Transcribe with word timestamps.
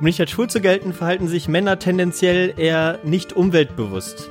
Um 0.00 0.06
nicht 0.06 0.18
als 0.18 0.30
schwul 0.30 0.48
zu 0.48 0.62
gelten, 0.62 0.94
verhalten 0.94 1.28
sich 1.28 1.46
Männer 1.46 1.78
tendenziell 1.78 2.54
eher 2.56 2.98
nicht 3.04 3.34
umweltbewusst. 3.34 4.30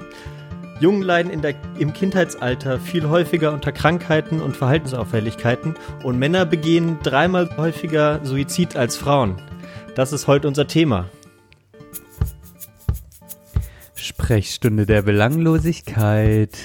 Jungen 0.80 1.04
leiden 1.04 1.44
der, 1.44 1.54
im 1.78 1.94
Kindheitsalter 1.94 2.80
viel 2.80 3.08
häufiger 3.08 3.54
unter 3.54 3.72
Krankheiten 3.72 4.42
und 4.42 4.58
Verhaltensauffälligkeiten 4.58 5.76
und 6.04 6.18
Männer 6.18 6.48
begehen 6.48 6.98
dreimal 7.04 7.56
häufiger 7.56 8.26
Suizid 8.26 8.76
als 8.76 8.98
Frauen. 8.98 9.40
Das 9.94 10.12
ist 10.12 10.26
heute 10.26 10.48
unser 10.48 10.66
Thema. 10.66 11.08
Sprechstunde 13.94 14.88
der 14.88 15.04
Belanglosigkeit. 15.04 16.58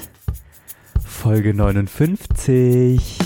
Folge 1.04 1.52
59. 1.52 3.23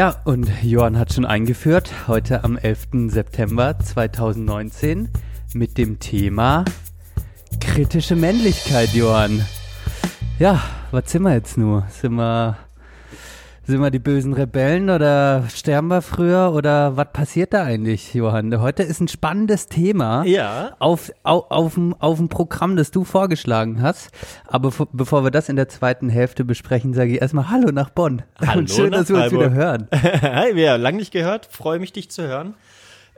Ja, 0.00 0.16
und 0.24 0.50
Johann 0.62 0.98
hat 0.98 1.12
schon 1.12 1.26
eingeführt, 1.26 1.92
heute 2.08 2.42
am 2.42 2.56
11. 2.56 3.08
September 3.08 3.78
2019 3.78 5.10
mit 5.52 5.76
dem 5.76 5.98
Thema 5.98 6.64
kritische 7.60 8.16
Männlichkeit, 8.16 8.94
Johann. 8.94 9.44
Ja, 10.38 10.62
was 10.90 11.12
sind 11.12 11.24
wir 11.24 11.34
jetzt 11.34 11.58
nur? 11.58 11.86
Sind 11.90 12.14
wir 12.14 12.56
sind 13.70 13.80
wir 13.80 13.90
die 13.90 13.98
bösen 13.98 14.32
Rebellen 14.34 14.90
oder 14.90 15.44
sterben 15.48 15.88
wir 15.88 16.02
früher 16.02 16.52
oder 16.54 16.96
was 16.96 17.06
passiert 17.12 17.52
da 17.54 17.62
eigentlich, 17.64 18.12
Johann? 18.12 18.60
Heute 18.60 18.82
ist 18.82 19.00
ein 19.00 19.08
spannendes 19.08 19.66
Thema 19.66 20.24
Ja. 20.24 20.72
auf, 20.78 21.10
auf, 21.22 21.50
auf, 21.50 21.74
dem, 21.74 21.94
auf 21.98 22.18
dem 22.18 22.28
Programm, 22.28 22.76
das 22.76 22.90
du 22.90 23.04
vorgeschlagen 23.04 23.80
hast. 23.80 24.10
Aber 24.46 24.70
bevor- 24.92 25.24
wir 25.24 25.30
das 25.30 25.48
in 25.48 25.56
der 25.56 25.68
zweiten 25.68 26.08
Hälfte 26.08 26.44
besprechen, 26.44 26.92
sage 26.94 27.12
ich 27.14 27.20
erstmal 27.22 27.48
Hallo 27.50 27.70
nach 27.72 27.90
Bonn. 27.90 28.22
Hallo 28.44 28.58
Und 28.60 28.70
schön, 28.70 28.90
dass 28.90 29.08
wir 29.08 29.16
uns 29.22 29.32
wieder 29.32 29.52
hören. 29.52 29.88
Hi, 29.92 30.54
wir 30.54 30.72
haben 30.72 30.82
lange 30.82 30.98
nicht 30.98 31.12
gehört. 31.12 31.46
Freue 31.50 31.78
mich, 31.78 31.92
dich 31.92 32.10
zu 32.10 32.22
hören. 32.26 32.54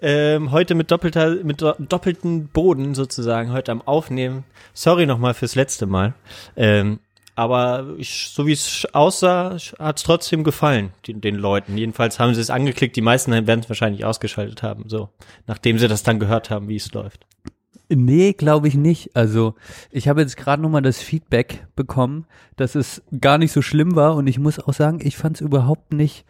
Ähm, 0.05 0.51
heute 0.51 0.75
mit 0.75 0.91
doppelter, 0.91 1.37
mit 1.45 1.63
do 1.63 1.75
doppelten 1.79 2.49
Boden 2.49 2.95
sozusagen, 2.95 3.53
heute 3.53 3.71
am 3.73 3.81
Aufnehmen. 3.83 4.45
Sorry 4.75 5.07
nochmal 5.07 5.33
fürs 5.35 5.55
letzte 5.55 5.87
Mal. 5.87 6.15
Ähm, 6.57 6.99
aber 7.35 7.95
ich, 7.97 8.31
so 8.35 8.47
wie 8.47 8.53
es 8.53 8.87
aussah, 8.93 9.57
hat 9.79 9.97
es 9.97 10.03
trotzdem 10.03 10.45
gefallen, 10.45 10.91
den, 11.07 11.21
den 11.21 11.37
Leuten. 11.37 11.79
Jedenfalls 11.79 12.19
haben 12.19 12.35
sie 12.35 12.41
es 12.41 12.51
angeklickt. 12.51 12.95
Die 12.97 13.01
meisten 13.01 13.33
werden 13.33 13.61
es 13.61 13.69
wahrscheinlich 13.69 14.05
ausgeschaltet 14.05 14.63
haben, 14.63 14.89
so. 14.89 15.09
Nachdem 15.47 15.79
sie 15.79 15.89
das 15.89 16.03
dann 16.03 16.21
gehört 16.21 16.51
haben, 16.51 16.69
wie 16.69 16.77
es 16.77 16.93
läuft. 16.93 17.27
Nee, 17.89 18.33
glaube 18.33 18.69
ich 18.69 18.75
nicht. 18.75 19.17
Also 19.17 19.55
ich 19.91 20.09
habe 20.09 20.21
jetzt 20.21 20.37
gerade 20.37 20.63
nochmal 20.63 20.83
das 20.83 21.01
Feedback 21.01 21.67
bekommen, 21.77 22.27
dass 22.57 22.75
es 22.75 23.03
gar 23.21 23.39
nicht 23.39 23.53
so 23.53 23.63
schlimm 23.63 23.97
war 23.97 24.17
und 24.17 24.27
ich 24.27 24.39
muss 24.39 24.59
auch 24.59 24.73
sagen, 24.73 25.01
ich 25.03 25.17
fand 25.17 25.37
es 25.37 25.41
überhaupt 25.41 25.93
nicht 25.93 26.25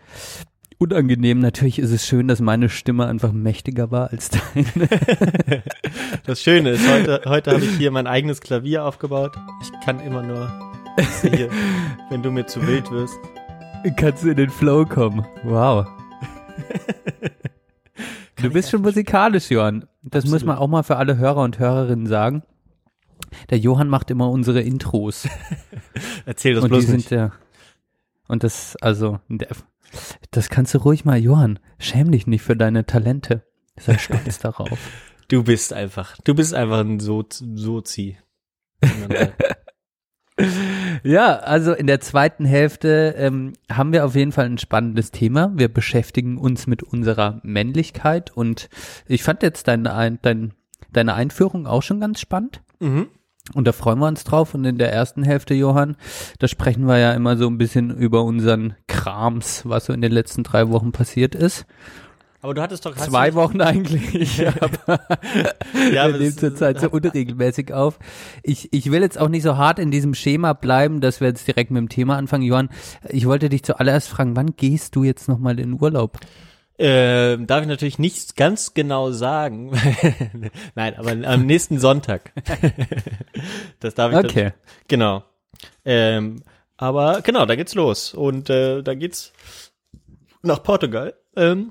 unangenehm. 0.78 1.38
Natürlich 1.38 1.78
ist 1.78 1.92
es 1.92 2.06
schön, 2.06 2.26
dass 2.26 2.40
meine 2.40 2.68
Stimme 2.68 3.06
einfach 3.06 3.32
mächtiger 3.32 3.90
war 3.90 4.10
als 4.10 4.30
deine. 4.30 4.88
Das 6.24 6.40
Schöne 6.40 6.70
ist, 6.70 6.88
heute, 6.88 7.22
heute 7.24 7.50
habe 7.52 7.64
ich 7.64 7.76
hier 7.76 7.90
mein 7.90 8.06
eigenes 8.06 8.40
Klavier 8.40 8.84
aufgebaut. 8.84 9.32
Ich 9.62 9.84
kann 9.84 9.98
immer 10.00 10.22
nur 10.22 10.71
hier, 11.22 11.50
wenn 12.10 12.22
du 12.22 12.30
mir 12.30 12.46
zu 12.46 12.66
wild 12.66 12.90
wirst. 12.90 13.18
Kannst 13.96 14.24
du 14.24 14.30
in 14.30 14.36
den 14.36 14.50
Flow 14.50 14.84
kommen. 14.84 15.26
Wow. 15.44 15.86
Du 18.36 18.50
bist 18.50 18.70
schon 18.70 18.82
musikalisch, 18.82 19.50
Johann. 19.52 19.86
Das 20.02 20.26
muss 20.26 20.44
man 20.44 20.58
auch 20.58 20.66
mal 20.66 20.82
für 20.82 20.96
alle 20.96 21.16
Hörer 21.16 21.42
und 21.42 21.60
Hörerinnen 21.60 22.06
sagen. 22.06 22.42
Der 23.50 23.58
Johann 23.58 23.88
macht 23.88 24.10
immer 24.10 24.30
unsere 24.30 24.60
Intros. 24.60 25.28
Erzähl 26.26 26.54
das 26.54 26.64
und 26.64 26.70
die 26.70 26.74
bloß 26.74 26.86
sind 26.86 26.96
nicht. 26.96 27.10
ja. 27.12 27.30
Und 28.26 28.42
das, 28.42 28.74
also, 28.80 29.20
das 30.32 30.48
kannst 30.48 30.74
du 30.74 30.78
ruhig 30.78 31.04
mal, 31.04 31.18
Johann. 31.18 31.60
Schäm 31.78 32.10
dich 32.10 32.26
nicht 32.26 32.42
für 32.42 32.56
deine 32.56 32.84
Talente. 32.84 33.44
Sei 33.78 33.96
stolz 33.98 34.38
darauf. 34.40 34.78
Du 35.28 35.44
bist 35.44 35.72
einfach, 35.72 36.16
du 36.24 36.34
bist 36.34 36.52
einfach 36.52 36.80
ein 36.80 36.98
so 36.98 37.24
Sozi. 37.30 38.18
Ja, 41.04 41.36
also 41.38 41.72
in 41.72 41.86
der 41.86 42.00
zweiten 42.00 42.44
Hälfte 42.44 43.14
ähm, 43.18 43.52
haben 43.70 43.92
wir 43.92 44.04
auf 44.04 44.14
jeden 44.14 44.32
Fall 44.32 44.46
ein 44.46 44.58
spannendes 44.58 45.10
Thema. 45.10 45.52
Wir 45.54 45.68
beschäftigen 45.68 46.38
uns 46.38 46.66
mit 46.66 46.82
unserer 46.82 47.40
Männlichkeit 47.42 48.30
und 48.30 48.68
ich 49.06 49.22
fand 49.22 49.42
jetzt 49.42 49.68
deine, 49.68 49.92
Ein- 49.94 50.18
dein, 50.22 50.52
deine 50.92 51.14
Einführung 51.14 51.66
auch 51.66 51.82
schon 51.82 52.00
ganz 52.00 52.20
spannend. 52.20 52.62
mhm. 52.80 53.08
Und 53.54 53.66
da 53.66 53.72
freuen 53.72 53.98
wir 53.98 54.06
uns 54.06 54.22
drauf. 54.22 54.54
Und 54.54 54.64
in 54.64 54.78
der 54.78 54.92
ersten 54.92 55.24
Hälfte, 55.24 55.52
Johann, 55.52 55.96
da 56.38 56.46
sprechen 56.46 56.86
wir 56.86 56.98
ja 56.98 57.12
immer 57.12 57.36
so 57.36 57.48
ein 57.48 57.58
bisschen 57.58 57.90
über 57.90 58.22
unseren 58.22 58.76
Krams, 58.86 59.62
was 59.68 59.86
so 59.86 59.92
in 59.92 60.00
den 60.00 60.12
letzten 60.12 60.44
drei 60.44 60.68
Wochen 60.70 60.92
passiert 60.92 61.34
ist. 61.34 61.66
Aber 62.42 62.54
du 62.54 62.60
hattest 62.62 62.84
doch 62.84 62.96
Zwei 62.96 63.34
Wochen 63.34 63.60
eigentlich, 63.60 64.12
nicht- 64.12 64.38
ja, 64.38 64.52
wir 66.08 66.18
nehmen 66.18 66.36
zurzeit 66.36 66.80
so 66.80 66.90
unregelmäßig 66.90 67.72
auf. 67.72 67.98
Ich, 68.42 68.72
ich 68.72 68.90
will 68.90 69.00
jetzt 69.00 69.18
auch 69.18 69.28
nicht 69.28 69.44
so 69.44 69.56
hart 69.56 69.78
in 69.78 69.92
diesem 69.92 70.12
Schema 70.14 70.52
bleiben, 70.52 71.00
dass 71.00 71.20
wir 71.20 71.28
jetzt 71.28 71.46
direkt 71.46 71.70
mit 71.70 71.78
dem 71.80 71.88
Thema 71.88 72.16
anfangen. 72.16 72.42
Johann, 72.42 72.68
ich 73.08 73.26
wollte 73.26 73.48
dich 73.48 73.62
zuallererst 73.62 74.08
fragen, 74.08 74.34
wann 74.34 74.56
gehst 74.56 74.96
du 74.96 75.04
jetzt 75.04 75.28
nochmal 75.28 75.60
in 75.60 75.80
Urlaub? 75.80 76.18
Ähm, 76.78 77.46
darf 77.46 77.62
ich 77.62 77.68
natürlich 77.68 78.00
nicht 78.00 78.34
ganz 78.36 78.74
genau 78.74 79.12
sagen. 79.12 79.70
Nein, 80.74 80.96
aber 80.98 81.12
am 81.28 81.46
nächsten 81.46 81.78
Sonntag. 81.78 82.32
das 83.78 83.94
darf 83.94 84.10
ich 84.12 84.16
dann- 84.16 84.26
Okay. 84.26 84.52
Genau. 84.88 85.22
Ähm, 85.84 86.42
aber 86.76 87.20
genau, 87.22 87.46
da 87.46 87.54
geht's 87.54 87.74
los. 87.76 88.14
Und 88.14 88.50
äh, 88.50 88.82
da 88.82 88.94
geht's 88.94 89.32
nach 90.42 90.62
Portugal. 90.64 91.14
Ähm, 91.36 91.70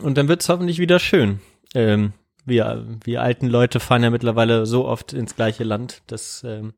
und 0.00 0.16
dann 0.18 0.28
wird's 0.28 0.48
hoffentlich 0.48 0.78
wieder 0.78 0.98
schön. 0.98 1.40
Ähm, 1.74 2.12
wir, 2.44 2.86
wir 3.04 3.22
alten 3.22 3.46
Leute 3.48 3.80
fahren 3.80 4.02
ja 4.02 4.10
mittlerweile 4.10 4.66
so 4.66 4.86
oft 4.86 5.12
ins 5.12 5.34
gleiche 5.36 5.64
Land, 5.64 6.02
das 6.06 6.44
ähm, 6.46 6.74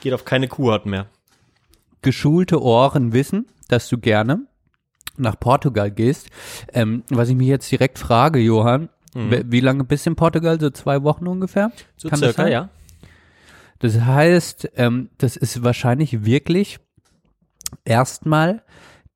geht 0.00 0.12
auf 0.12 0.24
keine 0.24 0.48
Kuhhaut 0.48 0.86
mehr. 0.86 1.06
Geschulte 2.02 2.62
Ohren 2.62 3.12
wissen, 3.12 3.46
dass 3.68 3.88
du 3.88 3.98
gerne 3.98 4.46
nach 5.16 5.40
Portugal 5.40 5.90
gehst. 5.90 6.28
Ähm, 6.72 7.02
was 7.08 7.28
ich 7.30 7.34
mich 7.36 7.48
jetzt 7.48 7.70
direkt 7.72 7.98
frage, 7.98 8.38
Johann, 8.38 8.90
w- 9.14 9.44
wie 9.46 9.60
lange 9.60 9.82
bist 9.84 10.04
du 10.04 10.10
in 10.10 10.16
Portugal? 10.16 10.60
So 10.60 10.68
zwei 10.70 11.02
Wochen 11.02 11.26
ungefähr? 11.26 11.68
Mhm. 11.68 11.72
So 11.96 12.08
Kann 12.10 12.20
das 12.20 12.34
circa, 12.34 12.42
sein? 12.42 12.52
ja. 12.52 12.68
Das 13.78 13.98
heißt, 14.00 14.70
ähm, 14.76 15.08
das 15.18 15.36
ist 15.36 15.62
wahrscheinlich 15.64 16.24
wirklich 16.26 16.78
erstmal 17.84 18.62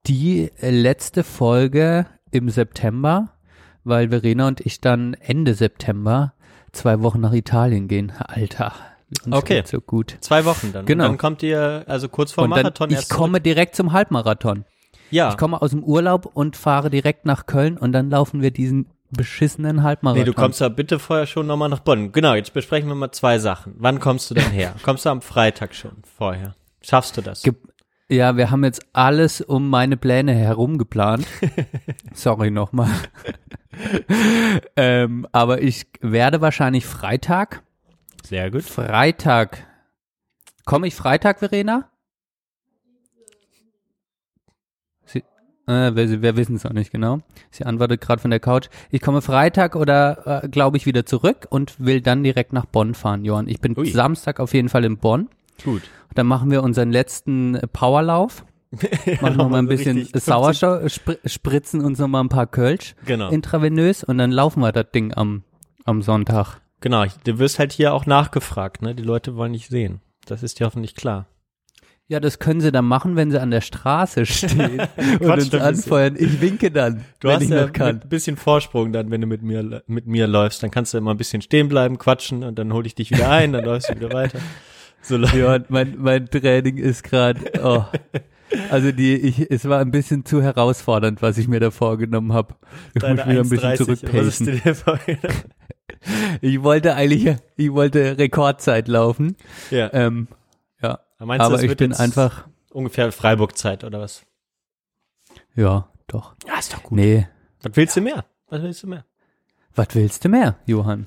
die 0.06 0.50
äh, 0.60 0.70
letzte 0.70 1.22
Folge 1.24 2.06
im 2.30 2.48
September, 2.48 3.32
weil 3.84 4.08
Verena 4.10 4.48
und 4.48 4.60
ich 4.60 4.80
dann 4.80 5.14
Ende 5.14 5.54
September 5.54 6.34
zwei 6.72 7.00
Wochen 7.02 7.20
nach 7.20 7.32
Italien 7.32 7.88
gehen. 7.88 8.12
Alter, 8.18 8.72
uns 9.24 9.34
Okay. 9.36 9.62
so 9.66 9.80
gut. 9.80 10.16
Zwei 10.20 10.44
Wochen 10.44 10.72
dann. 10.72 10.86
Genau. 10.86 11.04
Und 11.04 11.10
dann 11.12 11.18
kommt 11.18 11.42
ihr 11.42 11.84
also 11.86 12.08
kurz 12.08 12.32
vor 12.32 12.44
Und 12.44 12.50
dann, 12.50 12.62
Marathon 12.62 12.90
ich 12.90 12.96
erst 12.96 13.10
komme 13.10 13.40
direkt 13.40 13.74
zum 13.76 13.92
Halbmarathon. 13.92 14.58
zurück. 14.58 14.66
Ja. 15.10 15.30
Ich 15.30 15.36
komme 15.36 15.60
aus 15.60 15.70
dem 15.70 15.82
Urlaub 15.82 16.26
und 16.26 16.56
fahre 16.56 16.88
direkt 16.90 17.26
nach 17.26 17.46
Köln 17.46 17.76
und 17.76 17.92
dann 17.92 18.10
laufen 18.10 18.42
wir 18.42 18.52
diesen 18.52 18.86
beschissenen 19.10 19.82
Halbmarathon. 19.82 20.20
Nee, 20.20 20.24
du 20.24 20.34
kommst 20.34 20.60
ja 20.60 20.68
bitte 20.68 21.00
vorher 21.00 21.26
schon 21.26 21.48
nochmal 21.48 21.68
nach 21.68 21.80
Bonn. 21.80 22.12
Genau, 22.12 22.34
jetzt 22.34 22.52
besprechen 22.52 22.88
wir 22.88 22.94
mal 22.94 23.10
zwei 23.10 23.40
Sachen. 23.40 23.74
Wann 23.78 23.98
kommst 23.98 24.30
du 24.30 24.34
denn 24.34 24.50
her? 24.52 24.74
kommst 24.84 25.04
du 25.04 25.10
am 25.10 25.20
Freitag 25.20 25.74
schon 25.74 26.02
vorher? 26.16 26.54
Schaffst 26.80 27.16
du 27.16 27.20
das? 27.20 27.42
Ge 27.42 27.54
ja, 28.10 28.36
wir 28.36 28.50
haben 28.50 28.64
jetzt 28.64 28.84
alles 28.92 29.40
um 29.40 29.70
meine 29.70 29.96
Pläne 29.96 30.34
herum 30.34 30.78
geplant. 30.78 31.26
Sorry 32.12 32.50
nochmal. 32.50 32.90
ähm, 34.76 35.26
aber 35.30 35.62
ich 35.62 35.86
werde 36.00 36.40
wahrscheinlich 36.40 36.86
Freitag. 36.86 37.62
Sehr 38.24 38.50
gut. 38.50 38.64
Freitag. 38.64 39.66
Komme 40.64 40.88
ich 40.88 40.94
Freitag, 40.94 41.38
Verena? 41.38 41.88
Sie, 45.04 45.24
äh, 45.68 45.94
wir, 45.94 46.20
wir 46.20 46.36
wissen 46.36 46.56
es 46.56 46.66
auch 46.66 46.72
nicht 46.72 46.90
genau. 46.90 47.20
Sie 47.50 47.64
antwortet 47.64 48.00
gerade 48.00 48.20
von 48.20 48.30
der 48.30 48.40
Couch. 48.40 48.68
Ich 48.90 49.00
komme 49.00 49.22
Freitag 49.22 49.76
oder 49.76 50.42
äh, 50.44 50.48
glaube 50.48 50.76
ich 50.76 50.86
wieder 50.86 51.06
zurück 51.06 51.46
und 51.48 51.78
will 51.78 52.00
dann 52.00 52.24
direkt 52.24 52.52
nach 52.52 52.66
Bonn 52.66 52.94
fahren, 52.94 53.24
Johann. 53.24 53.48
Ich 53.48 53.60
bin 53.60 53.78
Ui. 53.78 53.88
Samstag 53.88 54.40
auf 54.40 54.52
jeden 54.52 54.68
Fall 54.68 54.84
in 54.84 54.98
Bonn. 54.98 55.28
Gut. 55.64 55.82
Dann 56.14 56.26
machen 56.26 56.50
wir 56.50 56.62
unseren 56.62 56.90
letzten 56.90 57.54
äh, 57.56 57.66
Powerlauf. 57.66 58.44
Machen 59.20 59.36
noch 59.36 59.48
mal 59.48 59.58
ein 59.58 59.64
so 59.66 59.70
bisschen 59.70 60.08
Sauerstoff, 60.14 60.88
spr 60.92 61.14
spritzen 61.24 61.84
uns 61.84 61.98
noch 61.98 62.06
mal 62.06 62.20
ein 62.20 62.28
paar 62.28 62.46
Kölsch 62.46 62.94
Genau. 63.04 63.28
intravenös 63.30 64.04
und 64.04 64.18
dann 64.18 64.30
laufen 64.30 64.60
wir 64.60 64.70
das 64.70 64.86
Ding 64.94 65.12
am, 65.12 65.42
am 65.84 66.02
Sonntag. 66.02 66.60
Genau, 66.80 67.04
du 67.24 67.38
wirst 67.40 67.58
halt 67.58 67.72
hier 67.72 67.92
auch 67.92 68.06
nachgefragt, 68.06 68.80
ne? 68.80 68.94
Die 68.94 69.02
Leute 69.02 69.34
wollen 69.36 69.54
dich 69.54 69.66
sehen. 69.68 70.00
Das 70.24 70.44
ist 70.44 70.60
dir 70.60 70.66
hoffentlich 70.66 70.94
klar. 70.94 71.26
Ja, 72.06 72.18
das 72.20 72.38
können 72.38 72.60
sie 72.60 72.72
dann 72.72 72.86
machen, 72.86 73.16
wenn 73.16 73.30
sie 73.32 73.40
an 73.40 73.50
der 73.50 73.60
Straße 73.60 74.24
stehen 74.26 74.80
und 75.20 75.30
uns 75.30 75.52
anfeuern. 75.54 76.14
Ich 76.18 76.40
winke 76.40 76.70
dann, 76.70 77.04
Du 77.20 77.28
wenn 77.28 77.36
hast 77.36 77.42
ich 77.42 77.50
ja 77.50 77.66
noch 77.66 77.72
kann. 77.72 78.00
ein 78.02 78.08
bisschen 78.08 78.36
Vorsprung 78.36 78.92
dann, 78.92 79.10
wenn 79.10 79.20
du 79.20 79.26
mit 79.26 79.42
mir 79.42 79.82
mit 79.88 80.06
mir 80.06 80.26
läufst, 80.28 80.62
dann 80.62 80.70
kannst 80.70 80.94
du 80.94 80.98
immer 80.98 81.10
ein 81.12 81.16
bisschen 81.16 81.42
stehen 81.42 81.68
bleiben, 81.68 81.98
quatschen 81.98 82.44
und 82.44 82.56
dann 82.58 82.72
hole 82.72 82.86
ich 82.86 82.94
dich 82.94 83.10
wieder 83.10 83.30
ein, 83.30 83.52
dann 83.52 83.64
läufst 83.64 83.90
du 83.90 83.96
wieder 83.96 84.12
weiter. 84.12 84.38
So 85.02 85.16
Ja, 85.16 85.58
mein, 85.68 85.96
mein 85.98 86.28
Training 86.28 86.76
ist 86.76 87.02
gerade, 87.04 87.40
oh. 87.62 87.84
Also 88.68 88.90
die, 88.90 89.14
ich, 89.14 89.50
es 89.50 89.68
war 89.68 89.78
ein 89.80 89.90
bisschen 89.92 90.24
zu 90.24 90.42
herausfordernd, 90.42 91.22
was 91.22 91.38
ich 91.38 91.46
mir 91.46 91.60
da 91.60 91.70
vorgenommen 91.70 92.32
habe. 92.32 92.56
Ich 92.94 93.02
muss 93.02 93.16
Deine 93.16 93.26
wieder 93.30 93.40
ein 93.40 93.48
bisschen 93.48 93.70
1,30. 93.70 94.18
Was 94.18 94.26
ist 94.26 94.44
zurückpacen. 94.44 95.44
Ich 96.40 96.62
wollte 96.62 96.94
eigentlich, 96.94 97.36
ich 97.56 97.72
wollte 97.72 98.16
Rekordzeit 98.18 98.88
laufen. 98.88 99.36
Ja. 99.70 99.92
Ähm, 99.92 100.28
ja, 100.82 100.98
Meinst 101.18 101.44
aber 101.44 101.62
ich 101.62 101.76
bin 101.76 101.92
einfach, 101.92 102.48
ungefähr 102.70 103.12
Freiburg-Zeit 103.12 103.84
oder 103.84 104.00
was? 104.00 104.24
ja, 105.54 105.88
doch. 106.06 106.34
Ja, 106.46 106.58
ist 106.58 106.72
doch 106.72 106.82
gut. 106.82 106.92
Nee, 106.98 107.28
Was 107.62 107.76
willst 107.76 107.96
du 107.96 108.00
mehr? 108.00 108.24
Was 108.48 108.62
willst 108.62 108.82
du 108.82 108.86
mehr? 108.88 109.04
was 109.74 109.88
willst 109.92 110.24
du 110.24 110.28
mehr, 110.28 110.56
Johann? 110.66 111.06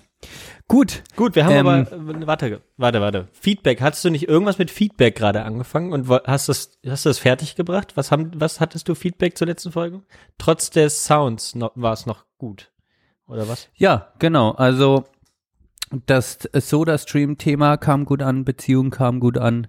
Gut, 0.67 1.03
Gut, 1.15 1.35
wir 1.35 1.45
haben 1.45 1.53
Ähm, 1.53 1.67
aber, 1.67 1.79
äh, 1.91 2.27
warte, 2.27 2.61
warte, 2.77 3.01
warte. 3.01 3.27
Feedback. 3.33 3.81
Hattest 3.81 4.05
du 4.05 4.09
nicht 4.09 4.27
irgendwas 4.27 4.57
mit 4.57 4.71
Feedback 4.71 5.15
gerade 5.15 5.43
angefangen 5.43 5.91
und 5.91 6.07
hast 6.09 6.49
das, 6.49 6.79
hast 6.87 7.05
du 7.05 7.09
das 7.09 7.19
fertig 7.19 7.55
gebracht? 7.55 7.95
Was 7.95 8.11
haben, 8.11 8.31
was 8.35 8.59
hattest 8.59 8.87
du 8.87 8.95
Feedback 8.95 9.37
zur 9.37 9.47
letzten 9.47 9.71
Folge? 9.71 10.01
Trotz 10.37 10.69
des 10.69 11.05
Sounds 11.05 11.53
noch, 11.55 11.71
war 11.75 11.93
es 11.93 12.05
noch 12.05 12.25
gut. 12.37 12.71
Oder 13.27 13.47
was? 13.47 13.69
Ja, 13.75 14.13
genau. 14.19 14.51
Also 14.51 15.05
das 16.05 16.39
Soda-Stream-Thema 16.53 17.77
kam 17.77 18.05
gut 18.05 18.21
an, 18.21 18.45
Beziehung 18.45 18.89
kam 18.89 19.19
gut 19.19 19.37
an. 19.37 19.67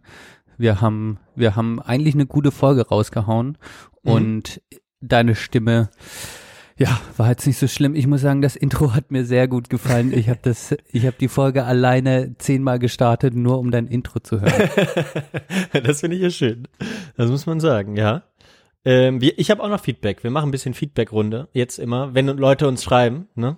Wir 0.56 0.80
haben, 0.80 1.18
wir 1.34 1.56
haben 1.56 1.80
eigentlich 1.80 2.14
eine 2.14 2.26
gute 2.26 2.50
Folge 2.50 2.88
rausgehauen 2.88 3.58
Mhm. 4.04 4.10
und 4.12 4.62
deine 5.00 5.34
Stimme, 5.34 5.90
ja, 6.76 7.00
war 7.16 7.30
jetzt 7.30 7.46
nicht 7.46 7.58
so 7.58 7.68
schlimm. 7.68 7.94
Ich 7.94 8.06
muss 8.06 8.22
sagen, 8.22 8.42
das 8.42 8.56
Intro 8.56 8.94
hat 8.94 9.10
mir 9.12 9.24
sehr 9.24 9.46
gut 9.46 9.70
gefallen. 9.70 10.12
Ich 10.12 10.28
habe 10.28 10.40
das, 10.42 10.74
ich 10.90 11.06
habe 11.06 11.16
die 11.20 11.28
Folge 11.28 11.64
alleine 11.64 12.34
zehnmal 12.38 12.80
gestartet, 12.80 13.34
nur 13.34 13.58
um 13.58 13.70
dein 13.70 13.86
Intro 13.86 14.18
zu 14.18 14.40
hören. 14.40 14.70
das 15.84 16.00
finde 16.00 16.16
ich 16.16 16.22
ja 16.22 16.30
schön. 16.30 16.66
Das 17.16 17.30
muss 17.30 17.46
man 17.46 17.60
sagen, 17.60 17.96
ja. 17.96 18.24
Ähm, 18.84 19.20
wir, 19.20 19.38
ich 19.38 19.50
habe 19.50 19.62
auch 19.62 19.68
noch 19.68 19.80
Feedback. 19.80 20.24
Wir 20.24 20.30
machen 20.30 20.48
ein 20.48 20.52
bisschen 20.52 20.74
Feedback-Runde 20.74 21.48
jetzt 21.52 21.78
immer, 21.78 22.14
wenn 22.14 22.26
Leute 22.26 22.66
uns 22.66 22.82
schreiben, 22.82 23.28
ne? 23.34 23.56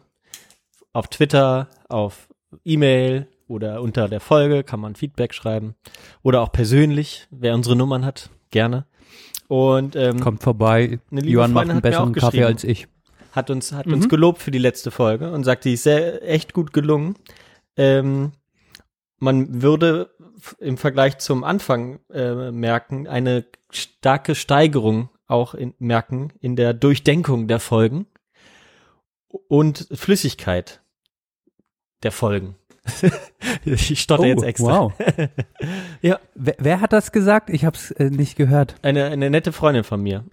Auf 0.93 1.09
Twitter, 1.09 1.69
auf 1.89 2.29
E-Mail 2.65 3.29
oder 3.49 3.81
unter 3.81 4.09
der 4.09 4.21
Folge 4.21 4.63
kann 4.63 4.81
man 4.81 4.95
Feedback 4.95 5.33
schreiben. 5.35 5.75
Oder 6.23 6.43
auch 6.43 6.53
persönlich, 6.53 7.27
wer 7.31 7.55
unsere 7.55 7.77
Nummern 7.77 8.05
hat, 8.05 8.31
gerne. 8.51 8.87
Und 9.49 9.97
ähm, 9.97 10.21
Kommt 10.21 10.43
vorbei. 10.43 10.99
Johann 11.11 11.53
macht 11.53 11.71
einen 11.71 11.81
besseren 11.81 12.13
Kaffee 12.13 12.45
als 12.45 12.65
ich. 12.65 12.89
Hat 13.37 13.51
uns 13.51 13.73
hat 13.73 13.87
uns 13.87 14.09
gelobt 14.09 14.43
für 14.43 14.51
die 14.51 14.59
letzte 14.59 14.91
Folge 14.91 15.31
und 15.31 15.45
sagt, 15.45 15.65
die 15.65 15.75
ist 15.75 15.85
sehr 15.85 16.29
echt 16.29 16.53
gut 16.53 16.73
gelungen. 16.73 17.15
Ähm, 17.77 18.33
man 19.19 19.63
würde 19.63 20.11
im 20.59 20.77
Vergleich 20.79 21.19
zum 21.19 21.45
Anfang 21.45 22.01
äh, 22.13 22.51
merken 22.51 23.07
eine 23.07 23.45
starke 23.71 24.35
Steigerung 24.35 25.11
auch 25.27 25.55
in, 25.55 25.75
merken 25.79 26.33
in 26.41 26.57
der 26.57 26.73
Durchdenkung 26.75 27.49
der 27.49 27.61
Folgen 27.61 28.07
und 29.49 29.89
Flüssigkeit 29.93 30.81
der 32.03 32.13
Folgen. 32.13 32.57
ich 33.65 34.01
stotter 34.01 34.27
jetzt 34.27 34.45
extra. 34.45 34.83
Oh, 34.83 34.93
Wow. 34.97 35.29
Ja. 36.03 36.21
Wer, 36.35 36.55
wer 36.59 36.81
hat 36.81 36.93
das 36.93 37.11
gesagt? 37.11 37.51
Ich 37.51 37.65
habe 37.65 37.77
es 37.77 37.91
äh, 37.93 38.11
nicht 38.11 38.37
gehört. 38.37 38.77
Eine, 38.83 39.07
eine 39.07 39.29
nette 39.29 39.53
Freundin 39.53 39.83
von 39.83 40.01
mir. 40.01 40.25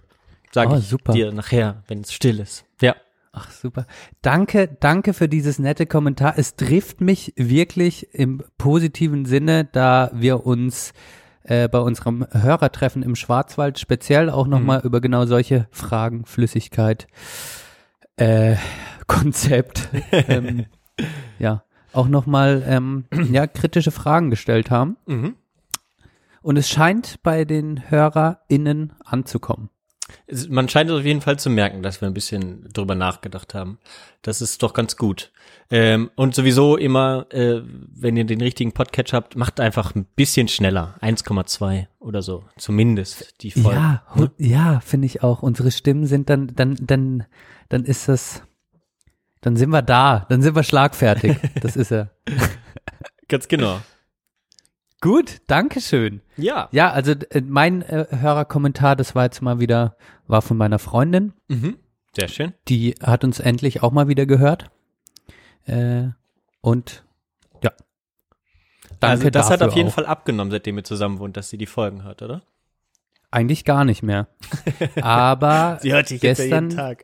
Sag 0.54 0.70
Oh, 0.70 0.76
ich 0.76 0.86
super. 0.86 1.12
dir 1.12 1.32
nachher, 1.32 1.82
wenn 1.88 2.02
es 2.02 2.12
still 2.12 2.38
ist. 2.38 2.64
Ja. 2.80 2.94
Ach, 3.32 3.50
super. 3.50 3.86
Danke, 4.22 4.68
danke 4.78 5.12
für 5.12 5.28
dieses 5.28 5.58
nette 5.58 5.84
Kommentar. 5.86 6.34
Es 6.36 6.54
trifft 6.54 7.00
mich 7.00 7.32
wirklich 7.36 8.14
im 8.14 8.40
positiven 8.56 9.24
Sinne, 9.24 9.64
da 9.64 10.12
wir 10.14 10.46
uns 10.46 10.92
äh, 11.42 11.68
bei 11.68 11.80
unserem 11.80 12.24
Hörertreffen 12.30 13.02
im 13.02 13.16
Schwarzwald 13.16 13.80
speziell 13.80 14.30
auch 14.30 14.46
nochmal 14.46 14.82
über 14.84 15.00
genau 15.00 15.26
solche 15.26 15.66
Fragen, 15.72 16.24
Flüssigkeit, 16.24 17.08
äh, 18.16 18.54
Konzept, 19.08 19.88
ähm, 20.12 20.66
ja, 21.40 21.64
auch 21.92 22.06
nochmal 22.06 22.62
ähm, 22.64 23.06
ja, 23.32 23.48
kritische 23.48 23.90
Fragen 23.90 24.30
gestellt 24.30 24.70
haben. 24.70 24.96
Mhm. 25.06 25.34
Und 26.42 26.56
es 26.56 26.68
scheint 26.68 27.24
bei 27.24 27.44
den 27.44 27.90
HörerInnen 27.90 28.92
anzukommen. 29.04 29.70
Man 30.48 30.68
scheint 30.68 30.90
es 30.90 30.96
auf 30.96 31.04
jeden 31.04 31.20
Fall 31.20 31.38
zu 31.38 31.50
merken, 31.50 31.82
dass 31.82 32.00
wir 32.00 32.08
ein 32.08 32.14
bisschen 32.14 32.68
drüber 32.72 32.94
nachgedacht 32.94 33.54
haben. 33.54 33.78
Das 34.22 34.40
ist 34.40 34.62
doch 34.62 34.72
ganz 34.72 34.96
gut. 34.96 35.30
Ähm, 35.70 36.10
und 36.14 36.34
sowieso 36.34 36.76
immer, 36.76 37.26
äh, 37.30 37.62
wenn 37.64 38.16
ihr 38.16 38.24
den 38.24 38.40
richtigen 38.40 38.72
Podcatch 38.72 39.12
habt, 39.12 39.36
macht 39.36 39.60
einfach 39.60 39.94
ein 39.94 40.04
bisschen 40.16 40.48
schneller. 40.48 40.94
1,2 41.00 41.86
oder 42.00 42.22
so. 42.22 42.44
Zumindest 42.58 43.42
die 43.42 43.50
Folge. 43.50 43.78
Ja, 43.78 44.02
hu- 44.14 44.28
ja, 44.38 44.80
finde 44.80 45.06
ich 45.06 45.22
auch. 45.22 45.42
Unsere 45.42 45.70
Stimmen 45.70 46.06
sind 46.06 46.28
dann, 46.30 46.48
dann, 46.54 46.76
dann, 46.80 47.24
dann 47.70 47.84
ist 47.84 48.08
das, 48.08 48.42
dann 49.40 49.56
sind 49.56 49.70
wir 49.70 49.82
da, 49.82 50.26
dann 50.28 50.42
sind 50.42 50.54
wir 50.54 50.62
schlagfertig. 50.64 51.36
Das 51.60 51.76
ist 51.76 51.90
er. 51.90 52.10
Ganz 53.28 53.48
genau. 53.48 53.80
Gut, 55.00 55.42
Dankeschön. 55.46 56.22
Ja. 56.36 56.68
Ja, 56.72 56.90
also 56.90 57.12
äh, 57.12 57.42
mein 57.42 57.82
äh, 57.82 58.06
Hörerkommentar, 58.10 58.96
das 58.96 59.14
war 59.14 59.24
jetzt 59.24 59.42
mal 59.42 59.60
wieder, 59.60 59.96
war 60.26 60.42
von 60.42 60.56
meiner 60.56 60.78
Freundin. 60.78 61.34
Mhm. 61.48 61.76
Sehr 62.16 62.28
schön. 62.28 62.54
Die 62.68 62.94
hat 63.02 63.24
uns 63.24 63.40
endlich 63.40 63.82
auch 63.82 63.92
mal 63.92 64.08
wieder 64.08 64.24
gehört. 64.24 64.70
Äh, 65.66 66.08
und 66.60 67.04
ja. 67.62 67.70
Danke 69.00 69.06
also 69.06 69.30
das 69.30 69.50
hat 69.50 69.62
auf 69.62 69.74
jeden 69.74 69.88
auch. 69.88 69.94
Fall 69.94 70.06
abgenommen, 70.06 70.50
seitdem 70.50 70.78
ihr 70.78 70.84
zusammen 70.84 71.18
wohnt, 71.18 71.36
dass 71.36 71.50
sie 71.50 71.58
die 71.58 71.66
Folgen 71.66 72.04
hört, 72.04 72.22
oder? 72.22 72.42
Eigentlich 73.30 73.64
gar 73.64 73.84
nicht 73.84 74.04
mehr. 74.04 74.28
Aber 75.02 75.80
hört 75.82 76.10
dich 76.10 76.20
gestern, 76.20 76.70
Tag. 76.70 77.02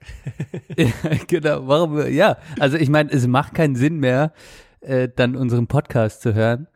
genau, 1.26 1.66
warum, 1.66 2.06
ja, 2.06 2.36
also 2.60 2.76
ich 2.76 2.88
meine, 2.88 3.10
es 3.10 3.26
macht 3.26 3.52
keinen 3.52 3.74
Sinn 3.74 3.98
mehr, 3.98 4.32
äh, 4.80 5.08
dann 5.14 5.34
unseren 5.34 5.66
Podcast 5.66 6.22
zu 6.22 6.32
hören. 6.32 6.68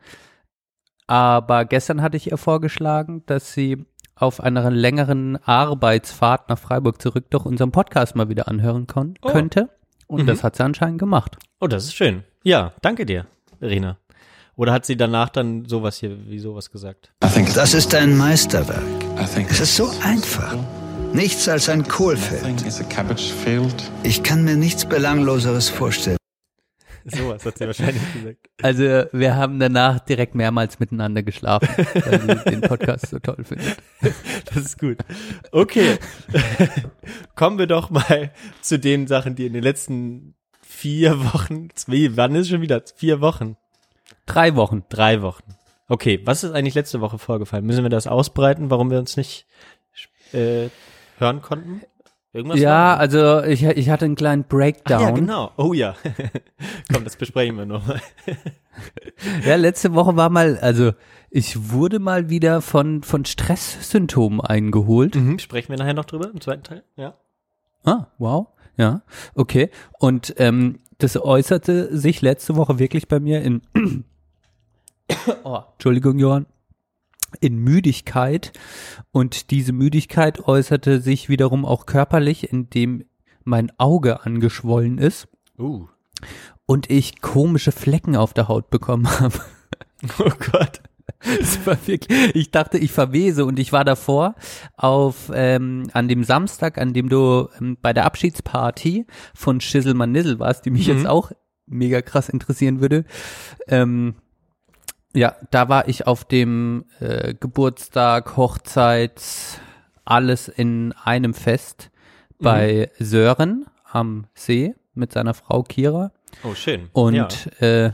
Aber 1.07 1.65
gestern 1.65 2.01
hatte 2.01 2.17
ich 2.17 2.31
ihr 2.31 2.37
vorgeschlagen, 2.37 3.23
dass 3.25 3.53
sie 3.53 3.85
auf 4.15 4.39
einer 4.41 4.71
längeren 4.71 5.37
Arbeitsfahrt 5.43 6.49
nach 6.49 6.57
Freiburg 6.57 7.01
zurück 7.01 7.25
doch 7.29 7.45
unseren 7.45 7.71
Podcast 7.71 8.15
mal 8.15 8.29
wieder 8.29 8.47
anhören 8.47 8.87
kon 8.87 9.15
Oh. 9.21 9.29
könnte. 9.29 9.69
Und 10.07 10.21
Mhm. 10.23 10.27
das 10.27 10.43
hat 10.43 10.55
sie 10.55 10.63
anscheinend 10.63 10.99
gemacht. 10.99 11.37
Oh, 11.59 11.67
das 11.67 11.85
ist 11.85 11.95
schön. 11.95 12.23
Ja, 12.43 12.73
danke 12.81 13.05
dir, 13.05 13.25
Rena. 13.61 13.97
Oder 14.55 14.71
hat 14.71 14.85
sie 14.85 14.95
danach 14.95 15.29
dann 15.29 15.65
sowas 15.65 15.97
hier, 15.97 16.29
wie 16.29 16.39
sowas 16.39 16.71
gesagt? 16.71 17.11
Das 17.19 17.73
ist 17.73 17.93
ein 17.93 18.15
Meisterwerk. 18.15 18.81
I 19.19 19.25
think 19.25 19.51
Es 19.51 19.59
ist 19.59 19.75
so 19.75 19.89
einfach. 20.03 20.55
Nichts 21.11 21.47
als 21.49 21.67
ein 21.69 21.85
Kohlfeld. 21.87 22.63
Ich 24.03 24.23
kann 24.23 24.43
mir 24.43 24.55
nichts 24.55 24.85
Belangloseres 24.85 25.69
vorstellen. 25.69 26.17
Sowas 27.05 27.45
hat 27.45 27.57
sie 27.57 27.67
wahrscheinlich 27.67 28.13
gesagt. 28.13 28.49
Also 28.61 28.83
wir 29.11 29.35
haben 29.35 29.59
danach 29.59 29.99
direkt 29.99 30.33
mehrmals 30.33 30.79
miteinander 30.79 31.21
geschlafen, 31.21 31.69
weil 31.77 32.39
sie 32.39 32.49
den 32.49 32.61
Podcast 32.61 33.09
so 33.09 33.19
toll 33.19 33.43
findet. 33.43 33.77
Das 34.45 34.57
ist 34.57 34.79
gut. 34.79 34.97
Okay. 35.51 35.97
Kommen 37.35 37.59
wir 37.59 37.67
doch 37.67 37.91
mal 37.91 38.31
zu 38.61 38.79
den 38.79 39.05
Sachen, 39.07 39.35
die 39.35 39.45
in 39.45 39.53
den 39.53 39.63
letzten 39.63 40.35
vier 40.61 41.33
Wochen, 41.33 41.69
zwei, 41.75 42.09
wann 42.15 42.35
ist 42.35 42.49
schon 42.49 42.61
wieder? 42.61 42.81
Vier 42.95 43.21
Wochen. 43.21 43.55
Drei 44.25 44.55
Wochen. 44.55 44.83
Drei 44.89 45.21
Wochen. 45.21 45.43
Okay, 45.87 46.19
was 46.25 46.43
ist 46.43 46.51
eigentlich 46.53 46.73
letzte 46.73 47.01
Woche 47.01 47.19
vorgefallen? 47.19 47.65
Müssen 47.65 47.83
wir 47.83 47.89
das 47.89 48.07
ausbreiten, 48.07 48.71
warum 48.71 48.89
wir 48.89 48.97
uns 48.97 49.17
nicht 49.17 49.45
äh, 50.33 50.69
hören 51.19 51.41
konnten? 51.43 51.81
Irgendwas 52.35 52.59
Ja, 52.59 52.97
also 52.97 53.43
ich, 53.43 53.63
ich 53.63 53.89
hatte 53.89 54.03
einen 54.03 54.15
kleinen 54.15 54.43
Breakdown. 54.43 54.97
Ach 54.97 55.07
ja, 55.07 55.11
genau. 55.11 55.51
Oh 55.55 55.71
ja. 55.71 55.95
Komm, 56.93 57.05
das 57.05 57.15
besprechen 57.15 57.57
wir 57.57 57.65
nochmal. 57.65 58.01
Ja, 59.45 59.55
letzte 59.55 59.93
Woche 59.93 60.17
war 60.17 60.29
mal, 60.29 60.57
also 60.59 60.91
ich 61.29 61.71
wurde 61.71 61.99
mal 61.99 62.29
wieder 62.29 62.59
von, 62.59 63.03
von 63.03 63.23
Stresssymptomen 63.23 64.41
eingeholt. 64.41 65.15
Mhm. 65.15 65.39
Sprechen 65.39 65.69
wir 65.69 65.77
nachher 65.77 65.93
noch 65.93 66.03
drüber 66.03 66.29
im 66.29 66.41
zweiten 66.41 66.63
Teil? 66.63 66.83
Ja. 66.97 67.13
Ah, 67.85 68.07
wow. 68.17 68.47
Ja, 68.75 69.03
okay. 69.33 69.69
Und 69.97 70.35
ähm, 70.39 70.79
das 70.97 71.15
äußerte 71.15 71.97
sich 71.97 72.21
letzte 72.21 72.57
Woche 72.57 72.77
wirklich 72.77 73.07
bei 73.07 73.21
mir 73.21 73.41
in, 73.43 73.61
oh, 75.45 75.59
Entschuldigung, 75.75 76.19
Johann, 76.19 76.47
in 77.41 77.57
Müdigkeit. 77.57 78.53
Und 79.11 79.51
diese 79.51 79.73
Müdigkeit 79.73 80.47
äußerte 80.47 81.01
sich 81.01 81.29
wiederum 81.29 81.65
auch 81.65 81.85
körperlich, 81.85 82.51
indem 82.51 83.05
mein 83.43 83.71
Auge 83.77 84.23
angeschwollen 84.25 84.97
ist 84.97 85.27
Uh. 85.57 85.87
und 86.65 86.89
ich 86.89 87.21
komische 87.21 87.71
Flecken 87.71 88.15
auf 88.15 88.33
der 88.33 88.47
Haut 88.47 88.69
bekommen 88.69 89.07
habe. 89.19 89.39
Oh 90.19 90.31
Gott. 90.51 90.81
Wirklich, 91.65 92.07
ich 92.35 92.51
dachte, 92.51 92.77
ich 92.77 92.91
verwese 92.91 93.45
und 93.45 93.57
ich 93.57 93.71
war 93.71 93.83
davor 93.83 94.35
auf 94.75 95.31
ähm, 95.33 95.87
an 95.93 96.07
dem 96.07 96.23
Samstag, 96.23 96.77
an 96.77 96.93
dem 96.93 97.09
du 97.09 97.49
ähm, 97.59 97.77
bei 97.81 97.93
der 97.93 98.05
Abschiedsparty 98.05 99.05
von 99.33 99.61
Schisselmann 99.61 100.11
Nissel 100.11 100.39
warst, 100.39 100.65
die 100.65 100.71
mich 100.71 100.87
jetzt 100.87 101.07
auch 101.07 101.31
mega 101.67 102.01
krass 102.01 102.29
interessieren 102.29 102.81
würde. 102.81 103.05
Ähm, 103.67 104.15
Ja, 105.15 105.35
da 105.49 105.69
war 105.69 105.87
ich 105.87 106.07
auf 106.07 106.25
dem 106.25 106.85
äh, 106.99 107.33
Geburtstag, 107.33 108.35
Hochzeit, 108.35 109.21
alles 110.03 110.49
in 110.49 110.93
einem 111.03 111.33
Fest 111.33 111.89
bei 112.37 112.91
Sören 112.99 113.65
am 113.89 114.27
See 114.33 114.75
mit 114.93 115.13
seiner 115.13 115.33
Frau 115.33 115.63
Kira. 115.63 116.11
Oh, 116.43 116.53
schön. 116.53 116.89
Und 116.91 117.49
ja. 117.59 117.85
äh, 117.85 117.91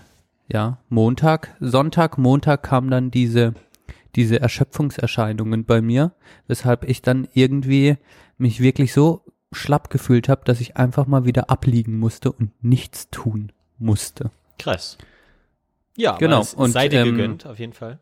ja, 0.47 0.79
Montag, 0.89 1.55
Sonntag, 1.59 2.17
Montag 2.17 2.63
kam 2.63 2.89
dann 2.89 3.11
diese, 3.11 3.53
diese 4.15 4.41
Erschöpfungserscheinungen 4.41 5.63
bei 5.65 5.81
mir, 5.81 6.13
weshalb 6.47 6.89
ich 6.89 7.03
dann 7.03 7.27
irgendwie 7.33 7.97
mich 8.39 8.61
wirklich 8.61 8.93
so 8.93 9.23
schlapp 9.51 9.91
gefühlt 9.91 10.27
habe, 10.27 10.41
dass 10.43 10.59
ich 10.59 10.75
einfach 10.75 11.05
mal 11.05 11.25
wieder 11.25 11.51
abliegen 11.51 11.99
musste 11.99 12.31
und 12.31 12.51
nichts 12.63 13.09
tun 13.11 13.51
musste. 13.77 14.31
krass. 14.57 14.97
Ja, 15.97 16.17
Genau, 16.17 16.37
aber 16.37 16.43
es 16.43 16.53
und, 16.53 16.71
sei 16.71 16.87
dir 16.87 17.01
ähm, 17.01 17.15
gegönnt, 17.15 17.45
auf 17.45 17.59
jeden 17.59 17.73
Fall. 17.73 17.99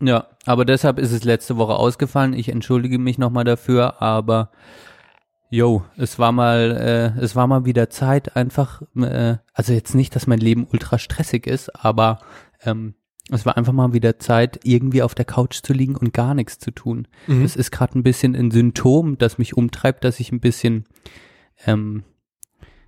Ja, 0.00 0.28
aber 0.44 0.64
deshalb 0.64 0.98
ist 0.98 1.12
es 1.12 1.24
letzte 1.24 1.56
Woche 1.56 1.74
ausgefallen. 1.74 2.32
Ich 2.32 2.48
entschuldige 2.48 2.98
mich 2.98 3.18
nochmal 3.18 3.44
dafür, 3.44 4.02
aber 4.02 4.50
yo, 5.50 5.84
es 5.96 6.18
war 6.18 6.32
mal, 6.32 7.14
äh, 7.16 7.20
es 7.20 7.36
war 7.36 7.46
mal 7.46 7.64
wieder 7.64 7.88
Zeit, 7.90 8.36
einfach, 8.36 8.82
äh, 8.96 9.36
also 9.52 9.72
jetzt 9.72 9.94
nicht, 9.94 10.14
dass 10.16 10.26
mein 10.26 10.40
Leben 10.40 10.66
ultra 10.70 10.98
stressig 10.98 11.46
ist, 11.46 11.84
aber 11.84 12.18
ähm, 12.62 12.94
es 13.30 13.46
war 13.46 13.56
einfach 13.56 13.72
mal 13.72 13.92
wieder 13.94 14.18
Zeit, 14.18 14.60
irgendwie 14.64 15.02
auf 15.02 15.14
der 15.14 15.24
Couch 15.24 15.62
zu 15.62 15.72
liegen 15.72 15.96
und 15.96 16.12
gar 16.12 16.34
nichts 16.34 16.58
zu 16.58 16.70
tun. 16.70 17.08
Mhm. 17.26 17.42
Das 17.42 17.56
ist 17.56 17.70
gerade 17.70 17.98
ein 17.98 18.02
bisschen 18.02 18.34
ein 18.34 18.50
Symptom, 18.50 19.16
das 19.16 19.38
mich 19.38 19.56
umtreibt, 19.56 20.04
dass 20.04 20.20
ich 20.20 20.30
ein 20.30 20.40
bisschen 20.40 20.84
ähm, 21.66 22.04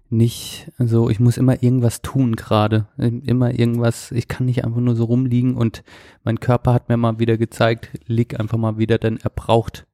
nicht, 0.09 0.71
also 0.79 1.11
ich 1.11 1.21
muss 1.21 1.37
immer 1.37 1.63
irgendwas 1.63 2.03
tun 2.03 2.37
gerade. 2.37 2.87
Immer 2.97 3.59
irgendwas, 3.59 4.13
ich 4.13 4.29
kann 4.29 4.47
nicht 4.47 4.65
einfach 4.65 4.81
nur 4.81 4.95
so 4.97 5.05
rumliegen 5.05 5.57
und 5.57 5.83
mein 6.25 6.41
Körper 6.41 6.73
hat 6.73 6.89
mir 6.89 6.97
mal 6.97 7.19
wieder 7.19 7.37
gezeigt, 7.37 7.91
lieg 8.07 8.39
einfach 8.39 8.59
mal 8.59 8.79
wieder, 8.79 8.99
denn 8.99 9.19
er 9.23 9.31
braucht 9.31 9.87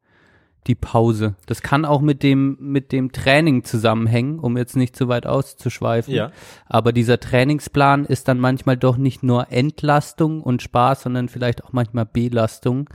die 0.66 0.75
Pause. 0.75 1.35
Das 1.47 1.62
kann 1.62 1.85
auch 1.85 2.00
mit 2.00 2.23
dem, 2.23 2.57
mit 2.61 2.92
dem 2.92 3.11
Training 3.11 3.64
zusammenhängen, 3.64 4.38
um 4.38 4.57
jetzt 4.57 4.76
nicht 4.76 4.95
zu 4.95 5.09
weit 5.09 5.26
auszuschweifen. 5.26 6.14
Ja. 6.14 6.31
Aber 6.66 6.92
dieser 6.92 7.19
Trainingsplan 7.19 8.04
ist 8.04 8.28
dann 8.28 8.38
manchmal 8.38 8.76
doch 8.76 8.97
nicht 8.97 9.23
nur 9.23 9.50
Entlastung 9.50 10.40
und 10.40 10.62
Spaß, 10.62 11.02
sondern 11.02 11.28
vielleicht 11.28 11.64
auch 11.64 11.73
manchmal 11.73 12.07
Belastung. 12.07 12.88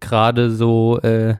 Gerade 0.00 0.50
so, 0.50 0.98
äh, 1.00 1.36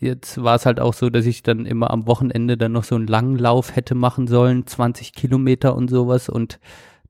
jetzt 0.00 0.42
war 0.42 0.54
es 0.56 0.66
halt 0.66 0.80
auch 0.80 0.94
so, 0.94 1.10
dass 1.10 1.26
ich 1.26 1.42
dann 1.42 1.66
immer 1.66 1.90
am 1.90 2.06
Wochenende 2.06 2.56
dann 2.56 2.72
noch 2.72 2.84
so 2.84 2.94
einen 2.94 3.06
langen 3.06 3.38
Lauf 3.38 3.74
hätte 3.76 3.94
machen 3.94 4.26
sollen, 4.26 4.66
20 4.66 5.12
Kilometer 5.12 5.74
und 5.74 5.88
sowas 5.88 6.28
und 6.28 6.58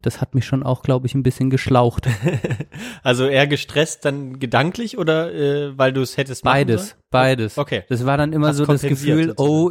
das 0.03 0.21
hat 0.21 0.35
mich 0.35 0.45
schon 0.45 0.63
auch, 0.63 0.83
glaube 0.83 1.07
ich, 1.07 1.15
ein 1.15 1.23
bisschen 1.23 1.51
geschlaucht. 1.51 2.07
Also 3.03 3.27
eher 3.27 3.47
gestresst 3.47 4.05
dann 4.05 4.39
gedanklich 4.39 4.99
oder 4.99 5.33
äh, 5.33 5.77
weil 5.79 5.93
du 5.93 6.03
es 6.03 6.17
hättest 6.17 6.45
machen 6.45 6.55
Beides, 6.55 6.89
sollen? 6.91 7.01
beides. 7.11 7.59
Okay. 7.59 7.85
Das 7.89 8.05
war 8.05 8.17
dann 8.17 8.33
immer 8.33 8.49
Hast 8.49 8.57
so 8.57 8.67
das 8.67 8.83
Gefühl, 8.83 9.33
oh, 9.37 9.71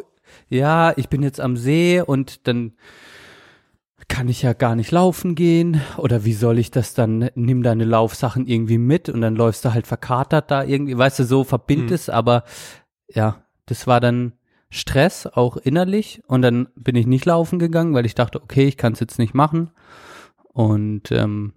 ja, 0.50 0.94
ich 0.98 1.10
bin 1.10 1.22
jetzt 1.22 1.40
am 1.40 1.56
See 1.58 2.02
und 2.02 2.48
dann 2.48 2.74
kann 4.08 4.28
ich 4.28 4.42
ja 4.42 4.54
gar 4.54 4.75
nicht 4.75 4.92
laufen 4.92 5.36
gehen 5.36 5.82
oder 5.98 6.25
wie 6.25 6.34
soll 6.34 6.60
ich 6.60 6.70
das 6.72 6.94
dann, 6.94 7.30
nimm 7.36 7.64
deine 7.64 7.86
Laufsachen 7.86 8.46
irgendwie 8.48 8.78
mit 8.78 9.10
und 9.10 9.22
dann 9.22 9.36
läufst 9.36 9.66
du 9.66 9.74
halt 9.74 9.88
verkatert 9.88 10.52
da 10.52 10.64
irgendwie, 10.64 10.98
weißt 10.98 11.20
du, 11.20 11.24
so 11.24 11.44
verbind 11.44 11.90
Mhm. 11.90 11.96
es, 11.96 12.10
aber 12.10 12.44
ja, 13.10 13.44
das 13.66 13.88
war 13.88 14.00
dann 14.00 14.34
Stress, 14.70 15.26
auch 15.28 15.58
innerlich 15.58 16.22
und 16.28 16.42
dann 16.42 16.68
bin 16.76 16.96
ich 16.96 17.08
nicht 17.08 17.26
laufen 17.26 17.60
gegangen, 17.60 17.94
weil 17.94 18.06
ich 18.06 18.16
dachte, 18.16 18.42
okay, 18.42 18.66
ich 18.66 18.78
kann 18.78 18.94
es 18.94 19.00
jetzt 19.00 19.20
nicht 19.20 19.34
machen 19.34 19.72
und 20.54 21.12
ähm, 21.12 21.54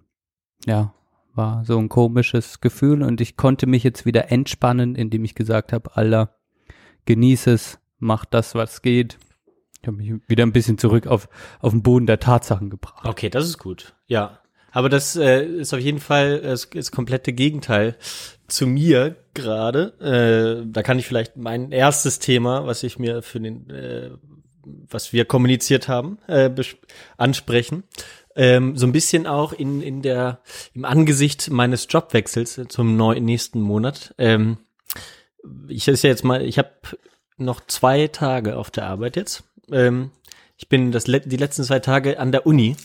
ja, 0.65 0.93
war 1.33 1.65
so 1.65 1.77
ein 1.77 1.89
komisches 1.89 2.61
Gefühl 2.61 3.03
und 3.03 3.21
ich 3.21 3.35
konnte 3.37 3.67
mich 3.67 3.83
jetzt 3.83 4.05
wieder 4.05 4.31
entspannen, 4.31 4.95
indem 4.95 5.25
ich 5.25 5.35
gesagt 5.35 5.73
habe, 5.73 5.95
Alter, 5.95 6.35
genieß 7.05 7.47
es, 7.47 7.79
mach 7.97 8.25
das, 8.25 8.55
was 8.55 8.81
geht. 8.81 9.17
Ich 9.81 9.87
habe 9.87 9.97
mich 9.97 10.13
wieder 10.27 10.45
ein 10.45 10.51
bisschen 10.51 10.77
zurück 10.77 11.07
auf, 11.07 11.29
auf 11.59 11.71
den 11.71 11.83
Boden 11.83 12.05
der 12.05 12.19
Tatsachen 12.19 12.69
gebracht. 12.69 13.05
Okay, 13.05 13.29
das 13.29 13.45
ist 13.45 13.57
gut. 13.57 13.95
Ja. 14.07 14.38
Aber 14.71 14.89
das 14.89 15.15
äh, 15.15 15.43
ist 15.43 15.73
auf 15.73 15.79
jeden 15.79 15.99
Fall 15.99 16.41
das, 16.41 16.69
das 16.69 16.91
komplette 16.91 17.33
Gegenteil 17.33 17.95
zu 18.47 18.67
mir 18.67 19.15
gerade. 19.33 20.63
Äh, 20.63 20.67
da 20.71 20.83
kann 20.83 20.99
ich 20.99 21.07
vielleicht 21.07 21.37
mein 21.37 21.71
erstes 21.71 22.19
Thema, 22.19 22.65
was 22.65 22.83
ich 22.83 22.99
mir 22.99 23.21
für 23.21 23.39
den, 23.39 23.69
äh, 23.69 24.11
was 24.89 25.13
wir 25.13 25.25
kommuniziert 25.25 25.87
haben, 25.87 26.19
äh, 26.27 26.49
ansprechen. 27.17 27.83
Ähm, 28.35 28.77
so 28.77 28.85
ein 28.85 28.91
bisschen 28.91 29.27
auch 29.27 29.53
in, 29.53 29.81
in 29.81 30.01
der, 30.01 30.41
im 30.73 30.85
Angesicht 30.85 31.49
meines 31.49 31.87
Jobwechsels 31.89 32.61
zum 32.69 32.95
neuen 32.95 33.25
nächsten 33.25 33.61
Monat. 33.61 34.13
Ähm, 34.17 34.57
ich 35.67 35.87
ist 35.87 36.03
ja 36.03 36.09
jetzt 36.09 36.23
mal, 36.23 36.43
ich 36.43 36.57
habe 36.57 36.71
noch 37.37 37.61
zwei 37.65 38.07
Tage 38.07 38.57
auf 38.57 38.71
der 38.71 38.85
Arbeit 38.85 39.15
jetzt. 39.15 39.43
Ähm, 39.71 40.11
ich 40.57 40.67
bin 40.69 40.91
das 40.91 41.05
die 41.05 41.37
letzten 41.37 41.63
zwei 41.63 41.79
Tage 41.79 42.19
an 42.19 42.31
der 42.31 42.45
Uni. 42.45 42.75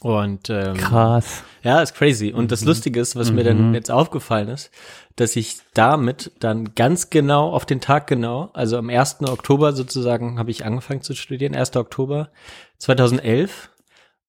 Und 0.00 0.48
ähm, 0.48 0.76
Krass. 0.76 1.42
ja, 1.62 1.82
ist 1.82 1.94
crazy. 1.94 2.32
Und 2.32 2.52
das 2.52 2.64
Lustige 2.64 3.00
ist, 3.00 3.16
was 3.16 3.32
mir 3.32 3.42
dann 3.42 3.74
jetzt 3.74 3.90
aufgefallen 3.90 4.48
ist, 4.48 4.70
dass 5.16 5.34
ich 5.34 5.56
damit 5.74 6.30
dann 6.38 6.76
ganz 6.76 7.10
genau 7.10 7.50
auf 7.50 7.66
den 7.66 7.80
Tag 7.80 8.06
genau, 8.06 8.50
also 8.52 8.78
am 8.78 8.90
1. 8.90 9.22
Oktober 9.22 9.72
sozusagen 9.72 10.38
habe 10.38 10.52
ich 10.52 10.64
angefangen 10.64 11.02
zu 11.02 11.14
studieren, 11.14 11.56
1. 11.56 11.74
Oktober 11.74 12.30
2011 12.78 13.70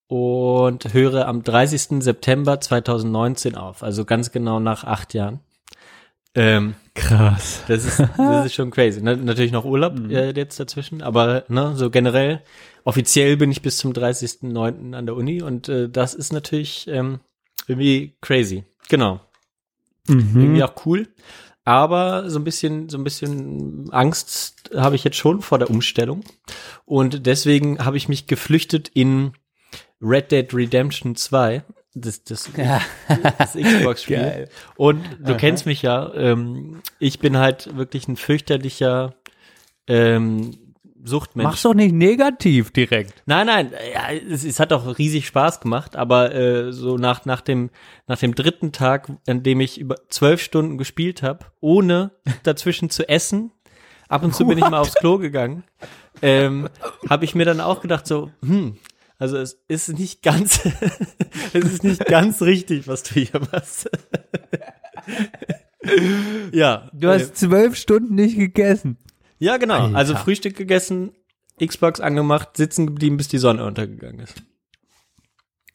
und 0.08 0.92
höre 0.92 1.28
am 1.28 1.44
30. 1.44 2.02
September 2.02 2.60
2019 2.60 3.56
auf, 3.56 3.84
also 3.84 4.06
ganz 4.06 4.32
genau 4.32 4.60
nach 4.60 4.84
acht 4.84 5.14
Jahren. 5.14 5.40
Ähm, 6.34 6.76
Krass. 6.96 7.64
das 7.68 7.86
ist, 7.86 8.00
das 8.18 8.46
ist 8.48 8.54
schon 8.54 8.72
crazy. 8.72 9.02
Na, 9.04 9.16
natürlich 9.16 9.52
noch 9.52 9.66
Urlaub 9.66 10.00
äh, 10.10 10.32
jetzt 10.32 10.60
dazwischen, 10.60 11.02
aber 11.04 11.44
ne, 11.48 11.76
so 11.76 11.90
generell, 11.92 12.42
offiziell 12.90 13.38
bin 13.38 13.52
ich 13.52 13.62
bis 13.62 13.78
zum 13.78 13.94
30.09. 13.94 14.96
an 14.96 15.06
der 15.06 15.16
Uni 15.16 15.44
und 15.44 15.70
äh, 15.70 15.88
das 15.90 16.16
ist 16.16 16.34
natürlich 16.34 16.88
ähm, 16.88 17.20
irgendwie 17.68 18.16
crazy. 18.20 18.64
Genau. 18.90 19.22
Irgendwie 20.08 20.64
auch 20.64 20.74
cool. 20.88 21.08
Aber 21.66 22.32
so 22.32 22.40
ein 22.40 22.44
bisschen, 22.44 22.90
so 22.90 22.98
ein 22.98 23.04
bisschen 23.04 23.92
Angst 23.92 24.72
habe 24.76 24.96
ich 24.96 25.04
jetzt 25.04 25.18
schon 25.18 25.44
vor 25.44 25.60
der 25.60 25.70
Umstellung. 25.70 26.24
Und 26.86 27.28
deswegen 27.28 27.86
habe 27.86 27.96
ich 27.96 28.10
mich 28.10 28.26
geflüchtet 28.26 28.90
in 28.90 29.34
Red 30.02 30.32
Dead 30.32 30.52
Redemption 30.52 31.16
2. 31.16 31.64
Das, 31.94 32.24
das, 32.24 32.50
das 33.38 33.54
Xbox-Spiel. 33.54 34.50
Und 34.78 35.06
du 35.20 35.38
kennst 35.38 35.68
mich 35.68 35.84
ja. 35.84 36.12
Ähm, 36.16 36.82
ich 36.98 37.20
bin 37.20 37.38
halt 37.38 37.78
wirklich 37.78 38.08
ein 38.08 38.16
fürchterlicher 38.16 39.14
ähm, 39.86 40.69
Suchtmensch. 41.04 41.46
Mach's 41.46 41.62
doch 41.62 41.74
nicht 41.74 41.94
negativ 41.94 42.72
direkt. 42.72 43.24
Nein, 43.26 43.48
nein, 43.48 43.72
ja, 43.94 44.12
es, 44.12 44.44
es 44.44 44.60
hat 44.60 44.74
auch 44.74 44.98
riesig 44.98 45.28
Spaß 45.28 45.62
gemacht, 45.62 45.96
aber 45.96 46.34
äh, 46.34 46.74
so 46.74 46.98
nach, 46.98 47.26
nach, 47.26 47.42
dem, 47.42 47.70
nach 48.08 48.20
dem 48.20 48.36
dritten 48.36 48.72
Tag, 48.72 49.12
an 49.28 49.44
dem 49.44 49.60
ich 49.62 49.80
über 49.80 49.96
zwölf 50.10 50.42
Stunden 50.42 50.78
gespielt 50.78 51.24
habe, 51.24 51.46
ohne 51.60 52.12
dazwischen 52.44 52.90
zu 52.90 53.08
essen, 53.08 53.52
ab 54.08 54.24
und 54.24 54.36
zu 54.36 54.46
bin 54.46 54.58
ich 54.58 54.70
mal 54.70 54.80
aufs 54.80 54.96
Klo 54.96 55.18
gegangen, 55.18 55.64
ähm, 56.22 56.70
habe 57.10 57.26
ich 57.26 57.36
mir 57.36 57.46
dann 57.46 57.62
auch 57.62 57.82
gedacht, 57.82 58.08
so, 58.08 58.32
hm, 58.44 58.78
also 59.20 59.38
es 59.38 59.62
ist 59.68 59.90
nicht 59.90 60.24
ganz, 60.24 60.66
es 61.54 61.66
ist 61.66 61.84
nicht 61.84 62.06
ganz 62.06 62.42
richtig, 62.42 62.88
was 62.88 63.04
du 63.04 63.16
hier 63.16 63.42
machst. 63.52 63.90
ja. 66.52 66.90
Du 66.94 67.10
hast 67.10 67.36
zwölf 67.38 67.76
Stunden 67.76 68.16
nicht 68.16 68.38
gegessen. 68.38 68.98
Ja, 69.40 69.58
genau. 69.58 69.86
Alter. 69.86 69.98
Also 69.98 70.16
Frühstück 70.16 70.56
gegessen, 70.56 71.12
Xbox 71.64 72.00
angemacht, 72.00 72.56
sitzen 72.58 72.88
geblieben, 72.88 73.18
bis 73.18 73.28
die 73.28 73.38
Sonne 73.38 73.66
untergegangen 73.66 74.20
ist. 74.20 74.36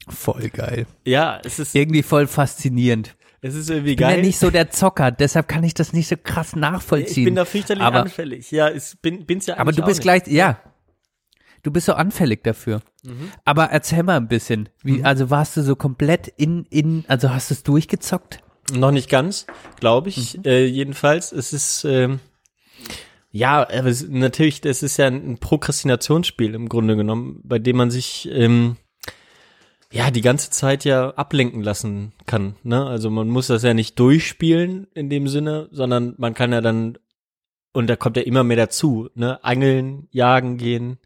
Voll 0.08 0.50
geil. 0.50 0.86
Ja, 1.04 1.40
es 1.44 1.58
ist, 1.58 1.74
Irgendwie 1.74 2.02
voll 2.02 2.26
faszinierend. 2.26 3.16
es 3.40 3.54
ist 3.54 3.70
irgendwie 3.70 3.92
Ich 3.92 3.96
bin 3.96 4.06
geil. 4.06 4.16
ja 4.18 4.22
nicht 4.22 4.38
so 4.38 4.50
der 4.50 4.70
Zocker, 4.70 5.10
deshalb 5.10 5.48
kann 5.48 5.64
ich 5.64 5.72
das 5.74 5.92
nicht 5.94 6.08
so 6.08 6.16
krass 6.22 6.54
nachvollziehen. 6.56 7.22
ich 7.22 7.24
bin 7.24 7.34
da 7.34 7.44
fürchterlich 7.46 7.82
aber, 7.82 8.02
anfällig. 8.02 8.50
Ja, 8.50 8.70
ich 8.70 8.82
bin, 9.00 9.24
bin's 9.24 9.46
ja 9.46 9.56
aber 9.58 9.72
du 9.72 9.82
bist 9.82 10.02
gleich, 10.02 10.26
ja. 10.26 10.58
Du 11.62 11.70
bist 11.70 11.86
so 11.86 11.94
anfällig 11.94 12.44
dafür. 12.44 12.82
Mhm. 13.02 13.30
Aber 13.46 13.64
erzähl 13.70 14.02
mal 14.02 14.18
ein 14.18 14.28
bisschen. 14.28 14.68
Wie, 14.82 15.02
also 15.02 15.30
warst 15.30 15.56
du 15.56 15.62
so 15.62 15.74
komplett 15.76 16.28
in, 16.28 16.66
in, 16.68 17.04
also 17.08 17.30
hast 17.30 17.48
du 17.48 17.54
es 17.54 17.62
durchgezockt? 17.62 18.40
Noch 18.74 18.90
nicht 18.90 19.08
ganz, 19.08 19.46
glaube 19.80 20.10
ich. 20.10 20.36
Mhm. 20.36 20.44
Äh, 20.44 20.64
jedenfalls, 20.66 21.32
es 21.32 21.54
ist, 21.54 21.84
ähm, 21.84 22.20
ja, 23.34 23.62
aber 23.62 23.88
es, 23.88 24.08
natürlich, 24.08 24.60
das 24.60 24.84
ist 24.84 24.96
ja 24.96 25.08
ein 25.08 25.38
Prokrastinationsspiel 25.38 26.54
im 26.54 26.68
Grunde 26.68 26.94
genommen, 26.94 27.40
bei 27.42 27.58
dem 27.58 27.76
man 27.76 27.90
sich, 27.90 28.28
ähm, 28.30 28.76
ja, 29.90 30.12
die 30.12 30.20
ganze 30.20 30.50
Zeit 30.50 30.84
ja 30.84 31.10
ablenken 31.10 31.60
lassen 31.60 32.12
kann. 32.26 32.54
Ne? 32.62 32.86
Also 32.86 33.10
man 33.10 33.28
muss 33.28 33.48
das 33.48 33.64
ja 33.64 33.74
nicht 33.74 33.98
durchspielen 33.98 34.86
in 34.94 35.10
dem 35.10 35.26
Sinne, 35.26 35.68
sondern 35.72 36.14
man 36.16 36.34
kann 36.34 36.52
ja 36.52 36.60
dann, 36.60 36.96
und 37.72 37.88
da 37.90 37.96
kommt 37.96 38.16
ja 38.16 38.22
immer 38.22 38.44
mehr 38.44 38.56
dazu, 38.56 39.10
ne, 39.16 39.42
angeln, 39.42 40.06
jagen 40.12 40.56
gehen, 40.56 40.98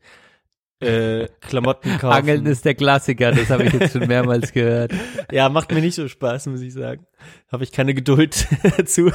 äh, 0.81 1.29
Klamotten 1.41 1.97
kaufen. 1.97 2.13
Angeln 2.13 2.45
ist 2.45 2.67
der 2.67 2.75
Klassiker, 2.75 3.33
das 3.33 3.49
habe 3.49 3.65
ich 3.65 3.73
jetzt 3.73 3.95
schon 3.95 4.07
mehrmals 4.07 4.53
gehört. 4.53 4.93
Ja, 5.33 5.49
macht 5.49 5.73
mir 5.73 5.81
nicht 5.81 5.95
so 5.95 6.07
Spaß, 6.07 6.47
muss 6.49 6.61
ich 6.61 6.75
sagen. 6.75 7.07
Habe 7.51 7.65
ich 7.65 7.73
keine 7.73 7.95
Geduld 7.95 8.35
zu. 8.85 9.13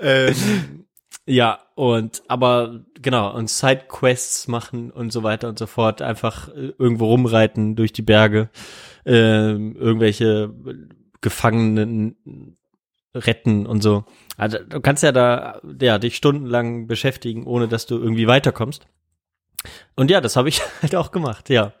Ähm, 0.00 0.86
ja, 1.26 1.60
und 1.74 2.22
aber 2.28 2.80
genau, 2.94 3.34
und 3.34 3.50
Sidequests 3.50 4.48
machen 4.48 4.90
und 4.90 5.12
so 5.12 5.22
weiter 5.22 5.48
und 5.48 5.58
so 5.58 5.66
fort, 5.66 6.00
einfach 6.02 6.48
äh, 6.48 6.72
irgendwo 6.78 7.06
rumreiten 7.06 7.76
durch 7.76 7.92
die 7.92 8.02
Berge, 8.02 8.48
ähm, 9.04 9.76
irgendwelche 9.76 10.54
Gefangenen 11.20 12.56
retten 13.14 13.66
und 13.66 13.82
so. 13.82 14.04
Also 14.36 14.58
du 14.58 14.80
kannst 14.80 15.02
ja 15.02 15.12
da 15.12 15.60
ja 15.80 15.98
dich 15.98 16.16
stundenlang 16.16 16.86
beschäftigen, 16.86 17.44
ohne 17.46 17.68
dass 17.68 17.86
du 17.86 17.98
irgendwie 17.98 18.26
weiterkommst. 18.26 18.86
Und 19.96 20.10
ja, 20.10 20.20
das 20.20 20.36
habe 20.36 20.48
ich 20.48 20.62
halt 20.82 20.94
auch 20.94 21.10
gemacht, 21.10 21.50
ja. 21.50 21.72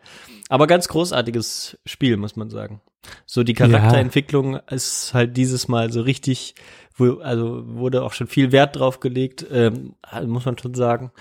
Aber 0.48 0.66
ganz 0.66 0.88
großartiges 0.88 1.78
Spiel, 1.84 2.16
muss 2.16 2.36
man 2.36 2.50
sagen. 2.50 2.80
So 3.26 3.44
die 3.44 3.54
Charakterentwicklung 3.54 4.54
ja. 4.54 4.62
ist 4.70 5.14
halt 5.14 5.36
dieses 5.36 5.68
Mal 5.68 5.92
so 5.92 6.00
richtig, 6.00 6.54
wo, 6.98 7.20
also 7.20 7.62
wurde 7.66 8.02
auch 8.02 8.12
schon 8.12 8.26
viel 8.26 8.52
Wert 8.52 8.76
drauf 8.76 9.00
gelegt, 9.00 9.46
ähm, 9.50 9.94
muss 10.26 10.44
man 10.44 10.58
schon 10.58 10.74
sagen. 10.74 11.12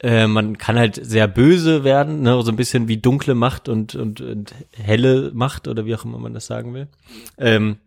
Äh, 0.00 0.28
man 0.28 0.58
kann 0.58 0.78
halt 0.78 1.04
sehr 1.04 1.26
böse 1.26 1.82
werden, 1.82 2.22
ne, 2.22 2.40
so 2.42 2.52
ein 2.52 2.56
bisschen 2.56 2.86
wie 2.86 2.98
dunkle 2.98 3.34
Macht 3.34 3.68
und, 3.68 3.94
und, 3.94 4.20
und 4.20 4.54
helle 4.76 5.32
Macht 5.34 5.66
oder 5.66 5.86
wie 5.86 5.94
auch 5.94 6.04
immer 6.04 6.18
man 6.18 6.34
das 6.34 6.46
sagen 6.46 6.72
will. 6.72 6.88
Ähm, 7.36 7.78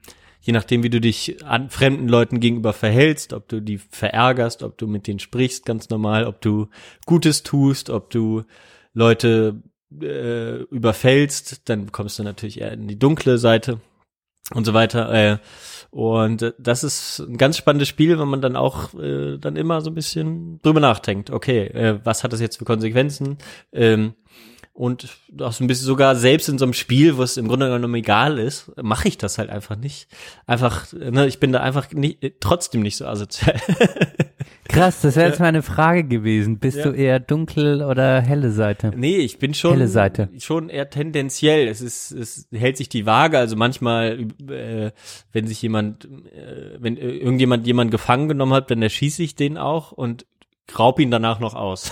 je 0.41 0.51
nachdem, 0.51 0.83
wie 0.83 0.89
du 0.89 1.00
dich 1.00 1.45
an 1.45 1.69
fremden 1.69 2.10
Leuten 2.10 2.39
gegenüber 2.39 2.74
verhältst, 2.74 3.31
ob 3.31 3.48
du 3.48 3.62
die 3.62 3.77
verärgerst, 3.77 4.62
ob 4.63 4.77
du 4.77 4.88
mit 4.88 5.07
denen 5.07 5.19
sprichst, 5.19 5.65
ganz 5.65 5.89
normal, 5.89 6.25
ob 6.25 6.41
du 6.41 6.67
Gutes 7.05 7.43
tust, 7.43 7.89
ob 7.89 8.10
du 8.10 8.43
Leute 8.93 9.62
äh, 10.01 10.63
überfällst, 10.63 11.69
dann 11.69 11.91
kommst 11.91 12.19
du 12.19 12.24
natürlich 12.24 12.60
eher 12.60 12.74
in 12.74 12.88
die 12.88 13.00
dunkle 13.00 13.38
Seite 13.38 13.79
und 14.53 14.65
so 14.65 14.74
weiter. 14.74 15.13
Äh, 15.13 15.38
und 15.91 16.53
das 16.57 16.86
ist 16.86 17.19
ein 17.19 17.38
ganz 17.38 17.57
spannendes 17.57 17.89
Spiel, 17.89 18.17
wenn 18.17 18.29
man 18.29 18.41
dann 18.41 18.55
auch 18.55 18.93
äh, 18.93 19.38
dann 19.38 19.57
immer 19.57 19.81
so 19.81 19.91
ein 19.91 19.93
bisschen 19.93 20.62
drüber 20.62 20.79
nachdenkt. 20.79 21.29
Okay, 21.29 21.67
äh, 21.67 22.00
was 22.03 22.24
hat 22.24 22.31
das 22.31 22.39
jetzt 22.39 22.57
für 22.57 22.65
Konsequenzen? 22.65 23.38
Ähm, 23.74 24.13
und 24.74 25.10
auch 25.41 25.51
so 25.51 25.63
ein 25.63 25.67
bisschen 25.67 25.86
sogar 25.86 26.15
selbst 26.15 26.48
in 26.48 26.57
so 26.57 26.63
einem 26.63 26.74
Spiel, 26.74 27.17
wo 27.17 27.24
es 27.24 27.36
im 27.36 27.50
Grunde 27.50 27.69
genommen 27.69 27.95
egal 27.95 28.39
ist, 28.39 28.71
mache 28.81 29.10
ich 29.10 29.17
das 29.17 29.38
halt 29.38 29.50
einfach 29.50 29.75
nicht. 29.75 30.07
Einfach, 30.48 30.91
ne, 30.93 31.27
ich 31.27 31.39
bin 31.41 31.51
da 31.51 31.60
einfach 31.60 31.91
nicht, 31.91 32.39
trotzdem 32.39 32.81
nicht 32.81 32.95
so 32.95 33.05
asozial. 33.05 33.60
Krass, 34.68 35.01
das 35.01 35.15
wäre 35.15 35.30
jetzt 35.30 35.39
meine 35.39 35.63
Frage 35.63 36.03
gewesen. 36.03 36.60
Bist 36.60 36.77
ja. 36.77 36.84
du 36.84 36.91
eher 36.91 37.20
dunkel 37.20 37.84
oder 37.84 38.22
helle 38.22 38.51
Seite? 38.51 38.91
Nee, 38.96 39.18
ich 39.18 39.39
bin 39.39 39.53
schon 39.53 39.74
helle 39.74 39.88
Seite. 39.88 40.30
schon 40.39 40.70
eher 40.70 40.89
tendenziell. 40.89 41.68
Es 41.68 41.82
ist 41.82 42.12
es 42.12 42.48
hält 42.51 42.77
sich 42.77 42.88
die 42.88 43.06
Waage, 43.06 43.38
also 43.38 43.56
manchmal 43.56 44.27
äh, 44.50 44.91
wenn 45.32 45.48
sich 45.48 45.62
jemand 45.62 46.06
äh, 46.06 46.77
wenn 46.80 46.98
irgendjemand 46.98 47.68
jemand 47.68 47.91
gefangen 47.91 48.30
genommen 48.30 48.53
hat, 48.53 48.72
dann 48.72 48.82
erschieße 48.82 49.24
ich 49.24 49.36
den 49.36 49.58
auch 49.58 49.91
und 49.91 50.25
raub 50.77 51.00
ihn 51.00 51.12
danach 51.12 51.39
noch 51.39 51.56
aus. 51.56 51.91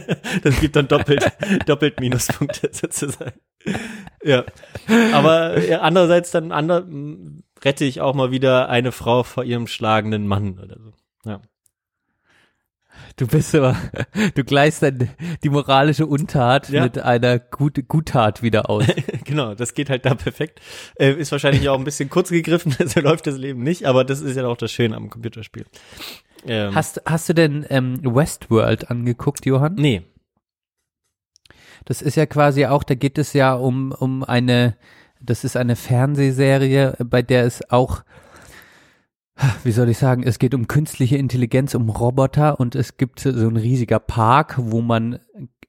das 0.42 0.60
gibt 0.60 0.76
dann 0.76 0.88
doppelt, 0.88 1.32
doppelt 1.66 2.00
Minuspunkte 2.00 2.70
sozusagen. 2.72 3.40
Ja. 4.22 4.44
Aber 5.12 5.56
andererseits 5.80 6.30
dann 6.30 6.52
ander, 6.52 6.86
rette 7.64 7.84
ich 7.84 8.00
auch 8.00 8.14
mal 8.14 8.30
wieder 8.30 8.68
eine 8.68 8.92
Frau 8.92 9.22
vor 9.22 9.44
ihrem 9.44 9.66
schlagenden 9.66 10.26
Mann 10.26 10.58
oder 10.58 10.76
so. 10.78 10.92
Ja. 11.24 11.40
Du 13.20 13.26
bist 13.26 13.54
aber, 13.54 13.76
du 14.34 14.44
gleichst 14.44 14.82
dann 14.82 15.10
die 15.44 15.50
moralische 15.50 16.06
Untat 16.06 16.70
ja. 16.70 16.82
mit 16.82 16.98
einer 16.98 17.38
Gut 17.38 17.86
Guttat 17.86 18.42
wieder 18.42 18.70
aus. 18.70 18.86
genau, 19.24 19.54
das 19.54 19.74
geht 19.74 19.90
halt 19.90 20.06
da 20.06 20.14
perfekt. 20.14 20.60
Äh, 20.98 21.12
ist 21.12 21.30
wahrscheinlich 21.30 21.68
auch 21.68 21.76
ein 21.76 21.84
bisschen 21.84 22.08
kurz 22.08 22.30
gegriffen, 22.30 22.74
so 22.86 23.00
läuft 23.00 23.26
das 23.26 23.36
Leben 23.36 23.62
nicht, 23.62 23.84
aber 23.84 24.04
das 24.04 24.22
ist 24.22 24.36
ja 24.36 24.46
auch 24.46 24.56
das 24.56 24.72
Schöne 24.72 24.96
am 24.96 25.10
Computerspiel. 25.10 25.66
Ähm, 26.46 26.74
hast, 26.74 27.02
hast 27.04 27.28
du 27.28 27.34
denn 27.34 27.66
ähm, 27.68 28.00
Westworld 28.02 28.90
angeguckt, 28.90 29.44
Johann? 29.44 29.74
Nee. 29.74 30.00
Das 31.84 32.00
ist 32.00 32.16
ja 32.16 32.24
quasi 32.24 32.64
auch, 32.64 32.84
da 32.84 32.94
geht 32.94 33.18
es 33.18 33.34
ja 33.34 33.52
um, 33.52 33.92
um 33.92 34.24
eine, 34.24 34.78
das 35.20 35.44
ist 35.44 35.58
eine 35.58 35.76
Fernsehserie, 35.76 36.96
bei 37.04 37.20
der 37.20 37.44
es 37.44 37.70
auch, 37.70 38.02
wie 39.64 39.72
soll 39.72 39.88
ich 39.88 39.98
sagen, 39.98 40.22
es 40.22 40.38
geht 40.38 40.54
um 40.54 40.68
künstliche 40.68 41.16
Intelligenz, 41.16 41.74
um 41.74 41.88
Roboter 41.88 42.60
und 42.60 42.74
es 42.74 42.96
gibt 42.96 43.20
so 43.20 43.30
ein 43.30 43.56
riesiger 43.56 43.98
Park, 43.98 44.56
wo 44.58 44.80
man 44.80 45.20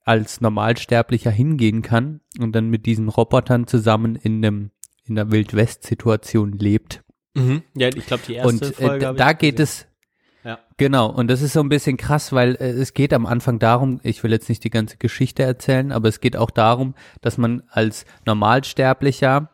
als 0.04 0.42
Normalsterblicher 0.42 1.32
hingehen 1.32 1.82
kann 1.82 2.22
und 2.40 2.54
dann 2.54 2.70
mit 2.70 2.86
diesen 2.86 3.08
Robotern 3.08 3.68
zusammen 3.68 4.16
in 4.16 4.44
einem 4.44 4.72
in 5.06 5.18
einer 5.18 5.32
Wildwest-Situation 5.32 6.54
lebt. 6.54 7.04
Mhm. 7.34 7.64
Ja, 7.76 7.88
ich 7.88 8.06
glaube 8.06 8.24
die 8.28 8.36
erste 8.36 8.50
und, 8.50 8.62
äh, 8.62 8.88
Folge. 8.88 9.10
Und 9.10 9.20
da 9.20 9.34
geht 9.34 9.60
es 9.60 9.88
ja. 10.44 10.58
Genau, 10.78 11.08
und 11.08 11.28
das 11.28 11.44
ist 11.44 11.54
so 11.54 11.60
ein 11.60 11.70
bisschen 11.70 11.98
krass, 11.98 12.32
weil 12.32 12.56
äh, 12.56 12.72
es 12.72 12.94
geht 12.94 13.14
am 13.14 13.28
Anfang 13.28 13.60
darum, 13.60 14.00
ich 14.04 14.24
will 14.24 14.32
jetzt 14.32 14.50
nicht 14.50 14.64
die 14.64 14.72
ganze 14.72 14.98
Geschichte 14.98 15.44
erzählen, 15.44 15.92
aber 15.92 16.10
es 16.10 16.20
geht 16.20 16.36
auch 16.36 16.50
darum, 16.50 16.96
dass 17.22 17.38
man 17.38 17.62
als 17.70 18.06
Normalsterblicher 18.26 19.51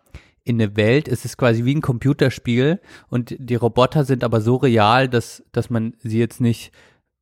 in 0.48 0.62
eine 0.62 0.76
Welt, 0.76 1.08
es 1.08 1.26
ist 1.26 1.38
quasi 1.38 1.66
wie 1.66 1.76
ein 1.76 1.82
Computerspiel 1.82 2.80
und 3.10 3.36
die 3.38 3.56
Roboter 3.56 4.06
sind 4.06 4.24
aber 4.24 4.42
so 4.42 4.56
real, 4.56 5.10
dass, 5.10 5.44
dass 5.52 5.70
man 5.70 5.94
sie 6.00 6.20
jetzt 6.20 6.42
nicht 6.42 6.72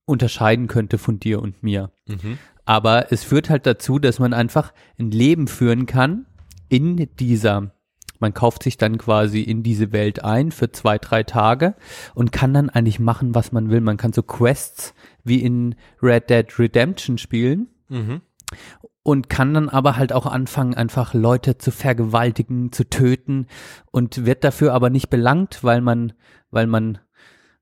unterscheiden 0.06 0.68
könnte 0.68 0.98
von 0.98 1.20
dir 1.20 1.42
und 1.42 1.64
mir. 1.64 1.92
Mhm. 2.08 2.38
Aber 2.66 3.12
es 3.12 3.24
führt 3.24 3.50
halt 3.50 3.66
dazu, 3.66 4.00
dass 4.00 4.20
man 4.20 4.34
einfach 4.34 4.74
ein 5.00 5.12
Leben 5.12 5.48
führen 5.48 5.86
kann 5.86 6.26
in 6.68 7.08
dieser 7.20 7.72
man 8.20 8.34
kauft 8.34 8.64
sich 8.64 8.78
dann 8.78 8.98
quasi 8.98 9.42
in 9.42 9.62
diese 9.62 9.92
Welt 9.92 10.24
ein 10.24 10.52
für 10.52 10.72
zwei, 10.72 10.98
drei 10.98 11.24
Tage 11.24 11.76
und 12.14 12.32
kann 12.32 12.54
dann 12.54 12.70
eigentlich 12.70 13.00
machen, 13.00 13.36
was 13.36 13.52
man 13.52 13.70
will. 13.70 13.82
Man 13.82 13.98
kann 13.98 14.14
so 14.14 14.24
Quests 14.24 14.94
wie 15.24 15.42
in 15.42 15.76
Red 16.02 16.30
Dead 16.30 16.60
Redemption 16.60 17.18
spielen. 17.18 17.68
Mhm. 17.90 18.22
Und 19.08 19.30
kann 19.30 19.54
dann 19.54 19.70
aber 19.70 19.98
halt 19.98 20.14
auch 20.14 20.26
anfangen, 20.26 20.74
einfach 20.74 21.14
Leute 21.14 21.60
zu 21.60 21.70
vergewaltigen, 21.70 22.72
zu 22.72 22.90
töten 22.90 23.46
und 23.92 24.26
wird 24.26 24.44
dafür 24.44 24.74
aber 24.74 24.90
nicht 24.90 25.12
belangt, 25.12 25.64
weil 25.64 25.80
man, 25.80 26.14
weil 26.50 26.66
man, 26.66 26.98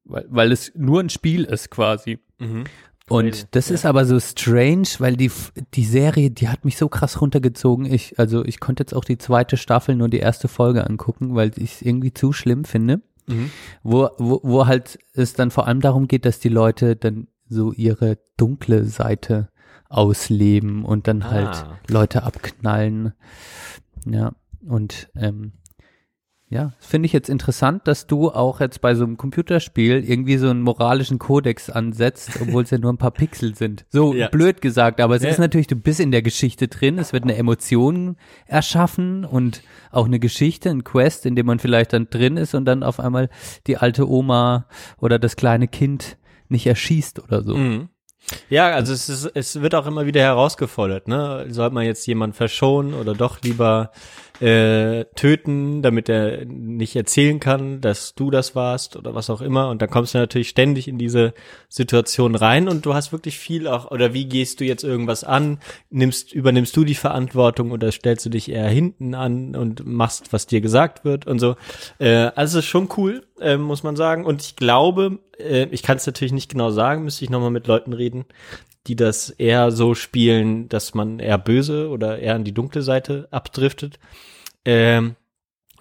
weil, 0.06 0.26
weil 0.30 0.52
es 0.54 0.72
nur 0.74 1.02
ein 1.02 1.10
Spiel 1.10 1.44
ist 1.44 1.70
quasi. 1.70 2.20
Mhm. 2.40 2.64
Und 3.10 3.54
das 3.56 3.68
ja. 3.68 3.76
ist 3.76 3.86
aber 3.86 4.06
so 4.06 4.18
strange, 4.22 4.88
weil 5.00 5.18
die, 5.18 5.30
die 5.74 5.84
Serie, 5.84 6.32
die 6.32 6.48
hat 6.48 6.64
mich 6.64 6.78
so 6.78 6.88
krass 6.88 7.20
runtergezogen. 7.20 7.86
Ich, 7.86 8.18
also 8.18 8.46
ich 8.46 8.62
konnte 8.62 8.84
jetzt 8.84 8.94
auch 8.94 9.04
die 9.04 9.18
zweite 9.18 9.58
Staffel 9.58 9.96
nur 9.98 10.08
die 10.08 10.20
erste 10.20 10.48
Folge 10.48 10.88
angucken, 10.88 11.36
weil 11.36 11.52
ich 11.58 11.76
es 11.76 11.82
irgendwie 11.82 12.14
zu 12.14 12.32
schlimm 12.32 12.64
finde. 12.64 13.02
Mhm. 13.28 13.52
Wo, 13.84 14.10
wo, 14.18 14.40
wo 14.44 14.66
halt 14.66 14.98
es 15.14 15.34
dann 15.34 15.52
vor 15.52 15.68
allem 15.68 15.82
darum 15.82 16.08
geht, 16.08 16.24
dass 16.26 16.40
die 16.40 16.50
Leute 16.50 16.96
dann 16.96 17.28
so 17.50 17.74
ihre 17.74 18.18
dunkle 18.38 18.86
Seite 18.86 19.50
ausleben 19.94 20.84
und 20.84 21.08
dann 21.08 21.30
halt 21.30 21.48
ah. 21.48 21.68
halt 21.68 21.90
Leute 21.90 22.24
abknallen. 22.24 23.14
Ja, 24.06 24.34
und 24.66 25.10
ähm, 25.16 25.54
ja, 26.54 26.74
finde 26.78 27.08
ich 27.08 27.14
jetzt 27.14 27.30
interessant, 27.30 27.88
dass 27.88 28.06
du 28.06 28.30
auch 28.30 28.60
jetzt 28.60 28.80
bei 28.80 28.94
so 28.94 29.04
einem 29.04 29.18
Computerspiel 29.18 30.08
irgendwie 30.08 30.38
so 30.38 30.50
einen 30.50 30.62
moralischen 30.62 31.18
Kodex 31.18 31.72
ansetzt, 31.72 32.30
obwohl 32.42 32.64
es 32.64 32.70
ja 32.70 32.78
nur 32.78 32.94
ein 32.94 32.98
paar 32.98 33.12
Pixel 33.12 33.56
sind. 33.56 33.86
So 33.90 34.14
ja. 34.14 34.28
blöd 34.28 34.62
gesagt, 34.62 35.02
aber 35.02 35.16
es 35.16 35.24
ja. 35.24 35.30
ist 35.30 35.40
natürlich, 35.40 35.66
du 35.66 35.76
bist 35.76 36.00
in 36.00 36.12
der 36.12 36.22
Geschichte 36.22 36.68
drin, 36.68 37.00
es 37.00 37.12
wird 37.12 37.24
eine 37.24 37.36
Emotion 37.36 38.18
erschaffen 38.46 39.26
und 39.26 39.64
auch 39.92 40.06
eine 40.06 40.20
Geschichte, 40.20 40.70
ein 40.70 40.84
Quest, 40.84 41.26
in 41.26 41.36
dem 41.36 41.48
man 41.48 41.58
vielleicht 41.58 41.94
dann 41.94 42.08
drin 42.10 42.38
ist 42.38 42.54
und 42.54 42.66
dann 42.66 42.84
auf 42.84 43.00
einmal 43.00 43.30
die 43.66 43.78
alte 43.78 44.08
Oma 44.08 44.68
oder 44.98 45.18
das 45.18 45.36
kleine 45.36 45.68
Kind 45.68 46.18
nicht 46.50 46.68
erschießt 46.68 47.24
oder 47.24 47.42
so. 47.42 47.58
Mhm. 47.58 47.90
Ja, 48.50 48.72
also 48.72 48.94
es, 48.94 49.10
ist, 49.10 49.32
es 49.34 49.62
wird 49.62 49.76
auch 49.76 49.86
immer 49.86 50.06
wieder 50.06 50.22
herausgefordert, 50.22 51.08
ne? 51.08 51.46
Sollte 51.50 51.74
man 51.76 51.86
jetzt 51.86 52.06
jemanden 52.08 52.36
verschonen 52.36 52.94
oder 52.94 53.14
doch 53.14 53.42
lieber 53.42 53.92
äh, 54.40 55.06
töten, 55.16 55.82
damit 55.82 56.10
er 56.10 56.46
nicht 56.46 56.96
erzählen 56.96 57.40
kann, 57.40 57.82
dass 57.82 58.16
du 58.16 58.32
das 58.32 58.56
warst 58.56 58.96
oder 58.96 59.14
was 59.14 59.30
auch 59.30 59.42
immer. 59.42 59.70
Und 59.70 59.82
dann 59.82 59.90
kommst 59.90 60.14
du 60.14 60.18
natürlich 60.18 60.50
ständig 60.50 60.88
in 60.88 60.98
diese 60.98 61.34
Situation 61.70 62.36
rein 62.36 62.68
und 62.68 62.86
du 62.86 62.94
hast 62.94 63.12
wirklich 63.12 63.38
viel 63.38 63.68
auch, 63.68 63.92
oder 63.92 64.14
wie 64.14 64.26
gehst 64.26 64.60
du 64.60 64.66
jetzt 64.66 64.84
irgendwas 64.84 65.24
an? 65.24 65.60
Nimmst, 65.90 66.34
übernimmst 66.34 66.76
du 66.76 66.84
die 66.84 66.96
Verantwortung 66.96 67.72
oder 67.72 67.92
stellst 67.92 68.26
du 68.26 68.30
dich 68.30 68.50
eher 68.50 68.68
hinten 68.68 69.14
an 69.16 69.56
und 69.56 69.86
machst, 69.86 70.34
was 70.34 70.48
dir 70.48 70.62
gesagt 70.62 71.06
wird 71.06 71.28
und 71.28 71.40
so. 71.40 71.56
Äh, 72.00 72.32
also 72.36 72.62
schon 72.62 72.90
cool, 72.98 73.26
äh, 73.40 73.58
muss 73.58 73.84
man 73.84 73.96
sagen. 73.96 74.26
Und 74.26 74.42
ich 74.42 74.56
glaube, 74.56 75.20
äh, 75.38 75.68
ich 75.72 75.84
kann 75.84 75.98
es 75.98 76.06
natürlich 76.06 76.34
nicht 76.34 76.52
genau 76.52 76.72
sagen, 76.72 77.04
müsste 77.04 77.24
ich 77.24 77.30
nochmal 77.30 77.52
mit 77.52 77.68
Leuten 77.68 77.94
reden, 77.94 78.26
die 78.88 78.96
das 78.96 79.30
eher 79.30 79.72
so 79.72 79.96
spielen, 79.96 80.68
dass 80.70 80.94
man 80.94 81.20
eher 81.20 81.38
böse 81.38 81.90
oder 81.90 82.20
eher 82.20 82.36
an 82.36 82.44
die 82.44 82.54
dunkle 82.54 82.82
Seite 82.82 83.28
abdriftet. 83.32 83.98
Ähm, 84.66 85.16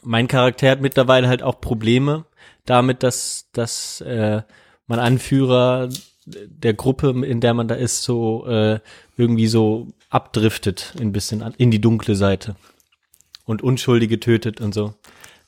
mein 0.02 0.28
Charakter 0.28 0.70
hat 0.70 0.80
mittlerweile 0.80 1.28
halt 1.28 1.42
auch 1.42 1.60
Probleme 1.60 2.24
damit, 2.64 3.02
dass, 3.02 3.48
dass 3.52 4.00
äh, 4.02 4.42
mein 4.86 4.98
Anführer 4.98 5.88
der 6.26 6.74
Gruppe, 6.74 7.10
in 7.26 7.40
der 7.40 7.54
man 7.54 7.68
da 7.68 7.74
ist, 7.74 8.02
so 8.02 8.46
äh, 8.46 8.78
irgendwie 9.16 9.48
so 9.48 9.88
abdriftet 10.10 10.94
ein 11.00 11.12
bisschen 11.12 11.42
an, 11.42 11.54
in 11.58 11.70
die 11.70 11.80
dunkle 11.80 12.14
Seite 12.14 12.54
und 13.44 13.62
Unschuldige 13.62 14.20
tötet 14.20 14.60
und 14.60 14.72
so. 14.74 14.94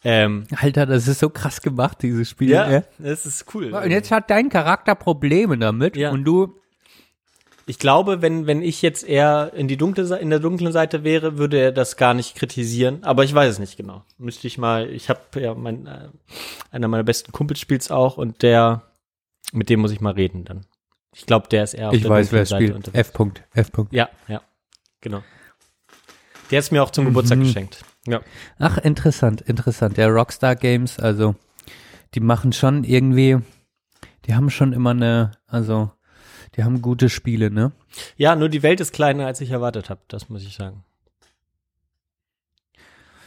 Ähm, 0.03 0.47
Alter, 0.57 0.87
das 0.87 1.09
ist 1.09 1.21
so 1.21 1.31
krass 1.31 1.63
gemacht, 1.63 1.99
dieses 2.03 2.29
Spiel. 2.29 2.51
ja, 2.51 2.67
ey. 2.69 2.83
das 2.99 3.25
ist 3.25 3.55
cool. 3.55 3.73
Und 3.73 3.91
jetzt 3.91 4.11
hat 4.11 4.29
dein 4.31 4.49
Charakter 4.51 4.95
Probleme 4.95 5.57
damit 5.57 5.97
Ja. 5.97 6.11
und 6.11 6.25
du 6.25 6.55
Ich 7.67 7.79
glaube, 7.79 8.21
wenn, 8.21 8.47
wenn 8.47 8.61
ich 8.61 8.83
jetzt 8.83 9.09
eher 9.09 9.53
in 9.55 9.69
die 9.69 9.77
dunkle, 9.79 10.19
in 10.19 10.29
der 10.31 10.39
dunklen 10.41 10.71
Seite 10.73 11.03
wäre, 11.03 11.39
würde 11.39 11.59
er 11.59 11.73
das 11.73 11.97
gar 11.97 12.13
nicht 12.13 12.35
kritisieren. 12.37 13.03
Aber 13.05 13.25
ich 13.25 13.35
weiß 13.35 13.53
es 13.53 13.59
nicht 13.59 13.77
genau. 13.79 14.03
Müsste 14.19 14.47
ich 14.47 14.59
mal, 14.59 14.91
ich 14.91 15.09
habe 15.09 15.21
ja 15.41 15.55
mein, 15.55 15.87
äh, 15.87 16.09
einer 16.71 16.89
meiner 16.89 17.05
besten 17.05 17.33
Kumpels 17.33 17.61
spielt's 17.61 17.91
auch 17.91 18.19
und 18.19 18.43
der, 18.43 18.83
mit 19.53 19.71
dem 19.71 19.81
muss 19.81 19.93
ich 19.93 20.01
mal 20.03 20.13
reden 20.13 20.45
dann. 20.45 20.67
Ich 21.15 21.25
glaube, 21.27 21.49
der 21.49 21.65
ist 21.65 21.75
eher 21.75 21.89
auf 21.89 21.95
Ich 21.95 22.03
der 22.03 22.11
weiß, 22.11 22.27
dunklen 22.27 22.39
wer 22.41 22.47
Seite 22.47 22.63
spielt. 22.65 22.77
unterwegs. 22.77 23.09
F. 23.09 23.15
-Punkt, 23.15 23.37
F. 23.55 23.69
-Punkt. 23.71 23.87
Ja, 23.93 24.09
ja, 24.29 24.43
genau. 25.01 25.23
Der 26.51 26.59
ist 26.59 26.71
mir 26.71 26.83
auch 26.83 26.91
zum 26.91 27.07
Geburtstag 27.07 27.39
Mhm. 27.39 27.45
geschenkt. 27.45 27.83
Ja. 28.07 28.21
Ach, 28.59 28.77
interessant, 28.79 29.41
interessant. 29.41 29.97
Der 29.97 30.09
Rockstar 30.11 30.57
Games, 30.57 30.99
also 30.99 31.35
die 32.15 32.21
machen 32.21 32.53
schon 32.53 32.85
irgendwie, 32.85 33.39
die 34.27 34.35
haben 34.35 34.51
schon 34.51 34.73
immer 34.75 34.91
eine, 34.91 35.33
also 35.47 35.91
die 36.57 36.65
haben 36.65 36.83
gute 36.83 37.09
Spiele, 37.09 37.51
ne? 37.51 37.73
ja, 38.17 38.37
nur 38.37 38.49
die 38.49 38.63
Welt 38.63 38.81
ist 38.81 38.93
kleiner, 38.93 39.27
als 39.27 39.41
ich 39.41 39.51
erwartet 39.51 39.91
habe. 39.91 40.01
Das 40.09 40.29
muss 40.29 40.45
ich 40.45 40.55
sagen. 40.55 40.85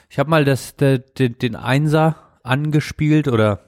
Ich 0.10 0.20
habe 0.20 0.30
mal 0.30 0.46
das, 0.46 0.76
de, 0.76 1.04
de, 1.18 1.30
den 1.30 1.56
Einser 1.56 2.16
angespielt 2.44 3.28
oder 3.28 3.60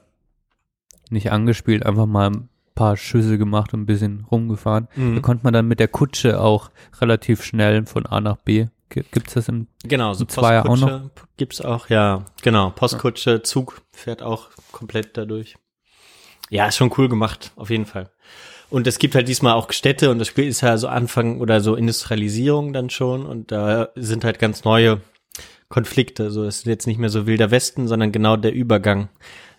nicht 1.10 1.30
angespielt, 1.32 1.84
einfach 1.84 2.06
mal 2.06 2.30
ein 2.30 2.48
paar 2.74 2.96
Schüsse 2.96 3.36
gemacht 3.36 3.74
und 3.74 3.82
ein 3.82 3.86
bisschen 3.86 4.26
rumgefahren. 4.30 4.88
Mhm. 4.94 5.16
Da 5.16 5.20
konnte 5.20 5.44
man 5.44 5.52
dann 5.52 5.68
mit 5.68 5.80
der 5.80 5.88
Kutsche 5.88 6.40
auch 6.40 6.70
relativ 7.00 7.44
schnell 7.44 7.84
von 7.84 8.06
A 8.06 8.20
nach 8.20 8.36
B. 8.36 8.68
Gibt's 8.88 9.34
das 9.34 9.48
im 9.48 9.68
Genau, 9.84 10.14
so 10.14 10.24
Und 10.24 10.32
Zweier 10.32 10.62
auch 10.62 10.66
Postkutsche 10.66 11.10
gibt's 11.36 11.60
auch, 11.60 11.88
ja, 11.90 12.24
genau. 12.42 12.70
Postkutsche, 12.70 13.42
Zug 13.42 13.82
fährt 13.92 14.20
auch 14.22 14.48
komplett 14.72 15.16
dadurch. 15.16 15.56
Ja, 16.48 16.66
ist 16.66 16.76
schon 16.76 16.92
cool 16.98 17.08
gemacht, 17.08 17.52
auf 17.54 17.70
jeden 17.70 17.86
Fall. 17.86 18.10
Und 18.70 18.86
es 18.86 19.00
gibt 19.00 19.16
halt 19.16 19.26
diesmal 19.26 19.54
auch 19.54 19.72
Städte 19.72 20.10
und 20.10 20.20
das 20.20 20.28
Spiel 20.28 20.46
ist 20.46 20.60
ja 20.60 20.78
so 20.78 20.86
Anfang 20.86 21.40
oder 21.40 21.60
so 21.60 21.74
Industrialisierung 21.74 22.72
dann 22.72 22.88
schon 22.88 23.26
und 23.26 23.50
da 23.50 23.88
sind 23.96 24.24
halt 24.24 24.38
ganz 24.38 24.62
neue 24.62 25.00
Konflikte. 25.68 26.30
So, 26.30 26.44
es 26.44 26.58
ist 26.58 26.66
jetzt 26.66 26.86
nicht 26.86 26.98
mehr 26.98 27.10
so 27.10 27.26
wilder 27.26 27.50
Westen, 27.50 27.88
sondern 27.88 28.12
genau 28.12 28.36
der 28.36 28.52
Übergang, 28.52 29.08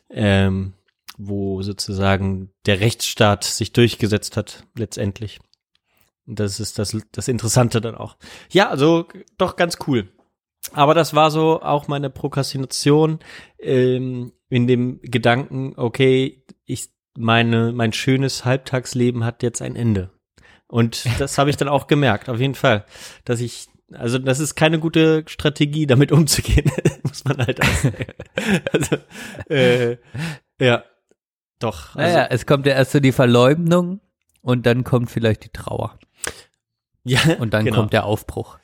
ähm, 0.10 0.74
wo 1.18 1.62
sozusagen 1.62 2.52
der 2.66 2.80
Rechtsstaat 2.80 3.44
sich 3.44 3.74
durchgesetzt 3.74 4.38
hat, 4.38 4.66
letztendlich. 4.76 5.40
Und 6.26 6.40
das 6.40 6.62
ist 6.62 6.80
das, 6.80 6.96
das 7.12 7.28
Interessante 7.28 7.82
dann 7.82 7.96
auch. 7.96 8.16
Ja, 8.50 8.70
also 8.70 9.08
doch 9.38 9.58
ganz 9.58 9.78
cool. 9.88 10.08
Aber 10.72 10.94
das 10.94 11.14
war 11.14 11.32
so 11.32 11.62
auch 11.62 11.90
meine 11.90 12.10
Prokrastination 12.10 13.20
ähm, 13.60 14.32
in 14.48 14.68
dem 14.68 15.02
Gedanken, 15.02 15.74
okay, 15.76 16.46
ich 16.66 16.90
meine 17.18 17.72
mein 17.74 17.94
schönes 17.94 18.46
Halbtagsleben 18.46 19.24
hat 19.24 19.44
jetzt 19.44 19.62
ein 19.62 19.76
Ende. 19.76 20.12
Und 20.68 21.06
das 21.20 21.38
habe 21.38 21.50
ich 21.50 21.58
dann 21.58 21.68
auch 21.68 21.88
gemerkt, 21.88 22.30
auf 22.30 22.40
jeden 22.40 22.56
Fall, 22.56 22.86
dass 23.26 23.42
ich 23.42 23.68
also 23.94 24.18
das 24.20 24.40
ist 24.40 24.56
keine 24.56 24.80
gute 24.80 25.24
Strategie, 25.28 25.86
damit 25.86 26.12
umzugehen, 26.12 26.72
muss 27.04 27.26
man 27.26 27.38
halt 27.40 27.62
auch 27.62 27.74
sagen. 27.74 28.06
Also 28.72 28.98
äh, 29.54 29.98
ja, 30.60 30.84
doch. 31.60 31.96
Also, 31.96 32.18
Naja, 32.18 32.28
es 32.30 32.46
kommt 32.46 32.66
ja 32.66 32.74
erst 32.74 32.92
so 32.92 33.00
die 33.00 33.12
Verleumdung 33.12 34.02
und 34.42 34.66
dann 34.66 34.84
kommt 34.84 35.12
vielleicht 35.12 35.46
die 35.46 35.50
Trauer. 35.50 36.00
ja, 37.04 37.20
Und 37.40 37.54
dann 37.54 37.66
genau. 37.66 37.78
kommt 37.78 37.94
der 37.94 38.06
Aufbruch. 38.06 38.58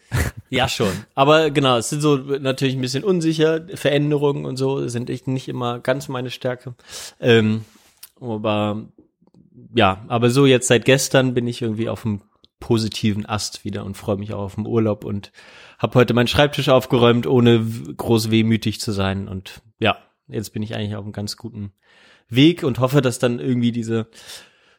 Ja, 0.49 0.69
schon. 0.69 0.91
Aber 1.13 1.51
genau, 1.51 1.77
es 1.77 1.89
sind 1.89 2.01
so 2.01 2.15
natürlich 2.15 2.75
ein 2.75 2.81
bisschen 2.81 3.03
unsicher. 3.03 3.67
Veränderungen 3.73 4.45
und 4.45 4.55
so 4.55 4.87
sind 4.87 5.09
echt 5.09 5.27
nicht 5.27 5.49
immer 5.49 5.79
ganz 5.79 6.07
meine 6.07 6.29
Stärke. 6.29 6.75
Ähm, 7.19 7.65
aber 8.19 8.89
ja, 9.75 10.05
aber 10.07 10.29
so 10.29 10.45
jetzt 10.45 10.67
seit 10.67 10.85
gestern 10.85 11.33
bin 11.33 11.47
ich 11.47 11.61
irgendwie 11.61 11.89
auf 11.89 12.03
dem 12.03 12.21
positiven 12.59 13.25
Ast 13.25 13.65
wieder 13.65 13.85
und 13.85 13.95
freue 13.97 14.17
mich 14.17 14.33
auch 14.33 14.41
auf 14.41 14.55
den 14.55 14.65
Urlaub 14.65 15.03
und 15.03 15.31
habe 15.77 15.99
heute 15.99 16.13
meinen 16.13 16.27
Schreibtisch 16.27 16.69
aufgeräumt, 16.69 17.27
ohne 17.27 17.65
groß 17.97 18.31
wehmütig 18.31 18.79
zu 18.79 18.91
sein. 18.91 19.27
Und 19.27 19.61
ja, 19.79 19.97
jetzt 20.27 20.53
bin 20.53 20.63
ich 20.63 20.75
eigentlich 20.75 20.95
auf 20.95 21.03
einem 21.03 21.13
ganz 21.13 21.37
guten 21.37 21.73
Weg 22.29 22.63
und 22.63 22.79
hoffe, 22.79 23.01
dass 23.01 23.19
dann 23.19 23.39
irgendwie 23.39 23.71
diese 23.71 24.07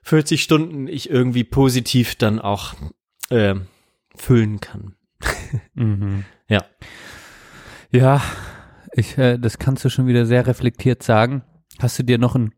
40 0.02 0.42
Stunden 0.42 0.88
ich 0.88 1.08
irgendwie 1.08 1.44
positiv 1.44 2.16
dann 2.16 2.40
auch 2.40 2.74
äh, 3.30 3.54
füllen 4.16 4.60
kann. 4.60 4.94
Mhm. 5.74 6.24
Ja. 6.50 6.64
Ja, 7.90 8.22
ich, 8.92 9.18
äh, 9.18 9.36
das 9.36 9.58
kannst 9.58 9.84
du 9.84 9.90
schon 9.90 10.06
wieder 10.06 10.24
sehr 10.24 10.46
reflektiert 10.46 11.02
sagen. 11.02 11.42
Hast 11.78 11.98
du 11.98 12.04
dir 12.04 12.16
noch 12.16 12.34
ein 12.34 12.54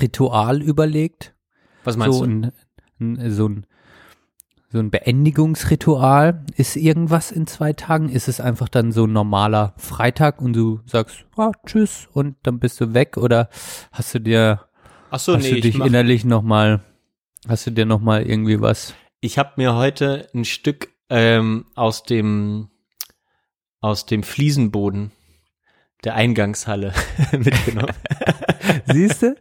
Ritual 0.00 0.62
überlegt? 0.62 1.34
Was 1.84 1.96
meinst 1.96 2.18
so 2.18 2.24
du? 2.24 2.30
Ein, 2.30 2.52
ein, 3.00 3.30
so 3.30 3.48
ein 3.48 3.66
so 4.70 4.78
ein 4.78 4.90
Beendigungsritual. 4.90 6.46
Ist 6.56 6.76
irgendwas 6.76 7.30
in 7.30 7.46
zwei 7.46 7.74
Tagen? 7.74 8.08
Ist 8.08 8.26
es 8.26 8.40
einfach 8.40 8.70
dann 8.70 8.90
so 8.90 9.04
ein 9.04 9.12
normaler 9.12 9.74
Freitag 9.76 10.40
und 10.40 10.54
du 10.54 10.80
sagst, 10.86 11.26
ah, 11.36 11.52
tschüss 11.66 12.08
und 12.14 12.36
dann 12.42 12.58
bist 12.58 12.80
du 12.80 12.94
weg? 12.94 13.18
Oder 13.18 13.50
hast 13.92 14.14
du 14.14 14.20
dir, 14.20 14.60
Ach 15.10 15.18
so, 15.18 15.34
hast 15.34 15.42
nee, 15.42 15.50
du 15.50 15.56
ich, 15.56 15.62
dich 15.62 15.76
mach, 15.76 15.86
innerlich 15.86 16.24
nochmal, 16.24 16.80
hast 17.46 17.66
du 17.66 17.70
dir 17.70 17.84
nochmal 17.84 18.22
irgendwie 18.22 18.62
was? 18.62 18.94
ich 19.22 19.38
habe 19.38 19.52
mir 19.56 19.74
heute 19.74 20.28
ein 20.34 20.44
Stück 20.44 20.90
ähm, 21.08 21.66
aus 21.74 22.02
dem 22.02 22.68
aus 23.80 24.04
dem 24.04 24.22
Fliesenboden 24.22 25.12
der 26.04 26.14
Eingangshalle 26.14 26.92
mitgenommen. 27.32 27.92
Siehst 28.92 29.22
du? 29.22 29.34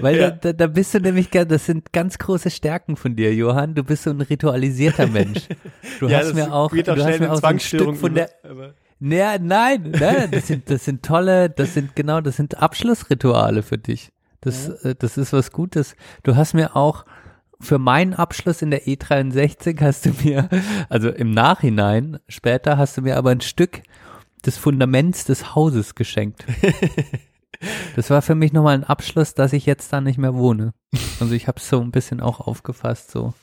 Weil 0.00 0.16
Ja. 0.16 0.30
da, 0.30 0.52
da, 0.52 0.66
bist 0.66 0.94
du 0.94 1.00
nämlich, 1.00 1.30
das 1.30 1.66
sind 1.66 1.92
ganz 1.92 2.18
große 2.18 2.50
Stärken 2.50 2.96
von 2.96 3.16
dir, 3.16 3.34
Johann. 3.34 3.74
Du 3.74 3.82
bist 3.84 4.04
so 4.04 4.10
ein 4.10 4.20
ritualisierter 4.20 5.06
Mensch. 5.06 5.48
Du 6.00 6.10
hast 6.10 6.34
mir 6.34 6.52
auch, 6.52 6.70
du 6.70 7.04
hast 7.04 7.20
mir 7.20 7.32
auch 7.32 7.40
so 7.40 7.46
ein 7.46 7.60
Stück 7.60 7.96
von 7.96 8.14
der, 8.14 8.30
aber 8.48 8.74
Naja, 9.00 9.38
nein, 9.40 9.92
nein, 9.98 10.30
das 10.30 10.46
sind, 10.46 10.70
das 10.70 10.84
sind 10.84 11.04
tolle, 11.04 11.50
das 11.50 11.74
sind 11.74 11.96
genau, 11.96 12.20
das 12.20 12.36
sind 12.36 12.58
Abschlussrituale 12.60 13.62
für 13.62 13.78
dich. 13.78 14.12
Das, 14.40 14.68
äh, 14.84 14.94
das 14.96 15.16
ist 15.16 15.32
was 15.32 15.50
Gutes. 15.52 15.96
Du 16.22 16.36
hast 16.36 16.54
mir 16.54 16.76
auch 16.76 17.04
für 17.60 17.78
meinen 17.78 18.14
Abschluss 18.14 18.62
in 18.62 18.70
der 18.70 18.86
E63 18.86 19.80
hast 19.80 20.06
du 20.06 20.10
mir, 20.22 20.48
also 20.88 21.10
im 21.10 21.32
Nachhinein, 21.32 22.18
später 22.28 22.78
hast 22.78 22.96
du 22.96 23.02
mir 23.02 23.16
aber 23.16 23.30
ein 23.30 23.40
Stück 23.40 23.82
des 24.44 24.56
Fundaments 24.56 25.24
des 25.24 25.54
Hauses 25.54 25.94
geschenkt. 25.94 26.44
Das 27.96 28.08
war 28.10 28.22
für 28.22 28.36
mich 28.36 28.52
nochmal 28.52 28.74
ein 28.74 28.84
Abschluss, 28.84 29.34
dass 29.34 29.52
ich 29.52 29.66
jetzt 29.66 29.92
da 29.92 30.00
nicht 30.00 30.16
mehr 30.16 30.34
wohne. 30.34 30.74
Also 31.18 31.34
ich 31.34 31.48
habe 31.48 31.58
es 31.58 31.68
so 31.68 31.80
ein 31.80 31.90
bisschen 31.90 32.20
auch 32.20 32.38
aufgefasst, 32.38 33.10
so. 33.10 33.34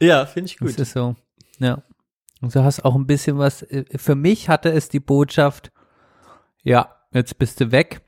ja, 0.00 0.24
finde 0.24 0.46
ich 0.46 0.56
Das 0.56 0.68
gut. 0.70 0.78
ist 0.78 0.92
so, 0.92 1.14
ja. 1.58 1.82
Und 2.40 2.54
du 2.54 2.64
hast 2.64 2.86
auch 2.86 2.94
ein 2.94 3.06
bisschen 3.06 3.36
was, 3.36 3.60
äh, 3.62 3.84
für 3.98 4.14
mich 4.14 4.48
hatte 4.48 4.72
es 4.72 4.88
die 4.88 5.00
Botschaft, 5.00 5.72
ja, 6.62 6.94
jetzt 7.12 7.36
bist 7.38 7.60
du 7.60 7.70
weg 7.70 8.00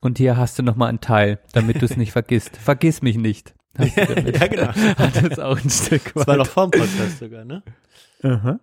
und 0.00 0.18
hier 0.18 0.36
hast 0.36 0.58
du 0.58 0.62
nochmal 0.62 0.90
einen 0.90 1.00
Teil, 1.00 1.38
damit 1.54 1.80
du 1.80 1.86
es 1.86 1.96
nicht 1.96 2.12
vergisst. 2.12 2.56
Vergiss 2.62 3.00
mich 3.00 3.16
nicht. 3.16 3.54
Hast 3.78 3.96
du 3.96 4.04
damit. 4.14 4.38
ja, 4.38 4.46
genau. 4.48 4.74
Hat 4.74 5.16
es 5.22 5.38
auch 5.38 5.56
ein 5.56 5.70
Stück 5.70 6.12
Das 6.14 6.26
war 6.26 6.36
noch 6.36 6.46
vorm 6.46 6.70
Podcast 6.70 7.18
sogar, 7.18 7.46
ne? 7.46 7.62
Doch 8.22 8.58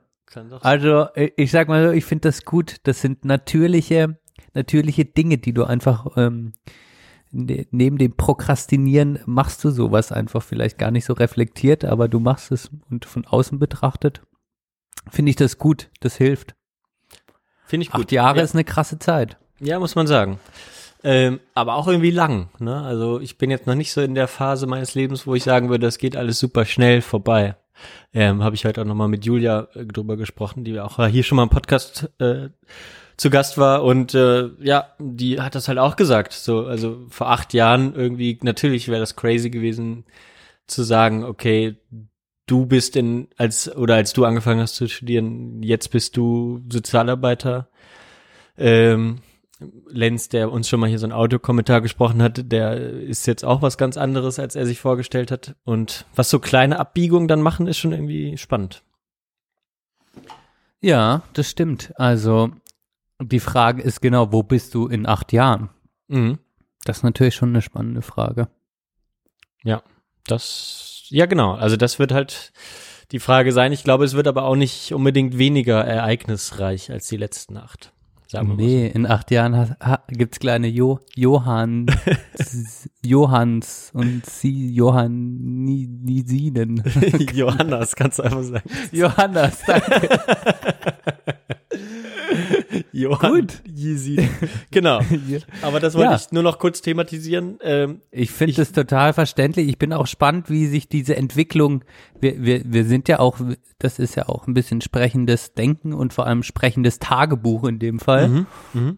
Also, 0.62 1.08
äh, 1.16 1.32
ich 1.38 1.52
sag 1.52 1.68
mal 1.68 1.88
so, 1.88 1.94
ich 1.94 2.06
finde 2.06 2.30
das 2.30 2.46
gut. 2.46 2.78
Das 2.84 3.02
sind 3.02 3.26
natürliche, 3.26 4.20
natürliche 4.54 5.06
Dinge, 5.06 5.38
die 5.38 5.54
du 5.54 5.64
einfach 5.64 6.08
ähm, 6.18 6.54
ne, 7.32 7.68
neben 7.72 7.98
dem 7.98 8.16
Prokrastinieren 8.16 9.20
machst 9.26 9.64
du 9.64 9.72
sowas 9.72 10.12
einfach 10.12 10.44
vielleicht 10.44 10.78
gar 10.78 10.92
nicht 10.92 11.06
so 11.06 11.14
reflektiert, 11.14 11.86
aber 11.86 12.08
du 12.08 12.20
machst 12.20 12.52
es 12.52 12.70
und 12.90 13.06
von 13.06 13.26
außen 13.26 13.60
betrachtet 13.60 14.22
finde 15.10 15.30
ich 15.30 15.36
das 15.36 15.58
gut. 15.58 15.90
Das 16.00 16.16
hilft. 16.16 16.56
Finde 17.66 17.84
ich 17.84 17.92
gut. 17.92 18.06
Acht 18.06 18.12
Jahre 18.12 18.38
ja. 18.38 18.44
ist 18.44 18.54
eine 18.54 18.64
krasse 18.64 19.00
Zeit. 19.00 19.38
Ja, 19.60 19.80
muss 19.80 19.96
man 19.96 20.08
sagen. 20.08 20.40
Ähm, 21.04 21.40
aber 21.54 21.76
auch 21.76 21.88
irgendwie 21.88 22.12
lang, 22.12 22.50
ne? 22.60 22.82
Also 22.82 23.22
ich 23.22 23.38
bin 23.38 23.50
jetzt 23.50 23.68
noch 23.68 23.76
nicht 23.76 23.94
so 23.94 24.02
in 24.02 24.16
der 24.16 24.28
Phase 24.28 24.68
meines 24.68 24.96
Lebens, 24.96 25.26
wo 25.26 25.34
ich 25.34 25.44
sagen 25.44 25.70
würde, 25.70 25.86
das 25.86 25.98
geht 25.98 26.18
alles 26.18 26.40
super 26.40 26.66
schnell 26.66 27.02
vorbei. 27.02 27.56
Ähm, 28.14 28.44
Habe 28.44 28.56
ich 28.56 28.66
heute 28.66 28.82
auch 28.82 28.86
nochmal 28.86 29.08
mit 29.08 29.26
Julia 29.26 29.68
äh, 29.74 29.86
drüber 29.86 30.18
gesprochen, 30.18 30.64
die 30.64 30.80
auch 30.80 31.06
hier 31.08 31.24
schon 31.24 31.36
mal 31.36 31.44
im 31.44 31.50
Podcast 31.50 32.10
äh, 32.20 32.50
zu 33.18 33.30
Gast 33.30 33.58
war 33.58 33.84
und 33.84 34.14
äh, 34.14 34.50
ja, 34.62 34.94
die 34.98 35.42
hat 35.42 35.54
das 35.54 35.68
halt 35.68 35.78
auch 35.78 35.96
gesagt. 35.98 36.34
So, 36.34 36.66
also 36.66 37.06
vor 37.10 37.30
acht 37.30 37.54
Jahren 37.54 37.94
irgendwie, 37.94 38.40
natürlich 38.42 38.88
wäre 38.88 39.02
das 39.02 39.16
crazy 39.16 39.50
gewesen 39.50 40.06
zu 40.68 40.84
sagen, 40.84 41.26
okay, 41.26 41.76
du 42.46 42.66
bist 42.66 42.96
in, 42.96 43.28
als, 43.38 43.76
oder 43.76 43.96
als 43.96 44.14
du 44.14 44.26
angefangen 44.26 44.62
hast 44.62 44.76
zu 44.76 44.88
studieren, 44.88 45.62
jetzt 45.62 45.90
bist 45.90 46.18
du 46.18 46.64
Sozialarbeiter. 46.70 47.70
Ähm, 48.58 49.20
Lenz, 49.88 50.30
der 50.30 50.52
uns 50.52 50.70
schon 50.70 50.80
mal 50.80 50.88
hier 50.88 51.00
so 51.00 51.06
einen 51.06 51.14
Audiokommentar 51.14 51.82
gesprochen 51.82 52.22
hat, 52.22 52.52
der 52.52 52.78
ist 52.78 53.28
jetzt 53.28 53.44
auch 53.44 53.62
was 53.62 53.78
ganz 53.78 53.98
anderes, 53.98 54.40
als 54.40 54.56
er 54.56 54.66
sich 54.66 54.80
vorgestellt 54.80 55.32
hat. 55.32 55.56
Und 55.66 56.06
was 56.16 56.30
so 56.30 56.40
kleine 56.40 56.80
Abbiegungen 56.80 57.28
dann 57.28 57.42
machen, 57.42 57.68
ist 57.68 57.78
schon 57.78 57.92
irgendwie 57.92 58.38
spannend. 58.38 58.84
Ja, 60.82 61.24
das 61.34 61.50
stimmt. 61.50 61.92
Also 61.98 62.52
die 63.22 63.42
Frage 63.42 63.82
ist 63.82 64.02
genau, 64.02 64.32
wo 64.32 64.44
bist 64.44 64.74
du 64.74 64.88
in 64.88 65.06
acht 65.06 65.34
Jahren? 65.34 65.70
Mhm. 66.08 66.40
Das 66.86 66.98
ist 66.98 67.04
natürlich 67.04 67.36
schon 67.36 67.50
eine 67.50 67.62
spannende 67.62 68.02
Frage. 68.02 68.48
Ja, 69.64 69.84
das, 70.26 71.04
ja 71.10 71.26
genau. 71.26 71.54
Also 71.54 71.76
das 71.76 72.00
wird 72.00 72.14
halt 72.14 72.54
die 73.12 73.20
Frage 73.20 73.52
sein. 73.52 73.74
Ich 73.74 73.84
glaube, 73.84 74.06
es 74.06 74.14
wird 74.14 74.28
aber 74.28 74.44
auch 74.44 74.56
nicht 74.56 74.94
unbedingt 74.94 75.38
weniger 75.38 75.84
ereignisreich 75.84 76.92
als 76.92 77.08
die 77.08 77.18
letzten 77.18 77.58
acht. 77.58 77.92
Sagen 78.32 78.58
Nee, 78.58 78.86
in 78.86 79.08
acht 79.08 79.32
Jahren 79.32 79.58
ha, 79.58 79.76
ha, 79.82 80.04
gibt's 80.08 80.40
kleine 80.40 80.68
jo 80.68 81.00
Johann, 81.16 81.88
Johanns 83.04 83.90
und 83.96 84.24
sie 84.24 84.72
Johannisinen. 84.72 86.84
so. 86.86 87.18
Johannes, 87.34 87.96
kannst 87.96 88.20
du 88.20 88.24
einfach 88.24 88.44
sagen. 88.44 88.70
Johannes, 88.92 89.64
danke. 89.66 90.20
Johann 92.92 93.32
Gut. 93.34 93.62
Yeezy. 93.68 94.28
Genau. 94.72 95.00
Aber 95.62 95.80
das 95.80 95.94
wollte 95.96 96.12
Ja. 96.12 96.16
ich 96.16 96.32
nur 96.32 96.44
noch 96.44 96.60
kurz 96.60 96.82
thematisieren. 96.82 97.58
Ähm, 97.62 98.02
Ich 98.12 98.32
finde 98.32 98.56
das 98.56 98.72
total 98.72 99.14
verständlich. 99.14 99.68
Ich 99.68 99.78
bin 99.78 99.94
auch 99.94 100.04
gespannt, 100.04 100.50
wie 100.50 100.66
sich 100.68 100.88
diese 100.90 101.16
Entwicklung, 101.16 101.84
wir, 102.20 102.42
wir, 102.44 102.62
wir 102.66 102.86
sind 102.86 103.08
ja 103.08 103.20
auch, 103.20 103.40
das 103.80 104.00
ist 104.00 104.16
ja 104.16 104.28
auch 104.30 104.48
ein 104.48 104.54
bisschen 104.54 104.82
sprechendes 104.82 105.54
Denken 105.54 105.94
und 105.94 106.14
vor 106.14 106.28
allem 106.28 106.44
sprechendes 106.44 107.00
Tagebuch 107.00 107.64
in 107.66 107.80
dem 107.80 108.00
Fall. 108.00 108.30
mhm. 108.30 108.46
Mhm. 108.74 108.98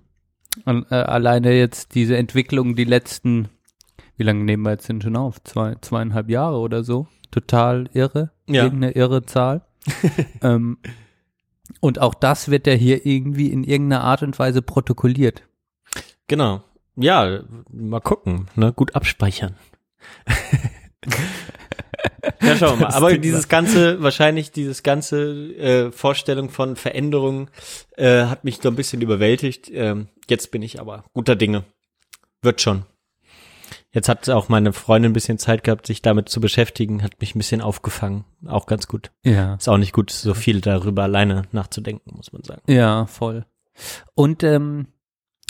Und, 0.66 0.92
äh, 0.92 0.96
alleine 0.96 1.54
jetzt 1.54 1.96
diese 1.96 2.18
Entwicklung, 2.18 2.76
die 2.76 2.84
letzten, 2.84 3.48
wie 4.18 4.24
lange 4.24 4.44
nehmen 4.44 4.64
wir 4.64 4.72
jetzt 4.72 4.90
denn 4.90 5.02
schon 5.02 5.16
auf? 5.16 5.42
Zwei, 5.44 5.76
zweieinhalb 5.82 6.30
Jahre 6.30 6.58
oder 6.58 6.84
so. 6.84 7.08
Total 7.32 7.90
irre. 7.94 8.32
Ja. 8.50 8.64
Irgendeine 8.66 8.92
irre 8.94 9.26
Zahl. 9.26 9.62
ähm, 10.42 10.78
und 11.80 12.00
auch 12.00 12.14
das 12.14 12.50
wird 12.50 12.68
ja 12.68 12.74
hier 12.74 13.06
irgendwie 13.06 13.52
in 13.52 13.64
irgendeiner 13.64 14.04
Art 14.04 14.24
und 14.24 14.38
Weise 14.40 14.62
protokolliert. 14.62 15.44
Genau. 16.28 16.64
Ja, 16.96 17.42
mal 17.72 18.02
gucken, 18.02 18.48
ne? 18.56 18.74
Gut 18.74 18.96
abspeichern. 18.96 19.56
ja, 22.42 22.58
schauen 22.58 22.80
wir 22.80 22.88
mal. 22.88 22.94
Aber 22.94 23.18
dieses 23.18 23.48
ganze, 23.48 24.02
wahrscheinlich 24.02 24.52
dieses 24.52 24.84
ganze 24.84 25.32
äh, 25.56 25.92
Vorstellung 25.92 26.50
von 26.50 26.76
Veränderungen 26.76 27.50
äh, 27.98 28.26
hat 28.26 28.44
mich 28.44 28.60
so 28.62 28.70
ein 28.70 28.76
bisschen 28.76 29.02
überwältigt. 29.02 29.70
Ähm, 29.74 30.10
jetzt 30.30 30.52
bin 30.52 30.62
ich 30.62 30.80
aber 30.80 31.06
guter 31.14 31.36
Dinge. 31.36 31.64
Wird 32.42 32.62
schon. 32.62 32.86
Jetzt 33.94 34.08
hat 34.08 34.30
auch 34.30 34.48
meine 34.48 34.72
Freundin 34.72 35.12
ein 35.12 35.14
bisschen 35.14 35.38
Zeit 35.38 35.64
gehabt, 35.64 35.86
sich 35.86 36.02
damit 36.02 36.30
zu 36.30 36.40
beschäftigen, 36.40 37.04
hat 37.04 37.20
mich 37.20 37.36
ein 37.36 37.40
bisschen 37.40 37.62
aufgefangen. 37.62 38.24
Auch 38.48 38.66
ganz 38.66 38.88
gut. 38.88 39.12
Ja. 39.24 39.56
Ist 39.56 39.68
auch 39.68 39.78
nicht 39.78 39.92
gut, 39.92 40.12
so 40.12 40.34
viel 40.34 40.62
darüber 40.62 41.04
alleine 41.04 41.44
nachzudenken, 41.52 42.16
muss 42.16 42.32
man 42.32 42.44
sagen. 42.44 42.62
Ja, 42.68 43.06
voll. 43.06 43.46
Und 44.16 44.44
ähm, 44.44 44.88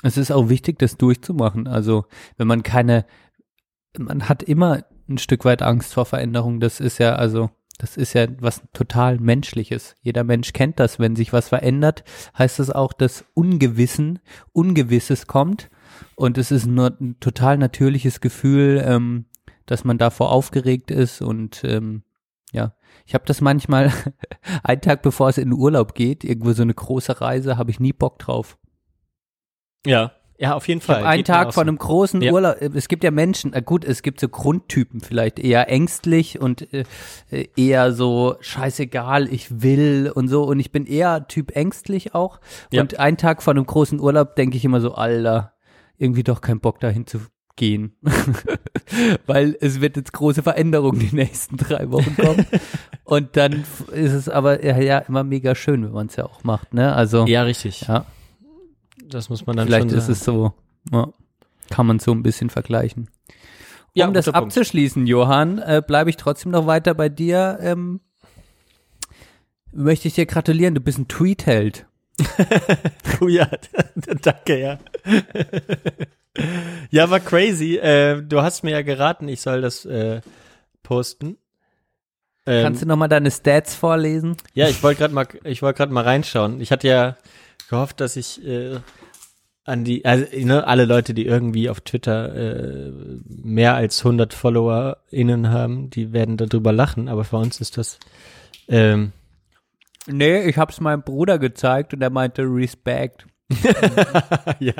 es 0.01 0.17
ist 0.17 0.32
auch 0.32 0.49
wichtig, 0.49 0.80
das 0.80 0.97
durchzumachen. 0.97 1.67
Also 1.67 2.06
wenn 2.38 2.47
man 2.47 2.63
keine, 2.63 3.06
man 3.97 4.27
hat 4.27 4.41
immer 4.41 4.86
ein 5.08 5.17
Stück 5.17 5.45
weit 5.45 5.62
Angst 5.62 5.93
vor 5.93 6.06
Veränderung. 6.06 6.60
Das 6.60 6.80
ist 6.80 6.97
ja 6.97 7.15
also, 7.15 7.51
das 7.77 7.97
ist 7.97 8.13
ja 8.13 8.27
was 8.39 8.63
total 8.73 9.19
Menschliches. 9.19 9.95
Jeder 10.01 10.23
Mensch 10.23 10.54
kennt 10.54 10.80
das. 10.80 10.99
Wenn 10.99 11.15
sich 11.15 11.34
was 11.34 11.49
verändert, 11.49 12.04
heißt 12.38 12.60
das 12.60 12.71
auch, 12.71 12.93
dass 12.93 13.25
Ungewissen, 13.34 14.19
Ungewisses 14.51 15.27
kommt. 15.27 15.69
Und 16.15 16.37
es 16.37 16.51
ist 16.51 16.65
nur 16.65 16.95
ein 16.99 17.17
total 17.19 17.57
natürliches 17.57 18.21
Gefühl, 18.21 18.83
ähm, 18.85 19.25
dass 19.65 19.83
man 19.83 19.97
davor 19.97 20.31
aufgeregt 20.31 20.91
ist 20.91 21.21
und 21.21 21.63
ähm, 21.63 22.03
ja, 22.51 22.73
ich 23.05 23.13
habe 23.13 23.23
das 23.25 23.39
manchmal, 23.41 23.91
einen 24.63 24.81
Tag 24.81 25.01
bevor 25.01 25.29
es 25.29 25.37
in 25.37 25.49
den 25.49 25.59
Urlaub 25.59 25.95
geht, 25.95 26.23
irgendwo 26.23 26.51
so 26.53 26.63
eine 26.63 26.73
große 26.73 27.21
Reise, 27.21 27.57
habe 27.57 27.71
ich 27.71 27.79
nie 27.79 27.93
Bock 27.93 28.19
drauf. 28.19 28.57
Ja, 29.85 30.11
ja, 30.41 30.55
auf 30.55 30.67
jeden 30.67 30.81
Fall. 30.81 31.03
mir 31.19 31.23
Tag 31.23 31.53
so. 31.53 31.61
einem 31.61 31.77
großen 31.77 32.19
Ja. 32.19 32.31
Urlaub, 32.33 32.59
es 32.59 32.87
gibt 32.87 33.03
ja 33.03 33.11
Menschen, 33.11 33.53
äh, 33.53 33.61
gut, 33.61 33.85
es 33.85 34.01
gibt 34.01 34.19
so 34.19 34.27
Grundtypen 34.27 34.99
vielleicht, 34.99 35.37
eher 35.37 35.69
ängstlich 35.69 36.41
und 36.41 36.73
äh, 36.73 36.83
äh, 37.29 37.47
eher 37.55 37.93
so 37.93 38.37
scheißegal, 38.39 39.31
ich 39.31 39.61
will 39.61 40.11
und 40.13 40.29
so 40.29 40.43
und 40.43 40.59
ich 40.59 40.71
bin 40.71 40.87
eher 40.87 41.27
Typ 41.27 41.55
ängstlich 41.55 42.15
auch 42.15 42.39
Ja. 42.71 42.81
und 42.81 42.99
einen 42.99 43.17
Tag 43.17 43.43
vor 43.43 43.51
einem 43.53 43.67
großen 43.67 43.99
Urlaub 43.99 44.35
denke 44.35 44.57
ich 44.57 44.65
immer 44.65 44.81
so, 44.81 44.95
Alter, 44.95 45.53
irgendwie 46.01 46.23
doch 46.23 46.41
kein 46.41 46.59
Bock 46.59 46.79
dahin 46.79 47.05
zu 47.07 47.19
gehen, 47.55 47.95
weil 49.27 49.55
es 49.61 49.81
wird 49.81 49.97
jetzt 49.97 50.13
große 50.13 50.41
Veränderungen 50.41 50.99
die 50.99 51.15
nächsten 51.15 51.57
drei 51.57 51.91
Wochen 51.91 52.15
kommen 52.15 52.45
und 53.03 53.37
dann 53.37 53.63
ist 53.91 54.13
es 54.13 54.29
aber 54.29 54.65
ja, 54.65 54.77
ja 54.79 54.99
immer 54.99 55.23
mega 55.23 55.53
schön, 55.53 55.83
wenn 55.83 55.91
man 55.91 56.07
es 56.07 56.15
ja 56.15 56.25
auch 56.25 56.43
macht, 56.43 56.73
ne? 56.73 56.93
Also 56.95 57.25
Ja, 57.27 57.43
richtig. 57.43 57.81
ja, 57.87 58.05
Das 59.07 59.29
muss 59.29 59.45
man 59.45 59.57
dann 59.57 59.67
vielleicht 59.67 59.91
ist 59.91 60.05
sagen. 60.05 60.11
es 60.13 60.23
so, 60.23 60.53
ja, 60.91 61.07
kann 61.69 61.85
man 61.85 61.99
so 61.99 62.11
ein 62.13 62.23
bisschen 62.23 62.49
vergleichen. 62.49 63.09
Ja, 63.93 64.07
um 64.07 64.13
das 64.13 64.25
guter 64.25 64.39
Punkt. 64.39 64.53
abzuschließen, 64.57 65.05
Johann, 65.05 65.59
äh, 65.59 65.81
bleibe 65.85 66.09
ich 66.09 66.17
trotzdem 66.17 66.51
noch 66.53 66.65
weiter 66.65 66.93
bei 66.93 67.09
dir. 67.09 67.57
Ähm, 67.61 67.99
möchte 69.73 70.07
ich 70.07 70.13
dir 70.15 70.25
gratulieren, 70.25 70.73
du 70.75 70.81
bist 70.81 70.97
ein 70.97 71.09
Tweet-Held. 71.09 71.85
Oh 73.19 73.27
ja, 73.27 73.47
danke, 74.21 74.60
ja. 74.60 74.79
ja, 76.89 77.10
war 77.10 77.19
crazy. 77.19 77.77
Äh, 77.77 78.21
du 78.21 78.41
hast 78.41 78.63
mir 78.63 78.71
ja 78.71 78.81
geraten, 78.81 79.27
ich 79.27 79.41
soll 79.41 79.62
das 79.62 79.86
äh, 79.86 80.21
posten. 80.84 81.38
Ähm, 82.45 82.63
Kannst 82.63 82.81
du 82.81 82.88
noch 82.88 82.97
mal 82.97 83.07
deine 83.07 83.31
Stats 83.31 83.75
vorlesen? 83.75 84.36
ja, 84.53 84.67
ich 84.67 84.81
wollte 84.81 84.99
gerade 84.99 85.13
mal, 85.13 85.27
ich 85.43 85.62
wollte 85.62 85.77
gerade 85.77 85.93
mal 85.93 86.03
reinschauen. 86.03 86.60
Ich 86.60 86.71
hatte 86.71 86.88
ja 86.88 87.17
gehofft, 87.69 87.99
dass 87.99 88.15
ich 88.15 88.43
äh, 88.45 88.79
an 89.63 89.84
die, 89.84 90.05
also 90.05 90.25
ne, 90.36 90.65
alle 90.65 90.86
Leute, 90.86 91.13
die 91.13 91.25
irgendwie 91.25 91.69
auf 91.69 91.81
Twitter 91.81 92.36
äh, 92.36 92.91
mehr 93.27 93.75
als 93.75 93.99
100 93.99 94.34
FollowerInnen 94.34 95.49
haben, 95.49 95.89
die 95.91 96.13
werden 96.13 96.38
darüber 96.38 96.71
lachen. 96.71 97.10
Aber 97.10 97.23
für 97.23 97.38
uns 97.38 97.62
ist 97.62 97.77
das 97.77 97.99
ähm, 98.67 99.12
Nee, 100.07 100.43
ich 100.49 100.57
hab's 100.57 100.79
meinem 100.79 101.03
Bruder 101.03 101.37
gezeigt 101.39 101.93
und 101.93 102.01
er 102.01 102.09
meinte 102.09 102.43
Respect. 102.43 103.25
ja. 104.59 104.73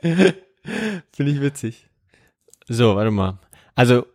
Finde 0.00 1.32
ich 1.32 1.40
witzig. 1.40 1.88
So, 2.68 2.96
warte 2.96 3.10
mal. 3.10 3.38
Also, 3.74 4.06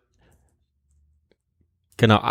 genau, 1.98 2.22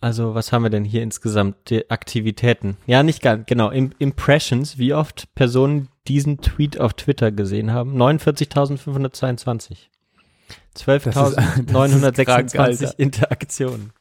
also 0.00 0.34
was 0.34 0.52
haben 0.52 0.62
wir 0.62 0.70
denn 0.70 0.84
hier 0.84 1.02
insgesamt? 1.02 1.70
Die 1.70 1.90
Aktivitäten. 1.90 2.76
Ja, 2.86 3.02
nicht 3.02 3.22
ganz, 3.22 3.46
genau. 3.46 3.70
Im 3.70 3.92
Impressions, 3.98 4.78
wie 4.78 4.94
oft 4.94 5.32
Personen 5.34 5.88
diesen 6.08 6.38
Tweet 6.38 6.80
auf 6.80 6.94
Twitter 6.94 7.30
gesehen 7.32 7.72
haben? 7.72 7.96
49.522. 8.00 9.88
Das 10.74 10.82
ist- 10.82 10.88
das 11.66 11.92
ist 11.92 12.24
krank, 12.26 12.48
12.926 12.50 12.58
Alter. 12.58 12.98
Interaktionen. 12.98 13.92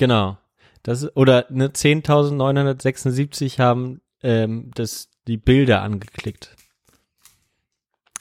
Genau. 0.00 0.38
Das 0.82 1.14
oder 1.14 1.44
ne, 1.50 1.68
10.976 1.68 3.58
haben 3.58 4.00
ähm, 4.22 4.70
das, 4.74 5.10
die 5.26 5.36
Bilder 5.36 5.82
angeklickt. 5.82 6.56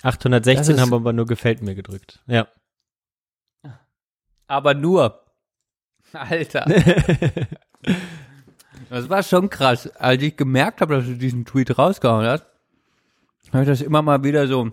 816 0.04 0.58
Das 0.58 0.68
ist- 0.76 0.82
haben 0.82 0.94
aber 0.94 1.13
nur 1.13 1.26
gefällt 1.26 1.62
mir 1.62 1.76
gedrückt. 1.76 2.20
Ja. 2.28 2.50
Aber 4.48 4.74
nur. 4.74 5.24
Alter. 6.13 6.65
Das 8.89 9.08
war 9.08 9.22
schon 9.22 9.50
krass. 9.52 9.88
Als 9.98 10.24
ich 10.24 10.36
gemerkt 10.36 10.82
habe, 10.82 10.96
dass 10.96 11.06
du 11.06 11.13
diesen 11.15 11.46
Tweet 11.46 11.78
rausgehauen 11.78 12.26
hast, 12.26 12.46
habe 13.54 13.62
ich 13.63 13.70
das 13.70 13.82
immer 13.82 14.02
mal 14.02 14.24
wieder 14.24 14.48
so, 14.48 14.72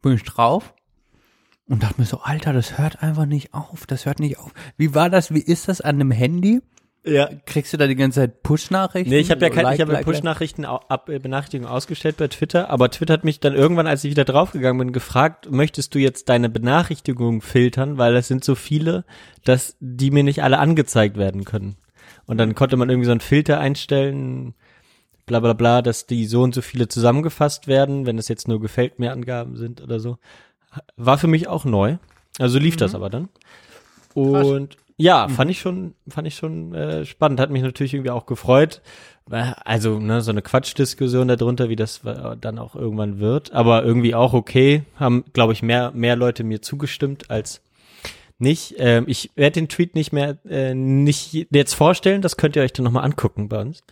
bin 0.00 0.14
ich 0.14 0.22
drauf 0.22 0.72
und 1.70 1.82
dachte 1.82 2.00
mir 2.00 2.06
so, 2.06 2.20
Alter, 2.20 2.52
das 2.52 2.78
hört 2.78 3.02
einfach 3.02 3.26
nicht 3.26 3.54
auf, 3.54 3.86
das 3.86 4.04
hört 4.04 4.18
nicht 4.18 4.38
auf. 4.38 4.52
Wie 4.76 4.94
war 4.94 5.08
das, 5.08 5.32
wie 5.32 5.40
ist 5.40 5.68
das 5.68 5.80
an 5.80 5.96
einem 5.96 6.10
Handy? 6.10 6.60
ja. 7.02 7.30
Kriegst 7.46 7.72
du 7.72 7.76
da 7.78 7.86
die 7.86 7.96
ganze 7.96 8.20
Zeit 8.20 8.42
Push-Nachrichten? 8.42 9.08
Nee, 9.08 9.20
ich 9.20 9.30
habe 9.30 9.40
ja 9.40 9.48
keine, 9.48 9.62
like, 9.62 9.74
ich 9.76 9.80
habe 9.80 9.92
like? 9.92 10.04
Push-Nachrichten 10.04 10.64
äh, 10.64 11.18
Benachrichtigungen 11.18 11.72
ausgestellt 11.72 12.18
bei 12.18 12.28
Twitter, 12.28 12.68
aber 12.68 12.90
Twitter 12.90 13.14
hat 13.14 13.24
mich 13.24 13.40
dann 13.40 13.54
irgendwann, 13.54 13.86
als 13.86 14.04
ich 14.04 14.10
wieder 14.10 14.24
draufgegangen 14.24 14.78
bin, 14.78 14.92
gefragt, 14.92 15.50
möchtest 15.50 15.94
du 15.94 15.98
jetzt 15.98 16.28
deine 16.28 16.50
Benachrichtigungen 16.50 17.40
filtern, 17.40 17.96
weil 17.96 18.12
das 18.12 18.28
sind 18.28 18.44
so 18.44 18.54
viele, 18.54 19.04
dass 19.44 19.76
die 19.80 20.10
mir 20.10 20.24
nicht 20.24 20.42
alle 20.42 20.58
angezeigt 20.58 21.16
werden 21.16 21.44
können. 21.44 21.76
Und 22.26 22.36
dann 22.36 22.54
konnte 22.54 22.76
man 22.76 22.90
irgendwie 22.90 23.06
so 23.06 23.12
einen 23.12 23.20
Filter 23.20 23.60
einstellen, 23.60 24.54
bla 25.24 25.40
bla 25.40 25.54
bla, 25.54 25.80
dass 25.80 26.06
die 26.06 26.26
so 26.26 26.42
und 26.42 26.54
so 26.54 26.60
viele 26.60 26.88
zusammengefasst 26.88 27.66
werden, 27.66 28.04
wenn 28.04 28.18
es 28.18 28.28
jetzt 28.28 28.46
nur 28.46 28.60
gefällt 28.60 28.98
mir 28.98 29.12
Angaben 29.12 29.56
sind 29.56 29.80
oder 29.80 30.00
so. 30.00 30.18
War 30.96 31.18
für 31.18 31.26
mich 31.26 31.48
auch 31.48 31.64
neu. 31.64 31.96
Also 32.38 32.58
lief 32.58 32.76
das 32.76 32.94
aber 32.94 33.10
dann. 33.10 33.28
Und 34.14 34.76
Ja, 34.96 35.28
fand 35.28 35.50
ich 35.50 35.60
schon, 35.60 35.94
fand 36.08 36.26
ich 36.26 36.34
schon 36.34 36.74
äh, 36.74 37.04
spannend. 37.06 37.40
Hat 37.40 37.50
mich 37.50 37.62
natürlich 37.62 37.94
irgendwie 37.94 38.10
auch 38.10 38.26
gefreut. 38.26 38.82
Also, 39.30 40.00
ne, 40.00 40.20
so 40.22 40.30
eine 40.32 40.42
Quatschdiskussion 40.42 41.28
darunter, 41.28 41.68
wie 41.68 41.76
das 41.76 42.04
äh, 42.04 42.36
dann 42.40 42.58
auch 42.58 42.74
irgendwann 42.74 43.20
wird. 43.20 43.52
Aber 43.52 43.84
irgendwie 43.84 44.14
auch 44.14 44.32
okay. 44.32 44.82
Haben, 44.96 45.24
glaube 45.32 45.52
ich, 45.52 45.62
mehr, 45.62 45.92
mehr 45.94 46.16
Leute 46.16 46.42
mir 46.44 46.60
zugestimmt 46.62 47.30
als 47.30 47.62
nicht. 48.38 48.74
Ähm, 48.78 49.04
ich 49.06 49.30
werde 49.36 49.54
den 49.60 49.68
Tweet 49.68 49.94
nicht 49.94 50.12
mehr, 50.12 50.38
äh, 50.48 50.74
nicht 50.74 51.46
jetzt 51.50 51.74
vorstellen. 51.74 52.22
Das 52.22 52.36
könnt 52.36 52.56
ihr 52.56 52.62
euch 52.62 52.72
dann 52.72 52.84
nochmal 52.84 53.04
angucken 53.04 53.48
bei 53.48 53.60
uns. 53.60 53.82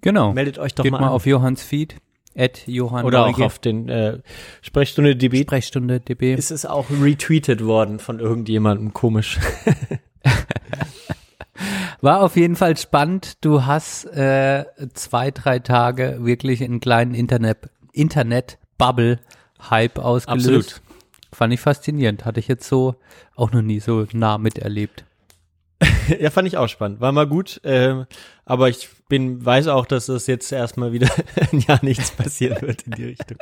Genau. 0.00 0.32
Meldet 0.32 0.58
euch 0.58 0.74
doch 0.74 0.82
Geht 0.82 0.92
mal, 0.92 1.00
mal 1.00 1.06
an. 1.08 1.12
auf 1.12 1.26
Johanns 1.26 1.62
Feed, 1.62 1.96
at 2.36 2.66
Johann 2.66 3.04
Oder 3.04 3.22
auch 3.22 3.30
Neugierr. 3.30 3.46
auf 3.46 3.58
den 3.58 3.88
äh, 3.88 4.18
Sprechstunde 4.62 5.16
DB. 5.16 5.42
Sprechstunde 5.42 6.00
DB. 6.00 6.34
Ist 6.34 6.50
es 6.50 6.66
auch 6.66 6.86
retweetet 6.90 7.64
worden 7.64 7.98
von 7.98 8.20
irgendjemandem 8.20 8.92
komisch. 8.92 9.38
War 12.00 12.22
auf 12.22 12.36
jeden 12.36 12.56
Fall 12.56 12.76
spannend. 12.76 13.44
Du 13.44 13.64
hast 13.64 14.04
äh, 14.06 14.64
zwei, 14.92 15.30
drei 15.30 15.60
Tage 15.60 16.18
wirklich 16.20 16.62
einen 16.62 16.80
kleinen 16.80 17.14
Internet, 17.14 17.70
Internet-Bubble-Hype 17.92 19.98
ausgelöst. 19.98 20.46
Absolut. 20.46 20.80
Fand 21.32 21.54
ich 21.54 21.60
faszinierend. 21.60 22.24
Hatte 22.24 22.40
ich 22.40 22.48
jetzt 22.48 22.68
so 22.68 22.96
auch 23.36 23.52
noch 23.52 23.62
nie 23.62 23.80
so 23.80 24.06
nah 24.12 24.38
miterlebt. 24.38 25.04
ja, 26.20 26.30
fand 26.30 26.48
ich 26.48 26.56
auch 26.56 26.68
spannend. 26.68 27.00
War 27.00 27.12
mal 27.12 27.26
gut. 27.26 27.60
Ähm, 27.64 28.06
aber 28.44 28.68
ich 28.68 28.88
bin, 29.08 29.44
weiß 29.44 29.68
auch, 29.68 29.86
dass 29.86 30.06
das 30.06 30.26
jetzt 30.26 30.50
erstmal 30.52 30.92
wieder 30.92 31.08
ein 31.52 31.60
Jahr 31.60 31.78
nichts 31.82 32.10
passieren 32.10 32.60
wird 32.62 32.82
in 32.82 32.92
die 32.92 33.04
Richtung. 33.04 33.36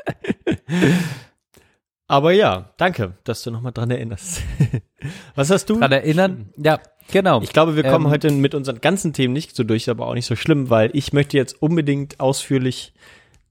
aber 2.08 2.32
ja, 2.32 2.72
danke, 2.76 3.14
dass 3.24 3.42
du 3.42 3.50
nochmal 3.50 3.72
dran 3.72 3.90
erinnerst. 3.90 4.42
Was 5.34 5.50
hast 5.50 5.70
du? 5.70 5.78
Dran 5.78 5.92
erinnern? 5.92 6.50
Ja, 6.56 6.80
genau. 7.10 7.40
Ich 7.42 7.52
glaube, 7.52 7.74
wir 7.76 7.82
kommen 7.84 8.06
Ähm, 8.06 8.10
heute 8.10 8.30
mit 8.30 8.54
unseren 8.54 8.80
ganzen 8.80 9.12
Themen 9.12 9.32
nicht 9.32 9.56
so 9.56 9.64
durch, 9.64 9.88
aber 9.88 10.06
auch 10.06 10.14
nicht 10.14 10.26
so 10.26 10.36
schlimm, 10.36 10.68
weil 10.70 10.90
ich 10.92 11.12
möchte 11.12 11.36
jetzt 11.36 11.60
unbedingt 11.62 12.20
ausführlich 12.20 12.92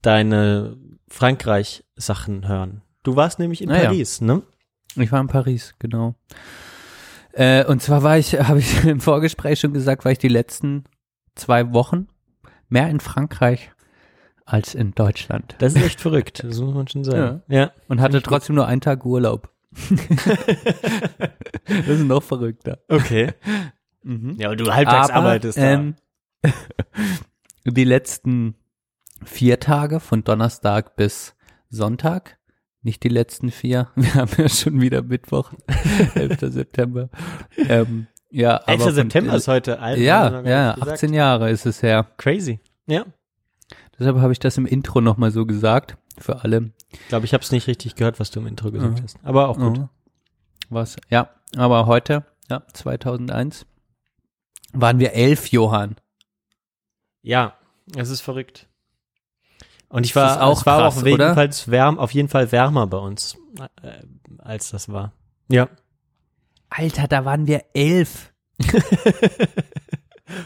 deine 0.02 0.76
Frankreich-Sachen 1.08 2.46
hören. 2.48 2.82
Du 3.02 3.16
warst 3.16 3.38
nämlich 3.38 3.62
in 3.62 3.70
Ah 3.70 3.76
ja. 3.78 3.84
Paris, 3.84 4.20
ne? 4.20 4.42
Ich 4.96 5.10
war 5.10 5.20
in 5.20 5.28
Paris, 5.28 5.74
genau. 5.78 6.14
Äh, 7.32 7.64
und 7.64 7.82
zwar 7.82 8.02
war 8.02 8.18
ich, 8.18 8.34
habe 8.40 8.60
ich 8.60 8.84
im 8.84 9.00
Vorgespräch 9.00 9.58
schon 9.60 9.72
gesagt, 9.72 10.04
war 10.04 10.12
ich 10.12 10.18
die 10.18 10.28
letzten 10.28 10.84
zwei 11.34 11.72
Wochen 11.72 12.08
mehr 12.68 12.88
in 12.88 13.00
Frankreich 13.00 13.70
als 14.44 14.74
in 14.74 14.92
Deutschland. 14.94 15.54
Das 15.58 15.74
ist 15.74 15.82
echt 15.82 16.00
verrückt, 16.00 16.42
das 16.44 16.58
muss 16.58 16.74
man 16.74 16.88
schon 16.88 17.04
sagen. 17.04 17.42
Ja. 17.48 17.72
Und 17.88 18.00
hatte 18.00 18.22
trotzdem 18.22 18.56
nur 18.56 18.66
einen 18.66 18.80
Tag 18.80 19.04
Urlaub. 19.04 19.50
das 21.66 21.88
ist 21.88 22.04
noch 22.04 22.22
verrückter. 22.22 22.78
Okay. 22.88 23.32
Mhm. 24.02 24.36
Ja, 24.38 24.48
aber 24.48 24.56
du 24.56 24.72
halbtags 24.72 25.10
Aber, 25.10 25.18
arbeitest 25.28 25.58
da. 25.58 25.72
ähm, 25.72 25.94
die 27.64 27.84
letzten 27.84 28.56
vier 29.24 29.60
Tage 29.60 30.00
von 30.00 30.24
Donnerstag 30.24 30.96
bis 30.96 31.34
Sonntag, 31.70 32.38
nicht 32.82 33.02
die 33.04 33.08
letzten 33.08 33.50
vier, 33.50 33.88
wir 33.94 34.14
haben 34.14 34.32
ja 34.36 34.48
schon 34.48 34.80
wieder 34.80 35.02
Mittwoch, 35.02 35.52
11. 36.14 36.52
September. 36.52 37.08
Ähm, 37.56 38.08
ja, 38.32 38.56
11. 38.56 38.62
aber 38.68 38.78
von- 38.84 38.94
September 38.94 39.34
ist 39.34 39.48
heute 39.48 39.78
alt. 39.80 39.98
Ja, 39.98 40.40
ja, 40.42 40.66
nicht 40.72 40.80
gesagt. 40.80 40.92
18 41.02 41.14
Jahre 41.14 41.50
ist 41.50 41.66
es 41.66 41.82
her. 41.82 42.06
Crazy. 42.16 42.60
Ja. 42.86 43.04
Deshalb 43.98 44.16
habe 44.18 44.32
ich 44.32 44.38
das 44.40 44.56
im 44.58 44.66
Intro 44.66 45.00
nochmal 45.00 45.30
so 45.30 45.46
gesagt, 45.46 45.96
für 46.18 46.42
alle. 46.42 46.72
Ich 46.90 47.08
glaube, 47.08 47.24
ich 47.26 47.32
habe 47.34 47.42
es 47.44 47.52
nicht 47.52 47.66
richtig 47.68 47.94
gehört, 47.94 48.18
was 48.20 48.30
du 48.30 48.40
im 48.40 48.46
Intro 48.46 48.70
gesagt 48.72 48.98
Mhm. 48.98 49.02
hast. 49.04 49.16
Aber 49.22 49.48
auch 49.48 49.56
gut. 49.58 49.78
Oh. 49.78 49.88
Was? 50.70 50.96
Ja, 51.10 51.30
aber 51.56 51.86
heute, 51.86 52.24
ja, 52.50 52.62
2001, 52.72 53.66
waren 54.72 54.98
wir 54.98 55.12
elf, 55.12 55.48
Johann. 55.48 55.96
Ja, 57.22 57.54
es 57.96 58.08
ist 58.10 58.22
verrückt. 58.22 58.68
Und 59.88 60.04
ich 60.06 60.16
war 60.16 60.42
auch 60.42 60.60
es 60.60 60.66
war 60.66 60.78
krass, 60.80 60.98
auch 60.98 61.06
jedenfalls 61.06 61.70
wärm, 61.70 61.98
auf 61.98 62.12
jeden 62.12 62.28
Fall 62.28 62.50
wärmer 62.50 62.86
bei 62.86 62.96
uns, 62.96 63.36
äh, 63.82 64.02
als 64.38 64.70
das 64.70 64.88
war. 64.88 65.12
Ja. 65.48 65.68
Alter, 66.74 67.08
da 67.08 67.24
waren 67.24 67.46
wir 67.46 67.64
elf. 67.74 68.32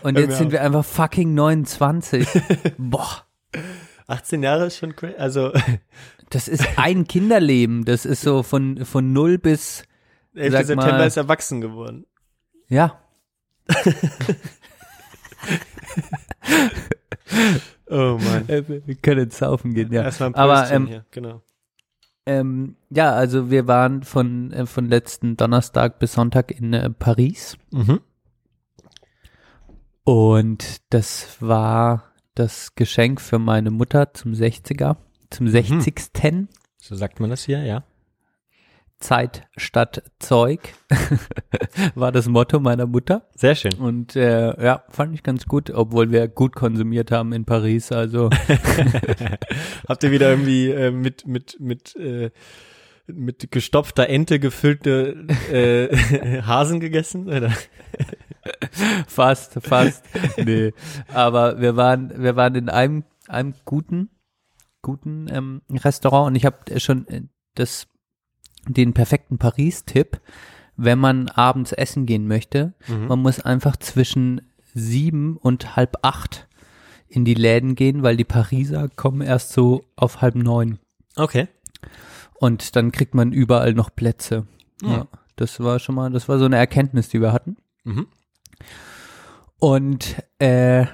Und 0.02 0.18
jetzt 0.18 0.38
sind 0.38 0.50
wir 0.52 0.62
einfach 0.62 0.84
fucking 0.84 1.34
29. 1.34 2.26
Boah, 2.78 3.24
18 4.08 4.42
Jahre 4.42 4.66
ist 4.66 4.78
schon 4.78 4.96
crazy. 4.96 5.16
Also 5.16 5.52
das 6.30 6.48
ist 6.48 6.66
ein 6.76 7.06
Kinderleben. 7.06 7.84
Das 7.84 8.04
ist 8.04 8.22
so 8.22 8.42
von, 8.42 8.84
von 8.84 9.12
null 9.12 9.38
bis, 9.38 9.84
11. 10.34 10.52
Sag 10.52 10.66
September 10.66 10.98
mal- 10.98 11.06
ist 11.06 11.16
erwachsen 11.16 11.60
geworden. 11.60 12.06
ja. 12.68 13.00
Oh 17.88 18.18
Mann. 18.18 18.48
Wir 18.48 18.94
können 18.96 19.24
ins 19.24 19.38
Saufen 19.38 19.72
gehen, 19.74 19.92
ja. 19.92 20.02
Erstmal 20.02 20.30
ein 20.30 20.34
Aber, 20.34 20.54
Pröstchen 20.58 20.82
ähm, 20.82 20.86
hier, 20.88 21.04
genau. 21.10 21.42
Ähm, 22.26 22.76
ja, 22.90 23.12
also 23.12 23.50
wir 23.50 23.68
waren 23.68 24.02
von, 24.02 24.52
äh, 24.52 24.66
von 24.66 24.88
letzten 24.88 25.36
Donnerstag 25.36 26.00
bis 26.00 26.14
Sonntag 26.14 26.50
in 26.50 26.72
äh, 26.72 26.90
Paris. 26.90 27.56
Mhm. 27.70 28.00
Und 30.02 30.82
das 30.90 31.40
war 31.40 32.12
das 32.34 32.74
Geschenk 32.74 33.20
für 33.20 33.38
meine 33.38 33.70
Mutter 33.70 34.12
zum 34.12 34.32
60er, 34.32 34.96
zum 35.30 35.48
60. 35.48 36.48
So 36.78 36.94
sagt 36.94 37.20
man 37.20 37.30
das 37.30 37.44
hier, 37.44 37.62
ja. 37.64 37.84
Zeit 38.98 39.46
statt 39.56 40.02
Zeug 40.18 40.60
war 41.94 42.12
das 42.12 42.28
Motto 42.28 42.60
meiner 42.60 42.86
Mutter. 42.86 43.28
Sehr 43.34 43.54
schön. 43.54 43.74
Und 43.74 44.16
äh, 44.16 44.62
ja, 44.62 44.84
fand 44.88 45.14
ich 45.14 45.22
ganz 45.22 45.46
gut, 45.46 45.70
obwohl 45.70 46.10
wir 46.10 46.28
gut 46.28 46.54
konsumiert 46.54 47.10
haben 47.10 47.32
in 47.32 47.44
Paris. 47.44 47.92
Also 47.92 48.30
Habt 49.88 50.02
ihr 50.02 50.10
wieder 50.10 50.30
irgendwie 50.30 50.70
äh, 50.70 50.90
mit 50.90 51.26
mit 51.26 51.60
mit 51.60 51.94
äh, 51.96 52.30
mit 53.06 53.50
gestopfter 53.50 54.08
Ente 54.08 54.38
gefüllte 54.38 55.26
äh, 55.50 56.42
Hasen 56.42 56.80
gegessen? 56.80 57.28
Oder? 57.28 57.52
fast, 59.06 59.58
fast. 59.62 60.04
nee. 60.36 60.72
Aber 61.12 61.60
wir 61.60 61.76
waren, 61.76 62.22
wir 62.22 62.36
waren 62.36 62.54
in 62.54 62.68
einem, 62.68 63.04
einem 63.28 63.54
guten, 63.64 64.10
guten 64.82 65.26
ähm, 65.30 65.62
Restaurant 65.70 66.28
und 66.28 66.34
ich 66.36 66.44
habe 66.44 66.80
schon 66.80 67.06
äh, 67.08 67.22
das, 67.54 67.86
den 68.66 68.92
perfekten 68.92 69.38
Paris-Tipp, 69.38 70.20
wenn 70.76 70.98
man 70.98 71.28
abends 71.28 71.72
essen 71.72 72.06
gehen 72.06 72.26
möchte. 72.26 72.74
Man 73.08 73.20
muss 73.20 73.40
einfach 73.40 73.76
zwischen 73.76 74.42
sieben 74.74 75.36
und 75.38 75.76
halb 75.76 75.96
acht 76.02 76.46
in 77.08 77.24
die 77.24 77.34
Läden 77.34 77.74
gehen, 77.74 78.02
weil 78.02 78.16
die 78.16 78.24
Pariser 78.24 78.88
kommen 78.88 79.22
erst 79.22 79.52
so 79.52 79.84
auf 79.96 80.20
halb 80.20 80.34
neun. 80.34 80.78
Okay. 81.16 81.48
Und 82.34 82.76
dann 82.76 82.92
kriegt 82.92 83.14
man 83.14 83.32
überall 83.32 83.72
noch 83.72 83.94
Plätze. 83.94 84.46
Ja. 84.82 84.88
Ja. 84.90 85.06
das 85.36 85.60
war 85.60 85.78
schon 85.78 85.94
mal, 85.94 86.10
das 86.10 86.28
war 86.28 86.38
so 86.38 86.44
eine 86.44 86.56
Erkenntnis, 86.56 87.08
die 87.08 87.20
wir 87.20 87.32
hatten. 87.32 87.56
Mhm. 87.84 88.06
Und 89.58 90.16
äh, 90.38 90.86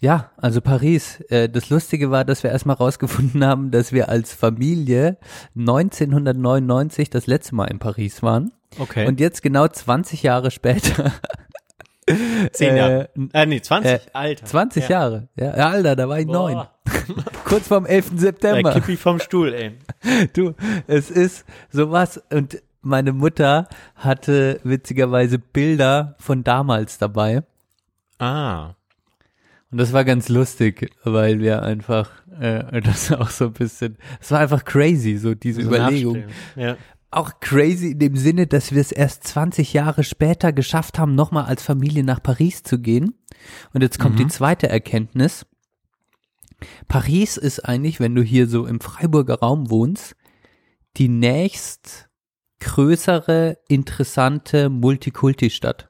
ja, 0.00 0.30
also 0.36 0.60
Paris. 0.60 1.20
Äh, 1.28 1.48
das 1.48 1.70
Lustige 1.70 2.10
war, 2.10 2.24
dass 2.24 2.42
wir 2.42 2.50
erstmal 2.50 2.76
rausgefunden 2.76 3.44
haben, 3.44 3.70
dass 3.70 3.92
wir 3.92 4.08
als 4.08 4.32
Familie 4.32 5.16
1999 5.56 7.10
das 7.10 7.26
letzte 7.26 7.54
Mal 7.54 7.66
in 7.66 7.78
Paris 7.78 8.22
waren. 8.22 8.52
Okay. 8.78 9.06
Und 9.06 9.18
jetzt 9.20 9.42
genau 9.42 9.66
20 9.66 10.22
Jahre 10.22 10.50
später, 10.50 11.12
Zehn 12.52 12.76
Jahre. 12.76 13.10
äh, 13.32 13.42
Äh, 13.42 13.46
nee, 13.46 13.60
20. 13.60 13.90
äh, 13.90 13.98
Alter. 14.12 14.46
20 14.46 14.84
ja. 14.84 14.90
Jahre. 14.90 15.28
Ja, 15.36 15.50
Alter, 15.52 15.94
da 15.96 16.08
war 16.08 16.18
ich 16.18 16.26
neun. 16.26 16.66
Kurz 17.44 17.68
vorm 17.68 17.84
11. 17.86 18.10
Der 18.10 18.18
September. 18.18 18.72
Kippi 18.72 18.96
vom 18.96 19.18
Stuhl, 19.20 19.52
ey. 19.52 19.72
Du, 20.32 20.54
es 20.86 21.10
ist 21.10 21.44
sowas 21.70 22.22
und 22.32 22.62
meine 22.80 23.12
Mutter 23.12 23.68
hatte 23.96 24.60
witzigerweise 24.64 25.38
Bilder 25.38 26.14
von 26.18 26.44
damals 26.44 26.96
dabei 26.98 27.42
Ah. 28.18 28.70
Und 29.70 29.78
das 29.78 29.92
war 29.92 30.04
ganz 30.04 30.28
lustig, 30.28 30.90
weil 31.04 31.40
wir 31.40 31.62
einfach 31.62 32.10
äh, 32.40 32.80
das 32.82 33.12
auch 33.12 33.30
so 33.30 33.46
ein 33.46 33.52
bisschen, 33.52 33.96
es 34.20 34.30
war 34.30 34.40
einfach 34.40 34.64
crazy, 34.64 35.16
so 35.16 35.34
diese 35.34 35.62
So 35.62 35.68
Überlegung. 35.68 36.24
Ja. 36.56 36.76
Auch 37.10 37.40
crazy 37.40 37.92
in 37.92 37.98
dem 37.98 38.16
Sinne, 38.16 38.46
dass 38.46 38.72
wir 38.72 38.80
es 38.80 38.92
erst 38.92 39.24
20 39.24 39.72
Jahre 39.72 40.04
später 40.04 40.52
geschafft 40.52 40.98
haben, 40.98 41.14
nochmal 41.14 41.46
als 41.46 41.62
Familie 41.62 42.04
nach 42.04 42.22
Paris 42.22 42.62
zu 42.62 42.78
gehen. 42.78 43.14
Und 43.72 43.82
jetzt 43.82 43.98
kommt 43.98 44.18
die 44.18 44.26
zweite 44.26 44.68
Erkenntnis. 44.68 45.46
Paris 46.86 47.38
ist 47.38 47.60
eigentlich, 47.60 47.98
wenn 47.98 48.14
du 48.14 48.22
hier 48.22 48.46
so 48.46 48.66
im 48.66 48.80
Freiburger 48.80 49.38
Raum 49.38 49.70
wohnst, 49.70 50.16
die 50.98 51.08
nächst 51.08 52.08
größere, 52.60 53.58
interessante 53.68 54.68
Multikulti-Stadt. 54.68 55.87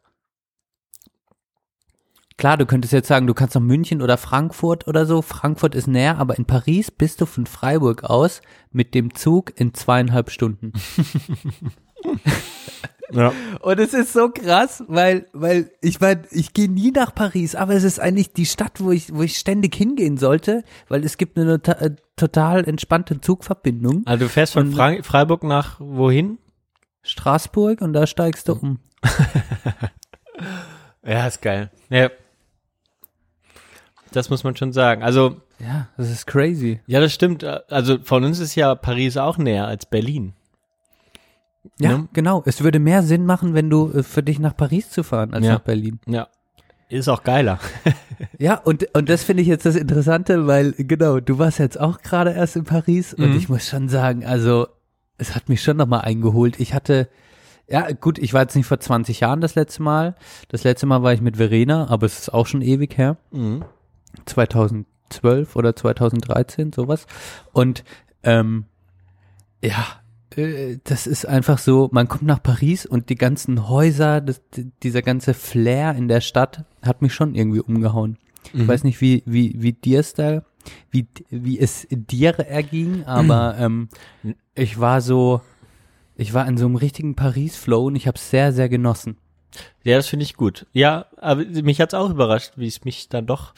Klar, 2.39 2.57
du 2.57 2.67
könntest 2.67 2.93
jetzt 2.93 3.09
sagen, 3.09 3.27
du 3.27 3.35
kannst 3.35 3.55
nach 3.57 3.61
München 3.63 4.01
oder 4.01 4.17
Frankfurt 4.17 4.87
oder 4.89 5.05
so. 5.07 5.23
Frankfurt 5.23 5.75
ist 5.75 5.89
näher, 5.89 6.19
aber 6.19 6.39
in 6.39 6.45
Paris 6.47 6.91
bist 6.91 7.21
du 7.21 7.27
von 7.27 7.47
Freiburg 7.47 8.05
aus 8.05 8.41
mit 8.73 8.95
dem 8.95 9.15
Zug 9.15 9.53
in 9.61 9.75
zweieinhalb 9.75 10.31
Stunden. 10.31 10.73
Ja. 13.11 13.33
Und 13.63 13.79
es 13.81 13.95
ist 13.95 14.13
so 14.13 14.29
krass, 14.29 14.85
weil, 14.87 15.27
weil 15.33 15.71
ich 15.81 15.99
meine, 15.99 16.25
ich 16.31 16.53
gehe 16.53 16.69
nie 16.71 16.91
nach 16.91 17.15
Paris, 17.15 17.55
aber 17.55 17.73
es 17.73 17.83
ist 17.83 17.99
eigentlich 17.99 18.35
die 18.35 18.45
Stadt, 18.45 18.81
wo 18.83 18.91
ich, 18.91 19.15
wo 19.15 19.23
ich 19.23 19.39
ständig 19.39 19.75
hingehen 19.75 20.19
sollte, 20.19 20.63
weil 20.89 21.03
es 21.03 21.17
gibt 21.17 21.39
eine 21.39 21.53
nota- 21.53 21.81
äh, 21.81 21.97
total 22.17 22.69
entspannte 22.69 23.19
Zugverbindung. 23.23 24.03
Also 24.05 24.27
du 24.27 24.29
fährst 24.29 24.53
von 24.53 24.71
Frank 24.73 25.07
Freiburg 25.07 25.43
nach 25.43 25.81
wohin? 25.81 26.37
Straßburg 27.03 27.81
und 27.81 27.95
da 27.95 28.07
steigst 28.07 28.47
du 28.49 28.53
um. 28.53 28.79
Ja, 31.03 31.27
ist 31.27 31.41
geil. 31.41 31.71
Ja. 31.89 32.11
Das 34.13 34.31
muss 34.31 34.45
man 34.45 34.57
schon 34.57 34.73
sagen. 34.73 35.03
Also, 35.03 35.37
Ja, 35.59 35.89
das 35.97 36.11
ist 36.11 36.27
crazy. 36.27 36.81
ja, 36.87 37.01
das 37.01 37.13
stimmt. 37.13 37.45
Also 37.45 37.99
von 38.03 38.25
uns 38.25 38.39
ist 38.41 38.55
ja 38.55 38.75
Paris 38.75 39.17
auch 39.17 39.39
näher 39.39 39.67
als 39.67 39.87
Berlin. 39.87 40.33
Ja, 41.81 41.99
Ne? 41.99 42.09
genau. 42.13 42.43
Es 42.47 42.63
würde 42.63 42.79
mehr 42.79 43.03
Sinn 43.03 43.27
machen, 43.27 43.55
wenn 43.55 43.69
du 43.71 43.91
äh, 43.93 44.03
für 44.03 44.23
dich 44.23 44.39
nach 44.39 44.57
Paris 44.57 44.91
zu 44.91 45.03
fahren 45.03 45.35
als 45.35 45.45
Ja. 45.47 45.55
nach 45.55 45.61
Berlin. 45.61 46.01
Ja. 46.07 46.29
Ist 46.89 47.09
auch 47.09 47.23
geiler. 47.23 47.59
Ja, 48.41 48.55
und, 48.57 48.85
und 48.97 49.09
das 49.09 49.23
finde 49.23 49.43
ich 49.43 49.49
jetzt 49.49 49.65
das 49.67 49.77
Interessante, 49.77 50.49
weil, 50.49 50.73
genau, 50.73 51.21
du 51.21 51.39
warst 51.39 51.61
jetzt 51.61 51.79
auch 51.79 52.01
gerade 52.03 52.33
erst 52.33 52.57
in 52.57 52.65
Paris 52.65 53.15
und 53.15 53.31
Mhm. 53.31 53.37
ich 53.37 53.49
muss 53.49 53.69
schon 53.69 53.89
sagen, 53.89 54.25
also, 54.27 54.67
es 55.19 55.37
hat 55.37 55.49
mich 55.49 55.63
schon 55.63 55.77
nochmal 55.77 56.01
eingeholt. 56.01 56.59
Ich 56.59 56.75
hatte, 56.75 57.09
ja, 57.69 57.89
gut, 57.93 58.19
ich 58.19 58.35
war 58.35 58.43
jetzt 58.43 58.57
nicht 58.57 58.67
vor 58.67 58.81
20 58.81 59.21
Jahren 59.21 59.41
das 59.41 59.55
letzte 59.55 59.83
Mal. 59.85 60.17
Das 60.49 60.65
letzte 60.65 60.87
Mal 60.87 61.03
war 61.05 61.13
ich 61.13 61.21
mit 61.21 61.37
Verena, 61.37 61.87
aber 61.89 62.07
es 62.07 62.19
ist 62.19 62.35
auch 62.35 62.47
schon 62.47 62.61
ewig 62.63 62.97
her. 62.99 63.19
Mhm. 63.31 63.65
2012 64.27 65.57
oder 65.57 65.75
2013, 65.77 66.73
sowas. 66.73 67.07
Und, 67.53 67.85
ähm, 68.23 68.65
ja, 69.63 69.85
äh, 70.37 70.79
das 70.85 71.07
ist 71.07 71.27
einfach 71.27 71.59
so, 71.59 71.89
man 71.93 72.09
kommt 72.09 72.23
nach 72.25 72.43
Paris 72.43 72.87
und 72.87 73.09
die 73.09 73.15
ganzen 73.17 73.69
Häuser, 73.69 74.21
das, 74.21 74.41
dieser 74.83 75.03
ganze 75.03 75.35
Flair 75.35 75.95
in 75.95 76.09
der 76.09 76.21
Stadt 76.21 76.65
hat 76.83 77.03
mich 77.03 77.15
schon 77.15 77.35
irgendwie 77.35 77.61
umgehauen. 77.61 78.19
Ich 78.45 78.55
Mhm. 78.55 78.69
weiß 78.69 78.85
nicht, 78.85 79.01
wie, 79.01 79.23
wie, 79.27 79.55
wie 79.61 79.73
dir 79.73 80.01
es 80.01 80.15
da, 80.15 80.43
wie, 80.91 81.07
wie 81.31 81.59
es 81.59 81.87
dir 81.91 82.31
erging, 82.39 83.05
aber 83.05 83.57
ähm, 83.59 83.89
ich 84.55 84.79
war 84.81 85.01
so, 85.01 85.41
ich 86.17 86.35
war 86.35 86.47
in 86.49 86.57
so 86.57 86.67
einem 86.67 86.77
richtigen 86.77 87.15
Paris-Flow 87.15 87.87
und 87.87 87.97
ich 87.97 88.07
habe 88.07 88.17
es 88.17 88.31
sehr, 88.31 88.53
sehr 88.53 88.69
genossen. 88.69 89.17
Ja, 89.83 89.97
das 89.97 90.09
finde 90.09 90.25
ich 90.25 90.35
gut. 90.35 90.67
Ja, 90.73 91.07
aber 91.17 91.45
mich 91.45 91.81
hat's 91.81 91.95
auch 91.95 92.11
überrascht, 92.11 92.53
wie 92.57 92.67
es 92.67 92.85
mich 92.85 93.09
dann 93.09 93.27
doch 93.27 93.55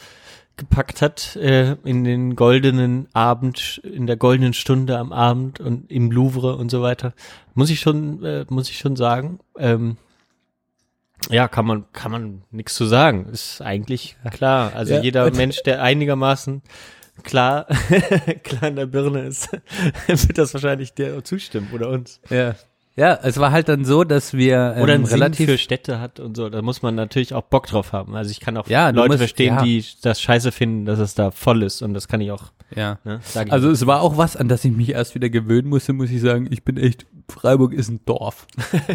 gepackt 0.60 1.02
hat 1.02 1.34
äh, 1.36 1.72
in 1.84 2.04
den 2.04 2.36
goldenen 2.36 3.08
Abend, 3.12 3.80
in 3.82 4.06
der 4.06 4.16
goldenen 4.16 4.52
Stunde 4.52 4.98
am 4.98 5.12
Abend 5.12 5.58
und 5.58 5.90
im 5.90 6.10
Louvre 6.12 6.54
und 6.56 6.70
so 6.70 6.82
weiter. 6.82 7.14
Muss 7.54 7.70
ich 7.70 7.80
schon, 7.80 8.22
äh, 8.24 8.44
muss 8.48 8.70
ich 8.70 8.78
schon 8.78 8.94
sagen. 8.94 9.40
Ähm, 9.58 9.96
ja, 11.30 11.48
kann 11.48 11.66
man, 11.66 11.84
kann 11.92 12.12
man 12.12 12.42
nichts 12.50 12.74
zu 12.74 12.84
sagen. 12.84 13.26
Ist 13.32 13.60
eigentlich 13.60 14.16
klar. 14.30 14.72
Also 14.74 14.94
Ja. 14.94 15.02
jeder 15.02 15.30
Mensch, 15.32 15.62
der 15.64 15.82
einigermaßen 15.82 16.62
klar, 17.22 17.66
klar 18.44 18.64
in 18.64 18.76
der 18.76 18.86
Birne 18.86 19.20
ist, 19.22 19.50
wird 20.06 20.38
das 20.38 20.54
wahrscheinlich 20.54 20.94
dir 20.94 21.22
zustimmen 21.24 21.68
oder 21.72 21.88
uns. 21.88 22.20
Ja. 22.30 22.54
Ja, 23.00 23.18
es 23.22 23.38
war 23.38 23.50
halt 23.50 23.70
dann 23.70 23.86
so, 23.86 24.04
dass 24.04 24.34
wir 24.34 24.74
ähm, 24.76 24.82
Oder 24.82 24.92
einen 24.92 25.06
relativ 25.06 25.46
Sinn 25.46 25.46
für 25.46 25.58
Städte 25.58 26.00
hat 26.00 26.20
und 26.20 26.36
so. 26.36 26.50
Da 26.50 26.60
muss 26.60 26.82
man 26.82 26.94
natürlich 26.94 27.32
auch 27.32 27.44
Bock 27.44 27.66
drauf 27.66 27.94
haben. 27.94 28.14
Also 28.14 28.30
ich 28.30 28.40
kann 28.40 28.58
auch 28.58 28.68
Ja, 28.68 28.90
Leute 28.90 29.08
musst- 29.08 29.18
verstehen, 29.20 29.54
ja. 29.54 29.62
die 29.62 29.82
das 30.02 30.20
scheiße 30.20 30.52
finden, 30.52 30.84
dass 30.84 30.98
es 30.98 31.14
da 31.14 31.30
voll 31.30 31.62
ist. 31.62 31.80
Und 31.80 31.94
das 31.94 32.08
kann 32.08 32.20
ich 32.20 32.30
auch, 32.30 32.52
ja. 32.76 32.98
ne, 33.04 33.20
ich 33.24 33.50
Also 33.50 33.70
es 33.70 33.86
war 33.86 34.02
auch 34.02 34.18
was, 34.18 34.36
an 34.36 34.48
das 34.48 34.66
ich 34.66 34.72
mich 34.72 34.90
erst 34.90 35.14
wieder 35.14 35.30
gewöhnen 35.30 35.68
musste, 35.70 35.94
muss 35.94 36.10
ich 36.10 36.20
sagen. 36.20 36.46
Ich 36.50 36.62
bin 36.62 36.76
echt, 36.76 37.06
Freiburg 37.30 37.72
ist 37.72 37.88
ein 37.88 38.00
Dorf. 38.04 38.46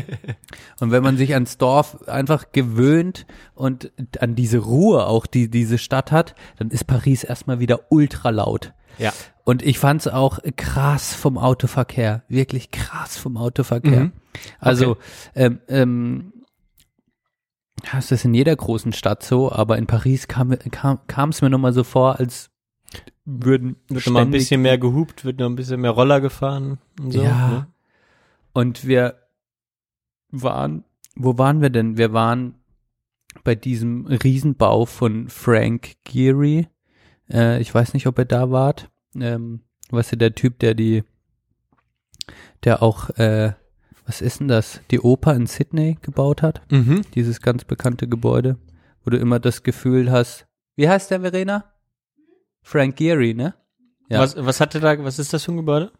und 0.79 0.91
wenn 0.91 1.01
man 1.01 1.17
sich 1.17 1.33
ans 1.33 1.57
Dorf 1.57 2.07
einfach 2.07 2.51
gewöhnt 2.51 3.25
und 3.55 3.91
an 4.19 4.35
diese 4.35 4.59
Ruhe 4.59 5.07
auch, 5.07 5.25
die 5.25 5.49
diese 5.49 5.79
Stadt 5.79 6.11
hat, 6.11 6.35
dann 6.59 6.69
ist 6.69 6.85
Paris 6.85 7.23
erstmal 7.23 7.59
wieder 7.59 7.79
ultra 7.89 8.29
laut. 8.29 8.71
Ja. 8.99 9.11
Und 9.45 9.61
ich 9.61 9.77
fand's 9.77 10.07
auch 10.07 10.39
krass 10.57 11.13
vom 11.13 11.37
Autoverkehr, 11.37 12.23
wirklich 12.27 12.71
krass 12.71 13.15
vom 13.15 13.37
Autoverkehr. 13.37 14.05
Mhm. 14.05 14.11
Also 14.59 14.97
ähm, 15.35 15.59
ähm, 15.67 16.33
ja, 17.83 17.99
es 17.99 18.11
ist 18.11 18.25
in 18.25 18.33
jeder 18.33 18.55
großen 18.55 18.91
Stadt 18.91 19.21
so, 19.21 19.51
aber 19.51 19.77
in 19.77 19.85
Paris 19.85 20.27
kam 20.27 20.57
kam 20.71 20.99
kam 21.05 21.29
es 21.29 21.43
mir 21.43 21.51
nochmal 21.51 21.73
so 21.73 21.83
vor, 21.83 22.19
als 22.19 22.49
würden 23.23 23.75
Wird 23.87 24.07
noch 24.07 24.13
mal 24.13 24.21
ein 24.23 24.31
bisschen 24.31 24.63
mehr 24.63 24.79
gehupt, 24.79 25.25
wird 25.25 25.39
noch 25.39 25.47
ein 25.47 25.55
bisschen 25.55 25.79
mehr 25.79 25.91
Roller 25.91 26.21
gefahren 26.21 26.79
und 26.99 27.11
so. 27.11 27.21
Ja. 27.21 27.49
Ne? 27.49 27.67
Und 28.51 28.87
wir 28.87 29.15
waren, 30.31 30.85
wo 31.15 31.37
waren 31.37 31.61
wir 31.61 31.69
denn? 31.69 31.97
Wir 31.97 32.13
waren 32.13 32.55
bei 33.43 33.53
diesem 33.53 34.07
Riesenbau 34.07 34.85
von 34.85 35.29
Frank 35.29 35.97
Geary. 36.03 36.67
Äh, 37.29 37.61
ich 37.61 37.73
weiß 37.73 37.93
nicht, 37.93 38.07
ob 38.07 38.17
ihr 38.17 38.25
da 38.25 38.49
wart. 38.49 38.89
Ähm, 39.19 39.61
weißt 39.89 40.13
du, 40.13 40.17
der 40.17 40.35
Typ, 40.35 40.59
der 40.59 40.73
die, 40.73 41.03
der 42.63 42.81
auch, 42.81 43.09
äh, 43.11 43.53
was 44.05 44.21
ist 44.21 44.39
denn 44.39 44.47
das? 44.47 44.81
Die 44.91 44.99
Oper 44.99 45.35
in 45.35 45.47
Sydney 45.47 45.97
gebaut 46.01 46.41
hat. 46.41 46.61
Mhm. 46.71 47.01
Dieses 47.15 47.41
ganz 47.41 47.63
bekannte 47.63 48.07
Gebäude, 48.07 48.57
wo 49.03 49.09
du 49.09 49.17
immer 49.17 49.39
das 49.39 49.63
Gefühl 49.63 50.11
hast. 50.11 50.47
Wie 50.75 50.89
heißt 50.89 51.11
der, 51.11 51.21
Verena? 51.21 51.65
Frank 52.61 52.95
Geary, 52.95 53.33
ne? 53.33 53.53
Ja. 54.09 54.19
Was, 54.19 54.35
was 54.37 54.59
hatte 54.59 54.79
da, 54.79 55.03
was 55.03 55.19
ist 55.19 55.33
das 55.33 55.43
für 55.43 55.51
ein 55.51 55.57
Gebäude? 55.57 55.91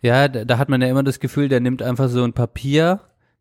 Ja, 0.00 0.28
da, 0.28 0.44
da 0.44 0.58
hat 0.58 0.68
man 0.68 0.80
ja 0.82 0.88
immer 0.88 1.02
das 1.02 1.20
Gefühl, 1.20 1.48
der 1.48 1.60
nimmt 1.60 1.82
einfach 1.82 2.08
so 2.08 2.22
ein 2.22 2.32
Papier, 2.32 3.00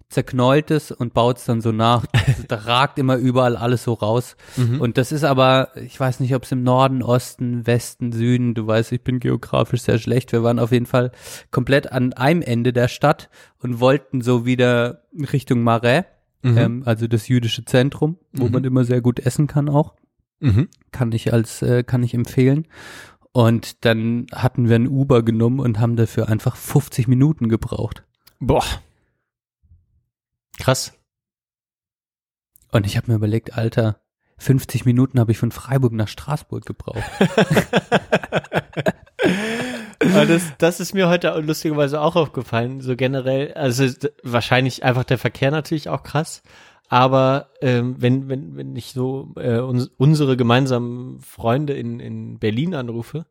zerknäult 0.10 0.72
es 0.72 0.91
und 0.91 1.14
baut 1.14 1.38
es 1.38 1.45
dann 1.45 1.62
so 1.62 1.72
nach. 1.72 2.06
da 2.47 2.56
ragt 2.58 2.99
immer 2.99 3.16
überall 3.18 3.56
alles 3.58 3.84
so 3.84 3.93
raus. 3.93 4.36
Mhm. 4.56 4.80
Und 4.82 4.97
das 4.97 5.12
ist 5.12 5.24
aber, 5.24 5.70
ich 5.76 5.99
weiß 5.99 6.20
nicht, 6.20 6.36
ob 6.36 6.43
es 6.43 6.51
im 6.51 6.64
Norden, 6.64 7.01
Osten, 7.03 7.66
Westen, 7.68 8.12
Süden, 8.12 8.53
du 8.53 8.66
weißt, 8.68 8.91
ich 8.91 9.01
bin 9.03 9.20
geografisch 9.20 9.82
sehr 9.82 9.97
schlecht. 9.99 10.32
Wir 10.32 10.43
waren 10.43 10.60
auf 10.60 10.72
jeden 10.72 10.86
Fall 10.86 11.12
komplett 11.51 11.91
an 11.91 12.14
einem 12.14 12.41
Ende 12.41 12.72
der 12.74 12.88
Stadt 12.88 13.30
und 13.60 13.80
wollten 13.80 14.22
so 14.22 14.45
wieder 14.45 15.01
Richtung 15.34 15.62
Marais, 15.64 16.06
Mhm. 16.43 16.58
ähm, 16.58 16.84
also 16.86 17.08
das 17.08 17.28
jüdische 17.28 17.66
Zentrum, 17.66 18.18
wo 18.32 18.45
Mhm. 18.45 18.51
man 18.51 18.64
immer 18.66 18.84
sehr 18.86 19.01
gut 19.01 19.20
essen 19.20 19.47
kann 19.47 19.68
auch 19.68 19.95
Mhm. 20.39 20.68
kann 20.91 21.12
ich 21.12 21.34
als 21.34 21.62
äh, 21.64 21.84
kann 21.84 22.03
ich 22.03 22.14
empfehlen. 22.14 22.68
Und 23.32 23.84
dann 23.84 24.28
hatten 24.32 24.70
wir 24.70 24.76
ein 24.76 24.88
Uber 24.88 25.24
genommen 25.24 25.60
und 25.60 25.80
haben 25.80 25.95
dafür 25.95 26.30
einfach 26.30 26.56
50 26.56 27.08
Minuten 27.08 27.49
gebraucht. 27.49 28.03
Boah. 28.39 28.64
Krass. 30.60 30.93
Und 32.72 32.86
ich 32.86 32.97
habe 32.97 33.12
mir 33.12 33.16
überlegt, 33.16 33.58
Alter, 33.58 34.01
50 34.38 34.86
Minuten 34.86 35.20
habe 35.20 35.32
ich 35.32 35.38
von 35.38 35.51
Freiburg 35.51 35.93
nach 35.93 36.08
Straßburg 36.08 36.66
gebraucht. 36.66 37.03
Das, 39.99 40.53
das 40.58 40.80
ist 40.80 40.93
mir 40.93 41.10
heute 41.10 41.38
lustigerweise 41.39 41.99
auch 41.99 42.16
aufgefallen, 42.16 42.80
so 42.80 42.95
generell. 42.95 43.53
Also 43.53 43.86
wahrscheinlich 44.24 44.84
einfach 44.84 45.03
der 45.03 45.18
Verkehr 45.18 45.51
natürlich 45.51 45.89
auch 45.89 46.03
krass. 46.03 46.41
Aber 46.88 47.49
ähm, 47.62 47.95
wenn, 47.97 48.30
wenn, 48.30 48.56
wenn 48.56 48.76
ich 48.76 48.93
so 48.93 49.34
äh, 49.38 49.58
uns, 49.58 49.89
unsere 49.97 50.38
gemeinsamen 50.38 51.20
Freunde 51.20 51.74
in, 51.74 51.99
in 51.99 52.38
Berlin 52.38 52.76
anrufe, 52.76 53.26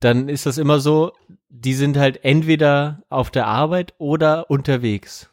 dann 0.00 0.28
ist 0.28 0.46
das 0.46 0.58
immer 0.58 0.80
so, 0.80 1.12
die 1.48 1.74
sind 1.74 1.96
halt 1.96 2.24
entweder 2.24 3.02
auf 3.08 3.30
der 3.30 3.46
Arbeit 3.46 3.94
oder 3.98 4.50
unterwegs. 4.50 5.30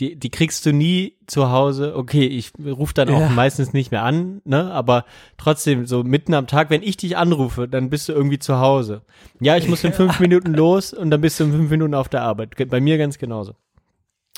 Die, 0.00 0.16
die 0.16 0.30
kriegst 0.30 0.66
du 0.66 0.72
nie 0.72 1.16
zu 1.28 1.50
Hause. 1.50 1.94
Okay, 1.96 2.26
ich 2.26 2.50
rufe 2.64 2.94
dann 2.94 3.08
auch 3.10 3.20
Ja. 3.20 3.28
meistens 3.28 3.72
nicht 3.72 3.92
mehr 3.92 4.02
an, 4.02 4.42
ne? 4.44 4.72
Aber 4.72 5.04
trotzdem, 5.36 5.86
so 5.86 6.02
mitten 6.02 6.34
am 6.34 6.48
Tag, 6.48 6.68
wenn 6.70 6.82
ich 6.82 6.96
dich 6.96 7.16
anrufe, 7.16 7.68
dann 7.68 7.90
bist 7.90 8.08
du 8.08 8.12
irgendwie 8.12 8.40
zu 8.40 8.58
Hause. 8.58 9.02
Ja, 9.40 9.56
ich 9.56 9.68
muss 9.68 9.84
in 9.84 9.92
fünf 9.92 10.18
Minuten 10.18 10.52
los 10.52 10.92
und 10.92 11.10
dann 11.10 11.20
bist 11.20 11.38
du 11.38 11.44
in 11.44 11.52
fünf 11.52 11.70
Minuten 11.70 11.94
auf 11.94 12.08
der 12.08 12.22
Arbeit. 12.22 12.54
Bei 12.68 12.80
mir 12.80 12.98
ganz 12.98 13.18
genauso. 13.18 13.54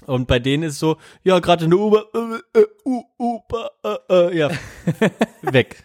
Und 0.04 0.28
bei 0.28 0.38
denen 0.38 0.62
ist 0.64 0.78
so, 0.78 0.98
ja, 1.24 1.38
gerade 1.38 1.64
in 1.64 1.70
der 1.70 1.80
Uber, 1.80 2.04
äh, 2.54 2.60
äh, 2.60 2.66
Uber, 3.18 3.70
äh, 3.82 3.96
äh, 4.14 4.36
ja, 4.38 4.50
weg. 5.42 5.82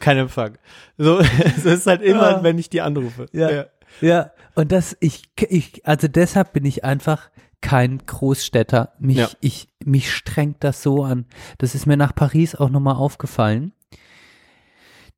Kein 0.00 0.18
Empfang. 0.18 0.58
So, 0.98 1.18
es 1.56 1.64
ist 1.64 1.86
halt 1.86 2.02
immer, 2.02 2.36
Ah. 2.38 2.42
wenn 2.42 2.58
ich 2.58 2.68
die 2.68 2.82
anrufe. 2.82 3.24
Ja. 3.32 3.64
Ja, 4.02 4.30
und 4.54 4.70
das, 4.72 4.96
ich, 5.00 5.22
ich, 5.48 5.84
also 5.86 6.08
deshalb 6.08 6.52
bin 6.52 6.64
ich 6.66 6.84
einfach 6.84 7.30
kein 7.62 7.98
Großstädter. 8.04 8.92
Mich, 8.98 9.16
Ja. 9.16 9.30
ich, 9.40 9.68
mich 9.84 10.12
strengt 10.12 10.62
das 10.62 10.82
so 10.82 11.02
an. 11.04 11.24
Das 11.58 11.74
ist 11.74 11.86
mir 11.86 11.96
nach 11.96 12.14
Paris 12.14 12.54
auch 12.54 12.68
nochmal 12.68 12.96
aufgefallen. 12.96 13.72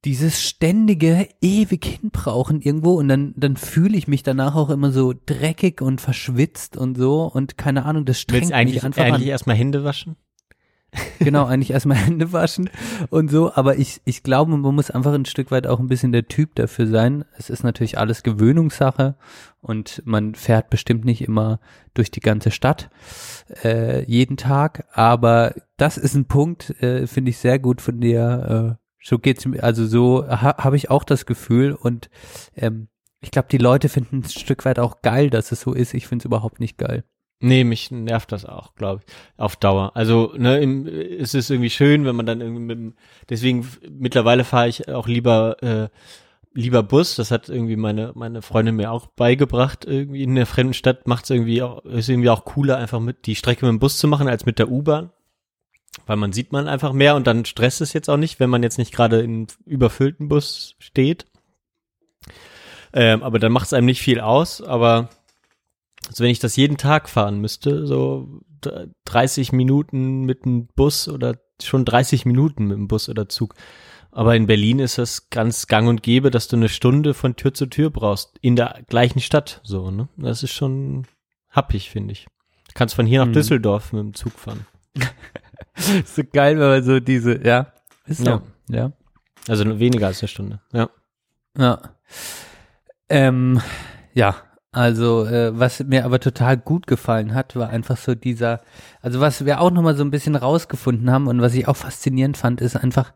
Dieses 0.05 0.43
ständige, 0.43 1.27
ewig 1.41 1.85
hinbrauchen 1.87 2.61
irgendwo 2.61 2.93
und 2.95 3.09
dann, 3.09 3.33
dann 3.39 3.57
fühle 3.57 3.97
ich 3.97 4.07
mich 4.07 4.23
danach 4.23 4.55
auch 4.55 4.69
immer 4.69 4.93
so 4.93 5.15
dreckig 5.25 5.81
und 5.81 5.99
verschwitzt 5.99 6.77
und 6.77 6.97
so 6.99 7.23
und 7.25 7.57
keine 7.57 7.87
Ahnung, 7.87 8.05
das 8.05 8.21
strengt 8.21 8.43
Willst 8.43 8.51
mich 8.51 8.55
eigentlich, 8.55 8.85
einfach 8.85 9.03
eigentlich 9.03 9.29
an. 9.29 9.31
erstmal 9.31 9.57
Hände 9.57 9.83
waschen? 9.83 10.17
Genau, 11.19 11.47
eigentlich 11.47 11.71
erstmal 11.71 11.97
Hände 12.05 12.33
waschen 12.33 12.71
und 13.11 13.31
so, 13.31 13.53
aber 13.55 13.79
ich, 13.79 14.01
ich 14.05 14.23
glaube, 14.23 14.57
man 14.57 14.75
muss 14.75 14.91
einfach 14.91 15.13
ein 15.13 15.25
Stück 15.25 15.51
weit 15.51 15.67
auch 15.67 15.81
ein 15.81 15.87
bisschen 15.87 16.13
der 16.13 16.29
Typ 16.29 16.55
dafür 16.55 16.87
sein. 16.87 17.25
Es 17.37 17.51
ist 17.51 17.65
natürlich 17.65 17.99
alles 17.99 18.23
Gewöhnungssache 18.23 19.17
und 19.61 20.03
man 20.05 20.35
fährt 20.35 20.71
bestimmt 20.71 21.05
nicht 21.05 21.23
immer 21.23 21.61
durch 21.95 22.11
die 22.11 22.21
ganze 22.21 22.51
Stadt 22.51 22.91
äh, 23.63 24.05
jeden 24.05 24.37
Tag, 24.37 24.87
aber 24.93 25.55
das 25.77 25.97
ist 25.97 26.15
ein 26.15 26.27
Punkt, 26.27 26.71
äh, 26.83 27.07
finde 27.07 27.31
ich 27.31 27.39
sehr 27.39 27.59
gut 27.59 27.81
von 27.81 28.01
dir. 28.01 28.77
Äh, 28.79 28.85
so 29.07 29.19
geht's 29.19 29.45
mir, 29.45 29.63
also 29.63 29.87
so 29.87 30.27
ha, 30.27 30.57
habe 30.59 30.77
ich 30.77 30.91
auch 30.91 31.05
das 31.05 31.27
Gefühl 31.27 31.73
und 31.73 32.09
ähm, 32.57 32.89
ich 33.21 33.31
glaube, 33.31 33.49
die 33.51 33.59
Leute 33.59 33.89
finden 33.89 34.19
ein 34.19 34.25
Stück 34.25 34.65
weit 34.65 34.79
auch 34.79 35.01
geil, 35.01 35.31
dass 35.31 35.51
es 35.51 35.63
so 35.63 35.73
ist. 35.73 35.95
Ich 35.95 36.07
finde 36.07 36.23
es 36.23 36.27
überhaupt 36.27 36.61
nicht 36.61 36.77
geil. 36.77 37.05
Nee, 37.45 37.65
mich 37.65 37.91
nervt 37.91 38.33
das 38.33 38.47
auch, 38.47 38.75
glaube 38.75 39.03
ich, 39.05 39.13
auf 39.37 39.57
Dauer. 39.57 39.93
Also, 39.95 40.33
ne, 40.35 40.61
im, 40.61 40.87
es 40.87 41.35
ist 41.35 41.51
irgendwie 41.51 41.69
schön, 41.69 42.07
wenn 42.07 42.17
man 42.17 42.25
dann 42.25 42.41
irgendwie 42.41 42.63
mit 42.63 42.79
dem, 42.79 42.95
deswegen 43.29 43.69
mittlerweile 43.87 44.45
fahre 44.45 44.69
ich 44.69 44.89
auch 44.89 45.07
lieber 45.07 45.63
äh, 45.63 45.89
lieber 46.55 46.83
Bus. 46.83 47.17
Das 47.17 47.31
hat 47.31 47.51
irgendwie 47.51 47.77
meine 47.77 48.13
meine 48.15 48.41
Freundin 48.41 48.77
mir 48.77 48.91
auch 48.91 49.09
beigebracht. 49.09 49.85
Irgendwie 49.85 50.23
in 50.23 50.35
der 50.37 50.47
fremden 50.47 50.73
Stadt 50.73 51.07
macht 51.07 51.25
es 51.25 51.31
irgendwie 51.31 51.61
auch 51.61 51.85
ist 51.85 52.09
irgendwie 52.09 52.31
auch 52.31 52.47
cooler, 52.47 52.79
einfach 52.79 53.01
mit 53.01 53.27
die 53.27 53.37
Strecke 53.37 53.67
mit 53.67 53.75
dem 53.75 53.79
Bus 53.79 53.99
zu 53.99 54.09
machen 54.09 54.27
als 54.27 54.47
mit 54.47 54.59
der 54.59 54.71
U-Bahn, 54.71 55.11
weil 56.07 56.17
man 56.17 56.33
sieht 56.33 56.51
man 56.51 56.67
einfach 56.67 56.95
mehr 56.95 57.15
und 57.15 57.27
dann 57.27 57.45
stresst 57.45 57.83
es 57.83 57.93
jetzt 57.93 58.09
auch 58.09 58.17
nicht, 58.17 58.41
wenn 58.41 58.49
man 58.49 58.63
jetzt 58.63 58.79
nicht 58.79 58.95
gerade 58.95 59.21
in 59.21 59.49
überfüllten 59.67 60.29
Bus 60.29 60.77
steht. 60.79 61.27
Ähm, 62.95 63.23
aber 63.23 63.39
dann 63.39 63.53
macht 63.53 63.67
es 63.67 63.75
einem 63.75 63.87
nicht 63.87 64.01
viel 64.01 64.21
aus. 64.21 64.63
Aber 64.63 65.11
also 66.09 66.25
wenn 66.25 66.31
ich 66.31 66.39
das 66.39 66.57
jeden 66.57 66.77
Tag 66.77 67.09
fahren 67.09 67.41
müsste, 67.41 67.87
so 67.87 68.41
30 69.05 69.53
Minuten 69.53 70.23
mit 70.25 70.45
dem 70.45 70.67
Bus 70.69 71.09
oder 71.09 71.37
schon 71.63 71.85
30 71.85 72.27
Minuten 72.27 72.67
mit 72.67 72.77
dem 72.77 72.89
Bus 72.89 73.09
oder 73.09 73.29
Zug. 73.29 73.55
Aber 74.11 74.37
in 74.37 74.47
Berlin 74.47 74.79
ist 74.79 74.99
das 74.99 75.29
ganz 75.31 75.67
gang 75.67 75.89
und 75.89 76.03
gäbe, 76.03 76.31
dass 76.31 76.47
du 76.47 76.57
eine 76.57 76.69
Stunde 76.69 77.15
von 77.15 77.35
Tür 77.35 77.53
zu 77.53 77.67
Tür 77.67 77.91
brauchst, 77.91 78.39
in 78.41 78.55
der 78.55 78.83
gleichen 78.89 79.21
Stadt, 79.21 79.61
so, 79.65 79.91
ne? 79.91 80.09
Das 80.17 80.45
ist 80.45 80.53
schon 80.53 81.07
happig, 81.51 81.91
finde 81.91 82.13
ich. 82.13 82.27
Du 82.69 82.75
kannst 82.75 82.95
von 82.95 83.07
hier 83.07 83.21
nach 83.21 83.27
hm. 83.27 83.33
Düsseldorf 83.33 83.93
mit 83.93 84.03
dem 84.03 84.15
Zug 84.15 84.33
fahren. 84.39 84.67
so 86.05 86.23
geil, 86.33 86.59
wenn 86.61 86.69
man 86.69 86.85
so 86.85 87.01
diese, 87.01 87.45
ja, 87.45 87.73
ist 88.07 88.19
so, 88.19 88.31
ja. 88.31 88.43
ja. 88.69 88.93
Also 89.49 89.81
weniger 89.81 90.07
als 90.07 90.23
eine 90.23 90.29
Stunde, 90.29 90.61
ja. 90.73 90.91
Ja. 91.59 91.97
Ähm, 93.09 93.61
ja, 94.15 94.37
also, 94.75 95.25
äh, 95.25 95.57
was 95.59 95.85
mir 95.85 96.05
aber 96.05 96.19
total 96.19 96.57
gut 96.57 96.87
gefallen 96.87 97.35
hat, 97.35 97.55
war 97.55 97.69
einfach 97.71 97.97
so 97.97 98.15
dieser, 98.15 98.61
also 99.01 99.21
was 99.21 99.45
wir 99.45 99.61
auch 99.61 99.71
nochmal 99.71 99.97
so 99.97 100.03
ein 100.03 100.11
bisschen 100.11 100.35
rausgefunden 100.35 101.11
haben 101.11 101.29
und 101.29 101.41
was 101.41 101.55
ich 101.55 101.69
auch 101.69 101.77
faszinierend 101.77 102.37
fand, 102.37 102.61
ist 102.61 102.77
einfach, 102.77 103.13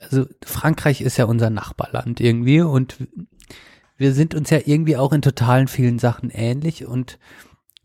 also 0.00 0.26
Frankreich 0.44 1.00
ist 1.00 1.16
ja 1.16 1.26
unser 1.26 1.50
Nachbarland 1.50 2.20
irgendwie 2.20 2.60
und 2.60 2.96
wir 3.96 4.12
sind 4.12 4.34
uns 4.34 4.50
ja 4.50 4.58
irgendwie 4.64 4.96
auch 4.96 5.12
in 5.12 5.22
totalen 5.22 5.68
vielen 5.68 6.00
Sachen 6.00 6.30
ähnlich 6.30 6.84
und 6.84 7.20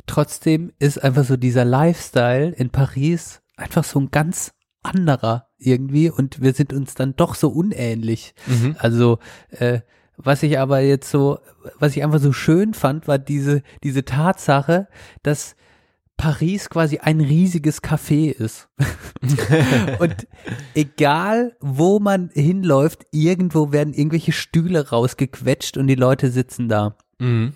trotzdem 0.07 0.71
ist 0.79 1.03
einfach 1.03 1.25
so 1.25 1.37
dieser 1.37 1.65
Lifestyle 1.65 2.49
in 2.49 2.71
Paris 2.71 3.41
einfach 3.55 3.83
so 3.83 3.99
ein 3.99 4.09
ganz 4.09 4.53
anderer 4.81 5.49
irgendwie 5.59 6.09
und 6.09 6.41
wir 6.41 6.53
sind 6.53 6.73
uns 6.73 6.95
dann 6.95 7.15
doch 7.15 7.35
so 7.35 7.49
unähnlich. 7.49 8.33
Mhm. 8.47 8.75
Also, 8.79 9.19
äh, 9.49 9.81
was 10.21 10.43
ich 10.43 10.59
aber 10.59 10.81
jetzt 10.81 11.09
so, 11.09 11.39
was 11.79 11.95
ich 11.95 12.03
einfach 12.03 12.19
so 12.19 12.33
schön 12.33 12.73
fand, 12.73 13.07
war 13.07 13.17
diese, 13.17 13.63
diese 13.83 14.03
Tatsache, 14.03 14.87
dass 15.23 15.55
Paris 16.17 16.69
quasi 16.69 16.97
ein 16.97 17.21
riesiges 17.21 17.81
Café 17.81 18.29
ist. 18.29 18.67
und 19.99 20.27
egal, 20.75 21.55
wo 21.61 21.99
man 21.99 22.29
hinläuft, 22.33 23.05
irgendwo 23.11 23.71
werden 23.71 23.93
irgendwelche 23.93 24.33
Stühle 24.33 24.89
rausgequetscht 24.89 25.77
und 25.77 25.87
die 25.87 25.95
Leute 25.95 26.29
sitzen 26.29 26.67
da. 26.67 26.97
Mhm. 27.19 27.53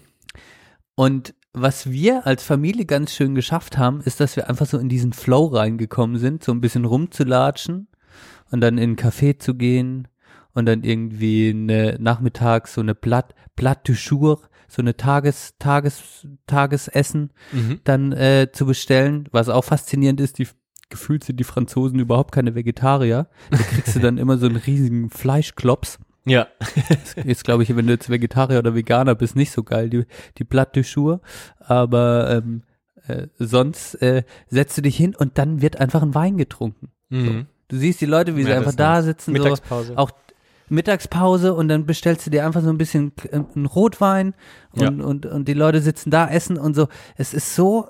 Und 0.95 1.36
was 1.51 1.91
wir 1.91 2.26
als 2.26 2.43
Familie 2.43 2.86
ganz 2.86 3.14
schön 3.14 3.36
geschafft 3.36 3.78
haben, 3.78 3.99
ist, 4.01 4.22
dass 4.22 4.38
wir 4.38 4.49
einfach 4.49 4.66
so 4.66 4.80
in 4.80 4.88
diesen 4.88 5.11
Flow 5.11 5.47
reingekommen 5.47 6.18
sind, 6.18 6.43
so 6.45 6.53
ein 6.53 6.61
bisschen 6.61 6.86
rumzulatschen 6.86 7.89
und 8.51 8.61
dann 8.61 8.78
in 8.78 8.91
ein 8.91 8.95
Café 8.95 9.38
zu 9.38 9.55
gehen 9.55 10.07
und 10.54 10.66
dann 10.66 10.84
irgendwie 10.84 11.49
eine 11.49 11.97
nachmittags 11.99 12.74
so 12.74 12.82
eine 12.82 12.95
Blatt, 12.95 13.34
Blatt 13.56 13.88
du 13.88 13.93
Jour, 13.93 14.41
so 14.68 14.82
eine 14.82 14.97
Tages, 14.97 15.56
Tages, 15.60 16.28
Tagesessen 16.47 17.32
mhm. 17.51 17.80
dann 17.84 18.12
äh, 18.12 18.49
zu 18.51 18.66
bestellen, 18.66 19.28
was 19.32 19.49
auch 19.49 19.64
faszinierend 19.64 20.20
ist, 20.20 20.39
die 20.39 20.47
gefühlt 20.89 21.24
sind 21.24 21.39
die 21.39 21.43
Franzosen 21.43 21.99
überhaupt 21.99 22.32
keine 22.32 22.54
Vegetarier. 22.56 23.28
Da 23.49 23.58
kriegst 23.58 23.95
du 23.95 23.99
dann 23.99 24.18
immer 24.18 24.38
so 24.38 24.45
einen 24.45 24.58
riesigen 24.58 25.10
Fleischklops. 25.10 25.97
Ja. 26.26 26.47
Jetzt 27.26 27.43
glaube 27.43 27.64
ich, 27.64 27.76
wenn 27.76 27.88
du 27.88 27.93
jetzt 27.93 28.10
Vegetarier 28.10 28.60
oder 28.60 28.76
Veganer 28.76 29.16
bist, 29.16 29.36
nicht 29.36 29.51
so 29.51 29.64
geil, 29.64 29.89
die, 29.89 30.06
die 30.38 30.43
Blatt 30.43 30.76
de 30.76 30.84
Jour. 30.84 31.22
Aber 31.60 32.30
ähm, 32.30 32.62
äh, 33.08 33.28
sonst 33.39 33.95
äh, 33.95 34.24
setzt 34.47 34.78
du 34.78 34.82
dich 34.82 34.95
hin 34.95 35.16
und 35.16 35.38
dann 35.38 35.62
wird 35.62 35.80
einfach 35.80 36.01
ein 36.01 36.16
Wein 36.16 36.38
getrunken. 36.38 36.89
Mhm. 37.10 37.26
So. 37.26 37.45
Du 37.70 37.78
siehst 37.78 38.01
die 38.01 38.06
Leute, 38.06 38.36
wie 38.36 38.41
ja, 38.41 38.47
sie 38.47 38.54
einfach 38.54 38.76
da 38.76 39.01
sitzen. 39.01 39.34
Mittagspause. 39.34 39.93
So, 39.93 39.97
auch 39.97 40.12
Mittagspause 40.74 41.53
und 41.53 41.67
dann 41.67 41.86
bestellst 41.86 42.26
du 42.26 42.30
dir 42.30 42.45
einfach 42.45 42.61
so 42.61 42.69
ein 42.69 42.78
bisschen 42.78 43.13
äh, 43.32 43.41
einen 43.55 43.65
Rotwein 43.65 44.34
und, 44.71 44.82
ja. 44.82 44.89
und, 44.89 45.26
und 45.26 45.47
die 45.47 45.53
Leute 45.53 45.82
sitzen 45.82 46.09
da, 46.09 46.28
essen 46.28 46.57
und 46.57 46.76
so. 46.76 46.88
Es 47.15 47.34
ist 47.34 47.55
so 47.55 47.88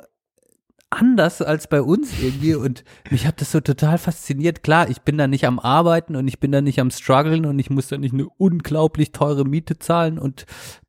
anders 0.90 1.42
als 1.42 1.68
bei 1.68 1.82
uns 1.82 2.20
irgendwie 2.22 2.56
und 2.56 2.84
mich 3.10 3.26
hat 3.26 3.42
das 3.42 3.52
so 3.52 3.60
total 3.60 3.98
fasziniert. 3.98 4.64
Klar, 4.64 4.90
ich 4.90 5.02
bin 5.02 5.18
da 5.18 5.28
nicht 5.28 5.46
am 5.46 5.60
Arbeiten 5.60 6.16
und 6.16 6.28
ich 6.28 6.40
bin 6.40 6.52
da 6.52 6.62
nicht 6.62 6.80
am 6.80 6.92
Struggeln 6.92 7.46
und 7.46 7.60
ich 7.60 7.70
muss 7.70 7.88
da 7.88 7.98
nicht 7.98 8.14
eine 8.14 8.28
unglaublich 8.38 9.12
teure 9.12 9.46
Miete 9.46 9.80
zahlen 9.80 10.20
und 10.20 10.46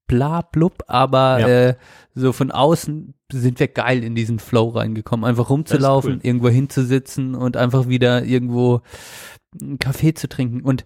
bla 0.07 0.43
blub, 0.43 0.85
aber 0.87 1.41
ja. 1.41 1.49
äh, 1.49 1.75
so 2.15 2.33
von 2.33 2.51
außen 2.51 3.15
sind 3.33 3.59
wir 3.59 3.69
geil 3.69 4.05
in 4.05 4.15
diesen 4.15 4.39
Flow 4.39 4.69
reingekommen, 4.69 5.25
einfach 5.25 5.49
rumzulaufen, 5.49 6.15
cool. 6.15 6.21
irgendwo 6.23 6.49
hinzusitzen 6.51 7.35
und 7.35 7.57
einfach 7.57 7.89
wieder 7.89 8.25
irgendwo 8.25 8.83
einen 9.61 9.79
Kaffee 9.79 10.15
zu 10.15 10.29
trinken 10.29 10.61
und 10.61 10.85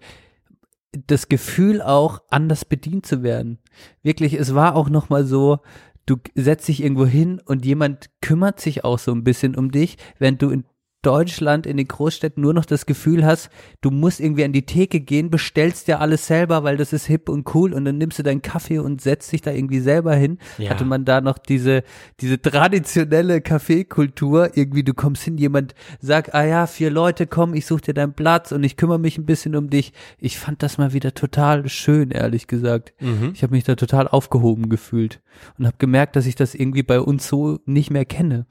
das 0.91 1.29
Gefühl 1.29 1.81
auch, 1.81 2.21
anders 2.29 2.65
bedient 2.65 3.05
zu 3.05 3.23
werden. 3.23 3.59
Wirklich, 4.01 4.33
es 4.33 4.55
war 4.55 4.75
auch 4.75 4.89
nochmal 4.89 5.25
so, 5.25 5.59
du 6.05 6.17
setzt 6.35 6.67
dich 6.67 6.81
irgendwo 6.81 7.05
hin 7.05 7.41
und 7.45 7.65
jemand 7.65 8.09
kümmert 8.21 8.59
sich 8.59 8.83
auch 8.83 8.99
so 8.99 9.11
ein 9.11 9.23
bisschen 9.23 9.55
um 9.55 9.71
dich, 9.71 9.97
während 10.17 10.41
du 10.41 10.49
in 10.49 10.65
Deutschland 11.01 11.65
in 11.65 11.77
den 11.77 11.87
Großstädten 11.87 12.41
nur 12.41 12.53
noch 12.53 12.65
das 12.65 12.85
Gefühl 12.85 13.25
hast, 13.25 13.49
du 13.81 13.89
musst 13.89 14.19
irgendwie 14.19 14.43
an 14.43 14.51
die 14.51 14.65
Theke 14.65 14.99
gehen, 14.99 15.29
bestellst 15.29 15.87
dir 15.87 16.01
alles 16.01 16.27
selber, 16.27 16.63
weil 16.63 16.75
das 16.75 16.91
ist 16.91 17.05
hip 17.05 17.29
und 17.29 17.53
cool 17.55 17.73
und 17.73 17.85
dann 17.85 17.97
nimmst 17.97 18.19
du 18.19 18.23
deinen 18.23 18.41
Kaffee 18.41 18.79
und 18.79 19.01
setzt 19.01 19.31
dich 19.31 19.41
da 19.41 19.51
irgendwie 19.51 19.79
selber 19.79 20.13
hin. 20.15 20.39
Ja. 20.57 20.71
Hatte 20.71 20.83
man 20.83 21.05
da 21.05 21.21
noch 21.21 21.37
diese, 21.37 21.83
diese 22.19 22.41
traditionelle 22.41 23.39
Kaffeekultur, 23.41 24.57
irgendwie 24.57 24.83
du 24.83 24.93
kommst 24.93 25.23
hin, 25.23 25.37
jemand 25.37 25.73
sagt, 26.01 26.33
ah 26.33 26.43
ja, 26.43 26.67
vier 26.67 26.89
Leute 26.89 27.27
kommen, 27.27 27.55
ich 27.55 27.65
suche 27.65 27.81
dir 27.81 27.93
deinen 27.93 28.13
Platz 28.13 28.51
und 28.51 28.63
ich 28.63 28.75
kümmere 28.75 28.99
mich 28.99 29.17
ein 29.17 29.25
bisschen 29.25 29.55
um 29.55 29.69
dich. 29.69 29.93
Ich 30.17 30.37
fand 30.37 30.61
das 30.63 30.77
mal 30.77 30.93
wieder 30.93 31.13
total 31.13 31.69
schön, 31.69 32.11
ehrlich 32.11 32.47
gesagt. 32.47 32.93
Mhm. 32.99 33.31
Ich 33.33 33.43
habe 33.43 33.55
mich 33.55 33.63
da 33.63 33.75
total 33.75 34.07
aufgehoben 34.07 34.69
gefühlt 34.69 35.21
und 35.57 35.65
habe 35.65 35.77
gemerkt, 35.77 36.15
dass 36.17 36.25
ich 36.25 36.35
das 36.35 36.55
irgendwie 36.55 36.83
bei 36.83 36.99
uns 36.99 37.27
so 37.27 37.59
nicht 37.65 37.89
mehr 37.89 38.05
kenne. 38.05 38.45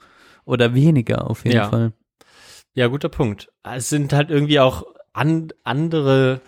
Oder 0.45 0.75
weniger 0.75 1.31
auf 1.31 1.45
jeden 1.45 1.57
ja. 1.57 1.69
Fall. 1.69 1.93
Ja, 2.79 2.87
guter 2.87 3.09
Punkt. 3.09 3.51
Es 3.65 3.89
sind 3.89 4.13
halt 4.13 4.31
irgendwie 4.31 4.61
auch 4.61 4.87
an, 5.13 5.49
andere, 5.65 6.41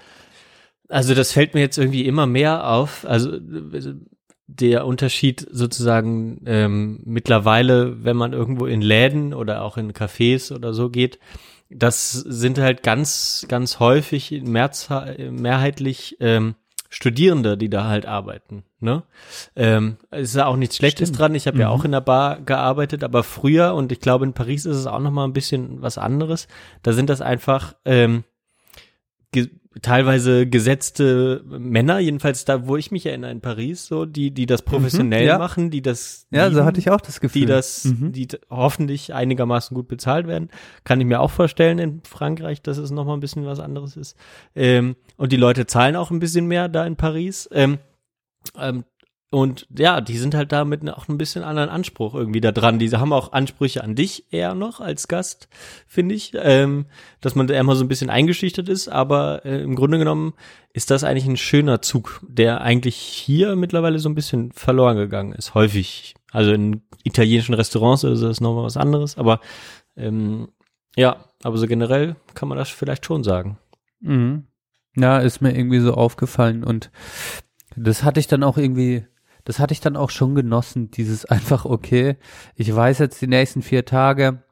also 0.88 1.12
das 1.12 1.32
fällt 1.32 1.54
mir 1.54 1.60
jetzt 1.60 1.76
irgendwie 1.76 2.06
immer 2.06 2.26
mehr 2.26 2.70
auf. 2.70 3.04
Also 3.04 3.36
der 4.46 4.86
Unterschied 4.86 5.44
sozusagen 5.50 6.40
ähm, 6.46 7.00
mittlerweile, 7.04 8.04
wenn 8.04 8.16
man 8.16 8.32
irgendwo 8.32 8.66
in 8.66 8.80
Läden 8.80 9.34
oder 9.34 9.62
auch 9.62 9.76
in 9.76 9.92
Cafés 9.92 10.54
oder 10.54 10.72
so 10.72 10.88
geht, 10.88 11.18
das 11.68 12.12
sind 12.12 12.60
halt 12.60 12.84
ganz, 12.84 13.44
ganz 13.48 13.80
häufig 13.80 14.30
mehrheitlich 14.40 16.16
ähm, 16.20 16.54
Studierende, 16.92 17.56
die 17.56 17.70
da 17.70 17.84
halt 17.84 18.04
arbeiten. 18.04 18.64
Ne? 18.80 19.04
Ähm, 19.54 19.96
ist 20.10 20.34
ja 20.34 20.46
auch 20.46 20.56
nichts 20.56 20.76
Schlechtes 20.76 21.08
Stimmt. 21.08 21.20
dran. 21.20 21.34
Ich 21.36 21.46
habe 21.46 21.56
mhm. 21.56 21.60
ja 21.60 21.68
auch 21.68 21.84
in 21.84 21.92
der 21.92 22.00
Bar 22.00 22.40
gearbeitet, 22.40 23.04
aber 23.04 23.22
früher 23.22 23.74
und 23.74 23.92
ich 23.92 24.00
glaube 24.00 24.24
in 24.24 24.32
Paris 24.32 24.66
ist 24.66 24.76
es 24.76 24.86
auch 24.86 24.98
noch 24.98 25.12
mal 25.12 25.24
ein 25.24 25.32
bisschen 25.32 25.80
was 25.80 25.98
anderes. 25.98 26.48
Da 26.82 26.92
sind 26.92 27.08
das 27.08 27.20
einfach 27.20 27.74
ähm, 27.84 28.24
teilweise 29.82 30.48
gesetzte 30.48 31.44
Männer, 31.46 32.00
jedenfalls 32.00 32.44
da, 32.44 32.66
wo 32.66 32.76
ich 32.76 32.90
mich 32.90 33.06
erinnere 33.06 33.30
in 33.30 33.40
Paris, 33.40 33.86
so 33.86 34.04
die, 34.04 34.32
die 34.32 34.46
das 34.46 34.64
mhm, 34.64 34.70
professionell 34.70 35.22
mhm, 35.22 35.28
ja. 35.28 35.38
machen, 35.38 35.70
die 35.70 35.80
das, 35.80 36.26
ja, 36.30 36.44
lieben, 36.44 36.56
so 36.56 36.64
hatte 36.64 36.80
ich 36.80 36.90
auch 36.90 37.00
das 37.00 37.20
Gefühl, 37.20 37.42
die 37.42 37.46
das, 37.46 37.84
mhm. 37.84 38.10
die 38.10 38.26
hoffentlich 38.50 39.14
einigermaßen 39.14 39.74
gut 39.74 39.86
bezahlt 39.86 40.26
werden, 40.26 40.50
kann 40.82 41.00
ich 41.00 41.06
mir 41.06 41.20
auch 41.20 41.30
vorstellen 41.30 41.78
in 41.78 42.02
Frankreich, 42.04 42.62
dass 42.62 42.78
es 42.78 42.90
noch 42.90 43.04
mal 43.04 43.14
ein 43.14 43.20
bisschen 43.20 43.46
was 43.46 43.60
anderes 43.60 43.96
ist. 43.96 44.16
Ähm, 44.56 44.96
und 45.16 45.30
die 45.30 45.36
Leute 45.36 45.66
zahlen 45.66 45.94
auch 45.94 46.10
ein 46.10 46.18
bisschen 46.18 46.46
mehr 46.46 46.68
da 46.68 46.84
in 46.84 46.96
Paris. 46.96 47.48
Ähm, 47.52 47.78
ähm, 48.58 48.84
und 49.32 49.68
ja, 49.76 50.00
die 50.00 50.18
sind 50.18 50.34
halt 50.34 50.50
da 50.50 50.64
mit 50.64 50.88
auch 50.90 51.06
ein 51.06 51.16
bisschen 51.16 51.44
anderen 51.44 51.68
Anspruch 51.68 52.16
irgendwie 52.16 52.40
da 52.40 52.50
dran. 52.50 52.80
Diese 52.80 52.98
haben 52.98 53.12
auch 53.12 53.32
Ansprüche 53.32 53.84
an 53.84 53.94
dich 53.94 54.24
eher 54.32 54.56
noch 54.56 54.80
als 54.80 55.06
Gast, 55.06 55.48
finde 55.86 56.16
ich, 56.16 56.32
ähm, 56.34 56.86
dass 57.20 57.36
man 57.36 57.46
da 57.46 57.54
immer 57.54 57.76
so 57.76 57.84
ein 57.84 57.88
bisschen 57.88 58.10
eingeschüchtert 58.10 58.68
ist. 58.68 58.88
Aber 58.88 59.44
äh, 59.44 59.62
im 59.62 59.76
Grunde 59.76 59.98
genommen 59.98 60.34
ist 60.72 60.90
das 60.90 61.04
eigentlich 61.04 61.26
ein 61.26 61.36
schöner 61.36 61.80
Zug, 61.80 62.20
der 62.26 62.62
eigentlich 62.62 62.96
hier 62.96 63.54
mittlerweile 63.54 64.00
so 64.00 64.08
ein 64.08 64.16
bisschen 64.16 64.50
verloren 64.50 64.96
gegangen 64.96 65.32
ist, 65.32 65.54
häufig. 65.54 66.14
Also 66.32 66.52
in 66.52 66.82
italienischen 67.04 67.54
Restaurants 67.54 68.02
ist 68.02 68.22
das 68.22 68.40
nochmal 68.40 68.64
was 68.64 68.76
anderes. 68.76 69.16
Aber 69.16 69.38
ähm, 69.96 70.48
ja, 70.96 71.24
aber 71.44 71.56
so 71.56 71.68
generell 71.68 72.16
kann 72.34 72.48
man 72.48 72.58
das 72.58 72.68
vielleicht 72.68 73.06
schon 73.06 73.22
sagen. 73.22 73.58
Mhm. 74.00 74.46
Ja, 74.96 75.18
ist 75.18 75.40
mir 75.40 75.56
irgendwie 75.56 75.78
so 75.78 75.94
aufgefallen 75.94 76.64
und 76.64 76.90
das 77.76 78.02
hatte 78.02 78.18
ich 78.18 78.26
dann 78.26 78.42
auch 78.42 78.58
irgendwie 78.58 79.06
das 79.44 79.58
hatte 79.58 79.72
ich 79.72 79.80
dann 79.80 79.96
auch 79.96 80.10
schon 80.10 80.34
genossen, 80.34 80.90
dieses 80.90 81.24
einfach, 81.24 81.64
okay, 81.64 82.16
ich 82.54 82.74
weiß 82.74 82.98
jetzt 82.98 83.20
die 83.20 83.26
nächsten 83.26 83.62
vier 83.62 83.84
Tage, 83.84 84.42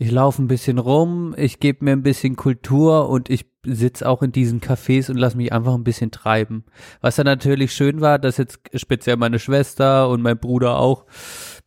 ich 0.00 0.10
laufe 0.12 0.40
ein 0.40 0.46
bisschen 0.46 0.78
rum, 0.78 1.34
ich 1.36 1.58
gebe 1.58 1.84
mir 1.84 1.92
ein 1.92 2.04
bisschen 2.04 2.36
Kultur 2.36 3.08
und 3.08 3.30
ich 3.30 3.46
sitze 3.64 4.08
auch 4.08 4.22
in 4.22 4.30
diesen 4.30 4.60
Cafés 4.60 5.10
und 5.10 5.16
lass 5.16 5.34
mich 5.34 5.52
einfach 5.52 5.74
ein 5.74 5.82
bisschen 5.82 6.12
treiben. 6.12 6.64
Was 7.00 7.16
dann 7.16 7.26
natürlich 7.26 7.72
schön 7.72 8.00
war, 8.00 8.20
dass 8.20 8.36
jetzt 8.36 8.60
speziell 8.74 9.16
meine 9.16 9.40
Schwester 9.40 10.08
und 10.08 10.22
mein 10.22 10.38
Bruder 10.38 10.78
auch, 10.78 11.04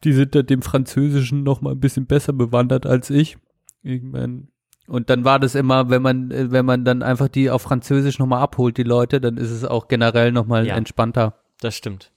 die 0.05 0.13
sind 0.13 0.34
da 0.34 0.43
dem 0.43 0.61
Französischen 0.61 1.43
noch 1.43 1.59
mal 1.59 1.72
ein 1.72 1.82
bisschen 1.82 2.05
besser 2.05 2.32
bewandert 2.32 2.86
als 2.86 3.09
ich. 3.09 3.38
Irgendwann 3.84 4.47
und 4.91 5.09
dann 5.09 5.24
war 5.24 5.39
das 5.39 5.55
immer, 5.55 5.89
wenn 5.89 6.01
man, 6.01 6.32
wenn 6.51 6.65
man 6.65 6.84
dann 6.84 7.01
einfach 7.01 7.30
die 7.30 7.49
auf 7.49 7.61
Französisch 7.61 8.19
nochmal 8.19 8.41
abholt, 8.41 8.76
die 8.76 8.84
Leute, 8.84 9.22
dann 9.22 9.38
ist 9.38 9.49
es 9.49 9.63
auch 9.63 9.88
generell 9.88 10.34
nochmal 10.34 10.67
ja. 10.67 10.76
entspannter. 10.76 11.36
Das 11.62 11.76
stimmt. 11.76 12.12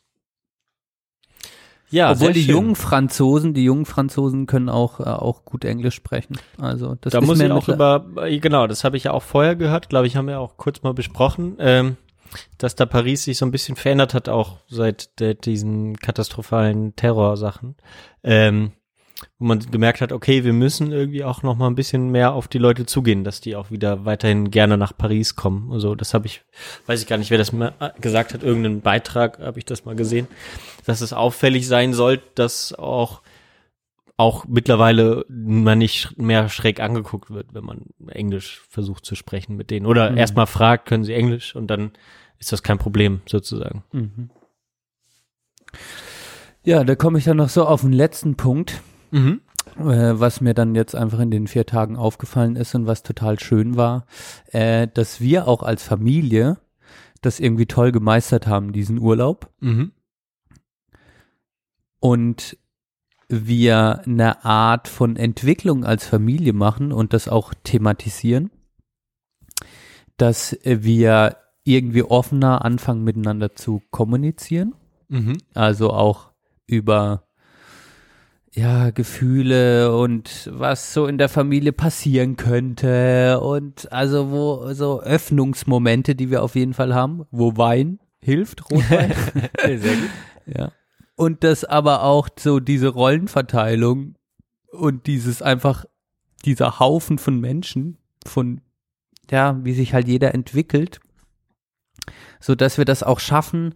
Ja, 1.90 2.10
Obwohl 2.10 2.32
die 2.32 2.42
schön. 2.42 2.54
jungen 2.56 2.76
Franzosen, 2.76 3.54
die 3.54 3.62
jungen 3.62 3.86
Franzosen 3.86 4.46
können 4.46 4.68
auch 4.68 4.98
äh, 4.98 5.04
auch 5.04 5.44
gut 5.44 5.64
Englisch 5.64 5.94
sprechen. 5.94 6.38
Also 6.58 6.96
das 7.00 7.12
da 7.12 7.20
muss 7.20 7.38
ich 7.38 7.50
auch 7.52 7.68
über 7.68 8.04
äh, 8.16 8.40
genau, 8.40 8.66
das 8.66 8.82
habe 8.82 8.96
ich 8.96 9.04
ja 9.04 9.12
auch 9.12 9.22
vorher 9.22 9.54
gehört, 9.54 9.90
glaube 9.90 10.08
ich, 10.08 10.16
haben 10.16 10.26
wir 10.26 10.40
auch 10.40 10.56
kurz 10.56 10.82
mal 10.82 10.94
besprochen, 10.94 11.56
ähm, 11.60 11.96
dass 12.58 12.74
da 12.74 12.84
Paris 12.84 13.24
sich 13.24 13.38
so 13.38 13.46
ein 13.46 13.52
bisschen 13.52 13.76
verändert 13.76 14.12
hat 14.12 14.28
auch 14.28 14.58
seit 14.66 15.20
der, 15.20 15.34
diesen 15.34 15.96
katastrophalen 15.98 16.96
Terrorsachen. 16.96 17.76
Ähm, 18.24 18.72
wo 19.38 19.46
man 19.46 19.58
gemerkt 19.70 20.00
hat, 20.00 20.12
okay, 20.12 20.44
wir 20.44 20.52
müssen 20.52 20.92
irgendwie 20.92 21.24
auch 21.24 21.42
noch 21.42 21.56
mal 21.56 21.66
ein 21.66 21.74
bisschen 21.74 22.10
mehr 22.10 22.32
auf 22.32 22.48
die 22.48 22.58
Leute 22.58 22.86
zugehen, 22.86 23.24
dass 23.24 23.40
die 23.40 23.56
auch 23.56 23.70
wieder 23.70 24.04
weiterhin 24.04 24.50
gerne 24.50 24.76
nach 24.76 24.96
Paris 24.96 25.36
kommen. 25.36 25.72
Also 25.72 25.94
das 25.94 26.14
habe 26.14 26.26
ich, 26.26 26.42
weiß 26.86 27.00
ich 27.00 27.06
gar 27.06 27.18
nicht, 27.18 27.30
wer 27.30 27.38
das 27.38 27.52
mal 27.52 27.74
gesagt 28.00 28.34
hat, 28.34 28.42
irgendeinen 28.42 28.80
Beitrag 28.80 29.38
habe 29.38 29.58
ich 29.58 29.64
das 29.64 29.84
mal 29.84 29.96
gesehen, 29.96 30.28
dass 30.86 31.00
es 31.00 31.12
auffällig 31.12 31.66
sein 31.66 31.92
soll, 31.92 32.20
dass 32.34 32.72
auch 32.74 33.22
auch 34.16 34.44
mittlerweile 34.46 35.24
man 35.28 35.78
nicht 35.78 36.16
mehr 36.18 36.48
schräg 36.48 36.80
angeguckt 36.80 37.30
wird, 37.30 37.52
wenn 37.52 37.64
man 37.64 37.86
Englisch 38.06 38.62
versucht 38.68 39.04
zu 39.04 39.16
sprechen 39.16 39.56
mit 39.56 39.70
denen. 39.70 39.86
Oder 39.86 40.10
mhm. 40.10 40.18
erstmal 40.18 40.46
fragt, 40.46 40.86
können 40.86 41.04
sie 41.04 41.14
Englisch 41.14 41.56
und 41.56 41.66
dann 41.66 41.92
ist 42.38 42.52
das 42.52 42.62
kein 42.62 42.78
Problem 42.78 43.22
sozusagen. 43.26 43.82
Mhm. 43.92 44.30
Ja, 46.62 46.84
da 46.84 46.94
komme 46.94 47.18
ich 47.18 47.24
dann 47.24 47.36
noch 47.36 47.48
so 47.48 47.66
auf 47.66 47.82
den 47.82 47.92
letzten 47.92 48.36
Punkt. 48.36 48.80
Mhm. 49.14 49.40
Äh, 49.78 50.18
was 50.18 50.40
mir 50.40 50.54
dann 50.54 50.74
jetzt 50.74 50.94
einfach 50.94 51.20
in 51.20 51.30
den 51.30 51.46
vier 51.46 51.66
Tagen 51.66 51.96
aufgefallen 51.96 52.56
ist 52.56 52.74
und 52.74 52.86
was 52.86 53.02
total 53.02 53.38
schön 53.38 53.76
war, 53.76 54.06
äh, 54.46 54.88
dass 54.92 55.20
wir 55.20 55.46
auch 55.46 55.62
als 55.62 55.84
Familie 55.84 56.58
das 57.22 57.40
irgendwie 57.40 57.66
toll 57.66 57.92
gemeistert 57.92 58.46
haben, 58.46 58.72
diesen 58.72 58.98
Urlaub. 58.98 59.50
Mhm. 59.60 59.92
Und 62.00 62.58
wir 63.28 64.02
eine 64.04 64.44
Art 64.44 64.88
von 64.88 65.16
Entwicklung 65.16 65.84
als 65.84 66.06
Familie 66.06 66.52
machen 66.52 66.92
und 66.92 67.14
das 67.14 67.28
auch 67.28 67.54
thematisieren, 67.62 68.50
dass 70.16 70.58
wir 70.64 71.36
irgendwie 71.62 72.02
offener 72.02 72.64
anfangen 72.64 73.04
miteinander 73.04 73.54
zu 73.54 73.80
kommunizieren. 73.90 74.74
Mhm. 75.08 75.38
Also 75.54 75.90
auch 75.90 76.32
über 76.66 77.23
ja, 78.54 78.90
Gefühle 78.90 79.96
und 79.96 80.48
was 80.52 80.94
so 80.94 81.06
in 81.06 81.18
der 81.18 81.28
Familie 81.28 81.72
passieren 81.72 82.36
könnte 82.36 83.40
und 83.40 83.90
also 83.90 84.30
wo 84.30 84.72
so 84.72 85.02
Öffnungsmomente, 85.02 86.14
die 86.14 86.30
wir 86.30 86.42
auf 86.42 86.54
jeden 86.54 86.72
Fall 86.72 86.94
haben, 86.94 87.26
wo 87.32 87.56
Wein 87.56 87.98
hilft, 88.20 88.70
Rotwein. 88.70 89.12
Sehr 89.64 89.96
gut. 89.96 90.10
Ja. 90.46 90.72
Und 91.16 91.42
das 91.42 91.64
aber 91.64 92.04
auch 92.04 92.28
so 92.38 92.60
diese 92.60 92.88
Rollenverteilung 92.88 94.14
und 94.70 95.06
dieses 95.08 95.42
einfach 95.42 95.84
dieser 96.44 96.78
Haufen 96.78 97.18
von 97.18 97.40
Menschen, 97.40 97.98
von 98.24 98.60
ja, 99.30 99.58
wie 99.64 99.72
sich 99.72 99.94
halt 99.94 100.06
jeder 100.06 100.32
entwickelt 100.32 101.00
so 102.44 102.54
dass 102.54 102.76
wir 102.76 102.84
das 102.84 103.02
auch 103.02 103.20
schaffen, 103.20 103.74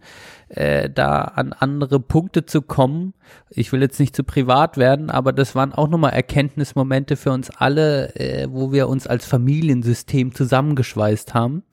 äh, 0.49 0.91
da 0.91 1.21
an 1.21 1.53
andere 1.53 1.99
Punkte 1.99 2.45
zu 2.45 2.61
kommen. 2.61 3.15
Ich 3.49 3.71
will 3.71 3.81
jetzt 3.81 3.99
nicht 3.99 4.15
zu 4.15 4.23
privat 4.23 4.77
werden, 4.77 5.09
aber 5.09 5.33
das 5.33 5.55
waren 5.55 5.73
auch 5.73 5.87
nochmal 5.87 6.13
Erkenntnismomente 6.13 7.15
für 7.15 7.31
uns 7.31 7.49
alle, 7.49 8.15
äh, 8.15 8.47
wo 8.47 8.71
wir 8.71 8.87
uns 8.87 9.07
als 9.07 9.25
Familiensystem 9.25 10.35
zusammengeschweißt 10.35 11.33
haben. 11.33 11.63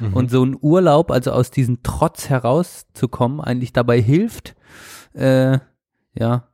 Mhm. 0.00 0.14
Und 0.14 0.30
so 0.30 0.42
ein 0.46 0.56
Urlaub, 0.58 1.10
also 1.10 1.32
aus 1.32 1.50
diesem 1.50 1.82
Trotz 1.82 2.30
herauszukommen, 2.30 3.42
eigentlich 3.42 3.74
dabei 3.74 4.00
hilft, 4.00 4.54
äh, 5.12 5.58
ja, 6.14 6.48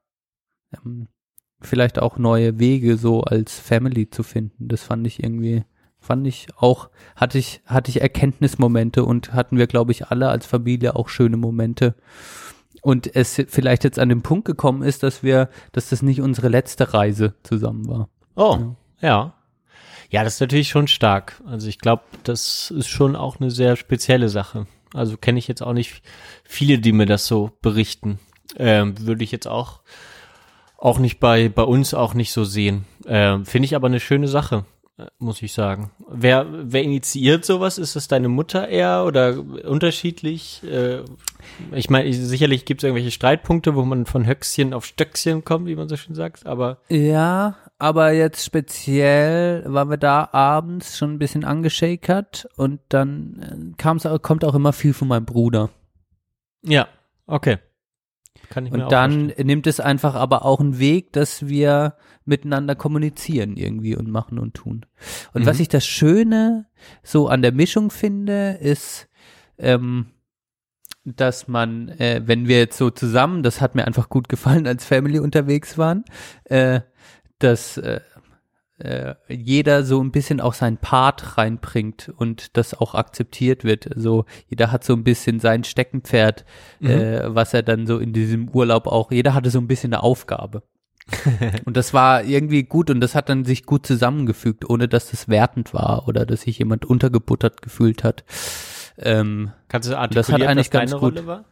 ähm, 0.84 1.06
vielleicht 1.60 2.00
auch 2.00 2.18
neue 2.18 2.58
Wege 2.58 2.96
so 2.96 3.20
als 3.20 3.56
Family 3.60 4.10
zu 4.10 4.24
finden. 4.24 4.66
Das 4.66 4.82
fand 4.82 5.06
ich 5.06 5.22
irgendwie 5.22 5.62
fand 6.02 6.26
ich 6.26 6.48
auch, 6.56 6.90
hatte 7.16 7.38
ich, 7.38 7.62
hatte 7.64 7.90
ich 7.90 8.02
Erkenntnismomente 8.02 9.04
und 9.04 9.32
hatten 9.32 9.56
wir, 9.56 9.66
glaube 9.66 9.92
ich, 9.92 10.08
alle 10.08 10.28
als 10.28 10.44
Familie 10.44 10.96
auch 10.96 11.08
schöne 11.08 11.36
Momente. 11.36 11.94
Und 12.82 13.14
es 13.14 13.40
vielleicht 13.48 13.84
jetzt 13.84 14.00
an 14.00 14.08
den 14.08 14.22
Punkt 14.22 14.44
gekommen 14.44 14.82
ist, 14.82 15.04
dass 15.04 15.22
wir, 15.22 15.48
dass 15.70 15.90
das 15.90 16.02
nicht 16.02 16.20
unsere 16.20 16.48
letzte 16.48 16.92
Reise 16.92 17.34
zusammen 17.44 17.86
war. 17.88 18.08
Oh, 18.34 18.58
ja. 19.00 19.08
Ja, 19.08 19.34
ja 20.10 20.24
das 20.24 20.34
ist 20.34 20.40
natürlich 20.40 20.68
schon 20.68 20.88
stark. 20.88 21.40
Also 21.46 21.68
ich 21.68 21.78
glaube, 21.78 22.02
das 22.24 22.72
ist 22.72 22.88
schon 22.88 23.14
auch 23.14 23.38
eine 23.38 23.52
sehr 23.52 23.76
spezielle 23.76 24.28
Sache. 24.28 24.66
Also 24.92 25.16
kenne 25.16 25.38
ich 25.38 25.46
jetzt 25.46 25.62
auch 25.62 25.72
nicht 25.72 26.02
viele, 26.44 26.78
die 26.78 26.92
mir 26.92 27.06
das 27.06 27.26
so 27.26 27.52
berichten. 27.62 28.18
Ähm, 28.58 28.94
Würde 29.06 29.24
ich 29.24 29.30
jetzt 29.30 29.46
auch 29.46 29.80
auch 30.76 30.98
nicht 30.98 31.20
bei 31.20 31.48
bei 31.48 31.62
uns 31.62 31.94
auch 31.94 32.12
nicht 32.12 32.32
so 32.32 32.42
sehen. 32.42 32.84
Ähm, 33.06 33.46
Finde 33.46 33.66
ich 33.66 33.76
aber 33.76 33.86
eine 33.86 34.00
schöne 34.00 34.26
Sache. 34.26 34.64
Äh, 34.98 35.06
muss 35.18 35.40
ich 35.42 35.52
sagen. 35.52 35.90
Wer, 36.08 36.46
wer 36.50 36.82
initiiert 36.82 37.44
sowas? 37.44 37.78
Ist 37.78 37.96
das 37.96 38.08
deine 38.08 38.28
Mutter 38.28 38.68
eher 38.68 39.04
oder 39.06 39.38
unterschiedlich? 39.64 40.62
Äh, 40.64 41.02
ich 41.72 41.88
meine, 41.88 42.12
sicherlich 42.12 42.64
gibt 42.64 42.82
es 42.82 42.84
irgendwelche 42.84 43.10
Streitpunkte, 43.10 43.74
wo 43.74 43.84
man 43.84 44.04
von 44.04 44.26
Höchstchen 44.26 44.74
auf 44.74 44.84
Stöckchen 44.84 45.44
kommt, 45.44 45.66
wie 45.66 45.76
man 45.76 45.88
so 45.88 45.96
schön 45.96 46.14
sagt, 46.14 46.46
aber. 46.46 46.78
Ja, 46.88 47.56
aber 47.78 48.12
jetzt 48.12 48.44
speziell 48.44 49.64
waren 49.66 49.88
wir 49.88 49.96
da 49.96 50.28
abends 50.32 50.98
schon 50.98 51.14
ein 51.14 51.18
bisschen 51.18 51.44
angeschakert 51.44 52.48
und 52.56 52.80
dann 52.90 53.72
äh, 53.72 53.76
kam's, 53.78 54.06
kommt 54.20 54.44
auch 54.44 54.54
immer 54.54 54.72
viel 54.72 54.92
von 54.92 55.08
meinem 55.08 55.24
Bruder. 55.24 55.70
Ja, 56.62 56.86
okay. 57.26 57.58
Kann 58.52 58.66
ich 58.66 58.72
mir 58.72 58.84
und 58.84 58.92
dann 58.92 59.24
vorstellen. 59.24 59.46
nimmt 59.46 59.66
es 59.66 59.80
einfach 59.80 60.14
aber 60.14 60.44
auch 60.44 60.60
einen 60.60 60.78
Weg, 60.78 61.12
dass 61.14 61.48
wir 61.48 61.96
miteinander 62.26 62.74
kommunizieren 62.74 63.56
irgendwie 63.56 63.96
und 63.96 64.10
machen 64.10 64.38
und 64.38 64.52
tun. 64.52 64.84
Und 65.32 65.42
mhm. 65.42 65.46
was 65.46 65.58
ich 65.58 65.68
das 65.68 65.86
Schöne 65.86 66.66
so 67.02 67.28
an 67.28 67.40
der 67.40 67.52
Mischung 67.52 67.90
finde, 67.90 68.58
ist, 68.60 69.08
ähm, 69.56 70.06
dass 71.04 71.48
man, 71.48 71.88
äh, 71.88 72.20
wenn 72.26 72.46
wir 72.46 72.58
jetzt 72.58 72.76
so 72.76 72.90
zusammen, 72.90 73.42
das 73.42 73.62
hat 73.62 73.74
mir 73.74 73.86
einfach 73.86 74.10
gut 74.10 74.28
gefallen, 74.28 74.66
als 74.66 74.84
Family 74.84 75.18
unterwegs 75.18 75.78
waren, 75.78 76.04
äh, 76.44 76.80
dass 77.38 77.78
äh, 77.78 78.00
äh, 78.82 79.14
jeder 79.28 79.84
so 79.84 80.02
ein 80.02 80.10
bisschen 80.10 80.40
auch 80.40 80.54
seinen 80.54 80.76
Part 80.76 81.38
reinbringt 81.38 82.12
und 82.16 82.56
das 82.56 82.74
auch 82.74 82.94
akzeptiert 82.94 83.64
wird. 83.64 83.94
Also 83.94 84.24
jeder 84.48 84.72
hat 84.72 84.82
so 84.82 84.92
ein 84.92 85.04
bisschen 85.04 85.40
sein 85.40 85.64
Steckenpferd, 85.64 86.44
mhm. 86.80 86.90
äh, 86.90 87.34
was 87.34 87.54
er 87.54 87.62
dann 87.62 87.86
so 87.86 87.98
in 87.98 88.12
diesem 88.12 88.48
Urlaub 88.48 88.86
auch, 88.86 89.12
jeder 89.12 89.34
hatte 89.34 89.50
so 89.50 89.58
ein 89.58 89.68
bisschen 89.68 89.94
eine 89.94 90.02
Aufgabe. 90.02 90.62
und 91.64 91.76
das 91.76 91.94
war 91.94 92.24
irgendwie 92.24 92.62
gut 92.62 92.90
und 92.90 93.00
das 93.00 93.14
hat 93.14 93.28
dann 93.28 93.44
sich 93.44 93.66
gut 93.66 93.86
zusammengefügt, 93.86 94.68
ohne 94.68 94.88
dass 94.88 95.10
das 95.10 95.28
wertend 95.28 95.74
war 95.74 96.08
oder 96.08 96.26
dass 96.26 96.42
sich 96.42 96.58
jemand 96.58 96.84
untergebuttert 96.84 97.62
gefühlt 97.62 98.04
hat. 98.04 98.24
Ähm, 98.98 99.52
Kannst 99.68 99.88
du 99.88 99.96
artikulieren, 99.96 100.14
das 100.14 100.32
hat 100.32 100.42
eigentlich 100.42 100.70
ganz 100.70 100.90
deine 100.90 101.00
gut. 101.00 101.14
Rolle 101.14 101.26
war? 101.26 101.44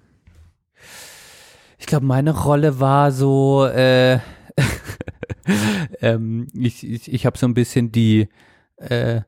Ich 1.79 1.87
glaube, 1.87 2.07
meine 2.07 2.33
Rolle 2.33 2.79
war 2.79 3.11
so, 3.11 3.67
äh, 3.67 4.19
ähm, 6.01 6.49
ich 6.55 6.89
ich, 6.89 7.13
ich 7.13 7.27
habe 7.27 7.39
so 7.39 7.47
ein 7.47 7.55
bisschen 7.55 7.93
die, 7.93 8.29
äh, 8.77 9.23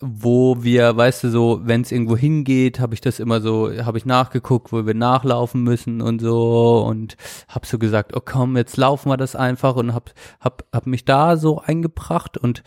wo 0.00 0.62
wir, 0.62 0.96
weißt 0.96 1.24
du, 1.24 1.30
so, 1.30 1.60
wenn 1.64 1.80
es 1.80 1.92
irgendwo 1.92 2.16
hingeht, 2.16 2.80
habe 2.80 2.94
ich 2.94 3.00
das 3.00 3.20
immer 3.20 3.40
so, 3.40 3.70
habe 3.84 3.96
ich 3.96 4.04
nachgeguckt, 4.04 4.72
wo 4.72 4.84
wir 4.84 4.94
nachlaufen 4.94 5.62
müssen 5.62 6.02
und 6.02 6.20
so 6.20 6.84
und 6.86 7.16
habe 7.48 7.66
so 7.66 7.78
gesagt, 7.78 8.14
oh 8.14 8.20
komm, 8.22 8.56
jetzt 8.56 8.76
laufen 8.76 9.08
wir 9.08 9.16
das 9.16 9.36
einfach 9.36 9.76
und 9.76 9.94
hab, 9.94 10.12
hab, 10.40 10.64
hab 10.72 10.86
mich 10.86 11.04
da 11.04 11.36
so 11.36 11.60
eingebracht 11.60 12.36
und 12.36 12.62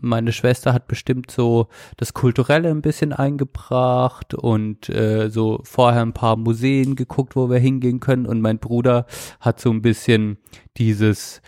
meine 0.00 0.32
Schwester 0.32 0.72
hat 0.72 0.88
bestimmt 0.88 1.30
so 1.30 1.68
das 1.96 2.14
Kulturelle 2.14 2.70
ein 2.70 2.82
bisschen 2.82 3.12
eingebracht 3.12 4.34
und 4.34 4.88
äh, 4.88 5.28
so 5.30 5.60
vorher 5.64 6.02
ein 6.02 6.12
paar 6.12 6.36
Museen 6.36 6.96
geguckt, 6.96 7.36
wo 7.36 7.50
wir 7.50 7.58
hingehen 7.58 8.00
können. 8.00 8.26
Und 8.26 8.40
mein 8.40 8.58
Bruder 8.58 9.06
hat 9.40 9.60
so 9.60 9.70
ein 9.70 9.82
bisschen 9.82 10.38
dieses 10.76 11.42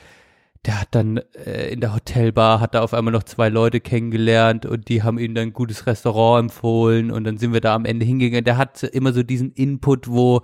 der 0.64 0.80
hat 0.80 0.88
dann 0.92 1.20
äh, 1.44 1.72
in 1.72 1.80
der 1.80 1.92
Hotelbar 1.92 2.60
hat 2.60 2.74
er 2.74 2.84
auf 2.84 2.94
einmal 2.94 3.12
noch 3.12 3.24
zwei 3.24 3.48
Leute 3.48 3.80
kennengelernt 3.80 4.64
und 4.64 4.88
die 4.88 5.02
haben 5.02 5.18
ihm 5.18 5.34
dann 5.34 5.48
ein 5.48 5.52
gutes 5.52 5.86
Restaurant 5.86 6.44
empfohlen 6.44 7.10
und 7.10 7.24
dann 7.24 7.36
sind 7.36 7.52
wir 7.52 7.60
da 7.60 7.74
am 7.74 7.84
Ende 7.84 8.06
hingegangen. 8.06 8.44
Der 8.44 8.58
hat 8.58 8.82
immer 8.84 9.12
so 9.12 9.24
diesen 9.24 9.50
Input, 9.52 10.08
wo 10.08 10.42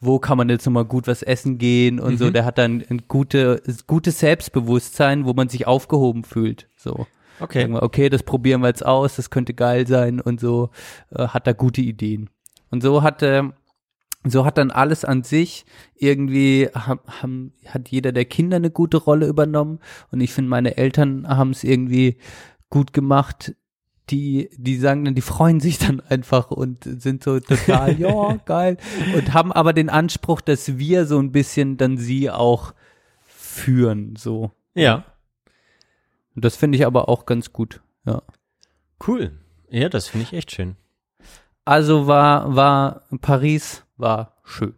wo 0.00 0.20
kann 0.20 0.38
man 0.38 0.48
jetzt 0.50 0.66
nochmal 0.66 0.84
gut 0.84 1.08
was 1.08 1.22
essen 1.22 1.58
gehen 1.58 1.98
und 1.98 2.12
mhm. 2.12 2.18
so. 2.18 2.30
Der 2.30 2.44
hat 2.44 2.58
dann 2.58 2.84
ein 2.88 3.02
gute, 3.08 3.60
gutes 3.88 4.20
Selbstbewusstsein, 4.20 5.24
wo 5.24 5.32
man 5.32 5.48
sich 5.48 5.66
aufgehoben 5.66 6.22
fühlt. 6.22 6.68
So. 6.76 7.06
Okay. 7.40 7.68
Wir, 7.68 7.82
okay, 7.82 8.08
das 8.08 8.22
probieren 8.22 8.60
wir 8.60 8.68
jetzt 8.68 8.86
aus, 8.86 9.16
das 9.16 9.30
könnte 9.30 9.52
geil 9.52 9.86
sein 9.88 10.20
und 10.20 10.38
so 10.38 10.70
äh, 11.10 11.26
hat 11.26 11.46
er 11.48 11.54
gute 11.54 11.80
Ideen. 11.80 12.30
Und 12.70 12.82
so 12.82 13.02
hatte 13.02 13.52
so 14.30 14.44
hat 14.44 14.58
dann 14.58 14.70
alles 14.70 15.04
an 15.04 15.22
sich 15.22 15.66
irgendwie 15.94 16.68
haben, 16.74 17.00
haben, 17.06 17.52
hat 17.66 17.88
jeder 17.88 18.12
der 18.12 18.24
Kinder 18.24 18.56
eine 18.56 18.70
gute 18.70 18.96
Rolle 18.96 19.26
übernommen. 19.26 19.78
Und 20.10 20.20
ich 20.20 20.32
finde 20.32 20.50
meine 20.50 20.76
Eltern 20.76 21.28
haben 21.28 21.50
es 21.50 21.64
irgendwie 21.64 22.18
gut 22.70 22.92
gemacht. 22.92 23.54
Die 24.10 24.50
die 24.56 24.76
sagen 24.76 25.04
dann 25.04 25.16
die 25.16 25.20
freuen 25.20 25.58
sich 25.58 25.78
dann 25.78 26.00
einfach 26.00 26.52
und 26.52 26.84
sind 26.84 27.24
so 27.24 27.40
total 27.40 27.92
ja 28.00 28.36
geil. 28.44 28.76
Und 29.16 29.34
haben 29.34 29.52
aber 29.52 29.72
den 29.72 29.90
Anspruch 29.90 30.40
dass 30.40 30.78
wir 30.78 31.06
so 31.06 31.18
ein 31.18 31.32
bisschen 31.32 31.76
dann 31.76 31.98
sie 31.98 32.30
auch 32.30 32.72
führen 33.26 34.14
so. 34.16 34.52
Ja. 34.74 35.04
Und 36.36 36.44
das 36.44 36.54
finde 36.54 36.76
ich 36.78 36.86
aber 36.86 37.08
auch 37.08 37.26
ganz 37.26 37.52
gut 37.52 37.80
ja. 38.04 38.22
Cool. 39.06 39.32
Ja 39.70 39.88
das 39.88 40.08
finde 40.08 40.24
ich 40.24 40.32
echt 40.32 40.52
schön. 40.52 40.76
Also 41.64 42.06
war 42.06 42.54
war 42.54 43.02
Paris 43.20 43.85
war 43.96 44.36
schön. 44.44 44.74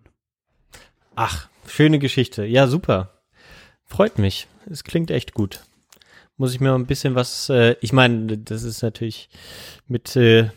Ach, 1.15 1.49
schöne 1.67 1.99
Geschichte. 1.99 2.45
Ja, 2.45 2.67
super. 2.67 3.23
Freut 3.85 4.19
mich. 4.19 4.47
Es 4.71 4.85
klingt 4.85 5.11
echt 5.11 5.35
gut. 5.35 5.63
Muss 6.37 6.55
ich 6.55 6.61
mir 6.61 6.75
ein 6.75 6.87
bisschen 6.87 7.15
was, 7.15 7.49
äh, 7.49 7.77
ich 7.81 7.93
meine, 7.93 8.39
das 8.39 8.63
ist 8.63 8.83
natürlich 8.83 9.29
mit, 9.87 10.15
äh, 10.15 10.51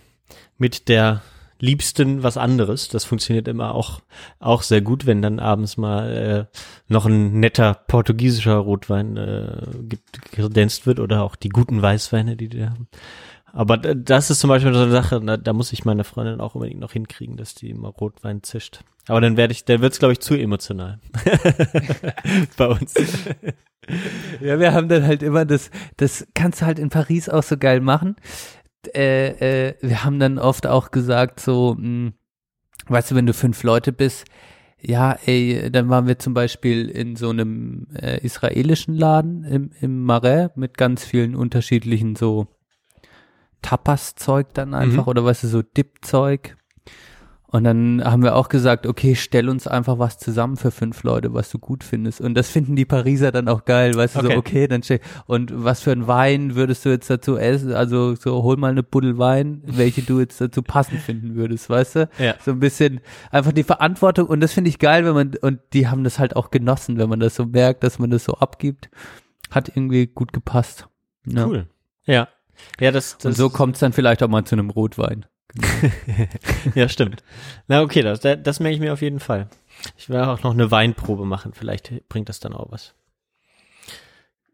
mit 0.57 0.89
der 0.89 1.24
Liebsten 1.62 2.24
was 2.24 2.38
anderes. 2.38 2.89
Das 2.89 3.05
funktioniert 3.05 3.47
immer 3.47 3.74
auch, 3.74 4.01
auch 4.39 4.64
sehr 4.64 4.82
gut, 4.82 5.05
wenn 5.05 5.22
dann 5.22 5.39
abends 5.39 5.78
mal 5.78 6.12
äh, 6.51 6.57
noch 6.88 7.05
ein 7.05 7.39
netter 7.39 7.74
portugiesischer 7.88 8.55
Rotwein 8.55 9.16
äh, 9.16 9.66
kredenzt 10.32 10.86
wird 10.86 10.99
oder 10.99 11.24
auch 11.24 11.36
die 11.36 11.49
guten 11.49 11.82
Weißweine, 11.82 12.36
die 12.36 12.49
die 12.49 12.66
haben. 12.66 12.88
Aber 13.54 13.78
das 13.78 14.30
ist 14.30 14.39
zum 14.39 14.49
Beispiel 14.49 14.74
so 14.74 14.82
eine 14.82 14.91
Sache, 14.91 15.20
da, 15.20 15.38
da 15.38 15.54
muss 15.54 15.74
ich 15.74 15.84
meine 15.84 16.04
Freundin 16.04 16.39
auch 16.39 16.56
unbedingt 16.56 16.80
noch 16.80 16.93
hinkriegen, 16.93 17.38
dass 17.38 17.54
die 17.54 17.70
immer 17.70 17.89
Rotwein 17.89 18.43
zischt. 18.43 18.82
Aber 19.08 19.20
dann 19.20 19.36
werde 19.36 19.52
ich, 19.52 19.66
dann 19.66 19.82
wird's 19.82 19.99
glaube 19.99 20.14
ich 20.14 20.22
zu 20.22 20.36
emotional 20.36 20.99
bei 22.58 22.68
uns. 22.68 22.93
Ja, 24.39 24.60
wir 24.60 24.74
haben 24.74 24.88
dann 24.88 25.04
halt 25.06 25.24
immer 25.24 25.45
das, 25.45 25.72
das 25.97 26.28
kannst 26.34 26.62
du 26.62 26.66
halt 26.66 26.80
in 26.80 26.89
Paris 26.89 27.28
auch 27.28 27.43
so 27.43 27.58
geil 27.58 27.82
machen. 27.82 28.16
Äh, 28.95 29.70
äh, 29.70 29.76
wir 29.82 30.04
haben 30.04 30.20
dann 30.20 30.39
oft 30.39 30.66
auch 30.68 30.91
gesagt 30.91 31.39
so, 31.39 31.76
mh, 31.78 31.84
hm, 31.84 32.14
weißt 32.88 33.12
du, 33.12 33.16
wenn 33.16 33.26
du 33.26 33.34
fünf 33.34 33.64
Leute 33.64 33.91
bist, 33.91 34.26
ja, 34.80 35.18
ey, 35.26 35.70
dann 35.72 35.89
waren 35.89 36.08
wir 36.08 36.18
zum 36.18 36.34
Beispiel 36.34 36.89
in 36.89 37.16
so 37.16 37.30
einem 37.30 37.88
äh, 37.93 38.20
israelischen 38.22 38.95
Laden 38.95 39.43
im, 39.43 39.72
im 39.80 40.04
Marais 40.04 40.49
mit 40.56 40.78
ganz 40.78 41.06
vielen 41.06 41.36
unterschiedlichen 41.36 42.16
so 42.16 42.47
Tapas-Zeug 43.62 44.53
dann 44.53 44.74
einfach 44.74 45.05
mhm. 45.05 45.09
oder 45.09 45.26
weißt 45.26 45.43
du, 45.43 45.47
so 45.47 45.62
Dip-Zeug. 45.62 46.55
Und 47.51 47.66
dann 47.66 48.01
haben 48.05 48.24
wir 48.24 48.38
auch 48.38 48.47
gesagt, 48.47 48.88
okay, 48.88 49.14
stell 49.14 49.49
uns 49.49 49.68
einfach 49.68 49.99
was 49.99 50.18
zusammen 50.18 50.55
für 50.55 50.72
fünf 50.72 51.03
Leute, 51.03 51.34
was 51.34 51.51
du 51.51 51.59
gut 51.59 51.84
findest. 51.84 52.22
Und 52.22 52.34
das 52.36 52.47
finden 52.47 52.78
die 52.78 52.86
Pariser 52.86 53.34
dann 53.34 53.49
auch 53.49 53.66
geil, 53.66 53.93
weißt 53.93 54.16
okay. 54.16 54.28
du, 54.28 54.34
so, 54.34 54.39
okay, 54.39 54.68
dann 54.70 54.84
stell, 54.84 55.01
und 55.26 55.51
was 55.53 55.82
für 55.82 55.91
ein 55.91 56.07
Wein 56.07 56.55
würdest 56.55 56.86
du 56.86 56.89
jetzt 56.89 57.09
dazu 57.09 57.36
essen? 57.36 57.74
Also, 57.74 58.16
so, 58.16 58.41
hol 58.41 58.55
mal 58.55 58.72
eine 58.72 58.84
Buddel 58.84 59.18
Wein, 59.18 59.64
welche 59.66 60.01
du 60.01 60.22
jetzt 60.22 60.39
dazu 60.39 60.62
passend 60.62 61.01
finden 61.01 61.36
würdest, 61.36 61.70
weißt 61.70 61.95
du? 61.97 62.09
Ja. 62.20 62.36
So 62.39 62.51
ein 62.51 62.59
bisschen 62.62 63.01
einfach 63.32 63.51
die 63.51 63.64
Verantwortung. 63.64 64.28
Und 64.28 64.39
das 64.39 64.53
finde 64.53 64.70
ich 64.70 64.80
geil, 64.80 65.03
wenn 65.03 65.14
man, 65.14 65.34
und 65.41 65.59
die 65.74 65.89
haben 65.89 66.05
das 66.05 66.20
halt 66.20 66.38
auch 66.38 66.51
genossen, 66.51 66.97
wenn 66.99 67.09
man 67.09 67.20
das 67.20 67.36
so 67.36 67.45
merkt, 67.45 67.84
dass 67.84 67.99
man 67.99 68.12
das 68.12 68.24
so 68.24 68.36
abgibt. 68.36 68.89
Hat 69.49 69.68
irgendwie 69.68 70.07
gut 70.07 70.32
gepasst. 70.32 70.88
Ja. 71.26 71.45
Cool. 71.47 71.68
Ja. 72.05 72.30
Ja, 72.80 72.91
das, 72.91 73.18
das 73.18 73.26
Und 73.26 73.34
so 73.34 73.49
kommt 73.49 73.76
es 73.76 73.80
dann 73.80 73.93
vielleicht 73.93 74.24
auch 74.24 74.28
mal 74.28 74.43
zu 74.43 74.55
einem 74.55 74.70
Rotwein. 74.70 75.26
Ja, 76.76 76.88
stimmt. 76.88 77.24
Na, 77.68 77.82
okay, 77.82 78.01
das, 78.01 78.22
das 78.22 78.59
merke 78.59 78.76
ich 78.76 78.80
mir 78.80 78.93
auf 78.93 79.01
jeden 79.01 79.20
Fall. 79.20 79.49
Ich 79.97 80.09
werde 80.09 80.30
auch 80.30 80.43
noch 80.43 80.53
eine 80.53 80.72
Weinprobe 80.72 81.26
machen. 81.26 81.53
Vielleicht 81.53 82.07
bringt 82.07 82.30
das 82.30 82.39
dann 82.39 82.53
auch 82.53 82.72
was. 82.72 82.93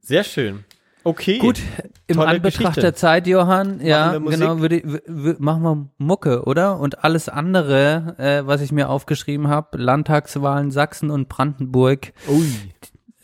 Sehr 0.01 0.23
schön. 0.23 0.63
Okay. 1.03 1.37
Gut, 1.37 1.61
im 2.07 2.19
Anbetracht 2.19 2.57
Geschichte. 2.57 2.81
der 2.81 2.93
Zeit, 2.93 3.27
Johann, 3.27 3.79
ja, 3.79 4.17
genau, 4.17 4.59
würde, 4.59 5.01
machen 5.39 5.61
wir 5.61 5.89
Mucke, 5.97 6.43
oder? 6.43 6.79
Und 6.79 7.05
alles 7.05 7.29
andere, 7.29 8.15
äh, 8.17 8.45
was 8.45 8.59
ich 8.59 8.73
mir 8.73 8.89
aufgeschrieben 8.89 9.47
habe, 9.47 9.77
Landtagswahlen 9.77 10.69
Sachsen 10.69 11.09
und 11.09 11.29
Brandenburg, 11.29 12.11
Ui. 12.27 12.51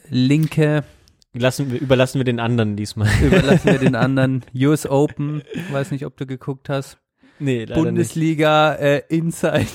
Linke, 0.07 0.85
Lassen 1.33 1.71
wir, 1.71 1.81
überlassen 1.81 2.19
wir 2.19 2.25
den 2.25 2.39
anderen 2.39 2.75
diesmal. 2.75 3.09
Überlassen 3.21 3.65
wir 3.65 3.79
den 3.79 3.95
anderen. 4.05 4.43
US 4.55 4.85
Open, 4.85 5.41
weiß 5.71 5.91
nicht, 5.91 6.05
ob 6.05 6.15
du 6.17 6.25
geguckt 6.25 6.69
hast. 6.69 6.99
Nee, 7.39 7.65
leider 7.65 7.81
Bundesliga, 7.81 8.75
äh, 8.75 9.01
Inside, 9.09 9.65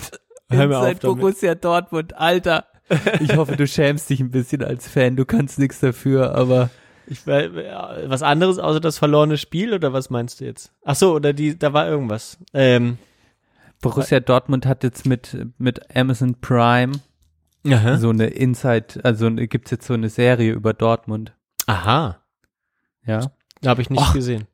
Inside 0.48 0.98
Borussia 1.02 1.54
Dortmund. 1.56 2.16
Alter, 2.16 2.66
ich 3.20 3.36
hoffe, 3.36 3.56
du 3.56 3.66
schämst 3.66 4.08
dich 4.08 4.20
ein 4.20 4.30
bisschen 4.30 4.62
als 4.62 4.88
Fan. 4.88 5.16
Du 5.16 5.24
kannst 5.24 5.58
nichts 5.58 5.80
dafür, 5.80 6.34
aber 6.34 6.70
ich, 7.06 7.26
was 7.26 8.22
anderes 8.22 8.58
außer 8.58 8.80
das 8.80 8.98
verlorene 8.98 9.36
Spiel 9.36 9.74
oder 9.74 9.92
was 9.92 10.10
meinst 10.10 10.40
du 10.40 10.44
jetzt? 10.44 10.72
Ach 10.84 10.94
so, 10.94 11.14
oder 11.14 11.32
die, 11.32 11.58
da 11.58 11.72
war 11.72 11.88
irgendwas. 11.88 12.38
Ähm, 12.54 12.98
Borussia 13.80 14.20
Dortmund 14.20 14.66
hat 14.66 14.84
jetzt 14.84 15.06
mit 15.06 15.36
mit 15.58 15.94
Amazon 15.96 16.36
Prime 16.40 16.92
Aha. 17.66 17.98
so 17.98 18.10
eine 18.10 18.28
Inside, 18.28 19.00
also 19.02 19.30
gibt's 19.30 19.70
jetzt 19.70 19.86
so 19.86 19.94
eine 19.94 20.08
Serie 20.08 20.52
über 20.52 20.72
Dortmund. 20.72 21.34
Aha. 21.68 22.22
Ja. 23.04 23.30
Habe 23.64 23.82
ich 23.82 23.90
nicht 23.90 24.00
Och, 24.00 24.14
gesehen. 24.14 24.46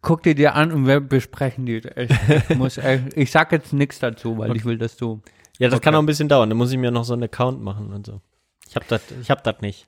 Guck 0.00 0.22
dir 0.22 0.34
die 0.34 0.48
an 0.48 0.72
und 0.72 0.86
wir 0.86 1.00
besprechen 1.00 1.66
die. 1.66 1.82
Ich, 1.96 2.48
muss, 2.56 2.78
ich 3.14 3.30
sag 3.30 3.52
jetzt 3.52 3.72
nichts 3.72 3.98
dazu, 3.98 4.38
weil 4.38 4.50
okay. 4.50 4.58
ich 4.58 4.64
will, 4.64 4.78
dass 4.78 4.96
du. 4.96 5.20
Ja, 5.58 5.68
das 5.68 5.76
okay. 5.76 5.84
kann 5.84 5.94
auch 5.94 5.98
ein 6.00 6.06
bisschen 6.06 6.28
dauern. 6.28 6.48
Da 6.48 6.56
muss 6.56 6.72
ich 6.72 6.78
mir 6.78 6.90
noch 6.90 7.04
so 7.04 7.12
einen 7.12 7.24
Account 7.24 7.60
machen 7.62 7.92
und 7.92 8.06
so. 8.06 8.20
Ich 8.68 8.76
hab 8.76 8.88
das, 8.88 9.02
ich 9.20 9.30
hab 9.30 9.44
das 9.44 9.60
nicht. 9.60 9.86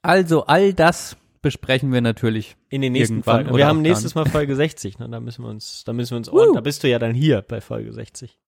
Also 0.00 0.46
all 0.46 0.72
das 0.72 1.16
besprechen 1.42 1.92
wir 1.92 2.00
natürlich 2.00 2.56
in 2.70 2.80
den 2.80 2.92
nächsten 2.92 3.22
Folgen. 3.22 3.54
Wir 3.54 3.66
haben 3.66 3.82
nächstes 3.82 4.14
Mal 4.14 4.26
Folge 4.26 4.56
60. 4.56 4.98
Ne? 4.98 5.08
Da 5.10 5.20
müssen 5.20 5.44
wir 5.44 5.50
uns, 5.50 5.84
da 5.84 5.92
müssen 5.92 6.12
wir 6.12 6.18
uns. 6.18 6.32
Uh. 6.32 6.54
Da 6.54 6.60
bist 6.60 6.82
du 6.82 6.88
ja 6.88 6.98
dann 6.98 7.14
hier 7.14 7.42
bei 7.42 7.60
Folge 7.60 7.92
60. 7.92 8.38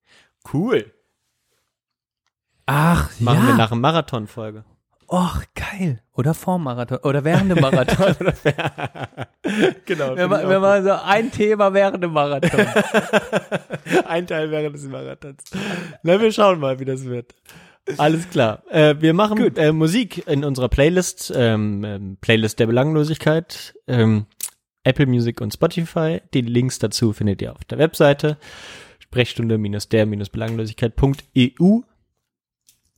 Cool. 0.52 0.90
Ach, 2.64 3.10
Machen 3.20 3.42
ja. 3.42 3.48
wir 3.48 3.54
nach 3.56 3.70
dem 3.70 3.80
Marathon-Folge. 3.80 4.64
Och, 5.12 5.42
geil. 5.56 6.00
Oder 6.14 6.34
vorm 6.34 6.62
Marathon. 6.62 6.98
Oder 6.98 7.24
während 7.24 7.50
dem 7.50 7.61
Marathon. 7.61 8.14
genau. 9.84 10.16
Wir, 10.16 10.28
ma 10.28 10.48
wir 10.48 10.61
machen 10.61 10.84
so 10.84 10.92
ein 10.92 11.32
Thema 11.32 11.74
während 11.74 12.04
dem 12.04 12.12
Marathon. 12.12 12.61
ein 14.06 14.28
Teil 14.28 14.52
während 14.52 14.76
des 14.76 14.84
Marathons. 14.84 15.42
Na, 16.04 16.20
wir 16.20 16.30
schauen 16.30 16.61
mal, 16.61 16.78
wie 16.78 16.84
das 16.84 17.06
wird. 17.06 17.34
Alles 17.98 18.30
klar. 18.30 18.62
Äh, 18.70 19.00
wir 19.00 19.12
machen 19.12 19.56
äh, 19.56 19.72
Musik 19.72 20.28
in 20.28 20.44
unserer 20.44 20.68
Playlist, 20.68 21.32
ähm, 21.34 21.82
ähm, 21.84 22.16
Playlist 22.20 22.61
der 22.61 22.66
Belanglosigkeit, 22.66 23.74
ähm, 23.88 24.26
Apple 24.84 25.06
Music 25.06 25.40
und 25.40 25.52
Spotify. 25.52 26.20
Die 26.34 26.42
Links 26.42 26.78
dazu 26.78 27.12
findet 27.12 27.42
ihr 27.42 27.50
auf 27.52 27.64
der 27.64 27.78
Webseite 27.78 28.38
sprechstunde-der-belanglosigkeit.eu. 29.00 31.80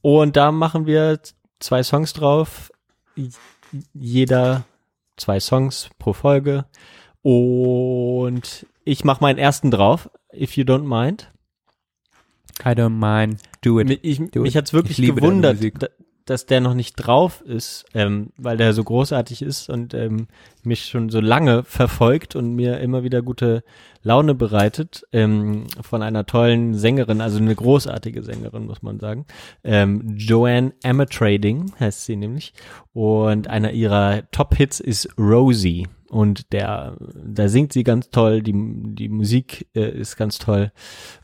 Und 0.02 0.36
da 0.36 0.52
machen 0.52 0.84
wir 0.84 1.18
zwei 1.62 1.82
Songs 1.82 2.12
drauf. 2.12 2.70
Jeder 3.94 4.64
zwei 5.16 5.40
Songs 5.40 5.90
pro 5.98 6.12
Folge. 6.12 6.66
Und 7.22 8.66
ich 8.84 9.04
mache 9.04 9.22
meinen 9.22 9.38
ersten 9.38 9.70
drauf, 9.70 10.10
if 10.32 10.56
you 10.56 10.64
don't 10.64 10.86
mind. 10.86 11.32
I 12.60 12.70
don't 12.70 12.90
mind. 12.90 13.40
Do 13.62 13.80
it. 13.80 14.00
Ich, 14.02 14.18
Do 14.30 14.42
mich 14.42 14.56
hat's 14.56 14.72
wirklich 14.72 14.96
gewundert, 14.98 15.60
dass 16.26 16.46
der 16.46 16.60
noch 16.60 16.74
nicht 16.74 16.94
drauf 16.96 17.40
ist, 17.42 17.84
ähm, 17.94 18.30
weil 18.36 18.56
der 18.56 18.72
so 18.72 18.84
großartig 18.84 19.42
ist 19.42 19.68
und 19.68 19.94
ähm, 19.94 20.28
mich 20.62 20.86
schon 20.86 21.08
so 21.08 21.20
lange 21.20 21.64
verfolgt 21.64 22.36
und 22.36 22.54
mir 22.54 22.78
immer 22.80 23.02
wieder 23.02 23.22
gute 23.22 23.64
Laune 24.02 24.34
bereitet 24.34 25.04
ähm, 25.12 25.66
von 25.80 26.02
einer 26.02 26.26
tollen 26.26 26.74
Sängerin, 26.74 27.20
also 27.20 27.38
eine 27.38 27.54
großartige 27.54 28.22
Sängerin, 28.22 28.66
muss 28.66 28.82
man 28.82 29.00
sagen. 29.00 29.26
Ähm, 29.64 30.16
Joanne 30.16 30.72
Amatrading 30.84 31.72
heißt 31.78 32.04
sie 32.04 32.16
nämlich. 32.16 32.52
Und 32.92 33.48
einer 33.48 33.72
ihrer 33.72 34.30
Top-Hits 34.30 34.80
ist 34.80 35.08
Rosie. 35.18 35.86
Und 36.08 36.52
der, 36.52 36.96
da 37.24 37.48
singt 37.48 37.72
sie 37.72 37.84
ganz 37.84 38.10
toll, 38.10 38.42
die, 38.42 38.52
die 38.54 39.08
Musik 39.08 39.66
äh, 39.74 39.88
ist 39.88 40.16
ganz 40.18 40.38
toll 40.38 40.70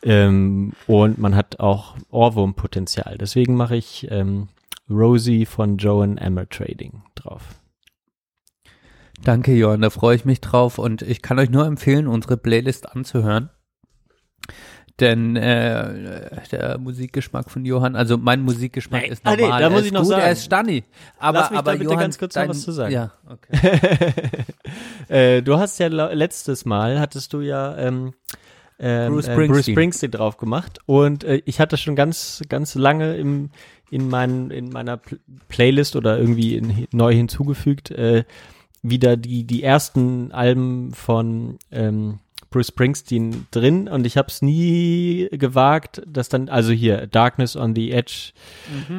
ähm, 0.02 0.72
und 0.86 1.18
man 1.18 1.36
hat 1.36 1.60
auch 1.60 1.94
Ohrwurmpotenzial. 2.10 3.18
Deswegen 3.18 3.54
mache 3.54 3.76
ich 3.76 4.08
ähm, 4.10 4.48
Rosie 4.90 5.46
von 5.46 5.76
Joan 5.76 6.16
Emmer 6.18 6.48
Trading 6.48 7.02
drauf. 7.14 7.42
Danke, 9.22 9.52
Johann, 9.52 9.80
da 9.80 9.90
freue 9.90 10.16
ich 10.16 10.24
mich 10.24 10.40
drauf 10.40 10.78
und 10.78 11.02
ich 11.02 11.22
kann 11.22 11.38
euch 11.38 11.50
nur 11.50 11.66
empfehlen, 11.66 12.06
unsere 12.06 12.36
Playlist 12.36 12.94
anzuhören. 12.94 13.50
Denn 15.00 15.36
äh, 15.36 16.40
der 16.50 16.78
Musikgeschmack 16.78 17.50
von 17.50 17.64
Johann, 17.64 17.94
also 17.94 18.18
mein 18.18 18.42
Musikgeschmack 18.42 19.02
Nee, 19.02 19.08
ist 19.08 19.22
ah, 19.24 19.36
normal. 19.36 19.58
nee, 19.58 19.62
da 19.62 19.70
muss 19.70 19.80
ist 19.80 19.86
ich 19.86 19.92
noch 19.92 20.00
gut, 20.00 20.10
sagen. 20.10 20.22
Er 20.22 20.32
ist 20.32 20.44
Stanni. 20.44 20.84
Aber, 21.18 21.38
Lass 21.38 21.50
mich 21.50 21.58
aber 21.58 21.70
da 21.72 21.78
bitte 21.78 21.90
Johann, 21.90 22.00
ganz 22.00 22.18
kurz 22.18 22.34
noch 22.34 22.42
dein, 22.42 22.50
was 22.50 22.62
zu 22.62 22.72
sagen. 22.72 22.92
Ja, 22.92 23.12
okay. 23.28 24.12
äh, 25.08 25.42
du 25.42 25.56
hast 25.56 25.78
ja 25.78 25.86
letztes 25.86 26.64
Mal, 26.64 26.98
hattest 26.98 27.32
du 27.32 27.40
ja 27.40 27.76
ähm, 27.76 28.12
ähm, 28.80 29.12
Bruce 29.12 29.28
äh, 29.28 29.34
Bruce 29.34 29.46
Springsteen. 29.46 29.74
Springsteen 29.74 30.10
drauf 30.10 30.36
gemacht 30.36 30.78
und 30.86 31.22
äh, 31.24 31.42
ich 31.44 31.60
hatte 31.60 31.76
schon 31.76 31.94
ganz, 31.96 32.42
ganz 32.48 32.74
lange 32.74 33.16
im, 33.16 33.50
in, 33.90 34.08
mein, 34.08 34.50
in 34.50 34.70
meiner 34.70 34.96
Pl 34.96 35.18
Playlist 35.48 35.96
oder 35.96 36.18
irgendwie 36.18 36.56
in, 36.56 36.86
neu 36.92 37.12
hinzugefügt, 37.12 37.90
äh, 37.90 38.24
wieder 38.82 39.16
die, 39.16 39.44
die 39.44 39.62
ersten 39.62 40.32
Alben 40.32 40.92
von 40.92 41.58
ähm, 41.72 42.20
Bruce 42.50 42.68
Springsteen 42.68 43.46
drin. 43.50 43.88
Und 43.88 44.06
ich 44.06 44.16
habe 44.16 44.28
es 44.28 44.42
nie 44.42 45.28
gewagt, 45.32 46.02
dass 46.06 46.28
dann, 46.28 46.48
also 46.48 46.72
hier 46.72 47.06
Darkness 47.06 47.56
on 47.56 47.74
the 47.74 47.92
Edge 47.92 48.32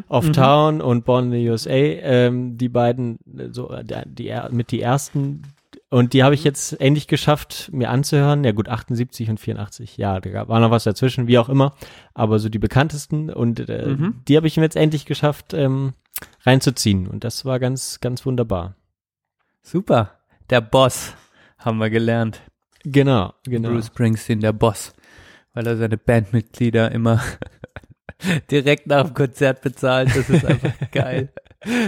of 0.09 0.31
Town 0.31 0.81
und 0.81 1.05
Born 1.05 1.31
in 1.31 1.31
the 1.31 1.49
USA, 1.49 1.71
ähm, 1.71 2.57
die 2.57 2.69
beiden, 2.69 3.19
äh, 3.37 3.49
so 3.51 3.71
äh, 3.71 3.83
die, 3.83 4.01
die 4.05 4.33
mit 4.51 4.71
die 4.71 4.81
ersten 4.81 5.43
und 5.89 6.13
die 6.13 6.23
habe 6.23 6.35
ich 6.35 6.43
jetzt 6.43 6.79
endlich 6.79 7.07
geschafft, 7.07 7.69
mir 7.73 7.89
anzuhören. 7.89 8.43
Ja 8.43 8.51
gut, 8.51 8.69
78 8.69 9.29
und 9.29 9.39
84. 9.39 9.97
Ja, 9.97 10.19
da 10.19 10.47
war 10.47 10.59
noch 10.59 10.69
was 10.69 10.83
dazwischen, 10.83 11.27
wie 11.27 11.39
auch 11.39 11.49
immer. 11.49 11.75
Aber 12.13 12.37
so 12.37 12.47
die 12.49 12.59
bekanntesten 12.59 13.31
und 13.31 13.67
äh, 13.67 13.95
die 14.27 14.37
habe 14.37 14.47
ich 14.47 14.57
mir 14.57 14.63
jetzt 14.63 14.75
endlich 14.75 15.05
geschafft, 15.05 15.53
ähm, 15.53 15.93
reinzuziehen. 16.45 17.07
Und 17.07 17.23
das 17.23 17.43
war 17.45 17.59
ganz, 17.59 17.99
ganz 18.01 18.25
wunderbar. 18.25 18.75
Super. 19.61 20.19
Der 20.49 20.61
Boss, 20.61 21.13
haben 21.57 21.77
wir 21.77 21.89
gelernt. 21.89 22.41
Genau, 22.83 23.33
genau. 23.43 23.69
Bruce 23.69 23.87
Springsteen, 23.87 24.39
der 24.39 24.53
Boss. 24.53 24.93
Weil 25.53 25.67
er 25.67 25.77
seine 25.77 25.97
Bandmitglieder 25.97 26.91
immer 26.91 27.21
direkt 28.51 28.87
nach 28.87 29.05
dem 29.05 29.13
Konzert 29.13 29.61
bezahlt. 29.61 30.09
Das 30.15 30.29
ist 30.29 30.45
einfach 30.45 30.73
geil. 30.91 31.33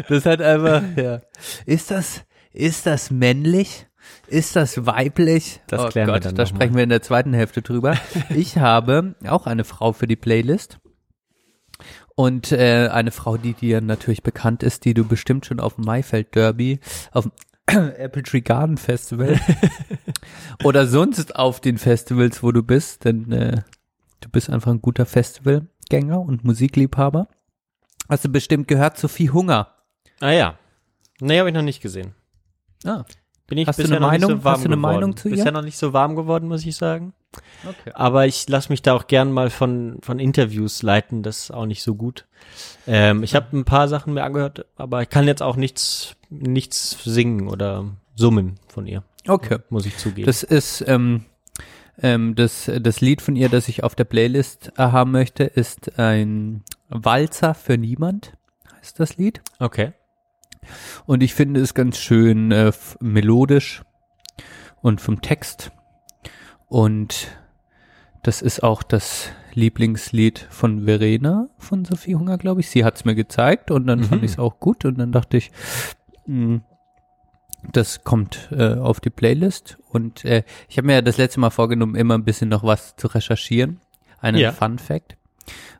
Das 0.10 0.26
hat 0.26 0.42
einfach, 0.42 0.84
ja. 0.98 1.22
Ist 1.66 1.92
das, 1.92 2.26
ist 2.52 2.86
das 2.86 3.12
männlich? 3.12 3.88
Ist 4.28 4.56
das 4.56 4.86
weiblich? 4.86 5.62
Das 5.68 5.82
oh 5.82 5.88
klären 5.90 6.08
wir 6.08 6.14
Gott, 6.14 6.26
dann 6.26 6.36
da 6.36 6.46
sprechen 6.46 6.74
mal. 6.74 6.78
wir 6.78 6.84
in 6.84 6.90
der 6.90 7.02
zweiten 7.02 7.34
Hälfte 7.34 7.62
drüber. 7.62 7.98
Ich 8.30 8.58
habe 8.58 9.16
auch 9.28 9.46
eine 9.48 9.64
Frau 9.64 9.94
für 9.94 10.08
die 10.08 10.16
Playlist. 10.16 10.80
Und 12.16 12.52
äh, 12.52 12.90
eine 12.92 13.12
Frau, 13.12 13.38
die 13.38 13.54
dir 13.54 13.82
natürlich 13.82 14.24
bekannt 14.24 14.64
ist, 14.64 14.86
die 14.86 14.94
du 14.94 15.06
bestimmt 15.06 15.46
schon 15.46 15.60
auf 15.60 15.76
dem 15.76 15.86
Maifeld 15.86 16.36
Derby, 16.36 16.80
auf 17.12 17.24
dem 17.24 17.32
Apple 17.98 18.24
Tree 18.24 18.42
Garden 18.42 18.78
Festival 18.78 19.40
oder 20.64 20.88
sonst 20.88 21.36
auf 21.36 21.60
den 21.60 21.78
Festivals, 21.78 22.44
wo 22.44 22.52
du 22.52 22.64
bist, 22.64 23.06
denn 23.06 23.32
äh, 23.32 23.62
du 24.20 24.30
bist 24.30 24.50
einfach 24.50 24.72
ein 24.72 24.82
guter 24.82 25.06
Festivalgänger 25.06 26.20
und 26.20 26.44
Musikliebhaber. 26.44 27.28
Hast 28.10 28.26
du 28.26 28.30
bestimmt 28.30 28.68
gehört, 28.68 28.98
Sophie 28.98 29.30
Hunger. 29.30 29.76
Ah 30.20 30.32
ja. 30.32 30.60
Nee, 31.20 31.40
habe 31.40 31.50
ich 31.50 31.56
noch 31.56 31.62
nicht 31.62 31.82
gesehen. 31.82 32.14
Ah, 32.84 33.06
Bin 33.52 33.58
ich 33.58 33.68
Hast 33.68 33.80
du 33.80 33.84
bisher 33.84 33.98
eine 33.98 34.06
noch 34.06 34.12
nicht 34.14 34.22
Meinung? 34.22 34.38
so 34.40 34.44
warm 34.46 34.54
Hast 34.56 34.64
du 34.64 34.70
eine 34.70 34.78
geworden. 34.78 34.94
Meinung 34.96 35.18
zu 35.18 35.28
ihr? 35.28 35.36
Bisher 35.36 35.52
noch 35.52 35.62
nicht 35.62 35.78
so 35.78 35.92
warm 35.92 36.16
geworden, 36.16 36.48
muss 36.48 36.66
ich 36.66 36.74
sagen. 36.78 37.12
okay. 37.68 37.92
Aber 37.94 38.26
ich 38.26 38.48
lasse 38.48 38.70
mich 38.70 38.82
da 38.82 38.94
auch 38.94 39.08
gern 39.08 39.30
mal 39.34 39.50
von, 39.50 39.98
von 40.02 40.20
Interviews 40.20 40.84
leiten, 40.84 41.22
das 41.22 41.40
ist 41.44 41.52
auch 41.52 41.66
nicht 41.66 41.84
so 41.84 41.96
gut. 41.96 42.26
Ähm, 42.88 43.24
ich 43.24 43.36
habe 43.36 43.48
ein 43.58 43.66
paar 43.66 43.90
Sachen 43.90 44.14
mir 44.14 44.24
angehört, 44.24 44.66
aber 44.78 45.02
ich 45.02 45.10
kann 45.10 45.28
jetzt 45.28 45.44
auch 45.44 45.58
nichts, 45.58 46.16
nichts 46.30 46.98
singen 47.04 47.50
oder 47.50 47.86
summen 48.16 48.56
von 48.70 48.88
ihr, 48.88 49.04
Okay. 49.28 49.58
muss 49.70 49.86
ich 49.86 49.98
zugeben. 49.98 50.26
Das 50.28 50.44
ist 50.44 50.86
ähm, 50.88 51.26
ähm, 52.02 52.36
das, 52.36 52.72
das 52.80 53.02
Lied 53.02 53.22
von 53.22 53.36
ihr, 53.36 53.50
das 53.50 53.68
ich 53.68 53.84
auf 53.84 53.96
der 53.96 54.06
Playlist 54.06 54.72
äh, 54.78 54.82
haben 54.84 55.12
möchte, 55.12 55.44
ist 55.44 56.00
ein 56.00 56.64
Walzer 56.88 57.54
für 57.54 57.78
niemand, 57.78 58.32
heißt 58.80 58.98
das 58.98 59.18
Lied. 59.18 59.42
okay. 59.60 59.92
Und 61.06 61.24
ich 61.24 61.34
finde 61.34 61.60
es 61.62 61.74
ganz 61.74 61.98
schön 61.98 62.52
äh, 62.52 62.72
melodisch 63.00 63.84
und 64.82 65.02
vom 65.02 65.22
Text. 65.22 65.72
Und 66.68 67.28
das 68.24 68.42
ist 68.42 68.64
auch 68.64 68.84
das 68.84 69.30
Lieblingslied 69.54 70.48
von 70.50 70.86
Verena 70.86 71.48
von 71.58 71.86
Sophie 71.86 72.16
Hunger, 72.16 72.38
glaube 72.38 72.62
ich. 72.62 72.70
Sie 72.70 72.86
hat 72.86 72.96
es 72.96 73.06
mir 73.06 73.16
gezeigt 73.16 73.72
und 73.72 73.88
dann 73.88 74.04
fand 74.04 74.24
ich 74.24 74.32
es 74.32 74.40
auch 74.40 74.60
gut 74.60 74.86
und 74.86 74.98
dann 74.98 75.12
dachte 75.12 75.38
ich, 75.38 75.52
mh, 76.28 76.62
das 77.72 78.04
kommt 78.04 78.50
äh, 78.52 78.76
auf 78.76 79.00
die 79.00 79.10
Playlist. 79.10 79.78
Und 79.90 80.26
äh, 80.26 80.44
ich 80.68 80.78
habe 80.78 80.88
mir 80.88 80.94
ja 80.94 81.02
das 81.02 81.18
letzte 81.18 81.40
Mal 81.40 81.50
vorgenommen, 81.50 81.96
immer 81.96 82.16
ein 82.18 82.24
bisschen 82.24 82.50
noch 82.50 82.64
was 82.64 82.96
zu 82.96 83.08
recherchieren. 83.08 83.82
Einen 84.20 84.38
Ja. 84.38 84.52
Fun 84.52 84.80
Fact. 84.80 85.18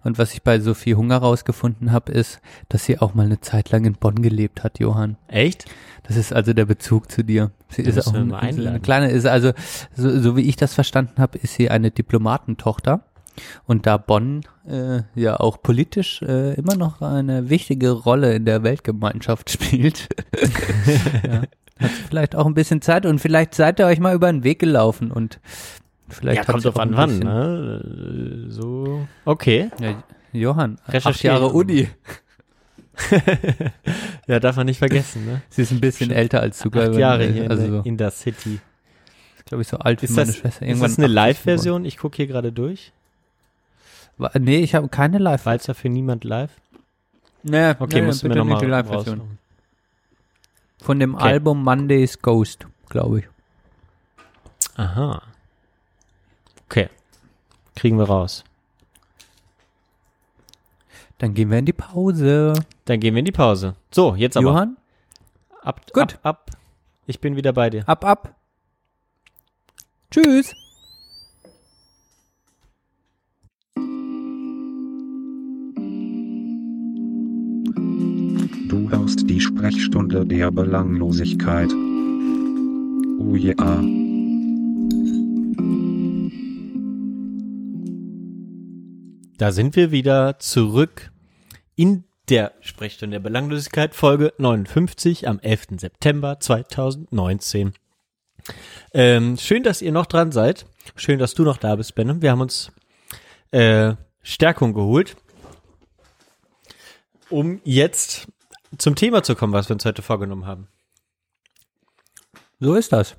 Und 0.04 0.18
was 0.18 0.34
ich 0.34 0.42
bei 0.42 0.60
Sophie 0.60 0.96
Hunger 0.96 1.18
rausgefunden 1.18 1.92
habe, 1.92 2.12
ist, 2.12 2.40
dass 2.70 2.86
sie 2.86 3.00
auch 3.00 3.14
mal 3.14 3.26
eine 3.26 3.40
Zeit 3.42 3.70
lang 3.72 3.86
in 3.86 3.94
Bonn 3.94 4.22
gelebt 4.22 4.64
hat, 4.64 4.80
Johann. 4.80 5.18
Echt? 5.28 5.66
Das 6.04 6.18
ist 6.18 6.34
also 6.34 6.54
der 6.54 6.66
Bezug 6.66 7.12
zu 7.12 7.24
dir. 7.24 7.52
Sie 7.70 7.84
ist 7.84 7.96
müssen 7.96 8.34
auch 8.34 8.40
ein, 8.40 8.68
eine 8.68 8.80
kleine, 8.80 9.12
ist 9.12 9.28
also, 9.28 9.52
so, 9.96 10.20
so 10.20 10.36
wie 10.36 10.42
ich 10.42 10.56
das 10.56 10.74
verstanden 10.74 11.22
habe, 11.22 11.38
ist 11.38 11.54
sie 11.54 11.70
eine 11.70 11.92
Diplomatentochter. 11.92 13.04
Und 13.66 13.86
da 13.86 13.98
Bonn 13.98 14.42
äh, 14.68 15.02
ja 15.16 15.40
auch 15.40 15.62
politisch 15.62 16.22
äh, 16.22 16.54
immer 16.56 16.76
noch 16.76 17.02
eine 17.02 17.50
wichtige 17.50 17.92
Rolle 17.92 18.34
in 18.36 18.46
der 18.46 18.64
Weltgemeinschaft 18.64 19.50
spielt, 19.52 20.10
ja, 21.24 21.44
hat 21.80 21.92
sie 21.92 22.04
vielleicht 22.08 22.36
auch 22.36 22.46
ein 22.46 22.54
bisschen 22.54 22.82
Zeit 22.82 23.06
und 23.06 23.20
vielleicht 23.20 23.56
seid 23.56 23.80
ihr 23.80 23.86
euch 23.86 24.00
mal 24.00 24.14
über 24.14 24.32
den 24.32 24.44
Weg 24.44 24.60
gelaufen 24.60 25.12
und 25.12 25.40
vielleicht 26.12 26.38
ja, 26.38 26.44
kommt 26.46 26.62
sie 26.64 26.70
drauf 26.72 26.80
an 26.80 26.96
wann, 26.96 27.20
ne? 27.20 28.46
So, 28.50 29.08
okay. 29.26 29.70
Ja, 29.80 30.04
Johann, 30.34 30.78
acht. 30.88 31.24
Jahre 31.24 31.48
Uni. 31.48 31.88
Ja, 34.28 34.40
darf 34.40 34.56
man 34.58 34.68
nicht 34.68 34.78
vergessen, 34.78 35.26
ne? 35.26 35.42
Sie 35.50 35.64
ist 35.64 35.72
ein 35.72 35.82
bisschen 35.82 36.12
älter 36.12 36.40
als 36.42 36.60
du, 36.60 36.70
Acht 36.70 36.94
Jahre 36.96 37.26
hier 37.26 37.50
also 37.50 37.64
in, 37.66 37.72
der, 37.74 37.86
in 37.86 37.98
der 37.98 38.12
City. 38.12 38.60
glaube 39.46 39.64
ich 39.64 39.68
so 39.68 39.78
alt 39.78 40.02
wie 40.02 40.06
Ist 40.06 40.16
meine 40.16 40.28
das, 40.28 40.36
Schwester. 40.38 40.62
ist 40.66 40.70
Irgendwann 40.70 40.90
das 40.92 40.98
eine 41.00 41.06
80 41.08 41.10
geworden. 41.10 41.14
Live-Version? 41.16 41.86
Ich 41.86 41.98
gucke 41.98 42.16
hier 42.18 42.28
gerade 42.28 42.52
durch. 42.52 42.92
Nee, 44.40 44.58
ich 44.60 44.76
habe 44.76 44.88
keine 44.90 45.18
Live. 45.18 45.46
Walzer 45.48 45.74
für 45.74 45.90
niemand 45.90 46.24
live. 46.26 46.52
Nee, 47.44 47.72
Okay, 47.80 48.02
nee, 48.02 48.06
musst 48.08 48.22
du 48.22 48.28
mir 48.28 48.30
bitte 48.36 48.40
nochmal 48.40 48.56
nicht 48.58 48.66
die 48.66 48.70
Live-Version. 48.70 49.38
Von 50.82 51.00
dem 51.00 51.16
Okay. 51.16 51.24
Album 51.24 51.64
Monday's 51.64 52.22
Ghost, 52.22 52.68
glaube 52.90 53.20
ich. 53.20 53.26
Aha. 54.76 55.24
Okay. 56.72 56.88
Kriegen 57.76 57.98
wir 57.98 58.06
raus. 58.06 58.46
Dann 61.18 61.34
gehen 61.34 61.52
wir 61.52 61.58
in 61.60 61.66
die 61.66 61.74
Pause. 61.74 62.54
Dann 62.86 63.02
gehen 63.02 63.14
wir 63.14 63.20
in 63.20 63.26
die 63.26 63.34
Pause. 63.34 63.76
So, 63.92 64.16
jetzt 64.16 64.38
aber. 64.38 64.46
Johann, 64.48 64.78
Ab, 65.64 65.82
Gut. 65.92 66.14
ab, 66.24 66.48
ab. 66.48 66.52
Ich 67.08 67.20
bin 67.20 67.36
wieder 67.36 67.52
bei 67.52 67.70
dir. 67.70 67.84
ab, 67.90 68.06
ab. 68.06 68.36
Tschüss. 70.12 70.54
Du 78.70 78.90
hörst 78.90 79.30
die 79.30 79.42
Sprechstunde 79.42 80.26
der 80.26 80.50
Belanglosigkeit. 80.52 81.70
Oh 83.20 83.36
ja. 83.36 84.11
Da 89.42 89.52
sind 89.52 89.76
wir 89.76 89.90
wieder 89.90 90.38
zurück 90.38 91.12
in 91.76 92.04
der 92.30 92.54
Sprechstunde 92.62 93.16
der 93.16 93.22
Belanglosigkeit, 93.22 93.96
Folge 93.96 94.36
59 94.38 95.28
am 95.28 95.40
11. 95.40 95.80
September 95.80 96.40
2019. 96.40 97.74
Ähm, 98.94 99.38
schön, 99.38 99.64
dass 99.64 99.82
ihr 99.82 99.92
noch 99.92 100.06
dran 100.06 100.32
seid. 100.32 100.68
Schön, 100.96 101.18
dass 101.18 101.34
du 101.34 101.42
noch 101.42 101.58
da 101.58 101.76
bist, 101.76 101.96
Ben. 101.96 102.22
Wir 102.22 102.30
haben 102.30 102.42
uns 102.42 102.72
äh, 103.50 103.96
Stärkung 104.22 104.76
geholt. 104.76 105.16
um 107.32 107.62
jetzt 107.64 108.28
zum 108.78 108.94
Thema 108.94 109.24
zu 109.24 109.34
kommen, 109.34 109.54
was 109.54 109.70
wir 109.70 109.74
uns 109.74 109.86
heute 109.86 110.04
vorgenommen 110.04 110.46
haben. 110.46 110.68
So 112.60 112.76
ist 112.76 112.94
das. 112.94 113.16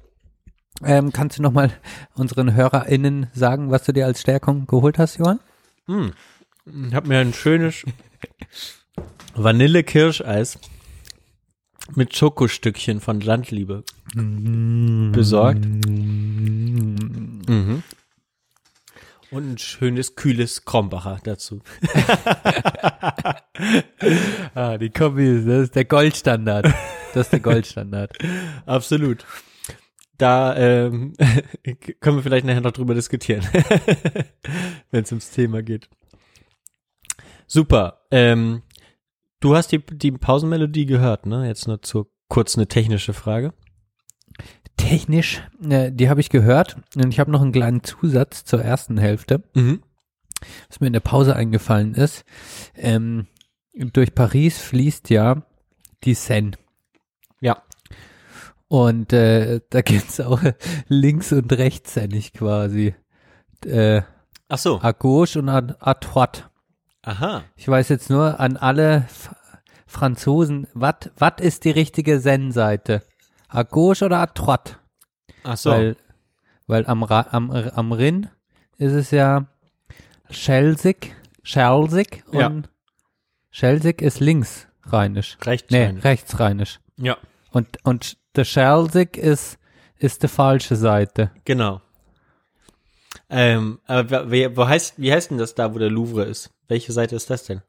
Ähm, 0.84 1.12
kannst 1.12 1.38
du 1.38 1.42
nochmal 1.42 1.72
unseren 2.14 2.54
HörerInnen 2.54 3.26
sagen, 3.32 3.72
was 3.72 3.82
du 3.82 3.92
dir 3.92 4.06
als 4.06 4.20
Stärkung 4.20 4.68
geholt 4.68 5.00
hast, 5.00 5.18
Johann? 5.18 5.40
Ich 5.86 6.94
habe 6.94 7.08
mir 7.08 7.18
ein 7.18 7.34
schönes 7.34 7.84
Vanille-Kirscheis 9.34 10.58
mit 11.94 12.16
Schokostückchen 12.16 13.00
von 13.00 13.20
Landliebe 13.20 13.84
besorgt. 14.14 15.64
Mhm. 15.64 17.82
Und 19.30 19.52
ein 19.52 19.58
schönes, 19.58 20.14
kühles 20.14 20.64
Krombacher 20.64 21.18
dazu. 21.24 21.62
Ah, 24.54 24.76
die 24.76 24.90
Kombi, 24.90 25.44
das 25.46 25.64
ist 25.64 25.76
der 25.76 25.84
Goldstandard. 25.84 26.66
Das 27.14 27.26
ist 27.26 27.32
der 27.32 27.40
Goldstandard. 27.40 28.16
Absolut. 28.66 29.24
Da 30.22 30.54
ähm, 30.56 31.14
können 32.00 32.16
wir 32.18 32.22
vielleicht 32.22 32.46
nachher 32.46 32.60
noch 32.60 32.70
drüber 32.70 32.94
diskutieren, 32.94 33.42
wenn 34.92 35.02
es 35.02 35.10
ums 35.10 35.32
Thema 35.32 35.64
geht. 35.64 35.88
Super. 37.48 38.02
Ähm, 38.12 38.62
du 39.40 39.56
hast 39.56 39.72
die, 39.72 39.80
die 39.84 40.12
Pausenmelodie 40.12 40.86
gehört, 40.86 41.26
ne? 41.26 41.44
Jetzt 41.48 41.66
nur 41.66 41.82
zur 41.82 42.06
kurz 42.28 42.56
eine 42.56 42.68
technische 42.68 43.14
Frage. 43.14 43.52
Technisch, 44.76 45.42
äh, 45.68 45.90
die 45.90 46.08
habe 46.08 46.20
ich 46.20 46.30
gehört 46.30 46.76
und 46.94 47.08
ich 47.12 47.18
habe 47.18 47.32
noch 47.32 47.42
einen 47.42 47.50
kleinen 47.50 47.82
Zusatz 47.82 48.44
zur 48.44 48.62
ersten 48.62 48.98
Hälfte, 48.98 49.42
Mhm. 49.54 49.82
was 50.68 50.78
mir 50.78 50.86
in 50.86 50.92
der 50.92 51.00
Pause 51.00 51.34
eingefallen 51.34 51.94
ist. 51.94 52.24
Ähm, 52.76 53.26
durch 53.74 54.14
Paris 54.14 54.58
fließt 54.60 55.10
ja 55.10 55.42
die 56.04 56.14
Seine. 56.14 56.52
Ja. 57.40 57.60
Und 58.72 59.12
äh, 59.12 59.60
da 59.68 59.82
gibt's 59.82 60.18
auch 60.18 60.40
links 60.88 61.30
und 61.30 61.52
rechtshändig 61.52 62.32
quasi. 62.32 62.94
Äh, 63.66 64.00
Ach 64.48 64.56
so. 64.56 64.80
à 64.80 64.94
gauche 64.94 65.38
und 65.38 65.50
à, 65.50 65.58
à 65.78 65.92
droite. 65.92 66.44
Aha. 67.02 67.44
Ich 67.54 67.68
weiß 67.68 67.90
jetzt 67.90 68.08
nur 68.08 68.40
an 68.40 68.56
alle 68.56 69.04
F 69.08 69.34
Franzosen, 69.86 70.68
was 70.72 71.10
ist 71.40 71.64
die 71.66 71.70
richtige 71.70 72.18
Zen-Seite? 72.18 73.02
À 73.50 73.62
gauche 73.62 74.06
oder 74.06 74.22
à 74.22 74.26
droite? 74.26 74.76
Ach 75.44 75.58
so. 75.58 75.68
Weil, 75.70 75.96
weil 76.66 76.86
am, 76.86 77.02
Ra 77.02 77.26
am, 77.30 77.50
am 77.50 77.92
Rhin 77.92 78.30
ist 78.78 78.92
es 78.92 79.10
ja 79.10 79.48
Schelsig, 80.30 81.14
Schelsig 81.42 82.24
und 82.28 82.38
Ja. 82.40 82.52
Schelsig 83.50 84.00
ist 84.00 84.20
linksrheinisch. 84.20 85.36
Recht. 85.44 85.70
Nee, 85.70 85.88
rechtsrheinisch. 86.02 86.80
Ja, 86.96 87.18
Und, 87.50 87.68
und 87.84 88.16
der 88.36 88.44
Schelsig 88.44 89.16
ist, 89.16 89.58
ist 89.98 90.22
die 90.22 90.28
falsche 90.28 90.76
Seite. 90.76 91.30
genau. 91.44 91.80
Ähm, 93.28 93.78
aber 93.86 94.30
wer, 94.30 94.56
wo 94.56 94.66
heißt, 94.66 94.94
wie 94.98 95.12
heißt 95.12 95.30
denn 95.30 95.38
das 95.38 95.54
da, 95.54 95.74
wo 95.74 95.78
der 95.78 95.90
Louvre 95.90 96.24
ist? 96.24 96.50
Welche 96.68 96.92
Seite 96.92 97.16
ist 97.16 97.30
das 97.30 97.44
denn? 97.44 97.62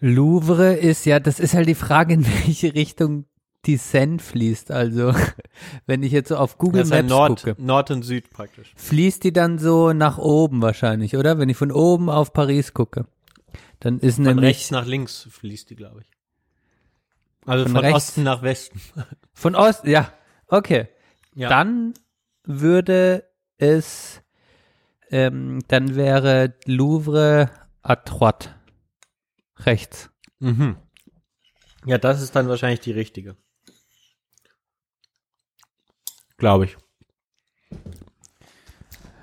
Louvre 0.00 0.74
ist 0.74 1.06
ja, 1.06 1.18
das 1.18 1.40
ist 1.40 1.54
halt 1.54 1.68
die 1.68 1.74
Frage, 1.74 2.14
in 2.14 2.26
welche 2.26 2.74
Richtung 2.74 3.26
die 3.66 3.76
Seine 3.76 4.18
fließt. 4.18 4.70
Also, 4.70 5.12
wenn 5.86 6.02
ich 6.02 6.12
jetzt 6.12 6.28
so 6.28 6.36
auf 6.36 6.58
Google 6.58 6.82
Das 6.82 6.88
ist 6.88 6.94
ja 6.94 7.02
Maps 7.02 7.10
Nord, 7.10 7.42
gucke, 7.42 7.62
Nord 7.62 7.90
und 7.90 8.02
Süd 8.02 8.30
praktisch. 8.30 8.72
fließt 8.76 9.24
die 9.24 9.32
dann 9.32 9.58
so 9.58 9.92
nach 9.92 10.18
oben 10.18 10.62
wahrscheinlich, 10.62 11.16
oder? 11.16 11.38
Wenn 11.38 11.48
ich 11.48 11.56
von 11.56 11.72
oben 11.72 12.10
auf 12.10 12.32
Paris 12.32 12.74
gucke, 12.74 13.06
dann 13.80 13.98
ist 13.98 14.16
Von 14.16 14.24
nämlich 14.24 14.44
rechts 14.44 14.70
nach 14.70 14.86
links 14.86 15.26
fließt 15.30 15.70
die, 15.70 15.76
glaube 15.76 16.02
ich. 16.02 16.13
Also 17.46 17.64
Von 17.66 17.82
von, 17.82 17.92
Osten 17.92 18.22
nach 18.22 18.42
Westen. 18.42 18.80
von 19.34 19.54
Osten, 19.54 19.90
ja, 19.90 20.12
okay. 20.48 20.88
Ja. 21.34 21.48
Dann 21.48 21.94
würde 22.44 23.28
es, 23.58 24.22
ähm, 25.10 25.60
dann 25.68 25.96
wäre 25.96 26.54
Louvre 26.66 27.50
à 27.82 27.96
droite. 27.96 28.50
Rechts. 29.58 30.10
Mhm. 30.38 30.76
Ja, 31.86 31.98
das 31.98 32.22
ist 32.22 32.34
dann 32.34 32.48
wahrscheinlich 32.48 32.80
die 32.80 32.92
richtige. 32.92 33.36
Glaube 36.36 36.64
ich. 36.64 36.76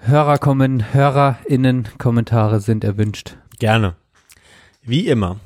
Hörer 0.01 0.37
kommen, 0.37 0.93
HörerInnen 0.93 1.87
Kommentare 1.97 2.59
sind 2.59 2.83
erwünscht. 2.83 3.37
Gerne. 3.59 3.95
Wie 4.81 5.07
immer. 5.07 5.39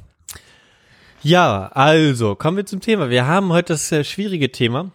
Ja, 1.25 1.69
also, 1.69 2.35
kommen 2.35 2.55
wir 2.57 2.67
zum 2.67 2.81
Thema. 2.81 3.09
Wir 3.09 3.25
haben 3.25 3.51
heute 3.51 3.73
das 3.73 3.91
äh, 3.91 4.03
schwierige 4.03 4.51
Thema. 4.51 4.91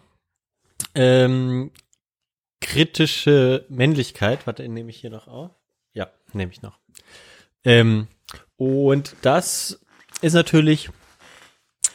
Ähm, 0.95 1.71
kritische 2.61 3.65
Männlichkeit. 3.67 4.47
Warte, 4.47 4.65
nehme 4.69 4.91
ich 4.91 5.01
hier 5.01 5.09
noch 5.09 5.27
auf? 5.27 5.51
Ja, 5.91 6.09
nehme 6.31 6.53
ich 6.53 6.61
noch. 6.61 6.79
Ähm, 7.65 8.07
und 8.55 9.17
das 9.23 9.81
ist 10.21 10.31
natürlich 10.31 10.89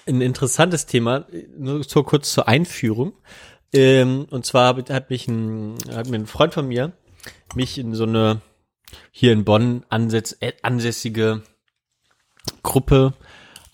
ein 0.07 0.21
interessantes 0.21 0.85
Thema, 0.85 1.27
nur 1.57 1.83
so 1.83 2.03
kurz 2.03 2.31
zur 2.35 2.47
Einführung. 2.47 3.15
Ähm, 3.73 4.27
und 4.29 4.45
zwar 4.45 4.77
hat- 4.77 5.09
mich 5.09 5.29
ein, 5.29 5.79
hat 5.91 6.09
mir 6.09 6.19
ein 6.19 6.27
Freund 6.27 6.53
von 6.53 6.69
mir 6.69 6.93
mich 7.55 7.79
in 7.79 7.95
so 7.95 8.05
eine 8.05 8.43
hier 9.13 9.33
in 9.33 9.47
Bonn 9.47 9.87
äh, 9.91 10.53
ansässige 10.61 11.43
Gruppe 12.63 13.15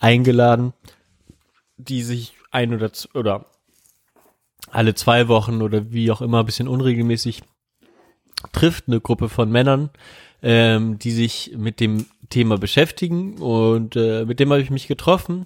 eingeladen, 0.03 0.73
die 1.77 2.03
sich 2.03 2.33
ein 2.51 2.73
oder 2.73 2.91
oder 3.13 3.45
alle 4.69 4.95
zwei 4.95 5.27
Wochen 5.27 5.61
oder 5.61 5.91
wie 5.91 6.11
auch 6.11 6.21
immer 6.21 6.39
ein 6.39 6.45
bisschen 6.45 6.67
unregelmäßig 6.67 7.41
trifft, 8.51 8.87
eine 8.87 8.99
Gruppe 8.99 9.29
von 9.29 9.49
Männern, 9.49 9.89
ähm, 10.41 10.99
die 10.99 11.11
sich 11.11 11.53
mit 11.55 11.79
dem 11.79 12.05
Thema 12.29 12.57
beschäftigen 12.57 13.37
und 13.37 13.95
äh, 13.95 14.25
mit 14.25 14.39
dem 14.39 14.51
habe 14.51 14.61
ich 14.61 14.69
mich 14.69 14.87
getroffen 14.87 15.45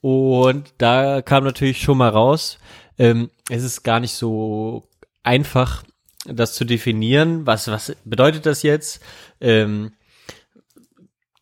und 0.00 0.74
da 0.78 1.22
kam 1.22 1.44
natürlich 1.44 1.80
schon 1.80 1.98
mal 1.98 2.10
raus, 2.10 2.58
ähm, 2.98 3.30
es 3.48 3.62
ist 3.62 3.84
gar 3.84 4.00
nicht 4.00 4.14
so 4.14 4.88
einfach, 5.22 5.84
das 6.26 6.54
zu 6.54 6.64
definieren. 6.64 7.46
Was, 7.46 7.68
was 7.68 7.94
bedeutet 8.04 8.46
das 8.46 8.62
jetzt? 8.62 9.02
Ähm, 9.40 9.92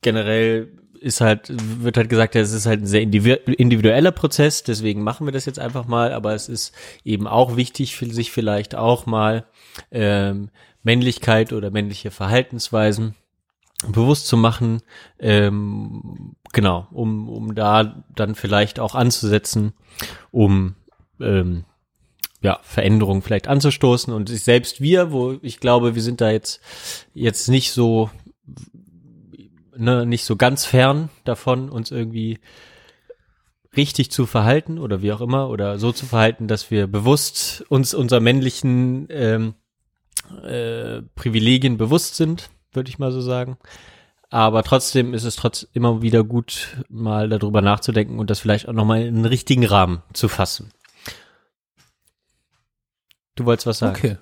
generell 0.02 0.81
ist 1.02 1.20
halt, 1.20 1.52
wird 1.82 1.96
halt 1.96 2.08
gesagt, 2.08 2.36
es 2.36 2.52
ist 2.52 2.66
halt 2.66 2.82
ein 2.82 2.86
sehr 2.86 3.02
individu- 3.02 3.52
individueller 3.52 4.12
Prozess, 4.12 4.62
deswegen 4.62 5.02
machen 5.02 5.26
wir 5.26 5.32
das 5.32 5.44
jetzt 5.44 5.58
einfach 5.58 5.86
mal, 5.86 6.12
aber 6.12 6.34
es 6.34 6.48
ist 6.48 6.72
eben 7.04 7.26
auch 7.26 7.56
wichtig, 7.56 7.96
für 7.96 8.06
sich 8.06 8.32
vielleicht 8.32 8.74
auch 8.74 9.06
mal 9.06 9.44
ähm, 9.90 10.50
Männlichkeit 10.82 11.52
oder 11.52 11.70
männliche 11.70 12.10
Verhaltensweisen 12.10 13.14
bewusst 13.88 14.28
zu 14.28 14.36
machen, 14.36 14.80
ähm, 15.18 16.36
genau, 16.52 16.86
um, 16.92 17.28
um 17.28 17.54
da 17.54 18.04
dann 18.14 18.34
vielleicht 18.34 18.78
auch 18.78 18.94
anzusetzen, 18.94 19.72
um 20.30 20.76
ähm, 21.20 21.64
ja, 22.42 22.58
Veränderungen 22.62 23.22
vielleicht 23.22 23.48
anzustoßen. 23.48 24.12
Und 24.12 24.28
sich 24.28 24.42
selbst 24.42 24.80
wir, 24.80 25.12
wo 25.12 25.36
ich 25.42 25.60
glaube, 25.60 25.94
wir 25.94 26.02
sind 26.02 26.20
da 26.20 26.30
jetzt 26.30 26.60
jetzt 27.14 27.48
nicht 27.48 27.72
so 27.72 28.10
ne, 29.82 30.06
nicht 30.06 30.24
so 30.24 30.36
ganz 30.36 30.64
fern 30.64 31.10
davon, 31.24 31.68
uns 31.68 31.90
irgendwie 31.90 32.38
richtig 33.76 34.10
zu 34.10 34.26
verhalten 34.26 34.78
oder 34.78 35.02
wie 35.02 35.12
auch 35.12 35.20
immer 35.20 35.48
oder 35.48 35.78
so 35.78 35.92
zu 35.92 36.06
verhalten, 36.06 36.46
dass 36.46 36.70
wir 36.70 36.86
bewusst 36.86 37.64
uns 37.68 37.94
unserer 37.94 38.20
männlichen 38.20 39.06
ähm, 39.10 39.54
äh, 40.42 41.02
Privilegien 41.14 41.78
bewusst 41.78 42.16
sind, 42.16 42.50
würde 42.72 42.90
ich 42.90 42.98
mal 42.98 43.12
so 43.12 43.20
sagen. 43.20 43.58
Aber 44.30 44.62
trotzdem 44.62 45.12
ist 45.12 45.24
es 45.24 45.36
trotz 45.36 45.66
immer 45.74 46.00
wieder 46.00 46.24
gut, 46.24 46.78
mal 46.88 47.28
darüber 47.28 47.60
nachzudenken 47.60 48.18
und 48.18 48.30
das 48.30 48.40
vielleicht 48.40 48.68
auch 48.68 48.72
nochmal 48.72 49.02
in 49.02 49.16
einen 49.16 49.24
richtigen 49.26 49.66
Rahmen 49.66 50.02
zu 50.12 50.28
fassen. 50.28 50.70
Du 53.34 53.44
wolltest 53.44 53.66
was 53.66 53.78
sagen? 53.78 53.96
Okay. 53.96 54.16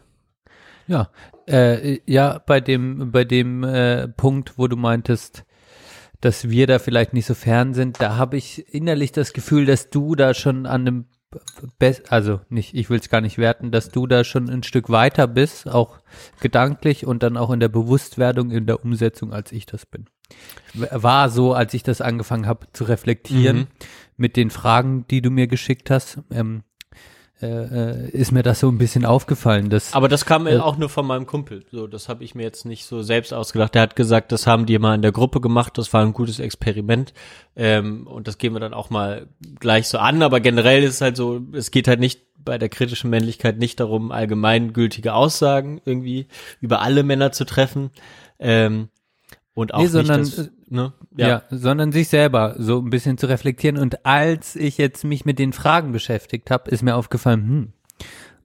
Ja, 0.86 1.10
äh, 1.46 2.00
ja, 2.06 2.38
bei 2.44 2.60
dem, 2.60 3.12
bei 3.12 3.24
dem 3.24 3.62
äh, 3.62 4.08
Punkt, 4.08 4.58
wo 4.58 4.66
du 4.66 4.76
meintest, 4.76 5.44
dass 6.20 6.50
wir 6.50 6.66
da 6.66 6.78
vielleicht 6.78 7.12
nicht 7.12 7.26
so 7.26 7.34
fern 7.34 7.74
sind, 7.74 8.00
da 8.00 8.16
habe 8.16 8.36
ich 8.36 8.72
innerlich 8.74 9.12
das 9.12 9.32
Gefühl, 9.32 9.64
dass 9.66 9.90
du 9.90 10.14
da 10.14 10.34
schon 10.34 10.66
an 10.66 10.80
einem 10.82 11.04
Be 11.78 11.96
also 12.08 12.40
nicht, 12.48 12.74
ich 12.74 12.90
will 12.90 12.98
es 12.98 13.08
gar 13.08 13.20
nicht 13.20 13.38
werten, 13.38 13.70
dass 13.70 13.90
du 13.90 14.08
da 14.08 14.24
schon 14.24 14.50
ein 14.50 14.64
Stück 14.64 14.90
weiter 14.90 15.28
bist, 15.28 15.68
auch 15.68 16.00
gedanklich 16.40 17.06
und 17.06 17.22
dann 17.22 17.36
auch 17.36 17.50
in 17.50 17.60
der 17.60 17.68
Bewusstwerdung, 17.68 18.50
in 18.50 18.66
der 18.66 18.84
Umsetzung, 18.84 19.32
als 19.32 19.52
ich 19.52 19.64
das 19.64 19.86
bin. 19.86 20.06
War 20.74 21.28
so, 21.30 21.54
als 21.54 21.72
ich 21.72 21.84
das 21.84 22.00
angefangen 22.00 22.46
habe 22.48 22.66
zu 22.72 22.82
reflektieren 22.82 23.56
Mhm. 23.58 23.66
mit 24.16 24.36
den 24.36 24.50
Fragen, 24.50 25.06
die 25.08 25.22
du 25.22 25.30
mir 25.30 25.46
geschickt 25.46 25.88
hast. 25.88 26.18
Ähm, 26.32 26.64
äh, 27.42 27.46
äh, 27.46 28.10
ist 28.10 28.32
mir 28.32 28.42
das 28.42 28.60
so 28.60 28.68
ein 28.68 28.78
bisschen 28.78 29.06
aufgefallen. 29.06 29.70
Dass, 29.70 29.94
Aber 29.94 30.08
das 30.08 30.26
kam 30.26 30.46
Äh, 30.46 30.58
auch 30.58 30.76
nur 30.76 30.88
von 30.88 31.06
meinem 31.06 31.26
Kumpel. 31.26 31.64
So, 31.70 31.86
das 31.86 32.08
habe 32.08 32.22
ich 32.22 32.34
mir 32.34 32.42
jetzt 32.42 32.66
nicht 32.66 32.84
so 32.84 33.02
selbst 33.02 33.32
ausgedacht. 33.32 33.74
Der 33.74 33.82
hat 33.82 33.96
gesagt, 33.96 34.32
das 34.32 34.46
haben 34.46 34.66
die 34.66 34.78
mal 34.78 34.94
in 34.94 35.02
der 35.02 35.12
Gruppe 35.12 35.40
gemacht. 35.40 35.78
Das 35.78 35.92
war 35.92 36.02
ein 36.02 36.12
gutes 36.12 36.38
Experiment. 36.38 37.14
Ähm, 37.56 38.06
und 38.06 38.28
das 38.28 38.38
gehen 38.38 38.52
wir 38.52 38.60
dann 38.60 38.74
auch 38.74 38.90
mal 38.90 39.28
gleich 39.58 39.88
so 39.88 39.98
an. 39.98 40.22
Aber 40.22 40.40
generell 40.40 40.82
ist 40.82 40.94
es 40.94 41.00
halt 41.00 41.16
so, 41.16 41.40
es 41.52 41.70
geht 41.70 41.88
halt 41.88 42.00
nicht 42.00 42.22
bei 42.44 42.58
der 42.58 42.68
kritischen 42.68 43.10
Männlichkeit 43.10 43.58
nicht 43.58 43.80
darum, 43.80 44.12
allgemeingültige 44.12 45.14
Aussagen 45.14 45.80
irgendwie 45.84 46.26
über 46.60 46.82
alle 46.82 47.02
Männer 47.02 47.32
zu 47.32 47.44
treffen. 47.44 47.90
Ähm, 48.38 48.88
und 49.54 49.74
auch 49.74 49.80
Nee, 49.80 49.86
sondern, 49.86 50.22
nicht 50.22 50.50
ne? 50.70 50.92
ja. 51.16 51.42
sondern 51.50 51.92
sich 51.92 52.08
selber 52.08 52.54
so 52.58 52.78
ein 52.78 52.90
bisschen 52.90 53.18
zu 53.18 53.26
reflektieren. 53.26 53.76
Und 53.76 54.06
als 54.06 54.56
ich 54.56 54.78
jetzt 54.78 55.04
mich 55.04 55.24
mit 55.24 55.38
den 55.38 55.52
Fragen 55.52 55.92
beschäftigt 55.92 56.50
habe, 56.50 56.70
ist 56.70 56.82
mir 56.82 56.96
aufgefallen, 56.96 57.42
hm, 57.42 57.72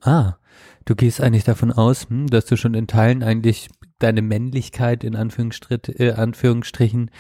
ah, 0.02 0.38
du 0.86 0.96
gehst 0.96 1.22
eigentlich 1.22 1.44
davon 1.44 1.72
aus, 1.72 2.10
hm, 2.10 2.28
dass 2.28 2.46
du 2.46 2.58
schon 2.58 2.74
in 2.74 2.88
Teilen 2.88 3.24
eigentlich 3.24 3.70
deine 4.00 4.22
Männlichkeit 4.22 5.04
in 5.04 5.16
Anführungsstrichen, 5.16 5.96
äh, 6.00 6.12
Anführungsstrichen 6.12 7.12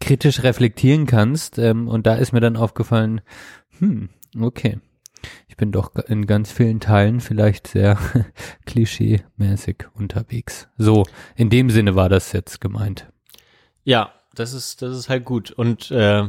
kritisch 0.00 0.42
reflektieren 0.42 1.06
kannst. 1.06 1.58
Ähm, 1.58 1.88
und 1.88 2.06
da 2.06 2.14
ist 2.14 2.32
mir 2.32 2.40
dann 2.40 2.56
aufgefallen, 2.56 3.20
hm, 3.78 4.10
okay. 4.38 4.78
Ich 5.48 5.56
bin 5.58 5.70
doch 5.70 5.94
in 5.96 6.26
ganz 6.26 6.50
vielen 6.50 6.80
Teilen 6.80 7.20
vielleicht 7.20 7.66
sehr 7.66 7.98
klischee-mäßig 8.66 9.84
unterwegs. 9.92 10.68
So, 10.78 11.04
in 11.36 11.50
dem 11.50 11.68
Sinne 11.68 11.94
war 11.94 12.08
das 12.08 12.32
jetzt 12.32 12.62
gemeint. 12.62 13.06
Ja, 13.84 14.14
das 14.40 14.52
ist, 14.52 14.82
das 14.82 14.96
ist 14.96 15.08
halt 15.08 15.24
gut. 15.24 15.50
Und 15.50 15.90
äh, 15.90 16.28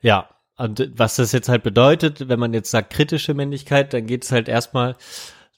ja, 0.00 0.28
und 0.56 0.90
was 0.96 1.16
das 1.16 1.32
jetzt 1.32 1.48
halt 1.48 1.62
bedeutet, 1.62 2.28
wenn 2.28 2.38
man 2.38 2.54
jetzt 2.54 2.70
sagt 2.70 2.92
kritische 2.92 3.34
Männlichkeit, 3.34 3.92
dann 3.92 4.06
geht 4.06 4.24
es 4.24 4.32
halt 4.32 4.48
erstmal 4.48 4.96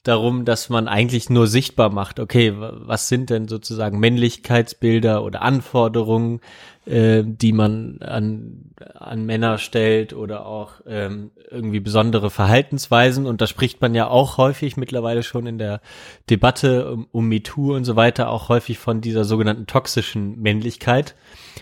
darum, 0.07 0.45
dass 0.45 0.69
man 0.69 0.87
eigentlich 0.87 1.29
nur 1.29 1.47
sichtbar 1.47 1.89
macht, 1.89 2.19
okay, 2.19 2.53
was 2.55 3.07
sind 3.07 3.29
denn 3.29 3.47
sozusagen 3.47 3.99
Männlichkeitsbilder 3.99 5.23
oder 5.23 5.41
Anforderungen, 5.41 6.41
äh, 6.85 7.23
die 7.25 7.51
man 7.51 7.99
an, 8.01 8.71
an 8.93 9.25
Männer 9.25 9.57
stellt 9.57 10.13
oder 10.13 10.45
auch 10.45 10.73
ähm, 10.85 11.31
irgendwie 11.49 11.79
besondere 11.79 12.29
Verhaltensweisen. 12.29 13.25
Und 13.25 13.41
da 13.41 13.47
spricht 13.47 13.81
man 13.81 13.95
ja 13.95 14.07
auch 14.07 14.37
häufig 14.37 14.77
mittlerweile 14.77 15.23
schon 15.23 15.47
in 15.47 15.57
der 15.57 15.81
Debatte 16.29 16.91
um, 16.91 17.07
um 17.11 17.27
MeToo 17.27 17.75
und 17.75 17.85
so 17.85 17.95
weiter 17.95 18.29
auch 18.29 18.49
häufig 18.49 18.77
von 18.77 19.01
dieser 19.01 19.25
sogenannten 19.25 19.67
toxischen 19.67 20.39
Männlichkeit, 20.39 21.15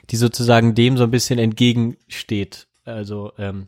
die 0.09 0.17
sozusagen 0.17 0.75
dem 0.75 0.97
so 0.97 1.05
ein 1.05 1.11
bisschen 1.11 1.39
entgegensteht. 1.39 2.67
Also 2.85 3.31
ähm, 3.37 3.67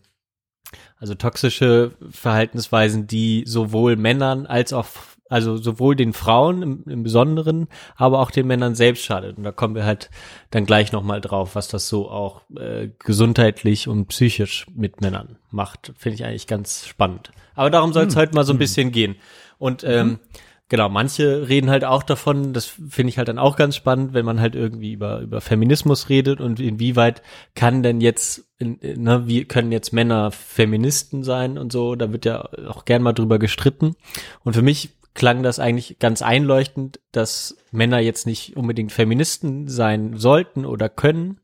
also 1.00 1.16
toxische 1.16 1.92
Verhaltensweisen, 2.10 3.08
die 3.08 3.44
sowohl 3.46 3.96
Männern 3.96 4.46
als 4.46 4.74
auch, 4.74 4.88
also 5.30 5.58
sowohl 5.58 5.96
den 5.96 6.14
Frauen 6.14 6.62
im, 6.62 6.84
im 6.88 7.04
Besonderen, 7.04 7.68
aber 7.96 8.20
auch 8.20 8.32
den 8.32 8.48
Männern 8.48 8.76
selbst 8.76 9.04
schadet. 9.04 9.38
Und 9.38 9.44
da 9.44 9.52
kommen 9.52 9.76
wir 9.76 9.86
halt 9.86 10.10
dann 10.52 10.66
gleich 10.66 10.92
nochmal 10.92 11.22
drauf, 11.22 11.56
was 11.56 11.68
das 11.68 11.88
so 11.88 12.10
auch 12.10 12.42
äh, 12.58 12.90
gesundheitlich 13.00 13.88
und 13.88 14.08
psychisch 14.08 14.68
mit 14.74 15.02
Männern 15.02 15.38
macht. 15.52 15.94
Finde 15.98 16.16
ich 16.16 16.26
eigentlich 16.26 16.48
ganz 16.48 16.86
spannend. 16.86 17.32
Aber 17.56 17.70
darum 17.70 17.94
soll 17.94 18.06
es 18.06 18.16
heute 18.16 18.36
mal 18.36 18.46
so 18.46 18.54
ein 18.54 18.60
bisschen 18.60 18.92
gehen. 18.92 19.16
Und 19.58 19.84
ähm, 19.84 20.20
Genau, 20.68 20.90
manche 20.90 21.48
reden 21.48 21.70
halt 21.70 21.86
auch 21.86 22.02
davon, 22.02 22.52
das 22.52 22.66
finde 22.66 23.10
ich 23.10 23.20
halt 23.20 23.28
dann 23.28 23.38
auch 23.38 23.56
ganz 23.56 23.76
spannend, 23.76 24.16
wenn 24.16 24.26
man 24.26 24.42
halt 24.42 24.56
irgendwie 24.56 24.94
über, 24.94 25.20
über 25.20 25.40
Feminismus 25.40 26.10
redet 26.10 26.42
und 26.42 26.60
inwieweit 26.60 27.22
kann 27.54 27.84
denn 27.84 28.02
jetzt, 28.02 28.50
ne, 28.60 29.28
wie 29.28 29.46
können 29.46 29.72
jetzt 29.72 29.94
Männer 29.94 30.32
Feministen 30.32 31.24
sein 31.24 31.60
und 31.60 31.72
so, 31.72 31.94
da 31.96 32.12
wird 32.12 32.26
ja 32.26 32.50
auch 32.68 32.86
gern 32.86 33.04
mal 33.04 33.14
drüber 33.14 33.38
gestritten. 33.38 33.96
Und 34.44 34.54
für 34.54 34.64
mich 34.64 34.90
klang 35.14 35.44
das 35.44 35.60
eigentlich 35.60 36.00
ganz 36.00 36.24
einleuchtend, 36.24 37.00
dass 37.12 37.58
Männer 37.72 38.00
jetzt 38.00 38.26
nicht 38.26 38.58
unbedingt 38.58 38.92
Feministen 38.92 39.68
sein 39.68 40.18
sollten 40.18 40.66
oder 40.66 40.90
können, 40.90 41.40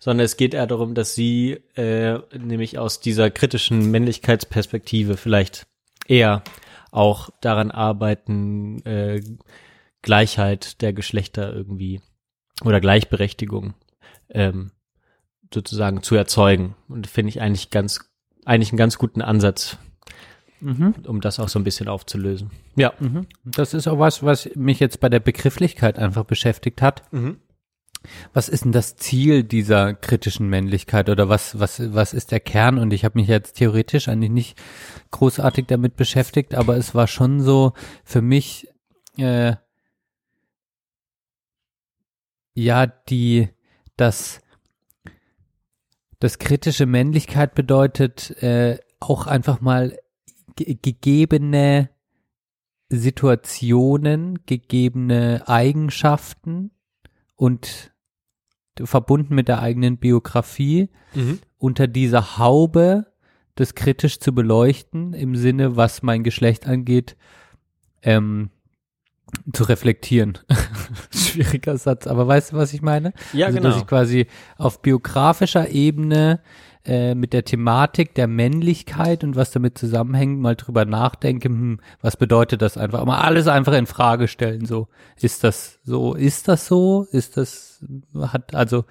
sondern 0.00 0.24
es 0.24 0.36
geht 0.36 0.52
eher 0.52 0.66
darum, 0.66 0.94
dass 0.94 1.14
sie 1.14 1.60
äh, 1.76 2.18
nämlich 2.36 2.78
aus 2.78 2.98
dieser 2.98 3.30
kritischen 3.30 3.92
Männlichkeitsperspektive 3.92 5.16
vielleicht 5.16 5.66
eher 6.06 6.42
auch 6.94 7.30
daran 7.40 7.70
arbeiten, 7.70 8.84
äh, 8.86 9.20
Gleichheit 10.02 10.80
der 10.80 10.92
Geschlechter 10.92 11.52
irgendwie 11.52 12.00
oder 12.64 12.80
Gleichberechtigung 12.80 13.74
ähm, 14.28 14.70
sozusagen 15.52 16.02
zu 16.02 16.14
erzeugen. 16.14 16.76
Und 16.88 17.06
finde 17.06 17.30
ich 17.30 17.40
eigentlich 17.40 17.70
ganz, 17.70 18.00
eigentlich 18.44 18.70
einen 18.70 18.78
ganz 18.78 18.98
guten 18.98 19.22
Ansatz, 19.22 19.78
Mhm. 20.60 20.94
um 21.06 21.20
das 21.20 21.40
auch 21.40 21.48
so 21.48 21.58
ein 21.58 21.64
bisschen 21.64 21.88
aufzulösen. 21.88 22.50
Ja. 22.76 22.94
Mhm. 22.98 23.26
Das 23.44 23.74
ist 23.74 23.86
auch 23.86 23.98
was, 23.98 24.22
was 24.22 24.48
mich 24.54 24.80
jetzt 24.80 24.98
bei 25.00 25.10
der 25.10 25.20
Begrifflichkeit 25.20 25.98
einfach 25.98 26.24
beschäftigt 26.24 26.80
hat. 26.80 27.02
Mhm. 27.12 27.38
Was 28.32 28.48
ist 28.48 28.64
denn 28.64 28.72
das 28.72 28.96
Ziel 28.96 29.44
dieser 29.44 29.94
kritischen 29.94 30.48
Männlichkeit 30.48 31.08
oder 31.08 31.28
was, 31.28 31.58
was, 31.58 31.94
was 31.94 32.14
ist 32.14 32.32
der 32.32 32.40
Kern? 32.40 32.78
Und 32.78 32.92
ich 32.92 33.04
habe 33.04 33.18
mich 33.18 33.28
jetzt 33.28 33.56
theoretisch 33.56 34.08
eigentlich 34.08 34.30
nicht 34.30 34.62
großartig 35.10 35.66
damit 35.66 35.96
beschäftigt, 35.96 36.54
aber 36.54 36.76
es 36.76 36.94
war 36.94 37.06
schon 37.06 37.40
so 37.40 37.72
für 38.04 38.22
mich, 38.22 38.68
äh, 39.16 39.56
ja, 42.54 42.86
die, 42.86 43.48
das, 43.96 44.40
das 46.20 46.38
kritische 46.38 46.86
Männlichkeit 46.86 47.54
bedeutet 47.54 48.30
äh, 48.42 48.78
auch 49.00 49.26
einfach 49.26 49.60
mal 49.60 49.98
ge 50.56 50.78
gegebene 50.80 51.90
Situationen, 52.88 54.44
gegebene 54.46 55.48
Eigenschaften 55.48 56.70
und 57.34 57.93
verbunden 58.82 59.34
mit 59.34 59.48
der 59.48 59.60
eigenen 59.60 59.98
Biografie 59.98 60.88
Mhm. 61.14 61.38
unter 61.58 61.86
dieser 61.86 62.38
Haube 62.38 63.06
das 63.54 63.74
kritisch 63.76 64.18
zu 64.18 64.34
beleuchten, 64.34 65.12
im 65.12 65.36
Sinne, 65.36 65.76
was 65.76 66.02
mein 66.02 66.24
Geschlecht 66.24 66.66
angeht, 66.66 67.16
ähm, 68.02 68.50
zu 69.52 69.64
reflektieren. 69.64 70.38
Schwieriger 71.14 71.76
Satz, 71.76 72.06
aber 72.06 72.26
weißt 72.26 72.52
du, 72.52 72.56
was 72.56 72.72
ich 72.72 72.82
meine? 72.82 73.12
Ja, 73.32 73.46
also, 73.46 73.58
genau. 73.58 73.70
Dass 73.70 73.78
ich 73.80 73.86
quasi 73.86 74.26
auf 74.58 74.82
biografischer 74.82 75.68
Ebene 75.70 76.40
äh, 76.86 77.14
mit 77.14 77.32
der 77.32 77.44
Thematik 77.44 78.14
der 78.14 78.26
Männlichkeit 78.26 79.24
und 79.24 79.36
was 79.36 79.50
damit 79.50 79.78
zusammenhängt, 79.78 80.38
mal 80.38 80.54
drüber 80.54 80.84
nachdenke, 80.84 81.48
hm, 81.48 81.80
was 82.02 82.16
bedeutet 82.16 82.60
das 82.60 82.76
einfach? 82.76 83.04
Mal 83.04 83.20
alles 83.20 83.48
einfach 83.48 83.72
in 83.72 83.86
Frage 83.86 84.28
stellen, 84.28 84.66
so. 84.66 84.88
Ist 85.18 85.44
das 85.44 85.78
so? 85.84 86.14
Ist 86.14 86.48
das 86.48 86.66
so? 86.66 87.06
Ist 87.10 87.36
das, 87.38 87.82
hat, 88.20 88.54
also, 88.54 88.84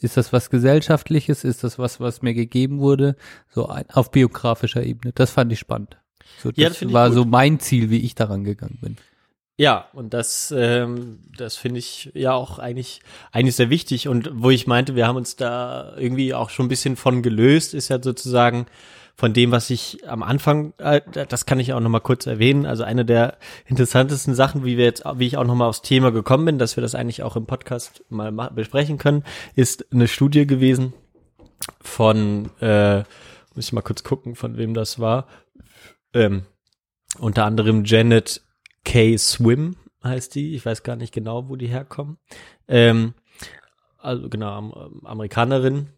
ist 0.00 0.16
das 0.16 0.32
was 0.32 0.50
Gesellschaftliches? 0.50 1.42
Ist 1.42 1.64
das 1.64 1.78
was, 1.78 1.98
was 1.98 2.22
mir 2.22 2.34
gegeben 2.34 2.78
wurde? 2.78 3.16
So 3.48 3.68
ein, 3.68 3.84
auf 3.90 4.10
biografischer 4.10 4.84
Ebene. 4.84 5.12
Das 5.12 5.30
fand 5.30 5.52
ich 5.52 5.58
spannend. 5.58 5.98
So, 6.38 6.50
das 6.50 6.58
Ja, 6.58 6.68
das 6.68 6.92
war 6.92 7.10
so 7.10 7.24
mein 7.24 7.58
Ziel, 7.58 7.90
wie 7.90 7.98
ich 7.98 8.14
daran 8.14 8.44
gegangen 8.44 8.78
bin. 8.80 8.96
Ja, 9.60 9.90
und 9.92 10.14
das, 10.14 10.54
ähm, 10.56 11.18
das 11.36 11.56
finde 11.56 11.80
ich 11.80 12.10
ja 12.14 12.32
auch 12.32 12.58
eigentlich, 12.58 13.02
eigentlich 13.30 13.56
sehr 13.56 13.68
wichtig. 13.68 14.08
Und 14.08 14.30
wo 14.32 14.48
ich 14.48 14.66
meinte, 14.66 14.94
wir 14.94 15.06
haben 15.06 15.16
uns 15.16 15.36
da 15.36 15.94
irgendwie 15.98 16.32
auch 16.32 16.48
schon 16.48 16.64
ein 16.64 16.70
bisschen 16.70 16.96
von 16.96 17.20
gelöst, 17.20 17.74
ist 17.74 17.90
ja 17.90 18.02
sozusagen 18.02 18.64
von 19.16 19.34
dem, 19.34 19.50
was 19.50 19.68
ich 19.68 20.08
am 20.08 20.22
Anfang, 20.22 20.72
äh, 20.78 21.02
das 21.28 21.44
kann 21.44 21.60
ich 21.60 21.74
auch 21.74 21.80
noch 21.80 21.90
mal 21.90 22.00
kurz 22.00 22.24
erwähnen. 22.24 22.64
Also 22.64 22.84
eine 22.84 23.04
der 23.04 23.36
interessantesten 23.66 24.34
Sachen, 24.34 24.64
wie 24.64 24.78
wir 24.78 24.86
jetzt, 24.86 25.04
wie 25.16 25.26
ich 25.26 25.36
auch 25.36 25.44
noch 25.44 25.54
mal 25.54 25.68
aufs 25.68 25.82
Thema 25.82 26.10
gekommen 26.10 26.46
bin, 26.46 26.58
dass 26.58 26.78
wir 26.78 26.80
das 26.80 26.94
eigentlich 26.94 27.22
auch 27.22 27.36
im 27.36 27.44
Podcast 27.44 28.02
mal 28.08 28.32
ma- 28.32 28.48
besprechen 28.48 28.96
können, 28.96 29.24
ist 29.56 29.92
eine 29.92 30.08
Studie 30.08 30.46
gewesen 30.46 30.94
von, 31.82 32.48
äh, 32.62 33.00
muss 33.54 33.66
ich 33.66 33.74
mal 33.74 33.82
kurz 33.82 34.04
gucken, 34.04 34.36
von 34.36 34.56
wem 34.56 34.72
das 34.72 35.00
war. 35.00 35.26
Ähm, 36.14 36.46
unter 37.18 37.44
anderem 37.44 37.84
Janet 37.84 38.40
K. 38.84 39.16
Swim 39.16 39.76
heißt 40.02 40.34
die. 40.34 40.54
Ich 40.54 40.64
weiß 40.64 40.82
gar 40.82 40.96
nicht 40.96 41.12
genau, 41.12 41.48
wo 41.48 41.56
die 41.56 41.68
herkommen. 41.68 42.18
Ähm, 42.68 43.14
also 43.98 44.28
genau, 44.28 44.58
ähm, 44.58 45.06
Amerikanerin. 45.06 45.88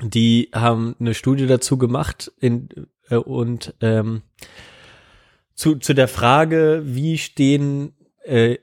Die 0.00 0.50
haben 0.54 0.96
eine 0.98 1.14
Studie 1.14 1.46
dazu 1.46 1.76
gemacht 1.76 2.32
in, 2.40 2.68
äh, 3.10 3.16
und 3.16 3.74
ähm, 3.80 4.22
zu, 5.54 5.76
zu 5.76 5.94
der 5.94 6.08
Frage, 6.08 6.82
wie 6.84 7.18
stehen 7.18 7.94
äh, 8.24 8.58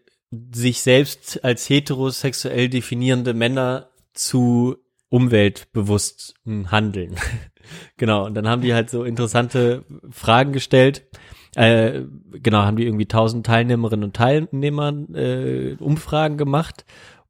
sich 0.52 0.82
selbst 0.82 1.44
als 1.44 1.70
heterosexuell 1.70 2.70
definierende 2.70 3.34
Männer 3.34 3.90
zu 4.14 4.78
umweltbewusstem 5.10 6.72
Handeln. 6.72 7.16
genau, 7.98 8.26
und 8.26 8.36
dann 8.36 8.48
haben 8.48 8.62
die 8.62 8.74
halt 8.74 8.90
so 8.90 9.04
interessante 9.04 9.86
Fragen 10.10 10.52
gestellt. 10.52 11.08
Äh, 11.56 12.04
genau, 12.32 12.60
haben 12.60 12.78
die 12.78 12.86
irgendwie 12.86 13.08
tausend 13.08 13.46
Teilnehmerinnen 13.46 14.04
und 14.04 14.16
Teilnehmern 14.16 15.14
äh, 15.16 15.76
Umfragen 15.80 16.38
gemacht. 16.38 16.86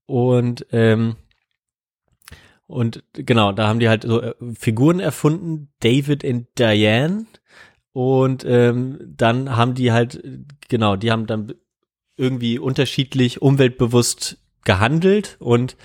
Und 0.06 0.66
ähm, 0.72 1.16
und 2.70 3.04
genau, 3.14 3.52
da 3.52 3.68
haben 3.68 3.80
die 3.80 3.90
halt 3.90 4.04
so 4.04 4.22
äh, 4.22 4.36
Figuren 4.54 5.00
erfunden, 5.00 5.70
David 5.80 6.24
und 6.24 6.48
Diane. 6.60 7.26
Und 7.94 8.46
ähm, 8.46 9.00
dann 9.18 9.56
haben 9.56 9.74
die 9.74 9.92
halt, 9.92 10.22
genau, 10.68 10.96
die 10.96 11.12
haben 11.12 11.26
dann 11.26 11.56
irgendwie 12.16 12.60
unterschiedlich 12.60 13.42
umweltbewusst 13.42 14.38
gehandelt. 14.66 15.38
Und 15.40 15.78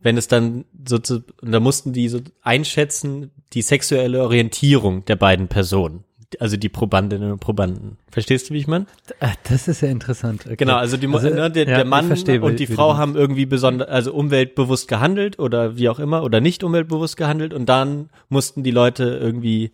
wenn 0.00 0.16
es 0.16 0.26
dann 0.26 0.64
so 0.86 0.98
zu, 0.98 1.22
da 1.40 1.60
mussten 1.60 1.92
die 1.92 2.08
so 2.08 2.20
einschätzen, 2.42 3.30
die 3.52 3.62
sexuelle 3.62 4.20
Orientierung 4.20 5.04
der 5.04 5.16
beiden 5.16 5.46
Personen, 5.46 6.02
also 6.40 6.56
die 6.56 6.68
Probandinnen 6.68 7.32
und 7.32 7.38
Probanden. 7.40 7.98
Verstehst 8.10 8.48
du, 8.50 8.54
wie 8.54 8.58
ich 8.58 8.66
meine? 8.66 8.86
Ah, 9.20 9.32
Das 9.48 9.68
ist 9.68 9.80
ja 9.80 9.88
interessant. 9.88 10.42
Okay. 10.46 10.56
Genau, 10.56 10.76
also, 10.76 10.96
die, 10.96 11.08
Also, 11.08 11.28
ne, 11.30 11.50
der, 11.50 11.66
ja, 11.68 11.76
der 11.76 11.84
Mann 11.84 12.06
verstehe, 12.06 12.40
und 12.40 12.58
die 12.58 12.66
Frau 12.66 12.96
haben 12.96 13.16
irgendwie 13.16 13.46
besonders, 13.46 13.88
also 13.88 14.12
umweltbewusst 14.14 14.88
gehandelt 14.88 15.38
oder 15.38 15.76
wie 15.76 15.88
auch 15.88 15.98
immer 15.98 16.22
oder 16.22 16.40
nicht 16.40 16.64
umweltbewusst 16.64 17.16
gehandelt 17.16 17.54
und 17.54 17.66
dann 17.66 18.10
mussten 18.28 18.62
die 18.62 18.70
Leute 18.70 19.04
irgendwie 19.20 19.72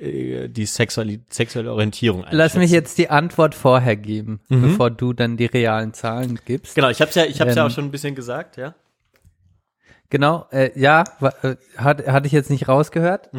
äh, 0.00 0.48
die 0.48 0.66
sexuelle, 0.66 1.20
sexuelle 1.30 1.72
Orientierung. 1.72 2.24
Lass 2.30 2.56
mich 2.56 2.70
jetzt 2.70 2.98
die 2.98 3.08
Antwort 3.10 3.54
vorher 3.54 3.96
geben, 3.96 4.40
bevor 4.48 4.90
du 4.90 5.12
dann 5.12 5.36
die 5.36 5.46
realen 5.46 5.94
Zahlen 5.94 6.38
gibst. 6.44 6.74
Genau, 6.74 6.90
ich 6.90 7.00
hab's 7.00 7.14
ja, 7.14 7.24
ich 7.24 7.40
hab's 7.40 7.54
ja 7.54 7.62
Ähm, 7.62 7.70
auch 7.70 7.74
schon 7.74 7.84
ein 7.84 7.90
bisschen 7.90 8.14
gesagt, 8.14 8.56
ja. 8.56 8.74
Genau, 10.10 10.46
äh, 10.50 10.70
ja, 10.78 11.04
äh, 11.42 11.56
hat, 11.76 12.06
hatte 12.06 12.26
ich 12.26 12.32
jetzt 12.32 12.50
nicht 12.50 12.68
rausgehört. 12.68 13.30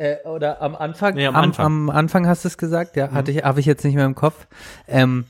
Äh, 0.00 0.26
oder 0.26 0.62
am 0.62 0.74
Anfang, 0.74 1.14
Nee, 1.14 1.26
am 1.26 1.36
am, 1.36 1.44
Anfang. 1.44 1.66
am 1.66 1.90
Anfang 1.90 2.26
hast 2.26 2.44
du 2.44 2.48
es 2.48 2.56
gesagt, 2.56 2.96
ja, 2.96 3.10
hatte 3.10 3.32
ich, 3.32 3.44
habe 3.44 3.60
ich 3.60 3.66
jetzt 3.66 3.84
nicht 3.84 3.96
mehr 3.96 4.06
im 4.06 4.14
Kopf. 4.14 4.46
Ähm, 4.88 5.26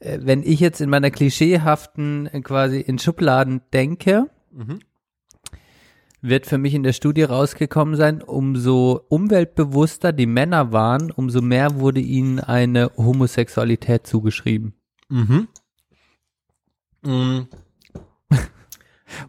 äh, 0.00 0.18
wenn 0.22 0.42
ich 0.42 0.58
jetzt 0.58 0.80
in 0.80 0.90
meiner 0.90 1.12
klischeehaften 1.12 2.26
äh, 2.26 2.40
quasi 2.40 2.80
in 2.80 2.98
Schubladen 2.98 3.62
denke, 3.72 4.28
wird 6.20 6.46
für 6.46 6.58
mich 6.58 6.74
in 6.74 6.82
der 6.82 6.94
Studie 6.94 7.22
rausgekommen 7.22 7.94
sein, 7.94 8.22
umso 8.22 9.04
umweltbewusster 9.08 10.12
die 10.12 10.26
Männer 10.26 10.72
waren, 10.72 11.12
umso 11.12 11.40
mehr 11.40 11.78
wurde 11.78 12.00
ihnen 12.00 12.40
eine 12.40 12.90
Homosexualität 12.96 14.04
zugeschrieben. 14.04 14.74
Mhm. 15.10 15.46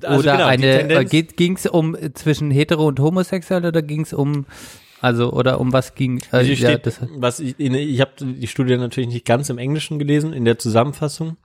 Also 0.02 0.20
oder 0.20 0.32
genau, 0.34 0.48
eine, 0.48 0.88
Tendenz- 0.88 1.36
ging 1.36 1.56
es 1.56 1.66
um 1.66 1.96
äh, 1.96 2.14
zwischen 2.14 2.52
hetero 2.52 2.88
und 2.88 3.00
homosexuell 3.00 3.66
oder 3.66 3.82
ging 3.82 4.02
es 4.02 4.14
um, 4.14 4.46
also, 5.02 5.32
oder 5.34 5.60
um 5.60 5.74
was 5.74 5.96
ging 5.96 6.20
äh, 6.20 6.22
Also 6.32 6.52
ja, 6.52 6.56
hier 6.56 6.68
steht, 6.68 6.86
das, 6.86 7.00
was 7.18 7.40
ich, 7.40 7.60
ich 7.60 8.02
habe 8.02 8.12
die 8.20 8.48
Studie 8.48 8.78
natürlich 8.78 9.10
nicht 9.10 9.26
ganz 9.26 9.50
im 9.50 9.58
Englischen 9.58 10.00
gelesen, 10.00 10.34
in 10.34 10.46
der 10.46 10.58
Zusammenfassung 10.60 11.38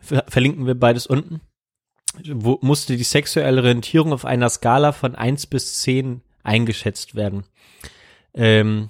ver 0.00 0.24
verlinken 0.28 0.66
wir 0.66 0.74
beides 0.74 1.06
unten. 1.06 1.40
Wo 2.32 2.58
musste 2.62 2.96
die 2.96 3.04
sexuelle 3.04 3.60
Orientierung 3.60 4.12
auf 4.12 4.24
einer 4.24 4.48
Skala 4.48 4.92
von 4.92 5.14
1 5.14 5.46
bis 5.48 5.82
10 5.82 6.22
eingeschätzt 6.42 7.14
werden. 7.14 7.44
Ähm, 8.32 8.88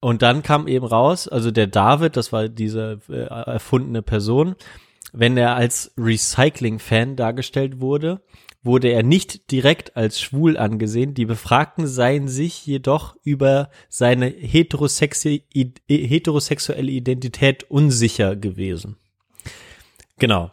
und 0.00 0.22
dann 0.22 0.42
kam 0.42 0.68
eben 0.68 0.86
raus, 0.86 1.26
also 1.26 1.50
der 1.50 1.66
David, 1.66 2.16
das 2.16 2.32
war 2.32 2.48
diese 2.48 3.00
äh, 3.08 3.24
erfundene 3.24 4.02
Person, 4.02 4.54
wenn 5.12 5.36
er 5.36 5.56
als 5.56 5.92
Recycling-Fan 5.96 7.16
dargestellt 7.16 7.80
wurde, 7.80 8.20
wurde 8.62 8.88
er 8.88 9.02
nicht 9.02 9.50
direkt 9.50 9.96
als 9.96 10.20
schwul 10.20 10.56
angesehen. 10.56 11.14
Die 11.14 11.24
Befragten 11.24 11.86
seien 11.86 12.28
sich 12.28 12.66
jedoch 12.66 13.16
über 13.22 13.70
seine 13.88 14.26
heterosexuelle 14.26 16.90
Identität 16.90 17.64
unsicher 17.70 18.36
gewesen. 18.36 18.96
Genau. 20.18 20.50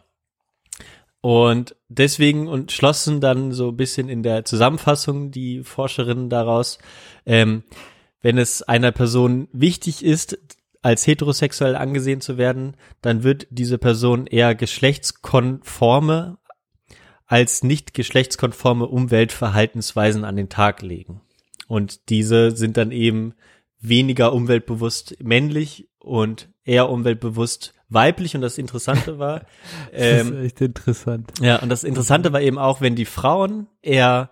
Und 1.22 1.76
deswegen 1.90 2.48
und 2.48 2.72
schlossen 2.72 3.20
dann 3.20 3.52
so 3.52 3.70
ein 3.70 3.78
bisschen 3.78 4.10
in 4.10 4.22
der 4.22 4.46
Zusammenfassung 4.46 5.32
die 5.32 5.64
Forscherinnen 5.64 6.30
daraus, 6.30 6.78
ähm, 7.26 7.64
wenn 8.22 8.38
es 8.38 8.62
einer 8.62 8.92
Person 8.92 9.48
wichtig 9.52 10.06
ist, 10.06 10.38
als 10.86 11.08
heterosexuell 11.08 11.76
angesehen 11.76 12.22
zu 12.22 12.38
werden, 12.38 12.78
dann 13.02 13.24
wird 13.24 13.48
diese 13.50 13.80
Person 13.80 14.28
eher 14.28 14.54
geschlechtskonforme 14.54 16.38
als 17.26 17.64
nicht 17.64 17.96
geschlechtskonforme 17.96 18.86
Umweltverhaltensweisen 18.86 20.24
an 20.24 20.36
den 20.36 20.48
Tag 20.48 20.84
legen. 20.84 21.22
Und 21.68 22.10
diese 22.10 22.52
sind 22.52 22.78
dann 22.78 22.92
eben 22.92 23.34
weniger 23.80 24.32
umweltbewusst 24.32 25.18
männlich 25.24 25.90
und 25.98 26.50
eher 26.64 26.88
umweltbewusst 26.92 27.74
weiblich. 27.90 28.36
Und 28.36 28.42
das 28.42 28.60
Interessante 28.60 29.18
war, 29.18 29.40
das 29.92 30.02
ähm, 30.22 30.34
ist 30.34 30.46
echt 30.46 30.62
interessant. 30.62 31.32
ja, 31.42 31.64
und 31.64 31.70
das 31.70 31.84
Interessante 31.84 32.32
war 32.32 32.42
eben 32.42 32.60
auch, 32.60 32.80
wenn 32.80 32.96
die 32.96 33.06
Frauen 33.06 33.66
eher 33.82 34.30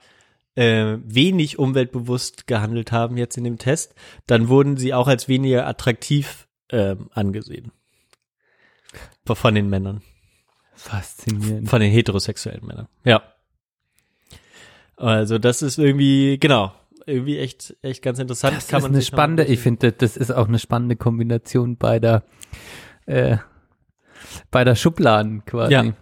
äh, 0.55 0.97
wenig 1.03 1.59
umweltbewusst 1.59 2.47
gehandelt 2.47 2.91
haben 2.91 3.17
jetzt 3.17 3.37
in 3.37 3.43
dem 3.43 3.57
Test, 3.57 3.95
dann 4.27 4.49
wurden 4.49 4.77
sie 4.77 4.93
auch 4.93 5.07
als 5.07 5.27
weniger 5.27 5.67
attraktiv 5.67 6.47
ähm, 6.69 7.09
angesehen. 7.13 7.71
Von 9.25 9.55
den 9.55 9.69
Männern, 9.69 10.01
Faszinierend. 10.75 11.69
von 11.69 11.79
den 11.79 11.91
heterosexuellen 11.91 12.65
Männern. 12.65 12.87
Ja. 13.05 13.23
Also 14.97 15.39
das 15.39 15.61
ist 15.61 15.79
irgendwie, 15.79 16.37
genau, 16.39 16.73
irgendwie 17.05 17.39
echt, 17.39 17.75
echt 17.81 18.01
ganz 18.01 18.19
interessant. 18.19 18.57
Das 18.57 18.67
Kann 18.67 18.79
ist 18.79 18.85
eine 18.85 19.01
spannende, 19.01 19.45
ich 19.45 19.59
finde, 19.59 19.91
das 19.91 20.17
ist 20.17 20.31
auch 20.31 20.47
eine 20.47 20.59
spannende 20.59 20.95
Kombination 20.95 21.77
beider, 21.77 22.23
äh, 23.05 23.37
beider 24.51 24.75
Schubladen 24.75 25.43
quasi. 25.45 25.73
Ja. 25.73 25.93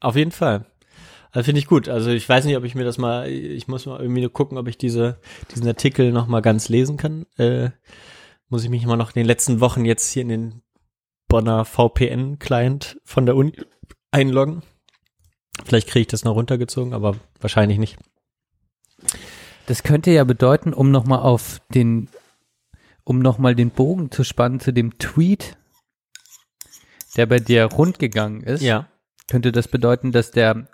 Auf 0.00 0.16
jeden 0.16 0.30
Fall. 0.30 0.66
Also 1.32 1.44
finde 1.46 1.60
ich 1.60 1.66
gut. 1.66 1.88
Also 1.88 2.10
ich 2.10 2.28
weiß 2.28 2.44
nicht, 2.44 2.56
ob 2.56 2.64
ich 2.64 2.74
mir 2.74 2.84
das 2.84 2.98
mal, 2.98 3.28
ich 3.28 3.68
muss 3.68 3.86
mal 3.86 4.00
irgendwie 4.00 4.20
nur 4.20 4.32
gucken, 4.32 4.58
ob 4.58 4.66
ich 4.68 4.78
diese, 4.78 5.20
diesen 5.54 5.66
Artikel 5.68 6.10
noch 6.12 6.26
mal 6.26 6.40
ganz 6.40 6.68
lesen 6.68 6.96
kann. 6.96 7.26
Äh, 7.38 7.70
muss 8.48 8.64
ich 8.64 8.70
mich 8.70 8.84
mal 8.86 8.96
noch 8.96 9.10
in 9.10 9.20
den 9.20 9.26
letzten 9.26 9.60
Wochen 9.60 9.84
jetzt 9.84 10.10
hier 10.10 10.22
in 10.22 10.28
den 10.28 10.62
Bonner 11.28 11.64
VPN-Client 11.64 12.98
von 13.04 13.26
der 13.26 13.36
Uni 13.36 13.52
einloggen. 14.10 14.62
Vielleicht 15.64 15.88
kriege 15.88 16.00
ich 16.02 16.06
das 16.08 16.24
noch 16.24 16.34
runtergezogen, 16.34 16.92
aber 16.94 17.16
wahrscheinlich 17.40 17.78
nicht. 17.78 17.96
Das 19.66 19.82
könnte 19.84 20.10
ja 20.10 20.24
bedeuten, 20.24 20.72
um 20.74 20.90
nochmal 20.90 21.20
auf 21.20 21.60
den, 21.72 22.08
um 23.04 23.20
nochmal 23.20 23.54
den 23.54 23.70
Bogen 23.70 24.10
zu 24.10 24.24
spannen 24.24 24.58
zu 24.58 24.72
dem 24.72 24.98
Tweet, 24.98 25.56
der 27.16 27.26
bei 27.26 27.38
dir 27.38 27.66
rundgegangen 27.66 28.42
ist, 28.42 28.62
Ja. 28.62 28.88
könnte 29.28 29.52
das 29.52 29.68
bedeuten, 29.68 30.10
dass 30.10 30.32
der 30.32 30.66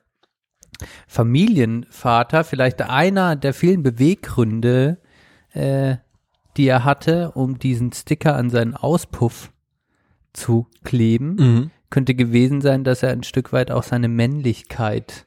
Familienvater 1.06 2.44
vielleicht 2.44 2.82
einer 2.82 3.36
der 3.36 3.54
vielen 3.54 3.82
Beweggründe, 3.82 4.98
äh, 5.52 5.96
die 6.56 6.66
er 6.68 6.84
hatte, 6.84 7.32
um 7.32 7.58
diesen 7.58 7.92
Sticker 7.92 8.36
an 8.36 8.50
seinen 8.50 8.74
Auspuff 8.74 9.52
zu 10.32 10.66
kleben, 10.84 11.36
Mhm. 11.38 11.70
könnte 11.90 12.14
gewesen 12.14 12.60
sein, 12.60 12.84
dass 12.84 13.02
er 13.02 13.10
ein 13.10 13.22
Stück 13.22 13.52
weit 13.52 13.70
auch 13.70 13.82
seine 13.82 14.08
Männlichkeit, 14.08 15.26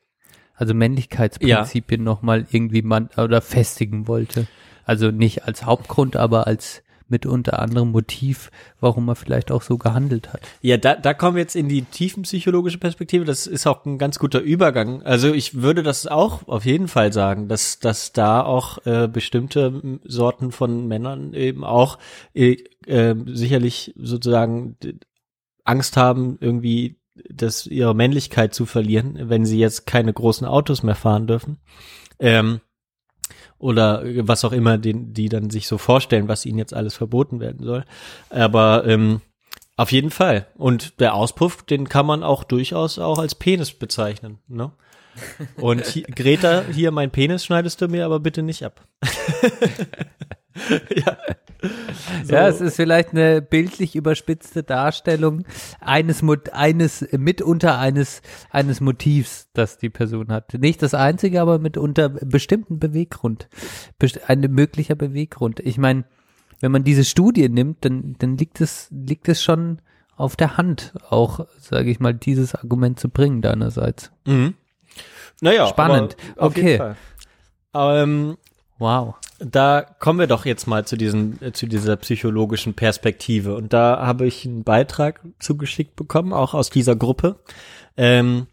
also 0.56 0.74
Männlichkeitsprinzipien 0.74 2.04
nochmal 2.04 2.46
irgendwie 2.52 2.82
man 2.82 3.10
oder 3.18 3.42
festigen 3.42 4.08
wollte. 4.08 4.48
Also 4.86 5.12
nicht 5.12 5.46
als 5.46 5.66
Hauptgrund, 5.66 6.16
aber 6.16 6.48
als 6.48 6.84
mit 7.10 7.26
unter 7.26 7.60
anderem 7.60 7.92
Motiv, 7.92 8.52
warum 8.80 9.08
er 9.10 9.16
vielleicht 9.16 9.52
auch 9.52 9.62
so 9.62 9.78
gehandelt 9.78 10.34
hat. 10.34 10.42
Ja, 10.62 10.78
da, 10.78 10.96
da 10.96 11.14
kommen 11.14 11.36
wir 11.36 11.42
jetzt 11.42 11.56
in 11.56 11.70
die 11.70 11.84
tiefenpsychologische 11.84 12.78
Perspektive. 12.78 13.26
Das 13.26 13.48
ist 13.48 13.68
auch 13.68 13.86
ein 13.86 13.98
ganz 13.98 14.20
guter 14.20 14.40
Übergang. 14.40 15.02
Also 15.04 15.34
ich 15.34 15.62
würde 15.62 15.84
das 15.84 16.08
auch 16.08 16.48
auf 16.48 16.66
jeden 16.66 16.88
Fall 16.88 17.14
sagen, 17.14 17.48
dass, 17.48 17.80
dass 17.80 18.14
da 18.14 18.42
auch 18.42 18.86
äh, 18.86 19.08
bestimmte 19.08 20.00
Sorten 20.04 20.52
von 20.52 20.88
Männern 20.88 21.34
eben 21.34 21.64
auch 21.64 21.98
äh, 22.34 22.58
äh, 22.86 23.16
sicherlich 23.26 23.94
sozusagen 23.98 24.78
Angst 25.64 25.98
haben, 25.98 26.38
irgendwie 26.40 27.00
das, 27.30 27.66
ihre 27.68 27.96
Männlichkeit 27.96 28.54
zu 28.54 28.66
verlieren, 28.66 29.18
wenn 29.30 29.46
sie 29.46 29.60
jetzt 29.60 29.86
keine 29.86 30.14
großen 30.14 30.48
Autos 30.48 30.84
mehr 30.84 30.96
fahren 30.96 31.28
dürfen. 31.28 31.60
Ähm, 32.20 32.62
oder 33.60 34.04
was 34.28 34.46
auch 34.46 34.54
immer, 34.54 34.78
den, 34.78 35.14
die 35.14 35.30
dann 35.30 35.50
sich 35.50 35.68
so 35.68 35.78
vorstellen, 35.78 36.28
was 36.28 36.46
ihnen 36.46 36.58
jetzt 36.58 36.74
alles 36.74 36.96
verboten 36.96 37.40
werden 37.40 37.64
soll. 37.64 37.84
Aber 38.30 38.86
ähm, 38.88 39.22
auf 39.76 39.92
jeden 39.92 40.12
Fall. 40.12 40.48
Und 40.58 41.00
der 41.00 41.14
Auspuff, 41.14 41.64
den 41.64 41.88
kann 41.88 42.06
man 42.06 42.24
auch 42.24 42.44
durchaus 42.44 43.00
auch 43.00 43.20
als 43.20 43.36
Penis 43.36 43.72
bezeichnen. 43.72 44.40
Ne? 44.48 44.72
Und 45.58 45.82
hi- 45.96 46.04
Greta, 46.04 46.64
hier 46.72 46.92
mein 46.92 47.12
Penis 47.12 47.46
schneidest 47.46 47.82
du 47.82 47.88
mir 47.88 48.06
aber 48.06 48.20
bitte 48.20 48.44
nicht 48.44 48.64
ab. 48.64 48.86
ja. 50.96 51.18
So. 52.24 52.34
Ja, 52.34 52.48
es 52.48 52.62
ist 52.62 52.78
vielleicht 52.78 53.12
eine 53.12 53.42
bildlich 53.42 53.96
überspitzte 53.96 54.64
Darstellung 54.64 55.44
eines, 55.82 56.24
eines 56.54 57.06
mitunter 57.12 57.78
eines, 57.78 58.22
eines 58.50 58.80
Motivs, 58.80 59.50
das 59.54 59.78
die 59.78 59.90
Person 59.90 60.30
hat. 60.32 60.54
Nicht 60.54 60.82
das 60.82 60.94
einzige, 60.94 61.42
aber 61.42 61.60
mitunter 61.60 62.08
bestimmten 62.10 62.80
Beweggrund. 62.80 63.50
Best 63.98 64.30
ein 64.30 64.40
möglicher 64.40 64.96
Beweggrund. 64.96 65.60
Ich 65.60 65.78
meine, 65.78 66.06
wenn 66.62 66.72
man 66.72 66.84
diese 66.86 67.04
Studie 67.04 67.50
nimmt, 67.50 67.84
dann, 67.84 68.16
dann 68.20 68.38
liegt 68.38 68.62
es, 68.62 68.88
liegt 68.92 69.28
es 69.28 69.44
schon 69.44 69.82
auf 70.16 70.36
der 70.36 70.58
Hand, 70.58 70.94
auch, 71.10 71.46
sage 71.60 71.90
ich 71.92 72.00
mal, 72.00 72.14
dieses 72.14 72.56
Argument 72.56 73.00
zu 73.00 73.10
bringen 73.10 73.42
deinerseits. 73.42 74.12
Mhm. 74.26 74.54
Naja, 75.42 75.68
Spannend. 75.68 76.18
Okay. 76.36 76.96
Ähm, 77.74 78.38
Wow. 78.78 79.16
da 79.40 79.82
kommen 79.82 80.20
wir 80.20 80.28
doch 80.28 80.46
jetzt 80.46 80.66
mal 80.66 80.86
zu 80.86 80.96
diesen, 80.96 81.42
äh, 81.42 81.52
zu 81.52 81.68
dieser 81.68 81.98
psychologischen 81.98 82.74
Perspektive. 82.74 83.56
Und 83.56 83.74
da 83.74 84.06
habe 84.06 84.26
ich 84.26 84.46
einen 84.46 84.64
Beitrag 84.64 85.22
zugeschickt 85.40 85.96
bekommen, 85.96 86.32
auch 86.34 86.54
aus 86.54 86.70
dieser 86.70 86.96
Gruppe, 86.96 87.40
ähm, 87.98 88.48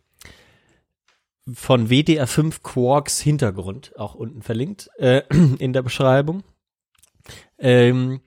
von 1.53 1.91
WDR 1.91 2.27
5 2.27 2.63
Quarks 2.65 3.21
Hintergrund, 3.21 3.93
auch 3.97 4.15
unten 4.17 4.43
verlinkt, 4.43 4.91
äh, 4.99 5.23
in 5.59 5.73
der 5.73 5.83
Beschreibung. 5.83 6.43
Ähm, 7.59 8.21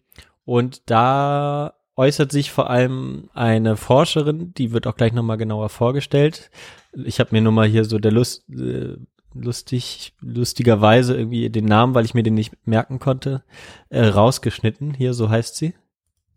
und 0.46 0.90
da 0.90 1.74
äußert 2.00 2.32
sich 2.32 2.50
vor 2.50 2.70
allem 2.70 3.30
eine 3.34 3.76
Forscherin, 3.76 4.54
die 4.54 4.72
wird 4.72 4.88
auch 4.88 4.96
gleich 4.96 5.12
nochmal 5.12 5.36
genauer 5.36 5.68
vorgestellt. 5.68 6.50
Ich 6.94 7.20
habe 7.20 7.32
mir 7.34 7.42
nur 7.42 7.52
mal 7.52 7.68
hier 7.68 7.84
so 7.84 8.00
der 8.00 8.14
Lust, 8.14 8.50
äh, 8.50 8.96
lustig, 9.34 10.16
lustigerweise 10.22 11.18
irgendwie 11.18 11.50
den 11.50 11.66
Namen, 11.66 11.96
weil 11.96 12.06
ich 12.06 12.14
mir 12.14 12.24
den 12.24 12.36
nicht 12.36 12.54
merken 12.66 13.00
konnte, 13.00 13.44
äh, 13.90 14.06
rausgeschnitten. 14.06 14.94
Hier, 14.94 15.14
so 15.14 15.30
heißt 15.30 15.58
sie. 15.58 15.74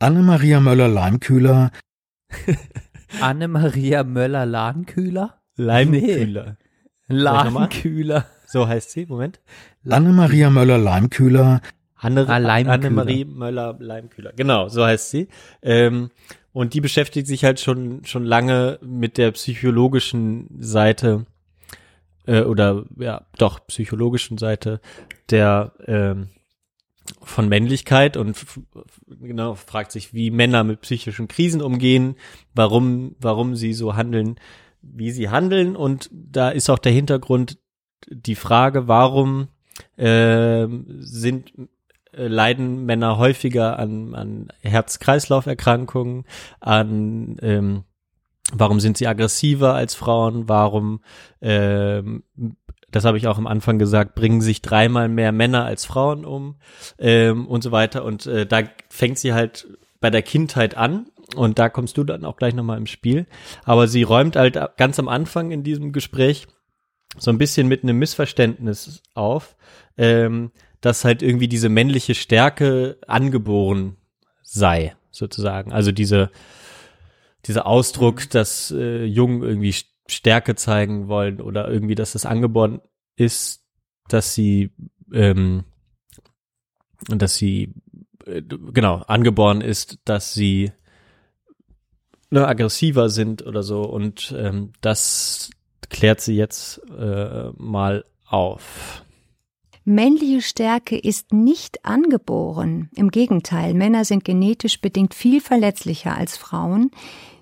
Anne-Maria 0.00 0.58
Möller-Leimkühler. 0.58 1.70
Anne-Maria 3.20 4.02
Möller-Lahnkühler? 4.02 5.38
Leimkühler. 5.54 6.56
Lahnkühler. 7.06 8.26
So 8.46 8.66
heißt 8.66 8.90
sie, 8.90 9.06
Moment. 9.06 9.40
Anne-Maria 9.88 10.50
Möller-Leimkühler. 10.50 11.60
Anne, 12.02 12.26
Ah. 12.28 12.72
Annemarie 12.72 13.24
Möller-Leimkühler. 13.24 14.32
Genau, 14.34 14.68
so 14.68 14.84
heißt 14.84 15.10
sie. 15.10 15.28
Ähm, 15.62 16.10
und 16.52 16.74
die 16.74 16.80
beschäftigt 16.80 17.26
sich 17.26 17.44
halt 17.44 17.60
schon, 17.60 18.04
schon 18.04 18.24
lange 18.24 18.78
mit 18.82 19.16
der 19.18 19.30
psychologischen 19.32 20.48
Seite 20.58 21.26
äh, 22.26 22.42
oder 22.42 22.84
ja, 22.98 23.26
doch 23.38 23.66
psychologischen 23.66 24.36
Seite 24.38 24.80
der 25.30 25.72
ähm, 25.86 26.28
von 27.22 27.48
Männlichkeit 27.48 28.16
und 28.16 28.36
genau 29.08 29.54
fragt 29.54 29.92
sich, 29.92 30.14
wie 30.14 30.30
Männer 30.30 30.64
mit 30.64 30.82
psychischen 30.82 31.28
Krisen 31.28 31.60
umgehen, 31.62 32.16
warum, 32.54 33.16
warum 33.18 33.56
sie 33.56 33.72
so 33.72 33.96
handeln, 33.96 34.36
wie 34.82 35.10
sie 35.10 35.30
handeln 35.30 35.74
und 35.76 36.10
da 36.12 36.50
ist 36.50 36.70
auch 36.70 36.78
der 36.78 36.92
Hintergrund 36.92 37.58
die 38.08 38.34
Frage, 38.34 38.88
warum 38.88 39.48
ähm, 39.96 40.84
sind 41.00 41.52
äh, 41.58 41.66
leiden 42.12 42.84
Männer 42.84 43.18
häufiger 43.18 43.78
an, 43.78 44.14
an 44.14 44.48
Herz-Kreislauf-Erkrankungen, 44.60 46.24
an 46.60 47.36
ähm, 47.42 47.84
warum 48.52 48.80
sind 48.80 48.98
sie 48.98 49.06
aggressiver 49.06 49.74
als 49.74 49.94
Frauen, 49.94 50.48
warum 50.48 51.00
ähm, 51.40 52.24
das 52.92 53.04
habe 53.04 53.16
ich 53.16 53.26
auch 53.26 53.38
am 53.38 53.46
Anfang 53.46 53.78
gesagt, 53.78 54.14
bringen 54.14 54.40
sich 54.40 54.62
dreimal 54.62 55.08
mehr 55.08 55.32
Männer 55.32 55.64
als 55.64 55.84
Frauen 55.84 56.24
um 56.24 56.56
ähm, 56.98 57.48
und 57.48 57.62
so 57.62 57.72
weiter. 57.72 58.04
Und 58.04 58.26
äh, 58.26 58.46
da 58.46 58.62
fängt 58.90 59.18
sie 59.18 59.32
halt 59.32 59.66
bei 60.00 60.10
der 60.10 60.22
Kindheit 60.22 60.76
an 60.76 61.06
und 61.34 61.58
da 61.58 61.68
kommst 61.68 61.96
du 61.96 62.04
dann 62.04 62.24
auch 62.24 62.36
gleich 62.36 62.54
nochmal 62.54 62.76
im 62.76 62.86
Spiel. 62.86 63.26
Aber 63.64 63.88
sie 63.88 64.02
räumt 64.02 64.36
halt 64.36 64.60
ganz 64.76 64.98
am 64.98 65.08
Anfang 65.08 65.50
in 65.50 65.62
diesem 65.62 65.92
Gespräch 65.92 66.46
so 67.18 67.30
ein 67.30 67.38
bisschen 67.38 67.66
mit 67.66 67.82
einem 67.82 67.98
Missverständnis 67.98 69.02
auf, 69.14 69.56
ähm, 69.96 70.50
dass 70.82 71.04
halt 71.04 71.22
irgendwie 71.22 71.48
diese 71.48 71.70
männliche 71.70 72.14
Stärke 72.14 72.98
angeboren 73.06 73.96
sei, 74.42 74.94
sozusagen. 75.10 75.72
Also 75.72 75.92
diese, 75.92 76.30
dieser 77.46 77.66
Ausdruck, 77.66 78.28
dass 78.28 78.70
äh, 78.72 79.04
Jungen 79.04 79.42
irgendwie 79.42 79.74
Stärke 80.08 80.56
zeigen 80.56 81.08
wollen 81.08 81.40
oder 81.40 81.68
irgendwie, 81.70 81.94
dass 81.94 82.14
es 82.14 82.26
angeboren 82.26 82.82
ist, 83.16 83.64
dass 84.08 84.34
sie, 84.34 84.72
ähm, 85.12 85.64
dass 87.08 87.36
sie, 87.36 87.74
äh, 88.26 88.42
genau, 88.42 88.96
angeboren 89.06 89.60
ist, 89.60 90.00
dass 90.04 90.34
sie 90.34 90.72
ne, 92.30 92.46
aggressiver 92.46 93.08
sind 93.08 93.46
oder 93.46 93.62
so 93.62 93.82
und 93.82 94.34
ähm, 94.36 94.72
das 94.80 95.50
klärt 95.90 96.20
sie 96.20 96.34
jetzt 96.34 96.80
äh, 96.98 97.50
mal 97.56 98.04
auf. 98.26 99.04
Männliche 99.84 100.42
Stärke 100.42 100.96
ist 100.96 101.32
nicht 101.32 101.84
angeboren. 101.84 102.88
Im 102.94 103.10
Gegenteil, 103.10 103.74
Männer 103.74 104.04
sind 104.04 104.24
genetisch 104.24 104.80
bedingt 104.80 105.12
viel 105.12 105.40
verletzlicher 105.40 106.16
als 106.16 106.36
Frauen. 106.36 106.92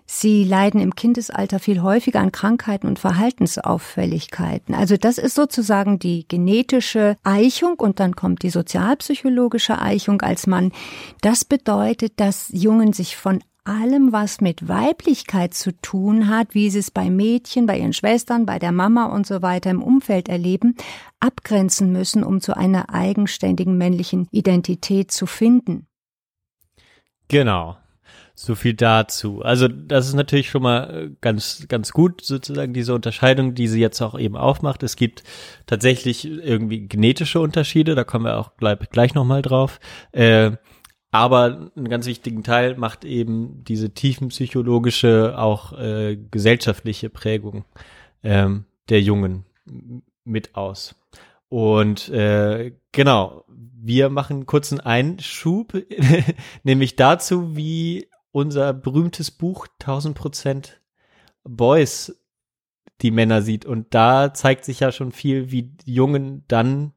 Sie 0.07 0.43
leiden 0.43 0.81
im 0.81 0.97
Kindesalter 0.97 1.61
viel 1.61 1.83
häufiger 1.83 2.19
an 2.19 2.33
Krankheiten 2.33 2.89
und 2.89 2.99
Verhaltensauffälligkeiten. 2.99 4.75
Also 4.75 4.97
das 4.97 5.19
ist 5.19 5.37
sozusagen 5.37 6.01
die 6.01 6.27
genetische 6.27 7.17
Eichung 7.23 7.75
und 7.75 8.01
dann 8.01 8.17
kommt 8.17 8.43
die 8.43 8.51
sozialpsychologische 8.51 9.81
Eichung 9.81 10.21
als 10.23 10.49
Mann. 10.49 10.73
Das 11.21 11.45
bedeutet, 11.45 12.15
dass 12.17 12.49
Jungen 12.53 12.93
sich 12.93 13.17
von 13.17 13.41
allem, 13.65 14.13
was 14.13 14.41
mit 14.41 14.69
Weiblichkeit 14.69 15.55
zu 15.55 15.73
tun 15.81 16.29
hat, 16.29 16.55
wie 16.55 16.71
sie 16.71 16.79
es 16.79 16.91
bei 16.91 17.11
Mädchen, 17.11 17.67
bei 17.67 17.79
ihren 17.79 17.93
Schwestern, 17.93 18.47
bei 18.47 18.59
der 18.59 18.73
Mama 18.73 19.07
und 19.07 19.27
so 19.27 19.43
weiter 19.43 19.71
im 19.71 19.83
Umfeld 19.83 20.29
erleben, 20.29 20.77
abgrenzen 21.21 21.93
müssen, 21.93 22.25
um 22.25 22.41
zu 22.41 22.57
einer 22.57 22.93
eigenständigen 22.93 23.77
männlichen 23.77 24.27
Identität 24.31 25.11
zu 25.11 25.27
finden. 25.27 25.87
Genau. 27.29 27.77
So 28.35 28.55
viel 28.55 28.73
dazu. 28.73 29.43
Also 29.43 29.69
das 29.69 30.09
ist 30.09 30.15
natürlich 30.15 30.49
schon 30.49 30.63
mal 30.63 30.91
äh, 30.91 31.11
ganz, 31.21 31.67
ganz 31.69 31.93
gut, 31.93 32.23
sozusagen 32.25 32.73
diese 32.73 32.95
Unterscheidung, 32.95 33.55
die 33.55 33.69
sie 33.69 33.81
jetzt 33.81 34.01
auch 34.01 34.19
eben 34.19 34.35
aufmacht. 34.35 34.83
Es 34.83 34.97
gibt 34.97 35.23
tatsächlich 35.67 36.25
irgendwie 36.25 36.89
genetische 36.89 37.39
Unterschiede, 37.39 37.95
da 37.95 38.03
kommen 38.03 38.25
wir 38.25 38.39
auch 38.39 38.57
gleich, 38.57 38.79
gleich 38.91 39.15
nochmal 39.15 39.43
drauf. 39.43 39.79
Äh, 40.13 40.53
aber 41.11 41.71
einen 41.75 41.89
ganz 41.89 42.07
wichtigen 42.07 42.45
Teil 42.45 42.77
macht 42.77 43.05
eben 43.05 43.65
diese 43.65 43.91
tiefenpsychologische, 43.91 45.35
auch 45.37 45.73
äh, 45.73 46.17
gesellschaftliche 46.31 47.11
Prägung 47.11 47.65
ähm, 48.23 48.65
der 48.89 49.01
Jungen 49.01 49.45
mit 50.25 50.55
aus. 50.55 50.95
Und 51.49 52.09
äh, 52.11 52.73
genau, 52.93 53.45
wir 53.49 54.09
machen 54.09 54.37
einen 54.37 54.47
kurzen 54.47 54.79
Einschub, 54.79 55.75
nämlich 56.63 56.97
dazu, 56.97 57.57
wie 57.57 58.09
unser 58.31 58.73
berühmtes 58.73 59.33
Buch 59.33 59.67
1000 59.81 60.17
Prozent 60.17 60.81
Boys 61.43 62.17
die 63.01 63.11
Männer 63.11 63.43
sieht. 63.43 63.65
Und 63.65 63.95
da 63.95 64.33
zeigt 64.33 64.65
sich 64.65 64.81
ja 64.81 64.93
schon 64.93 65.11
viel, 65.11 65.51
wie 65.51 65.73
Jungen 65.85 66.45
dann 66.47 66.93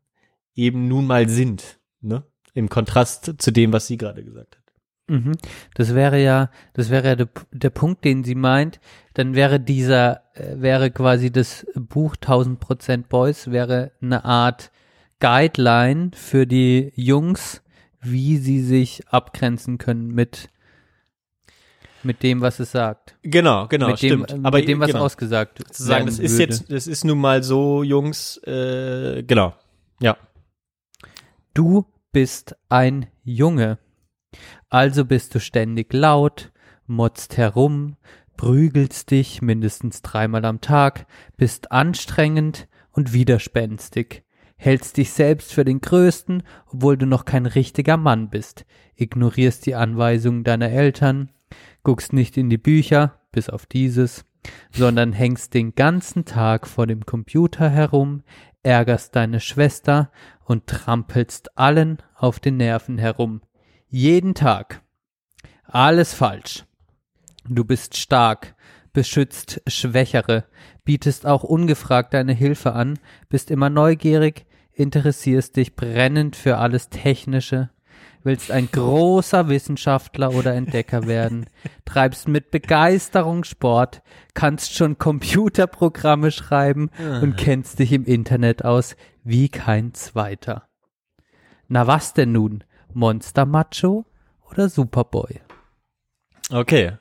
eben 0.53 0.87
nun 0.87 1.07
mal 1.07 1.29
sind, 1.29 1.79
ne? 2.01 2.23
Im 2.53 2.69
Kontrast 2.69 3.33
zu 3.37 3.51
dem, 3.51 3.73
was 3.73 3.87
sie 3.87 3.97
gerade 3.97 4.23
gesagt 4.23 4.57
hat. 4.57 4.63
Mhm. 5.07 5.33
Das 5.75 5.93
wäre 5.95 6.21
ja, 6.21 6.49
das 6.73 6.89
wäre 6.89 7.07
ja 7.09 7.15
der, 7.15 7.29
der 7.51 7.69
Punkt, 7.69 8.05
den 8.05 8.23
sie 8.23 8.35
meint. 8.35 8.79
Dann 9.13 9.35
wäre 9.35 9.59
dieser, 9.59 10.21
äh, 10.33 10.61
wäre 10.61 10.91
quasi 10.91 11.31
das 11.31 11.65
Buch 11.75 12.15
1000% 12.15 13.07
Boys, 13.09 13.51
wäre 13.51 13.91
eine 14.01 14.23
Art 14.23 14.71
Guideline 15.19 16.11
für 16.15 16.47
die 16.47 16.91
Jungs, 16.95 17.61
wie 18.01 18.37
sie 18.37 18.61
sich 18.61 19.07
abgrenzen 19.09 19.77
können 19.77 20.09
mit, 20.09 20.49
mit 22.01 22.23
dem, 22.23 22.41
was 22.41 22.59
es 22.59 22.71
sagt. 22.71 23.15
Genau, 23.23 23.67
genau, 23.67 23.87
mit 23.87 24.01
dem, 24.01 24.25
stimmt. 24.25 24.31
äh, 24.31 24.39
Aber 24.47 24.59
mit 24.59 24.67
dem, 24.67 24.79
was 24.79 24.87
genau, 24.87 25.03
ausgesagt 25.03 25.63
zu 25.73 25.83
sagen, 25.83 26.05
das 26.05 26.19
ist 26.19 26.37
würde. 26.37 26.43
jetzt, 26.43 26.71
das 26.71 26.87
ist 26.87 27.03
nun 27.03 27.19
mal 27.19 27.43
so, 27.43 27.83
Jungs, 27.83 28.37
äh, 28.45 29.23
genau. 29.23 29.53
Ja. 29.99 30.17
Du 31.53 31.85
bist 32.13 32.55
ein 32.69 33.07
Junge. 33.23 33.79
Also 34.69 35.03
bist 35.03 35.33
du 35.33 35.39
ständig 35.39 35.91
laut, 35.93 36.51
motzt 36.85 37.37
herum, 37.37 37.97
prügelst 38.37 39.09
dich 39.09 39.41
mindestens 39.41 40.03
dreimal 40.03 40.45
am 40.45 40.61
Tag, 40.61 41.07
bist 41.37 41.71
anstrengend 41.71 42.67
und 42.91 43.13
widerspenstig, 43.13 44.23
hältst 44.55 44.97
dich 44.97 45.11
selbst 45.11 45.53
für 45.53 45.65
den 45.65 45.81
Größten, 45.81 46.43
obwohl 46.67 46.97
du 46.97 47.07
noch 47.07 47.25
kein 47.25 47.47
richtiger 47.47 47.97
Mann 47.97 48.29
bist, 48.29 48.65
ignorierst 48.95 49.65
die 49.65 49.75
Anweisungen 49.75 50.43
deiner 50.43 50.69
Eltern, 50.69 51.31
guckst 51.81 52.13
nicht 52.13 52.37
in 52.37 52.49
die 52.49 52.59
Bücher, 52.59 53.21
bis 53.31 53.49
auf 53.49 53.65
dieses, 53.65 54.23
sondern 54.71 55.13
hängst 55.13 55.55
den 55.55 55.73
ganzen 55.73 56.25
Tag 56.25 56.67
vor 56.67 56.85
dem 56.85 57.07
Computer 57.07 57.69
herum, 57.69 58.21
ärgerst 58.63 59.15
deine 59.15 59.39
Schwester 59.39 60.11
und 60.45 60.67
trampelst 60.67 61.57
allen 61.57 61.97
auf 62.15 62.39
den 62.39 62.57
Nerven 62.57 62.97
herum. 62.97 63.41
Jeden 63.89 64.33
Tag. 64.33 64.81
Alles 65.65 66.13
falsch. 66.13 66.65
Du 67.47 67.65
bist 67.65 67.97
stark, 67.97 68.55
beschützt 68.93 69.61
Schwächere, 69.67 70.45
bietest 70.85 71.25
auch 71.25 71.43
ungefragt 71.43 72.13
deine 72.13 72.33
Hilfe 72.33 72.73
an, 72.73 72.99
bist 73.27 73.51
immer 73.51 73.69
neugierig, 73.69 74.45
interessierst 74.71 75.55
dich 75.57 75.75
brennend 75.75 76.35
für 76.35 76.57
alles 76.57 76.89
Technische, 76.89 77.69
willst 78.23 78.51
ein 78.51 78.69
großer 78.71 79.49
Wissenschaftler 79.49 80.33
oder 80.33 80.53
Entdecker 80.53 81.07
werden, 81.07 81.47
treibst 81.85 82.27
mit 82.27 82.51
Begeisterung 82.51 83.43
Sport, 83.43 84.01
kannst 84.33 84.73
schon 84.73 84.97
Computerprogramme 84.97 86.31
schreiben 86.31 86.89
und 87.21 87.35
kennst 87.35 87.79
dich 87.79 87.91
im 87.91 88.05
Internet 88.05 88.63
aus 88.63 88.95
wie 89.23 89.49
kein 89.49 89.93
zweiter. 89.93 90.67
Na 91.67 91.87
was 91.87 92.13
denn 92.13 92.31
nun? 92.31 92.63
Monster 92.93 93.45
Macho 93.45 94.05
oder 94.49 94.69
Superboy? 94.69 95.39
Okay. 96.51 96.93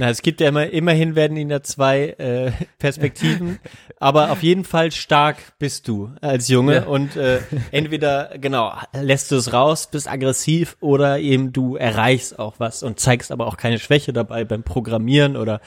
Na, 0.00 0.10
es 0.10 0.22
gibt 0.22 0.40
ja 0.40 0.48
immer, 0.48 0.66
immerhin 0.70 1.14
werden 1.14 1.36
ihnen 1.36 1.50
da 1.50 1.62
zwei 1.62 2.08
äh, 2.18 2.50
Perspektiven, 2.78 3.60
aber 4.00 4.30
auf 4.32 4.42
jeden 4.42 4.64
Fall 4.64 4.90
stark 4.90 5.36
bist 5.60 5.86
du 5.86 6.10
als 6.20 6.48
Junge 6.48 6.74
Ja. 6.76 6.84
und 6.86 7.14
äh, 7.16 7.40
entweder, 7.70 8.32
genau, 8.38 8.72
lässt 8.92 9.30
du 9.30 9.36
es 9.36 9.52
raus, 9.52 9.88
bist 9.88 10.08
aggressiv 10.10 10.76
oder 10.80 11.20
eben 11.20 11.52
du 11.52 11.76
erreichst 11.76 12.38
auch 12.38 12.54
was 12.58 12.82
und 12.82 12.98
zeigst 12.98 13.30
aber 13.30 13.46
auch 13.46 13.56
keine 13.56 13.78
Schwäche 13.78 14.12
dabei 14.12 14.44
beim 14.44 14.64
Programmieren 14.64 15.36
oder 15.36 15.60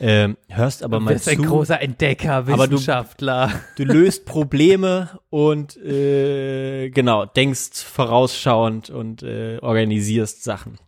ähm, 0.00 0.36
hörst 0.48 0.82
aber 0.82 0.98
Du 0.98 1.04
mal 1.04 1.14
bist 1.14 1.24
zu. 1.24 1.30
ein 1.30 1.42
großer 1.42 1.80
Entdecker, 1.80 2.32
Aber 2.34 2.66
du- 2.66 2.74
Wissenschaftler. 2.74 3.50
Du 3.76 3.84
löst 3.84 4.24
Probleme 4.26 5.18
und 5.30 5.76
äh, 5.78 6.90
genau, 6.90 7.24
denkst 7.26 7.82
vorausschauend 7.84 8.90
und 8.90 9.22
äh, 9.22 9.58
organisierst 9.62 10.44
Sachen. 10.44 10.78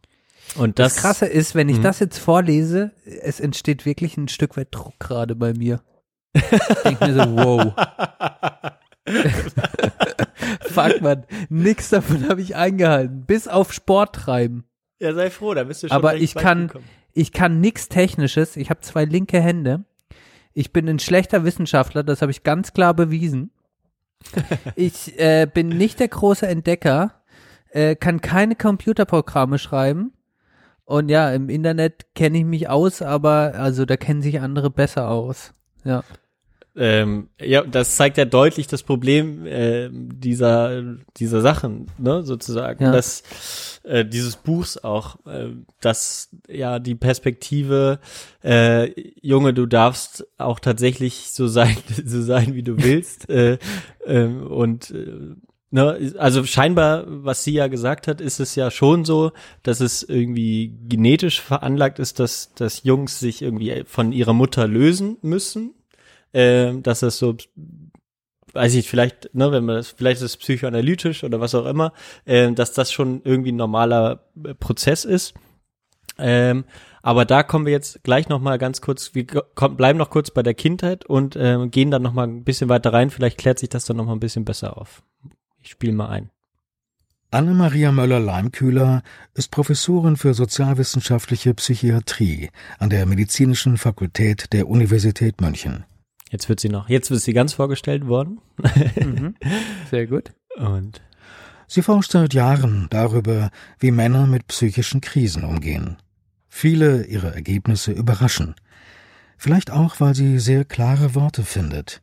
Und 0.57 0.79
Das, 0.79 0.95
das, 0.95 1.03
Krasse 1.03 1.27
ist, 1.27 1.55
wenn 1.55 1.69
ich 1.69 1.79
Mhm. 1.79 1.83
das 1.83 1.99
jetzt 2.01 2.19
vorlese, 2.19 2.93
es 3.05 3.39
entsteht 3.41 3.85
wirklich 3.87 4.17
ein 4.17 4.29
Stück 4.29 4.57
weit 4.57 4.69
Druck 4.71 4.99
gerade 4.99 5.35
bei 5.37 5.53
mir. 5.55 5.81
Ich 6.35 6.43
denke 6.85 7.07
mir 7.09 7.15
so, 7.15 7.37
wow. 7.37 7.73
Fuck 10.71 11.01
man, 11.01 11.25
nix 11.49 11.91
davon 11.91 12.29
habe 12.29 12.41
ich 12.41 12.57
eingehalten. 12.57 13.25
Bis 13.27 13.49
auf 13.49 13.73
Sport 13.73 14.15
treiben. 14.15 14.65
Ja, 15.01 15.15
sei 15.15 15.31
froh, 15.31 15.55
da 15.55 15.65
bist 15.65 15.83
du 15.83 15.89
schon 15.89 15.97
Aber 15.97 16.17
ich 16.17 16.35
kann- 16.35 16.67
gekommen. 16.69 16.85
Ich 17.19 17.33
kann 17.33 17.61
nix 17.61 17.89
Technisches. 17.89 18.57
Ich 18.57 18.71
habe 18.71 18.79
zwei 18.79 19.05
linke 19.05 19.41
Hände. 19.41 19.83
Ich 20.55 20.73
bin 20.73 20.89
ein 20.89 21.01
schlechter 21.01 21.43
Wissenschaftler, 21.43 22.05
das 22.05 22.23
habe 22.23 22.31
ich 22.31 22.45
ganz 22.45 22.73
klar 22.73 22.95
bewiesen. 22.95 23.51
Ich 24.77 25.19
äh, 25.19 25.49
bin 25.53 25.69
nicht 25.69 25.99
der 25.99 26.07
große 26.07 26.47
Entdecker, 26.47 27.23
äh, 27.71 27.97
kann 27.97 28.21
keine 28.21 28.55
Computerprogramme 28.55 29.59
schreiben. 29.59 30.13
Und 30.85 31.09
ja, 31.09 31.33
im 31.33 31.49
Internet 31.49 32.15
kenne 32.15 32.39
ich 32.39 32.45
mich 32.45 32.69
aus, 32.69 33.03
aber 33.03 33.55
also 33.57 33.85
da 33.85 33.97
kennen 33.97 34.23
sich 34.23 34.41
andere 34.41 34.71
besser 34.71 35.09
aus. 35.09 35.55
Ja. 35.83 36.05
Ähm, 36.79 37.29
ja, 37.41 37.63
das 37.63 37.97
zeigt 37.97 38.19
ja 38.19 38.25
deutlich 38.25 38.69
das 38.69 38.85
Problem 38.85 39.45
äh, 39.47 39.89
dieser 39.93 40.83
dieser 41.17 41.41
Sachen, 41.41 41.87
ne, 41.99 42.23
sozusagen, 42.23 42.85
Ja. 42.85 42.93
dass 42.93 43.81
äh, 43.83 44.05
dieses 44.05 44.37
Buchs 44.37 44.79
auch, 44.79 45.17
äh, 45.27 45.49
dass 45.81 46.31
ja 46.49 46.79
die 46.79 46.95
Perspektive, 46.95 47.99
äh, 48.45 48.93
Junge, 49.21 49.55
du 49.55 49.67
darfst 49.67 50.27
auch 50.39 50.61
tatsächlich 50.61 51.31
so 51.33 51.49
sein, 51.49 51.77
so 52.05 52.23
sein, 52.23 52.55
wie 52.55 52.63
du 52.63 52.77
willst, 52.79 53.29
äh, 53.29 53.59
ähm, 54.07 54.47
und 54.47 54.91
äh, 54.93 55.35
Ne, 55.71 56.15
also 56.17 56.45
scheinbar, 56.45 57.05
was 57.07 57.45
sie 57.45 57.53
ja 57.53 57.67
gesagt 57.67 58.09
hat, 58.09 58.23
ist 58.23 58.41
es 58.41 58.55
ja 58.55 58.71
schon 58.71 59.05
so, 59.05 59.33
dass 59.63 59.81
es 59.81 60.03
irgendwie 60.03 60.73
genetisch 60.89 61.43
veranlagt 61.43 61.99
ist, 61.99 62.21
dass, 62.21 62.55
dass 62.55 62.85
Jungs 62.85 63.21
sich 63.21 63.43
irgendwie 63.43 63.83
von 63.85 64.13
ihrer 64.13 64.33
Mutter 64.33 64.67
lösen 64.67 65.19
müssen. 65.21 65.75
Ähm, 66.33 66.83
dass 66.83 67.01
das 67.01 67.19
so, 67.19 67.37
weiß 68.53 68.75
ich, 68.75 68.89
vielleicht, 68.89 69.35
ne, 69.35 69.51
wenn 69.53 69.65
man 69.65 69.77
das, 69.77 69.91
vielleicht 69.91 70.21
ist 70.21 70.33
es 70.33 70.37
psychoanalytisch 70.37 71.25
oder 71.25 71.41
was 71.41 71.55
auch 71.55 71.67
immer, 71.67 71.93
ähm, 72.27 72.55
dass 72.55 72.73
das 72.73 72.93
schon 72.93 73.23
irgendwie 73.25 73.53
ein 73.53 73.57
normaler 73.57 74.25
äh, 74.45 74.55
Prozess 74.55 75.05
ist. 75.05 75.35
Ähm, 76.19 76.65
aber 77.03 77.25
da 77.25 77.43
kommen 77.43 77.65
wir 77.65 77.73
jetzt 77.73 78.03
gleich 78.03 78.29
noch 78.29 78.41
mal 78.41 78.59
ganz 78.59 78.81
kurz, 78.81 79.15
wir 79.15 79.27
kommen, 79.27 79.77
bleiben 79.77 79.99
noch 79.99 80.11
kurz 80.11 80.31
bei 80.31 80.43
der 80.43 80.55
Kindheit 80.55 81.07
und 81.07 81.37
ähm, 81.37 81.71
gehen 81.71 81.91
dann 81.91 82.03
noch 82.03 82.13
mal 82.13 82.27
ein 82.27 82.45
bisschen 82.45 82.69
weiter 82.69 82.93
rein. 82.93 83.11
Vielleicht 83.11 83.39
klärt 83.39 83.59
sich 83.59 83.69
das 83.69 83.85
dann 83.85 83.97
noch 83.97 84.05
mal 84.05 84.13
ein 84.13 84.21
bisschen 84.21 84.45
besser 84.45 84.77
auf. 84.77 85.03
Ich 85.61 85.71
spiele 85.71 85.93
mal 85.93 86.09
ein. 86.09 86.31
Anne-Maria 87.31 87.93
Möller-Leimkühler 87.93 89.03
ist 89.35 89.51
Professorin 89.51 90.17
für 90.17 90.33
sozialwissenschaftliche 90.33 91.53
Psychiatrie 91.53 92.49
an 92.79 92.89
der 92.89 93.05
Medizinischen 93.05 93.77
Fakultät 93.77 94.53
der 94.55 94.67
Universität 94.67 95.41
München. 95.43 95.85
Jetzt 96.31 96.49
wird 96.49 96.61
sie 96.61 96.69
noch, 96.69 96.89
jetzt 96.89 97.11
wird 97.11 97.21
sie 97.21 97.33
ganz 97.33 97.53
vorgestellt 97.53 98.07
worden. 98.07 98.41
Mhm. 98.99 99.35
Sehr 99.91 100.07
gut. 100.07 100.33
Und 100.57 101.01
Sie 101.71 101.83
forscht 101.83 102.13
seit 102.13 102.33
Jahren 102.33 102.87
darüber, 102.89 103.51
wie 103.79 103.91
Männer 103.91 104.27
mit 104.27 104.49
psychischen 104.49 105.03
Krisen 105.03 105.45
umgehen. 105.45 105.99
Viele 106.49 107.05
ihrer 107.05 107.35
Ergebnisse 107.35 107.93
überraschen. 107.93 108.55
Vielleicht 109.37 109.71
auch, 109.71 110.01
weil 110.01 110.15
sie 110.15 110.39
sehr 110.39 110.65
klare 110.65 111.15
Worte 111.15 111.45
findet. 111.45 112.01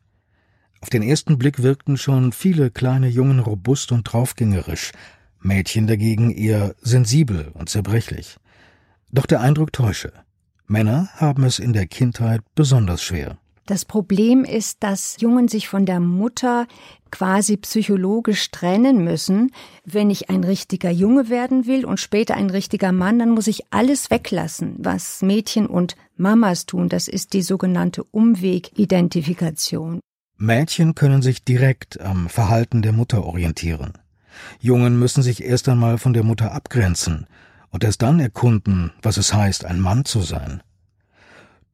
Auf 0.80 0.88
den 0.88 1.02
ersten 1.02 1.36
Blick 1.36 1.64
wirkten 1.64 1.96
schon 1.96 2.30
viele 2.30 2.70
kleine 2.70 3.08
Jungen 3.08 3.40
robust 3.40 3.90
und 3.90 4.04
draufgängerisch, 4.04 4.92
Mädchen 5.40 5.88
dagegen 5.88 6.30
eher 6.30 6.76
sensibel 6.80 7.50
und 7.52 7.68
zerbrechlich. 7.68 8.36
Doch 9.10 9.26
der 9.26 9.40
Eindruck 9.40 9.72
täusche. 9.72 10.12
Männer 10.68 11.08
haben 11.16 11.42
es 11.42 11.58
in 11.58 11.72
der 11.72 11.86
Kindheit 11.86 12.40
besonders 12.54 13.02
schwer. 13.02 13.36
Das 13.66 13.84
Problem 13.84 14.44
ist, 14.44 14.84
dass 14.84 15.16
Jungen 15.20 15.48
sich 15.48 15.68
von 15.68 15.86
der 15.86 15.98
Mutter 15.98 16.68
quasi 17.10 17.56
psychologisch 17.56 18.52
trennen 18.52 19.02
müssen. 19.02 19.50
Wenn 19.84 20.08
ich 20.08 20.30
ein 20.30 20.44
richtiger 20.44 20.90
Junge 20.90 21.28
werden 21.28 21.66
will 21.66 21.84
und 21.84 21.98
später 21.98 22.36
ein 22.36 22.48
richtiger 22.48 22.92
Mann, 22.92 23.18
dann 23.18 23.30
muss 23.30 23.48
ich 23.48 23.64
alles 23.70 24.08
weglassen, 24.10 24.76
was 24.78 25.20
Mädchen 25.22 25.66
und 25.66 25.96
Mamas 26.16 26.66
tun. 26.66 26.88
Das 26.88 27.08
ist 27.08 27.32
die 27.32 27.42
sogenannte 27.42 28.04
Umwegidentifikation. 28.04 29.98
Mädchen 30.38 30.94
können 30.94 31.22
sich 31.22 31.44
direkt 31.44 32.00
am 32.00 32.28
Verhalten 32.28 32.82
der 32.82 32.92
Mutter 32.92 33.24
orientieren. 33.24 33.94
Jungen 34.60 34.98
müssen 34.98 35.22
sich 35.22 35.42
erst 35.42 35.68
einmal 35.68 35.98
von 35.98 36.12
der 36.12 36.22
Mutter 36.22 36.52
abgrenzen 36.52 37.26
und 37.70 37.82
erst 37.82 38.02
dann 38.02 38.20
erkunden, 38.20 38.92
was 39.02 39.16
es 39.16 39.34
heißt, 39.34 39.64
ein 39.64 39.80
Mann 39.80 40.04
zu 40.04 40.20
sein. 40.20 40.62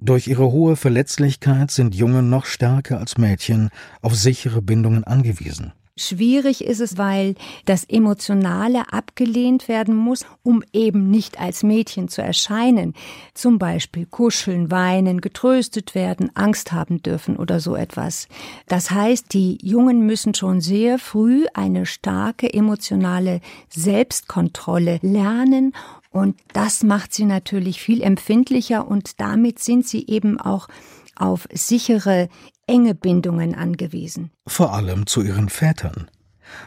Durch 0.04 0.26
ihre 0.26 0.50
hohe 0.50 0.74
Verletzlichkeit 0.74 1.70
sind 1.70 1.94
Jungen 1.94 2.28
noch 2.28 2.44
stärker 2.44 2.98
als 2.98 3.18
Mädchen 3.18 3.70
auf 4.00 4.16
sichere 4.16 4.60
Bindungen 4.60 5.04
angewiesen. 5.04 5.72
Schwierig 5.96 6.64
ist 6.64 6.80
es, 6.80 6.98
weil 6.98 7.36
das 7.66 7.84
Emotionale 7.84 8.92
abgelehnt 8.92 9.68
werden 9.68 9.94
muss, 9.94 10.26
um 10.42 10.64
eben 10.72 11.08
nicht 11.08 11.38
als 11.38 11.62
Mädchen 11.62 12.08
zu 12.08 12.20
erscheinen. 12.20 12.94
Zum 13.34 13.60
Beispiel 13.60 14.06
kuscheln, 14.06 14.72
weinen, 14.72 15.20
getröstet 15.20 15.94
werden, 15.94 16.34
Angst 16.34 16.72
haben 16.72 17.00
dürfen 17.00 17.36
oder 17.36 17.60
so 17.60 17.76
etwas. 17.76 18.26
Das 18.66 18.90
heißt, 18.90 19.32
die 19.32 19.58
Jungen 19.62 20.04
müssen 20.04 20.34
schon 20.34 20.60
sehr 20.60 20.98
früh 20.98 21.44
eine 21.54 21.86
starke 21.86 22.52
emotionale 22.52 23.40
Selbstkontrolle 23.68 24.98
lernen 25.02 25.74
und 26.12 26.38
das 26.52 26.82
macht 26.82 27.14
sie 27.14 27.24
natürlich 27.24 27.80
viel 27.80 28.02
empfindlicher 28.02 28.86
und 28.86 29.20
damit 29.20 29.58
sind 29.58 29.86
sie 29.86 30.06
eben 30.06 30.38
auch 30.38 30.68
auf 31.16 31.48
sichere, 31.52 32.28
enge 32.66 32.94
Bindungen 32.94 33.54
angewiesen. 33.54 34.30
Vor 34.46 34.72
allem 34.72 35.06
zu 35.06 35.22
ihren 35.22 35.48
Vätern. 35.48 36.10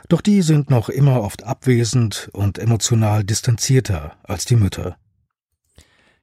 Doch 0.10 0.22
die 0.22 0.42
sind 0.42 0.70
noch 0.70 0.90
immer 0.90 1.22
oft 1.22 1.44
abwesend 1.44 2.30
und 2.34 2.58
emotional 2.58 3.24
distanzierter 3.24 4.18
als 4.24 4.46
die 4.46 4.56
Mütter. 4.56 4.98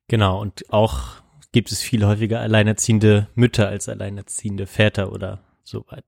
genau, 0.08 0.40
und 0.40 0.70
auch 0.70 1.22
gibt 1.52 1.70
es 1.70 1.80
viel 1.80 2.04
häufiger 2.04 2.40
alleinerziehende 2.40 3.28
Mütter 3.34 3.68
als 3.68 3.88
alleinerziehende 3.88 4.66
Väter 4.66 5.12
oder 5.12 5.40
so 5.62 5.84
weit, 5.88 6.04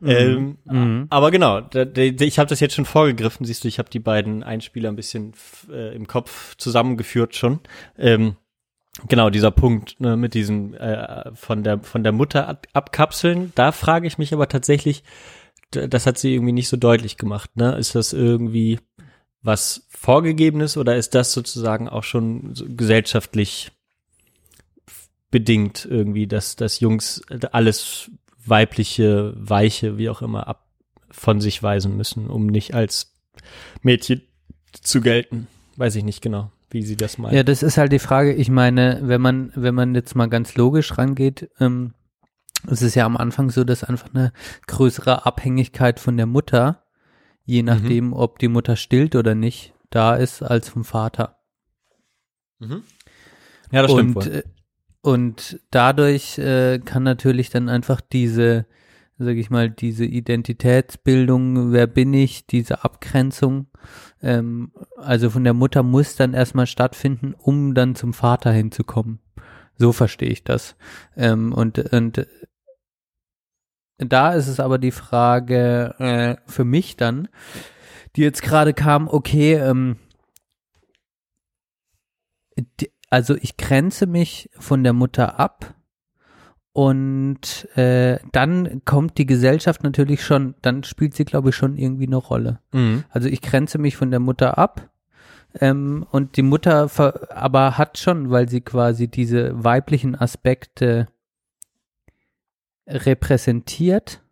ne? 0.00 0.12
Ähm, 0.18 0.58
Mhm. 0.64 1.06
Aber 1.10 1.30
genau, 1.30 1.60
da, 1.60 1.84
da, 1.84 2.00
ich 2.02 2.38
habe 2.38 2.48
das 2.48 2.60
jetzt 2.60 2.74
schon 2.74 2.84
vorgegriffen, 2.84 3.44
siehst 3.46 3.64
du, 3.64 3.68
ich 3.68 3.78
habe 3.78 3.90
die 3.90 3.98
beiden 3.98 4.42
Einspieler 4.42 4.88
ein 4.88 4.96
bisschen 4.96 5.32
äh, 5.70 5.94
im 5.94 6.06
Kopf 6.06 6.56
zusammengeführt 6.56 7.34
schon. 7.34 7.60
Ähm, 7.98 8.36
genau, 9.08 9.30
dieser 9.30 9.50
Punkt 9.50 10.00
ne, 10.00 10.16
mit 10.16 10.34
diesem 10.34 10.74
äh, 10.74 11.34
von 11.34 11.62
der 11.62 11.80
von 11.80 12.02
der 12.02 12.12
Mutter 12.12 12.48
ab, 12.48 12.66
abkapseln, 12.72 13.52
da 13.54 13.72
frage 13.72 14.06
ich 14.06 14.18
mich 14.18 14.32
aber 14.32 14.48
tatsächlich, 14.48 15.02
das 15.70 16.06
hat 16.06 16.18
sie 16.18 16.34
irgendwie 16.34 16.52
nicht 16.52 16.68
so 16.68 16.76
deutlich 16.76 17.16
gemacht, 17.16 17.56
ne? 17.56 17.76
Ist 17.76 17.94
das 17.94 18.12
irgendwie 18.12 18.78
was 19.42 19.86
Vorgegebenes 19.88 20.76
oder 20.76 20.96
ist 20.96 21.14
das 21.14 21.32
sozusagen 21.32 21.88
auch 21.88 22.04
schon 22.04 22.54
so 22.54 22.66
gesellschaftlich 22.68 23.70
bedingt 25.30 25.86
irgendwie, 25.88 26.26
dass, 26.26 26.56
dass 26.56 26.80
Jungs 26.80 27.22
alles 27.52 28.10
weibliche, 28.50 29.32
weiche, 29.36 29.96
wie 29.96 30.10
auch 30.10 30.22
immer, 30.22 30.46
ab 30.48 30.66
von 31.10 31.40
sich 31.40 31.62
weisen 31.62 31.96
müssen, 31.96 32.28
um 32.28 32.46
nicht 32.46 32.74
als 32.74 33.14
Mädchen 33.82 34.22
zu 34.72 35.00
gelten. 35.00 35.48
Weiß 35.76 35.96
ich 35.96 36.04
nicht 36.04 36.20
genau, 36.20 36.52
wie 36.70 36.82
sie 36.82 36.96
das 36.96 37.18
meint. 37.18 37.34
Ja, 37.34 37.42
das 37.42 37.62
ist 37.62 37.78
halt 37.78 37.92
die 37.92 37.98
Frage. 37.98 38.32
Ich 38.34 38.50
meine, 38.50 39.00
wenn 39.02 39.20
man, 39.20 39.52
wenn 39.54 39.74
man 39.74 39.94
jetzt 39.94 40.14
mal 40.14 40.28
ganz 40.28 40.54
logisch 40.54 40.96
rangeht, 40.98 41.50
ähm, 41.58 41.94
es 42.68 42.82
ist 42.82 42.94
ja 42.94 43.06
am 43.06 43.16
Anfang 43.16 43.50
so, 43.50 43.64
dass 43.64 43.84
einfach 43.84 44.12
eine 44.12 44.32
größere 44.66 45.24
Abhängigkeit 45.24 45.98
von 45.98 46.16
der 46.16 46.26
Mutter, 46.26 46.84
je 47.44 47.62
nachdem, 47.62 48.12
ob 48.12 48.38
die 48.38 48.48
Mutter 48.48 48.76
stillt 48.76 49.16
oder 49.16 49.34
nicht, 49.34 49.72
da 49.88 50.14
ist 50.14 50.42
als 50.42 50.68
vom 50.68 50.84
Vater. 50.84 51.38
Mhm. 52.58 52.82
Ja, 53.72 53.82
das 53.82 53.92
stimmt 53.92 54.16
und, 54.16 54.26
wohl. 54.26 54.44
Und 55.02 55.60
dadurch 55.70 56.38
äh, 56.38 56.78
kann 56.78 57.02
natürlich 57.02 57.50
dann 57.50 57.68
einfach 57.68 58.00
diese 58.00 58.66
sage 59.20 59.38
ich 59.38 59.50
mal, 59.50 59.68
diese 59.68 60.06
Identitätsbildung, 60.06 61.72
wer 61.72 61.86
bin 61.86 62.14
ich, 62.14 62.46
diese 62.46 62.84
Abgrenzung, 62.84 63.66
ähm, 64.22 64.72
also 64.96 65.28
von 65.28 65.44
der 65.44 65.52
Mutter 65.52 65.82
muss 65.82 66.16
dann 66.16 66.32
erstmal 66.32 66.66
stattfinden, 66.66 67.34
um 67.34 67.74
dann 67.74 67.94
zum 67.94 68.14
Vater 68.14 68.50
hinzukommen. 68.50 69.20
So 69.76 69.92
verstehe 69.92 70.30
ich 70.30 70.42
das. 70.42 70.74
Ähm, 71.16 71.52
und, 71.52 71.78
und 71.92 72.26
da 73.98 74.32
ist 74.32 74.48
es 74.48 74.58
aber 74.58 74.78
die 74.78 74.90
Frage 74.90 75.94
äh, 75.98 76.36
für 76.50 76.64
mich 76.64 76.96
dann, 76.96 77.28
die 78.16 78.22
jetzt 78.22 78.42
gerade 78.42 78.72
kam, 78.72 79.06
okay, 79.06 79.54
ähm, 79.54 79.96
die, 82.56 82.90
also 83.10 83.34
ich 83.34 83.56
grenze 83.56 84.06
mich 84.06 84.48
von 84.58 84.84
der 84.84 84.92
Mutter 84.92 85.38
ab 85.38 85.74
und 86.72 87.68
äh, 87.76 88.20
dann 88.30 88.82
kommt 88.84 89.18
die 89.18 89.26
Gesellschaft 89.26 89.82
natürlich 89.82 90.24
schon, 90.24 90.54
dann 90.62 90.84
spielt 90.84 91.14
sie, 91.14 91.24
glaube 91.24 91.50
ich, 91.50 91.56
schon 91.56 91.76
irgendwie 91.76 92.06
eine 92.06 92.16
Rolle. 92.16 92.60
Mhm. 92.72 93.04
Also 93.10 93.28
ich 93.28 93.42
grenze 93.42 93.78
mich 93.78 93.96
von 93.96 94.12
der 94.12 94.20
Mutter 94.20 94.56
ab 94.56 94.88
ähm, 95.60 96.06
und 96.10 96.36
die 96.36 96.42
Mutter 96.42 96.88
ver 96.88 97.28
aber 97.36 97.76
hat 97.76 97.98
schon, 97.98 98.30
weil 98.30 98.48
sie 98.48 98.60
quasi 98.60 99.08
diese 99.08 99.64
weiblichen 99.64 100.14
Aspekte 100.14 101.08
repräsentiert, 102.86 104.22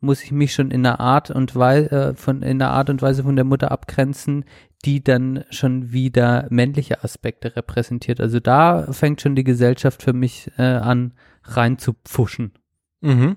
muss 0.00 0.22
ich 0.22 0.32
mich 0.32 0.54
schon 0.54 0.70
in 0.70 0.86
einer 0.86 1.00
Art 1.00 1.30
und 1.30 1.54
Weise 1.56 1.90
äh, 1.90 2.14
von 2.14 2.42
in 2.42 2.62
einer 2.62 2.70
Art 2.70 2.88
und 2.88 3.02
Weise 3.02 3.22
von 3.22 3.36
der 3.36 3.44
Mutter 3.44 3.70
abgrenzen, 3.70 4.44
die 4.84 5.04
dann 5.04 5.44
schon 5.50 5.92
wieder 5.92 6.46
männliche 6.50 7.04
Aspekte 7.04 7.56
repräsentiert. 7.56 8.20
Also 8.20 8.40
da 8.40 8.92
fängt 8.92 9.20
schon 9.20 9.34
die 9.34 9.44
Gesellschaft 9.44 10.02
für 10.02 10.12
mich 10.12 10.50
äh, 10.56 10.62
an 10.62 11.12
reinzupfuschen. 11.44 12.52
Mhm. 13.00 13.36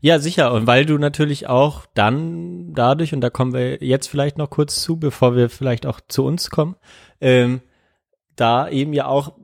Ja, 0.00 0.18
sicher. 0.18 0.52
Und 0.52 0.66
weil 0.66 0.84
du 0.84 0.98
natürlich 0.98 1.48
auch 1.48 1.86
dann 1.94 2.74
dadurch, 2.74 3.14
und 3.14 3.22
da 3.22 3.30
kommen 3.30 3.54
wir 3.54 3.82
jetzt 3.82 4.08
vielleicht 4.08 4.36
noch 4.36 4.50
kurz 4.50 4.82
zu, 4.82 4.98
bevor 4.98 5.34
wir 5.34 5.48
vielleicht 5.48 5.86
auch 5.86 6.00
zu 6.08 6.24
uns 6.24 6.50
kommen, 6.50 6.76
ähm, 7.20 7.62
da 8.36 8.68
eben 8.68 8.92
ja 8.92 9.06
auch 9.06 9.34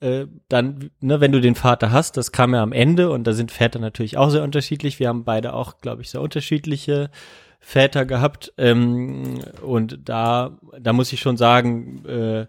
äh, 0.00 0.26
dann, 0.48 0.90
ne, 1.00 1.20
wenn 1.20 1.32
du 1.32 1.40
den 1.40 1.54
Vater 1.54 1.90
hast, 1.90 2.16
das 2.16 2.32
kam 2.32 2.54
ja 2.54 2.62
am 2.62 2.72
Ende 2.72 3.10
und 3.10 3.24
da 3.24 3.32
sind 3.32 3.50
Väter 3.50 3.78
natürlich 3.78 4.16
auch 4.16 4.30
sehr 4.30 4.42
unterschiedlich. 4.42 5.00
Wir 5.00 5.08
haben 5.08 5.24
beide 5.24 5.54
auch, 5.54 5.78
glaube 5.78 6.02
ich, 6.02 6.10
sehr 6.10 6.20
unterschiedliche 6.20 7.10
Väter 7.58 8.06
gehabt. 8.06 8.52
Ähm, 8.56 9.40
und 9.62 10.08
da, 10.08 10.58
da 10.80 10.92
muss 10.92 11.12
ich 11.12 11.20
schon 11.20 11.36
sagen, 11.36 12.04
äh, 12.06 12.46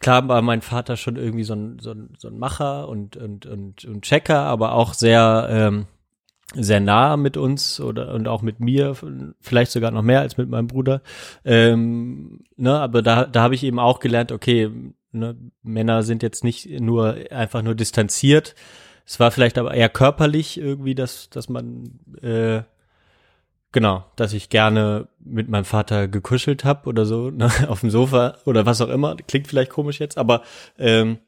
klar 0.00 0.28
war 0.28 0.42
mein 0.42 0.62
Vater 0.62 0.96
schon 0.96 1.16
irgendwie 1.16 1.44
so 1.44 1.54
ein, 1.54 1.78
so 1.80 1.92
ein, 1.92 2.10
so 2.18 2.28
ein 2.28 2.38
Macher 2.38 2.88
und, 2.88 3.16
und, 3.16 3.46
und, 3.46 3.84
und 3.84 4.02
Checker, 4.02 4.40
aber 4.40 4.74
auch 4.74 4.94
sehr, 4.94 5.48
ähm, 5.50 5.86
sehr 6.54 6.80
nah 6.80 7.16
mit 7.16 7.36
uns 7.36 7.80
oder 7.80 8.12
und 8.12 8.26
auch 8.26 8.42
mit 8.42 8.58
mir, 8.58 8.96
vielleicht 9.40 9.70
sogar 9.70 9.92
noch 9.92 10.02
mehr 10.02 10.20
als 10.20 10.36
mit 10.36 10.48
meinem 10.48 10.66
Bruder. 10.66 11.00
Ähm, 11.44 12.40
ne, 12.56 12.78
aber 12.78 13.02
da, 13.02 13.24
da 13.24 13.42
habe 13.42 13.54
ich 13.54 13.62
eben 13.62 13.78
auch 13.78 14.00
gelernt, 14.00 14.32
okay, 14.32 14.70
ne, 15.12 15.36
Männer 15.62 16.02
sind 16.02 16.22
jetzt 16.22 16.42
nicht 16.42 16.68
nur 16.80 17.16
einfach 17.30 17.62
nur 17.62 17.74
distanziert. 17.74 18.54
Es 19.06 19.20
war 19.20 19.30
vielleicht 19.30 19.58
aber 19.58 19.74
eher 19.74 19.88
körperlich 19.88 20.58
irgendwie, 20.58 20.94
dass, 20.94 21.30
dass 21.30 21.48
man 21.48 22.00
äh, 22.20 22.62
genau, 23.72 24.04
dass 24.16 24.32
ich 24.32 24.48
gerne 24.48 25.08
mit 25.20 25.48
meinem 25.48 25.64
Vater 25.64 26.08
gekuschelt 26.08 26.64
habe 26.64 26.88
oder 26.88 27.04
so, 27.06 27.30
ne, 27.30 27.50
auf 27.68 27.80
dem 27.80 27.90
Sofa 27.90 28.36
oder 28.44 28.66
was 28.66 28.80
auch 28.80 28.88
immer. 28.88 29.16
Klingt 29.16 29.46
vielleicht 29.48 29.70
komisch 29.70 30.00
jetzt, 30.00 30.18
aber 30.18 30.42
ähm, 30.78 31.18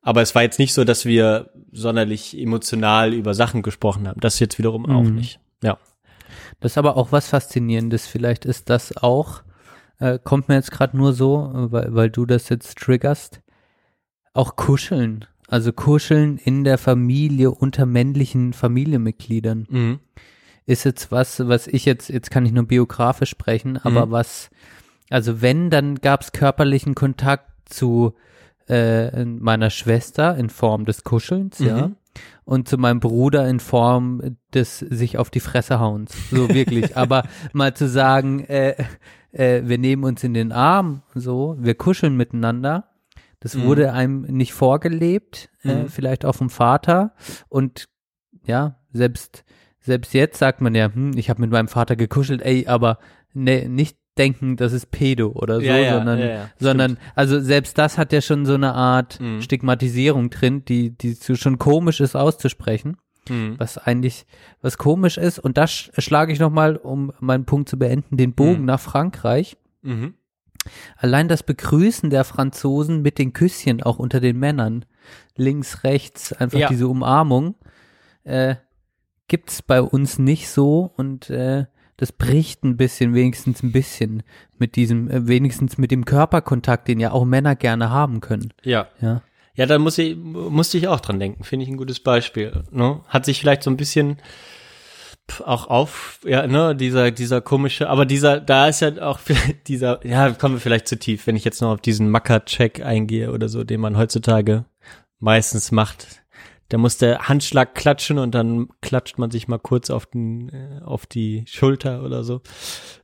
aber 0.00 0.22
es 0.22 0.34
war 0.34 0.42
jetzt 0.42 0.58
nicht 0.58 0.72
so, 0.74 0.84
dass 0.84 1.04
wir 1.04 1.50
sonderlich 1.72 2.38
emotional 2.38 3.12
über 3.12 3.34
Sachen 3.34 3.62
gesprochen 3.62 4.08
haben. 4.08 4.20
Das 4.20 4.38
jetzt 4.38 4.56
wiederum 4.58 4.86
auch 4.86 5.02
Mhm. 5.02 5.16
nicht. 5.16 5.40
Ja. 5.62 5.76
Das 6.60 6.72
ist 6.72 6.78
aber 6.78 6.96
auch 6.96 7.12
was 7.12 7.28
Faszinierendes. 7.28 8.06
Vielleicht 8.06 8.44
ist 8.44 8.70
das 8.70 8.96
auch, 8.96 9.42
äh, 9.98 10.18
kommt 10.22 10.48
mir 10.48 10.54
jetzt 10.54 10.70
gerade 10.70 10.96
nur 10.96 11.12
so, 11.12 11.52
äh, 11.54 11.72
weil, 11.72 11.94
weil 11.94 12.10
du 12.10 12.26
das 12.26 12.48
jetzt 12.48 12.78
triggerst, 12.78 13.42
auch 14.32 14.56
kuscheln. 14.56 15.26
Also 15.48 15.72
kuscheln 15.72 16.38
in 16.38 16.62
der 16.64 16.78
Familie 16.78 17.50
unter 17.50 17.84
männlichen 17.84 18.52
Familienmitgliedern. 18.52 19.66
Mhm. 19.68 19.98
Ist 20.68 20.84
jetzt 20.84 21.10
was, 21.10 21.46
was 21.48 21.66
ich 21.66 21.84
jetzt, 21.86 22.08
jetzt 22.10 22.30
kann 22.30 22.44
ich 22.44 22.52
nur 22.52 22.64
biografisch 22.66 23.30
sprechen, 23.30 23.78
aber 23.78 24.06
Mhm. 24.06 24.10
was, 24.10 24.50
also 25.08 25.40
wenn, 25.40 25.70
dann 25.70 25.96
gab 25.96 26.20
es 26.20 26.32
körperlichen 26.32 26.94
Kontakt 26.94 27.50
zu 27.64 28.14
äh, 28.68 29.24
meiner 29.24 29.70
Schwester 29.70 30.36
in 30.36 30.50
Form 30.50 30.84
des 30.84 31.02
Kuschelns, 31.04 31.58
ja. 31.58 31.86
Mhm. 31.88 31.96
Und 32.44 32.68
zu 32.68 32.76
meinem 32.78 33.00
Bruder 33.00 33.48
in 33.48 33.60
Form 33.60 34.36
des 34.52 34.78
sich 34.80 35.16
auf 35.18 35.30
die 35.30 35.40
Fresse 35.40 35.78
hauens. 35.80 36.12
So 36.30 36.48
wirklich. 36.50 36.96
Aber 36.96 37.22
mal 37.52 37.74
zu 37.74 37.88
sagen, 37.88 38.40
äh, 38.44 38.74
äh, 39.32 39.62
wir 39.64 39.78
nehmen 39.78 40.04
uns 40.04 40.22
in 40.24 40.34
den 40.34 40.52
Arm, 40.52 41.02
so, 41.14 41.56
wir 41.58 41.74
kuscheln 41.76 42.16
miteinander. 42.16 42.88
Das 43.40 43.54
Mhm. 43.54 43.62
wurde 43.64 43.92
einem 43.94 44.22
nicht 44.22 44.52
vorgelebt, 44.52 45.48
äh, 45.62 45.84
Mhm. 45.84 45.88
vielleicht 45.88 46.24
auch 46.26 46.34
vom 46.34 46.50
Vater. 46.50 47.14
Und 47.48 47.88
ja, 48.44 48.76
selbst, 48.92 49.44
selbst 49.88 50.14
jetzt 50.14 50.38
sagt 50.38 50.60
man 50.60 50.74
ja, 50.74 50.92
hm, 50.92 51.16
ich 51.16 51.28
habe 51.30 51.40
mit 51.40 51.50
meinem 51.50 51.66
Vater 51.68 51.96
gekuschelt, 51.96 52.42
ey, 52.42 52.66
aber 52.68 52.98
ne, 53.34 53.68
nicht 53.68 53.96
denken, 54.16 54.56
das 54.56 54.72
ist 54.72 54.90
Pedo 54.90 55.28
oder 55.32 55.56
so, 55.60 55.66
Ja, 55.66 55.76
ja, 55.76 55.94
sondern, 55.96 56.18
ja, 56.18 56.50
sondern, 56.58 56.98
also 57.14 57.40
selbst 57.40 57.78
das 57.78 57.98
hat 57.98 58.12
ja 58.12 58.20
schon 58.20 58.46
so 58.46 58.54
eine 58.54 58.74
Art 58.74 59.20
Mhm. 59.20 59.40
Stigmatisierung 59.42 60.30
drin, 60.30 60.64
die, 60.64 60.90
die 60.90 61.16
schon 61.36 61.58
komisch 61.58 62.00
ist 62.00 62.16
auszusprechen, 62.16 62.96
Mhm. 63.28 63.54
was 63.58 63.78
eigentlich, 63.78 64.26
was 64.60 64.76
komisch 64.78 65.18
ist. 65.18 65.38
Und 65.38 65.56
das 65.56 65.70
sch 65.70 65.90
schlage 65.98 66.32
ich 66.32 66.40
nochmal, 66.40 66.76
um 66.76 67.12
meinen 67.20 67.44
Punkt 67.44 67.68
zu 67.68 67.78
beenden, 67.78 68.16
den 68.16 68.34
Bogen 68.34 68.60
Mhm. 68.60 68.64
nach 68.66 68.80
Frankreich. 68.80 69.56
Mhm. 69.82 70.14
Allein 70.96 71.28
das 71.28 71.42
Begrüßen 71.44 72.10
der 72.10 72.24
Franzosen 72.24 73.02
mit 73.02 73.18
den 73.18 73.32
Küsschen 73.32 73.82
auch 73.82 73.98
unter 73.98 74.20
den 74.20 74.38
Männern, 74.38 74.84
links, 75.36 75.84
rechts, 75.84 76.32
einfach 76.32 76.58
diese 76.68 76.88
Umarmung, 76.88 77.54
äh, 78.24 78.56
gibt's 79.28 79.62
bei 79.62 79.80
uns 79.80 80.18
nicht 80.18 80.48
so 80.48 80.92
und 80.96 81.30
äh, 81.30 81.66
das 81.98 82.12
bricht 82.12 82.64
ein 82.64 82.76
bisschen, 82.76 83.14
wenigstens 83.14 83.62
ein 83.62 83.72
bisschen 83.72 84.22
mit 84.58 84.76
diesem, 84.76 85.10
äh, 85.10 85.26
wenigstens 85.26 85.78
mit 85.78 85.90
dem 85.90 86.04
Körperkontakt, 86.04 86.88
den 86.88 87.00
ja 87.00 87.12
auch 87.12 87.24
Männer 87.24 87.56
gerne 87.56 87.90
haben 87.90 88.20
können. 88.20 88.52
Ja. 88.62 88.88
Ja. 89.00 89.22
Ja, 89.54 89.66
da 89.66 89.78
muss 89.80 89.98
ich, 89.98 90.16
musste 90.16 90.78
ich 90.78 90.86
auch 90.86 91.00
dran 91.00 91.18
denken. 91.18 91.42
Finde 91.42 91.64
ich 91.64 91.70
ein 91.70 91.76
gutes 91.76 91.98
Beispiel. 91.98 92.62
Ne? 92.70 93.00
Hat 93.08 93.24
sich 93.24 93.40
vielleicht 93.40 93.64
so 93.64 93.70
ein 93.70 93.76
bisschen 93.76 94.18
auch 95.44 95.66
auf, 95.66 96.20
ja, 96.24 96.46
ne, 96.46 96.74
dieser, 96.74 97.10
dieser 97.10 97.40
komische, 97.40 97.90
aber 97.90 98.06
dieser, 98.06 98.40
da 98.40 98.68
ist 98.68 98.80
ja 98.80 99.02
auch 99.02 99.18
dieser, 99.66 100.04
ja, 100.06 100.30
kommen 100.30 100.54
wir 100.54 100.60
vielleicht 100.60 100.88
zu 100.88 100.98
tief, 100.98 101.26
wenn 101.26 101.36
ich 101.36 101.44
jetzt 101.44 101.60
noch 101.60 101.72
auf 101.72 101.80
diesen 101.80 102.08
Macker-Check 102.08 102.84
eingehe 102.84 103.32
oder 103.32 103.48
so, 103.48 103.64
den 103.64 103.80
man 103.80 103.98
heutzutage 103.98 104.64
meistens 105.18 105.72
macht. 105.72 106.17
Da 106.68 106.78
muss 106.78 106.98
der 106.98 107.28
Handschlag 107.28 107.74
klatschen 107.74 108.18
und 108.18 108.34
dann 108.34 108.68
klatscht 108.82 109.18
man 109.18 109.30
sich 109.30 109.48
mal 109.48 109.58
kurz 109.58 109.90
auf 109.90 110.06
den, 110.06 110.50
äh, 110.50 110.80
auf 110.84 111.06
die 111.06 111.44
Schulter 111.46 112.02
oder 112.02 112.24
so. 112.24 112.42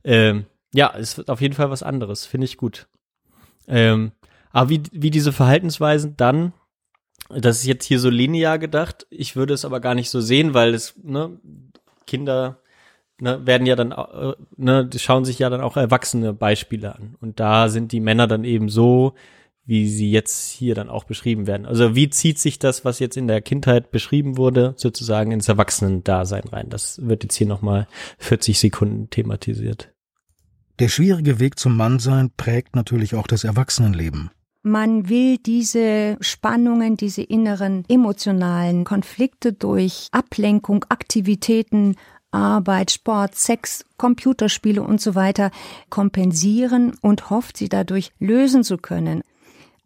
Ähm, 0.03 0.45
ja, 0.73 0.93
es 0.97 1.17
wird 1.17 1.29
auf 1.29 1.41
jeden 1.41 1.55
Fall 1.55 1.69
was 1.71 1.83
anderes, 1.83 2.25
finde 2.25 2.45
ich 2.45 2.57
gut. 2.57 2.87
Ähm, 3.67 4.11
aber 4.51 4.69
wie, 4.69 4.83
wie 4.91 5.09
diese 5.09 5.31
Verhaltensweisen 5.31 6.15
dann, 6.17 6.53
das 7.29 7.57
ist 7.57 7.65
jetzt 7.65 7.85
hier 7.85 7.99
so 7.99 8.09
linear 8.09 8.59
gedacht, 8.59 9.07
ich 9.09 9.35
würde 9.35 9.53
es 9.53 9.65
aber 9.65 9.79
gar 9.79 9.95
nicht 9.95 10.09
so 10.09 10.21
sehen, 10.21 10.53
weil 10.53 10.73
es, 10.73 10.93
ne, 11.01 11.39
Kinder 12.05 12.59
ne, 13.19 13.45
werden 13.45 13.65
ja 13.65 13.75
dann, 13.75 13.91
äh, 13.91 14.33
ne, 14.57 14.89
schauen 14.97 15.25
sich 15.25 15.39
ja 15.39 15.49
dann 15.49 15.61
auch 15.61 15.77
erwachsene 15.77 16.33
Beispiele 16.33 16.95
an. 16.95 17.15
Und 17.19 17.39
da 17.39 17.69
sind 17.69 17.91
die 17.91 17.99
Männer 17.99 18.27
dann 18.27 18.43
eben 18.43 18.69
so, 18.69 19.15
wie 19.65 19.87
sie 19.89 20.11
jetzt 20.11 20.51
hier 20.51 20.75
dann 20.75 20.89
auch 20.89 21.03
beschrieben 21.03 21.47
werden. 21.47 21.65
Also 21.65 21.95
wie 21.95 22.09
zieht 22.09 22.39
sich 22.39 22.59
das, 22.59 22.85
was 22.85 22.99
jetzt 22.99 23.17
in 23.17 23.27
der 23.27 23.41
Kindheit 23.41 23.91
beschrieben 23.91 24.37
wurde, 24.37 24.73
sozusagen 24.77 25.31
ins 25.31 25.47
Erwachsenen-Dasein 25.47 26.43
rein? 26.51 26.69
Das 26.69 26.99
wird 27.05 27.23
jetzt 27.23 27.35
hier 27.35 27.47
nochmal 27.47 27.87
40 28.19 28.59
Sekunden 28.59 29.09
thematisiert. 29.09 29.91
Der 30.79 30.89
schwierige 30.89 31.39
Weg 31.39 31.57
zum 31.57 31.77
Mannsein 31.77 32.31
prägt 32.35 32.75
natürlich 32.75 33.15
auch 33.15 33.27
das 33.27 33.43
Erwachsenenleben. 33.43 34.29
Man 34.61 35.09
will 35.09 35.37
diese 35.37 36.17
Spannungen, 36.21 36.97
diese 36.97 37.21
inneren 37.21 37.85
emotionalen 37.87 38.83
Konflikte 38.83 39.53
durch 39.53 40.07
Ablenkung, 40.11 40.85
Aktivitäten, 40.89 41.95
Arbeit, 42.31 42.91
Sport, 42.91 43.35
Sex, 43.35 43.85
Computerspiele 43.97 44.81
und 44.81 44.99
so 44.99 45.15
weiter 45.15 45.51
kompensieren 45.89 46.97
und 47.01 47.29
hofft, 47.29 47.57
sie 47.57 47.69
dadurch 47.69 48.11
lösen 48.19 48.63
zu 48.63 48.77
können. 48.77 49.21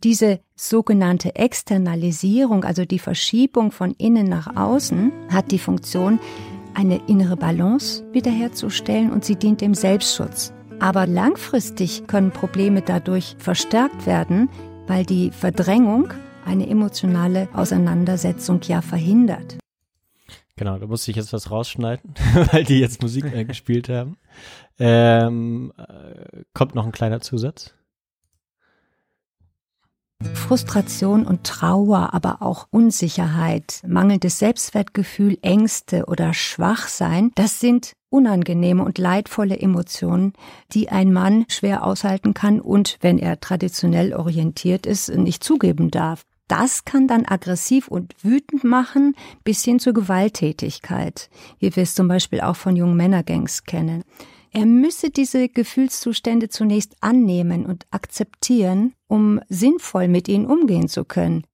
Diese 0.04 0.40
sogenannte 0.56 1.36
Externalisierung, 1.36 2.64
also 2.64 2.86
die 2.86 3.00
Verschiebung 3.00 3.72
von 3.72 3.92
innen 3.98 4.28
nach 4.30 4.56
außen, 4.56 5.12
hat 5.30 5.52
die 5.52 5.60
Funktion, 5.60 6.20
eine 6.74 7.02
innere 7.08 7.36
Balance 7.36 8.06
wiederherzustellen 8.14 9.12
und 9.12 9.26
sie 9.26 9.36
dient 9.36 9.60
dem 9.60 9.74
Selbstschutz. 9.74 10.54
Aber 10.80 11.06
langfristig 11.06 12.08
können 12.08 12.32
Probleme 12.32 12.82
dadurch 12.82 13.36
verstärkt 13.40 14.06
werden, 14.06 14.50
weil 14.88 15.06
die 15.06 15.32
Verdrängung 15.32 16.14
eine 16.46 16.70
emotionale 16.70 17.50
Auseinandersetzung 17.54 18.62
ja 18.64 18.82
verhindert. 18.82 19.58
Genau, 20.56 20.78
da 20.78 20.88
musste 20.88 21.12
ich 21.12 21.18
jetzt 21.18 21.34
was 21.34 21.52
rausschneiden, 21.52 22.14
weil 22.54 22.64
die 22.64 22.80
jetzt 22.80 23.02
Musik 23.02 23.26
äh, 23.26 23.44
gespielt 23.44 23.90
haben. 23.90 24.18
Ähm, 24.78 25.74
äh, 25.78 26.44
kommt 26.54 26.76
noch 26.76 26.86
ein 26.86 26.94
kleiner 26.94 27.20
Zusatz. 27.20 27.74
Frustration 30.34 31.26
und 31.26 31.44
Trauer, 31.44 32.14
aber 32.14 32.42
auch 32.42 32.68
Unsicherheit, 32.72 33.82
mangelndes 33.88 34.40
Selbstwertgefühl, 34.40 35.38
Ängste 35.42 36.06
oder 36.08 36.34
Schwachsein, 36.34 37.32
das 37.36 37.60
sind 37.60 37.94
unangenehme 38.10 38.84
und 38.84 38.98
leidvolle 38.98 39.60
Emotionen, 39.60 40.34
die 40.72 40.90
ein 40.90 41.14
Mann 41.14 41.46
schwer 41.48 41.86
aushalten 41.86 42.34
kann 42.34 42.60
und, 42.60 42.98
wenn 43.02 43.20
er 43.20 43.40
traditionell 43.40 44.14
orientiert 44.14 44.86
ist, 44.86 45.10
nicht 45.10 45.44
zugeben 45.44 45.92
darf. 45.92 46.24
Das 46.48 46.84
kann 46.84 47.08
dann 47.08 47.26
aggressiv 47.26 47.88
und 47.88 48.16
wütend 48.24 48.64
machen, 48.64 49.16
bis 49.44 49.64
hin 49.64 49.80
zur 49.80 49.94
Gewalttätigkeit, 49.94 51.30
wie 51.60 51.76
wir 51.76 51.84
es 51.84 51.94
zum 51.94 52.08
Beispiel 52.08 52.42
auch 52.42 52.56
von 52.56 52.76
jungen 52.76 52.98
Männergangs 52.98 53.66
kennen. 53.66 54.04
Er 54.52 54.66
müsse 54.66 55.12
diese 55.12 55.48
Gefühlszustände 55.50 56.50
zunächst 56.50 56.96
annehmen 57.02 57.66
und 57.66 57.86
akzeptieren, 57.92 58.94
um 59.08 59.40
sinnvoll 59.50 60.08
mit 60.08 60.28
ihnen 60.28 60.46
umgehen 60.46 60.88
zu 60.88 61.06
können. 61.06 61.46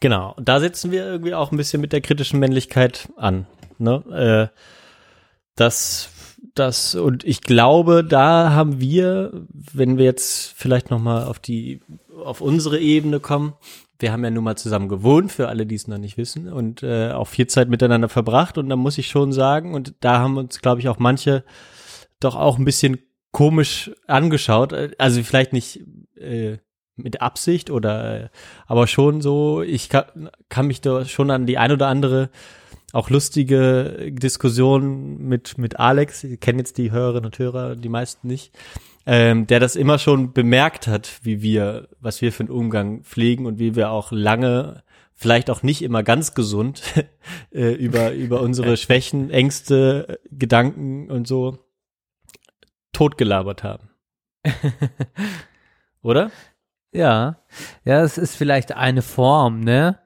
Genau, 0.00 0.34
da 0.42 0.60
setzen 0.60 0.90
wir 0.90 1.06
irgendwie 1.06 1.34
auch 1.34 1.52
ein 1.52 1.56
bisschen 1.56 1.80
mit 1.80 1.92
der 1.92 2.00
kritischen 2.00 2.40
Männlichkeit 2.40 3.08
an. 3.16 3.46
Ne? 3.78 4.50
Äh, 4.52 4.58
das, 5.54 6.10
das, 6.54 6.94
und 6.94 7.24
ich 7.24 7.40
glaube, 7.40 8.04
da 8.04 8.50
haben 8.50 8.80
wir, 8.80 9.46
wenn 9.52 9.98
wir 9.98 10.04
jetzt 10.04 10.54
vielleicht 10.56 10.90
nochmal 10.90 11.24
auf 11.24 11.38
die, 11.38 11.80
auf 12.24 12.40
unsere 12.40 12.78
Ebene 12.80 13.20
kommen, 13.20 13.54
wir 14.02 14.12
haben 14.12 14.24
ja 14.24 14.30
nun 14.30 14.44
mal 14.44 14.56
zusammen 14.56 14.88
gewohnt, 14.88 15.30
für 15.30 15.48
alle, 15.48 15.64
die 15.64 15.76
es 15.76 15.86
noch 15.86 15.98
nicht 15.98 16.16
wissen, 16.16 16.52
und 16.52 16.82
äh, 16.82 17.12
auch 17.12 17.28
viel 17.28 17.46
Zeit 17.46 17.68
miteinander 17.68 18.08
verbracht. 18.08 18.58
Und 18.58 18.68
da 18.68 18.76
muss 18.76 18.98
ich 18.98 19.06
schon 19.06 19.32
sagen, 19.32 19.74
und 19.74 19.94
da 20.00 20.18
haben 20.18 20.36
uns, 20.36 20.60
glaube 20.60 20.80
ich, 20.80 20.88
auch 20.88 20.98
manche 20.98 21.44
doch 22.24 22.36
auch 22.36 22.58
ein 22.58 22.64
bisschen 22.64 22.98
komisch 23.30 23.90
angeschaut. 24.06 24.74
Also 24.98 25.22
vielleicht 25.22 25.52
nicht 25.52 25.80
äh, 26.16 26.58
mit 26.96 27.20
Absicht 27.20 27.70
oder, 27.70 28.24
äh, 28.24 28.28
aber 28.66 28.86
schon 28.86 29.20
so, 29.20 29.62
ich 29.62 29.88
kann, 29.88 30.30
kann 30.48 30.66
mich 30.66 30.80
da 30.80 31.04
schon 31.04 31.30
an 31.30 31.46
die 31.46 31.58
ein 31.58 31.72
oder 31.72 31.88
andere 31.88 32.30
auch 32.92 33.08
lustige 33.08 34.12
Diskussion 34.12 35.18
mit, 35.18 35.56
mit 35.56 35.80
Alex, 35.80 36.24
ich 36.24 36.40
kenne 36.40 36.58
jetzt 36.58 36.76
die 36.76 36.90
Hörerinnen 36.90 37.24
und 37.24 37.38
Hörer, 37.38 37.74
die 37.74 37.88
meisten 37.88 38.28
nicht, 38.28 38.52
ähm, 39.06 39.46
der 39.46 39.60
das 39.60 39.76
immer 39.76 39.98
schon 39.98 40.34
bemerkt 40.34 40.86
hat, 40.86 41.20
wie 41.22 41.40
wir, 41.40 41.88
was 42.00 42.20
wir 42.20 42.32
für 42.32 42.40
einen 42.40 42.50
Umgang 42.50 43.02
pflegen 43.02 43.46
und 43.46 43.58
wie 43.58 43.74
wir 43.74 43.90
auch 43.90 44.12
lange, 44.12 44.82
vielleicht 45.14 45.48
auch 45.48 45.62
nicht 45.62 45.80
immer 45.80 46.02
ganz 46.02 46.34
gesund, 46.34 46.82
äh, 47.50 47.72
über, 47.72 48.12
über 48.12 48.42
unsere 48.42 48.76
Schwächen, 48.76 49.30
Ängste, 49.30 50.20
Gedanken 50.30 51.10
und 51.10 51.26
so 51.26 51.58
totgelabert 53.02 53.64
haben. 53.64 53.90
Oder? 56.02 56.30
Ja, 56.92 57.38
ja, 57.84 58.04
es 58.04 58.16
ist 58.16 58.36
vielleicht 58.36 58.76
eine 58.76 59.02
Form, 59.02 59.58
ne, 59.58 59.98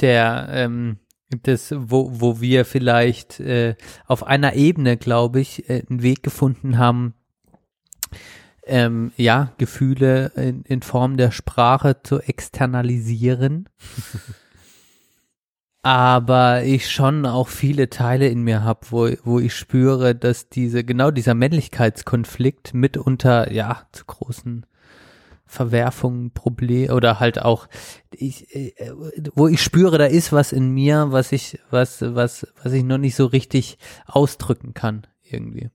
der, 0.00 0.48
ähm, 0.52 0.96
das, 1.42 1.74
wo, 1.76 2.10
wo 2.22 2.40
wir 2.40 2.64
vielleicht 2.64 3.38
äh, 3.38 3.74
auf 4.06 4.26
einer 4.26 4.54
Ebene, 4.54 4.96
glaube 4.96 5.40
ich, 5.40 5.68
äh, 5.68 5.84
einen 5.90 6.02
Weg 6.02 6.22
gefunden 6.22 6.78
haben, 6.78 7.12
ähm, 8.64 9.12
ja, 9.18 9.52
Gefühle 9.58 10.32
in, 10.36 10.62
in 10.62 10.80
Form 10.80 11.18
der 11.18 11.32
Sprache 11.32 12.02
zu 12.02 12.18
externalisieren. 12.18 13.68
Aber 15.82 16.64
ich 16.64 16.90
schon 16.90 17.24
auch 17.24 17.48
viele 17.48 17.88
Teile 17.88 18.28
in 18.28 18.42
mir 18.42 18.62
habe, 18.62 18.80
wo, 18.90 19.08
wo 19.24 19.38
ich 19.38 19.54
spüre, 19.54 20.14
dass 20.14 20.48
diese, 20.48 20.84
genau 20.84 21.10
dieser 21.10 21.34
Männlichkeitskonflikt 21.34 22.74
mitunter, 22.74 23.52
ja, 23.52 23.86
zu 23.92 24.04
großen 24.04 24.66
Verwerfungen, 25.46 26.32
Problem 26.32 26.90
oder 26.92 27.20
halt 27.20 27.40
auch, 27.40 27.68
ich, 28.12 28.54
äh, 28.54 28.72
wo 29.34 29.48
ich 29.48 29.62
spüre, 29.62 29.96
da 29.96 30.04
ist 30.04 30.30
was 30.30 30.52
in 30.52 30.70
mir, 30.70 31.06
was 31.10 31.32
ich, 31.32 31.58
was, 31.70 32.02
was, 32.02 32.46
was 32.62 32.72
ich 32.72 32.84
noch 32.84 32.98
nicht 32.98 33.16
so 33.16 33.26
richtig 33.26 33.78
ausdrücken 34.06 34.74
kann, 34.74 35.06
irgendwie. 35.22 35.70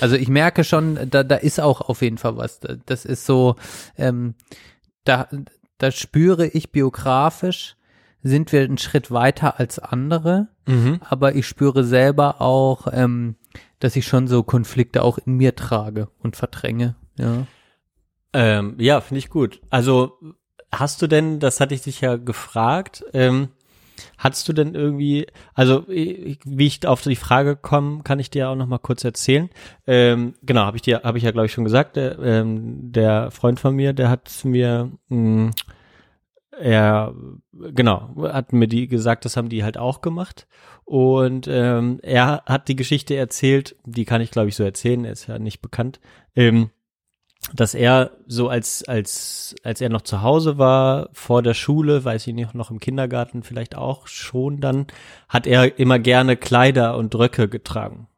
Also 0.00 0.16
ich 0.16 0.28
merke 0.28 0.64
schon, 0.64 0.98
da, 1.10 1.24
da 1.24 1.36
ist 1.36 1.60
auch 1.60 1.80
auf 1.80 2.02
jeden 2.02 2.18
Fall 2.18 2.36
was. 2.36 2.60
Das 2.86 3.04
ist 3.04 3.26
so, 3.26 3.56
ähm, 3.96 4.34
da, 5.04 5.28
da 5.78 5.90
spüre 5.90 6.46
ich 6.46 6.72
biografisch, 6.72 7.76
sind 8.26 8.52
wir 8.52 8.62
einen 8.62 8.78
Schritt 8.78 9.10
weiter 9.10 9.58
als 9.60 9.78
andere, 9.78 10.48
Mhm. 10.66 11.00
aber 11.08 11.34
ich 11.34 11.46
spüre 11.46 11.84
selber 11.84 12.40
auch, 12.40 12.86
ähm, 12.92 13.36
dass 13.78 13.96
ich 13.96 14.06
schon 14.06 14.26
so 14.26 14.42
Konflikte 14.42 15.02
auch 15.02 15.18
in 15.18 15.34
mir 15.36 15.54
trage 15.54 16.08
und 16.22 16.36
verdränge. 16.36 16.96
Ja. 17.18 17.46
Ähm, 18.32 18.74
ja, 18.78 19.00
finde 19.00 19.18
ich 19.18 19.30
gut. 19.30 19.60
Also 19.70 20.18
hast 20.72 21.00
du 21.02 21.06
denn, 21.06 21.40
das 21.40 21.60
hatte 21.60 21.74
ich 21.74 21.82
dich 21.82 22.00
ja 22.00 22.16
gefragt, 22.16 23.04
ähm, 23.12 23.48
Hattest 24.18 24.46
du 24.46 24.52
denn 24.52 24.74
irgendwie, 24.74 25.26
also 25.54 25.84
wie 25.88 26.66
ich 26.66 26.86
auf 26.86 27.00
die 27.00 27.16
Frage 27.16 27.56
komme, 27.56 28.02
kann 28.02 28.18
ich 28.18 28.28
dir 28.28 28.50
auch 28.50 28.54
noch 28.54 28.66
mal 28.66 28.76
kurz 28.76 29.04
erzählen. 29.04 29.48
Ähm, 29.86 30.34
genau, 30.42 30.62
habe 30.66 30.76
ich 30.76 30.82
dir, 30.82 31.00
habe 31.02 31.16
ich 31.16 31.24
ja 31.24 31.30
glaube 31.30 31.46
ich 31.46 31.52
schon 31.52 31.64
gesagt. 31.64 31.96
Der, 31.96 32.18
ähm, 32.18 32.92
der 32.92 33.30
Freund 33.30 33.58
von 33.58 33.74
mir, 33.74 33.94
der 33.94 34.10
hat 34.10 34.30
mir, 34.44 34.90
mh, 35.08 35.52
er, 36.58 37.14
genau, 37.52 38.14
hat 38.22 38.52
mir 38.52 38.68
die 38.68 38.88
gesagt, 38.88 39.24
das 39.24 39.36
haben 39.36 39.48
die 39.48 39.64
halt 39.64 39.78
auch 39.78 40.00
gemacht. 40.00 40.46
Und 40.84 41.48
ähm, 41.48 41.98
er 42.02 42.42
hat 42.46 42.68
die 42.68 42.76
Geschichte 42.76 43.16
erzählt, 43.16 43.76
die 43.84 44.04
kann 44.04 44.20
ich 44.20 44.30
glaube 44.30 44.48
ich 44.48 44.56
so 44.56 44.62
erzählen, 44.62 45.04
er 45.04 45.12
ist 45.12 45.26
ja 45.26 45.38
nicht 45.38 45.60
bekannt. 45.60 46.00
Ähm, 46.34 46.70
dass 47.54 47.74
er 47.74 48.12
so 48.26 48.48
als 48.48 48.84
als 48.84 49.54
als 49.62 49.80
er 49.80 49.88
noch 49.88 50.02
zu 50.02 50.22
Hause 50.22 50.58
war 50.58 51.10
vor 51.12 51.42
der 51.42 51.54
Schule, 51.54 52.04
weiß 52.04 52.26
ich 52.26 52.34
nicht, 52.34 52.54
noch 52.54 52.70
im 52.70 52.80
Kindergarten 52.80 53.42
vielleicht 53.42 53.76
auch 53.76 54.06
schon, 54.06 54.60
dann 54.60 54.86
hat 55.28 55.46
er 55.46 55.78
immer 55.78 55.98
gerne 55.98 56.36
Kleider 56.36 56.96
und 56.96 57.14
Röcke 57.14 57.48
getragen. 57.48 58.08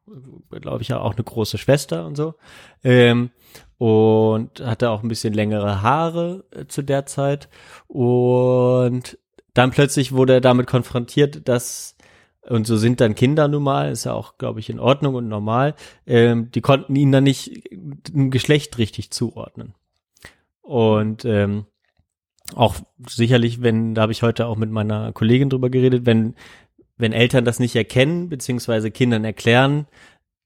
Glaube 0.50 0.82
ich 0.82 0.88
ja 0.88 1.00
auch 1.00 1.14
eine 1.14 1.24
große 1.24 1.58
Schwester 1.58 2.06
und 2.06 2.16
so. 2.16 2.34
Ähm, 2.82 3.30
und 3.78 4.60
hatte 4.60 4.90
auch 4.90 5.02
ein 5.02 5.08
bisschen 5.08 5.32
längere 5.32 5.82
Haare 5.82 6.44
äh, 6.50 6.66
zu 6.66 6.82
der 6.82 7.06
Zeit 7.06 7.48
und 7.86 9.18
dann 9.54 9.70
plötzlich 9.70 10.12
wurde 10.12 10.34
er 10.34 10.40
damit 10.40 10.66
konfrontiert, 10.66 11.48
dass 11.48 11.96
und 12.48 12.66
so 12.66 12.76
sind 12.76 13.00
dann 13.00 13.14
Kinder 13.14 13.46
nun 13.46 13.62
mal, 13.62 13.90
ist 13.90 14.04
ja 14.04 14.14
auch, 14.14 14.38
glaube 14.38 14.60
ich, 14.60 14.70
in 14.70 14.80
Ordnung 14.80 15.14
und 15.14 15.28
normal. 15.28 15.74
Ähm, 16.06 16.50
die 16.50 16.62
konnten 16.62 16.96
ihn 16.96 17.12
dann 17.12 17.24
nicht 17.24 17.68
ein 18.14 18.30
Geschlecht 18.30 18.78
richtig 18.78 19.10
zuordnen. 19.10 19.74
Und 20.62 21.24
ähm, 21.26 21.66
auch 22.54 22.76
sicherlich, 23.06 23.62
wenn, 23.62 23.94
da 23.94 24.02
habe 24.02 24.12
ich 24.12 24.22
heute 24.22 24.46
auch 24.46 24.56
mit 24.56 24.70
meiner 24.70 25.12
Kollegin 25.12 25.50
drüber 25.50 25.68
geredet, 25.68 26.06
wenn, 26.06 26.34
wenn 26.96 27.12
Eltern 27.12 27.44
das 27.44 27.58
nicht 27.58 27.76
erkennen, 27.76 28.30
beziehungsweise 28.30 28.90
Kindern 28.90 29.24
erklären, 29.24 29.86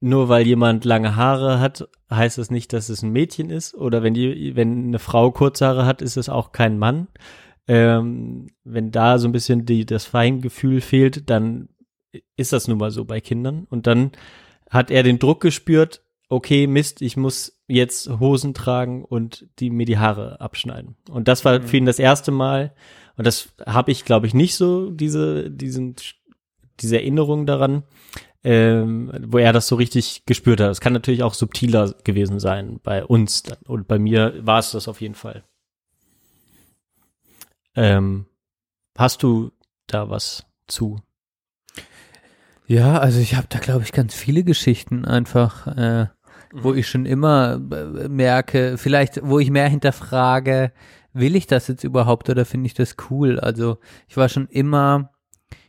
nur 0.03 0.29
weil 0.29 0.47
jemand 0.47 0.85
lange 0.85 1.15
Haare 1.15 1.61
hat, 1.61 1.89
heißt 2.11 2.39
das 2.39 2.51
nicht, 2.51 2.73
dass 2.73 2.89
es 2.89 3.03
ein 3.03 3.13
Mädchen 3.13 3.51
ist. 3.51 3.75
Oder 3.75 4.03
wenn 4.03 4.15
die, 4.15 4.57
wenn 4.57 4.89
eine 4.89 4.99
Frau 4.99 5.31
kurze 5.31 5.67
Haare 5.67 5.87
hat, 5.87 6.03
ist 6.03 6.17
es 6.17 6.29
auch 6.29 6.53
kein 6.53 6.79
Mann. 6.79 7.07
Ähm, 7.69 8.49
wenn 8.65 8.91
da 8.91 9.19
so 9.19 9.29
ein 9.29 9.33
bisschen 9.33 9.65
die, 9.65 9.87
das 9.87 10.05
Feingefühl 10.05 10.81
fehlt, 10.81 11.31
dann 11.31 11.69
ist 12.37 12.53
das 12.53 12.67
nun 12.67 12.79
mal 12.79 12.91
so 12.91 13.05
bei 13.05 13.21
Kindern. 13.21 13.67
Und 13.71 13.87
dann 13.87 14.11
hat 14.69 14.91
er 14.91 15.05
den 15.05 15.21
Druck 15.21 15.41
gespürt, 15.41 16.03
okay, 16.29 16.67
Mist, 16.67 17.01
ich 17.01 17.17
muss 17.17 17.63
jetzt 17.69 18.09
Hosen 18.19 18.55
tragen 18.55 19.05
und 19.05 19.47
die 19.61 19.71
mir 19.71 19.87
die 19.87 19.99
Haare 19.99 20.41
abschneiden. 20.41 20.97
Und 21.11 21.29
das 21.29 21.45
war 21.45 21.63
für 21.63 21.77
ihn 21.77 21.87
das 21.87 22.01
erste 22.01 22.33
Mal. 22.33 22.75
Und 23.17 23.27
das 23.27 23.53
habe 23.65 23.93
ich, 23.93 24.05
glaube 24.05 24.27
ich, 24.27 24.35
nicht 24.35 24.57
so, 24.57 24.91
diese, 24.91 25.51
diesen, 25.51 25.95
diese 26.81 26.97
Erinnerung 26.97 27.47
daran, 27.47 27.85
ähm, 28.45 29.13
wo 29.27 29.39
er 29.39 29.53
das 29.53 29.69
so 29.69 29.77
richtig 29.77 30.25
gespürt 30.27 30.61
hat. 30.61 30.71
Es 30.71 30.81
kann 30.81 30.93
natürlich 30.93 31.23
auch 31.23 31.35
subtiler 31.35 31.95
gewesen 32.05 32.41
sein 32.41 32.81
bei 32.83 33.05
uns. 33.05 33.43
Dann. 33.43 33.59
Und 33.67 33.87
bei 33.89 33.99
mir 33.99 34.35
war 34.45 34.59
es 34.59 34.73
das 34.73 34.89
auf 34.89 35.01
jeden 35.01 35.15
Fall. 35.15 35.45
Ähm, 37.75 38.27
hast 38.97 39.23
du 39.23 39.53
da 39.87 40.11
was 40.11 40.45
zu? 40.67 41.01
Ja, 42.67 42.99
also 42.99 43.21
ich 43.21 43.35
habe 43.35 43.47
da, 43.49 43.59
glaube 43.59 43.83
ich, 43.83 43.93
ganz 43.93 44.15
viele 44.15 44.45
Geschichten 44.45 45.05
einfach, 45.05 45.67
äh, 45.67 46.07
wo 46.53 46.75
ich 46.75 46.89
schon 46.89 47.07
immer 47.07 47.55
äh, 47.55 48.09
merke, 48.09 48.77
vielleicht, 48.79 49.21
wo 49.23 49.39
ich 49.39 49.51
mehr 49.51 49.69
hinterfrage, 49.69 50.73
will 51.13 51.37
ich 51.37 51.47
das 51.47 51.69
jetzt 51.69 51.85
überhaupt 51.85 52.29
oder 52.31 52.45
finde 52.45 52.67
ich 52.67 52.75
das 52.75 52.97
cool? 53.11 53.39
Also 53.39 53.79
ich 54.09 54.17
war 54.17 54.29
schon 54.29 54.49
immer 54.49 55.12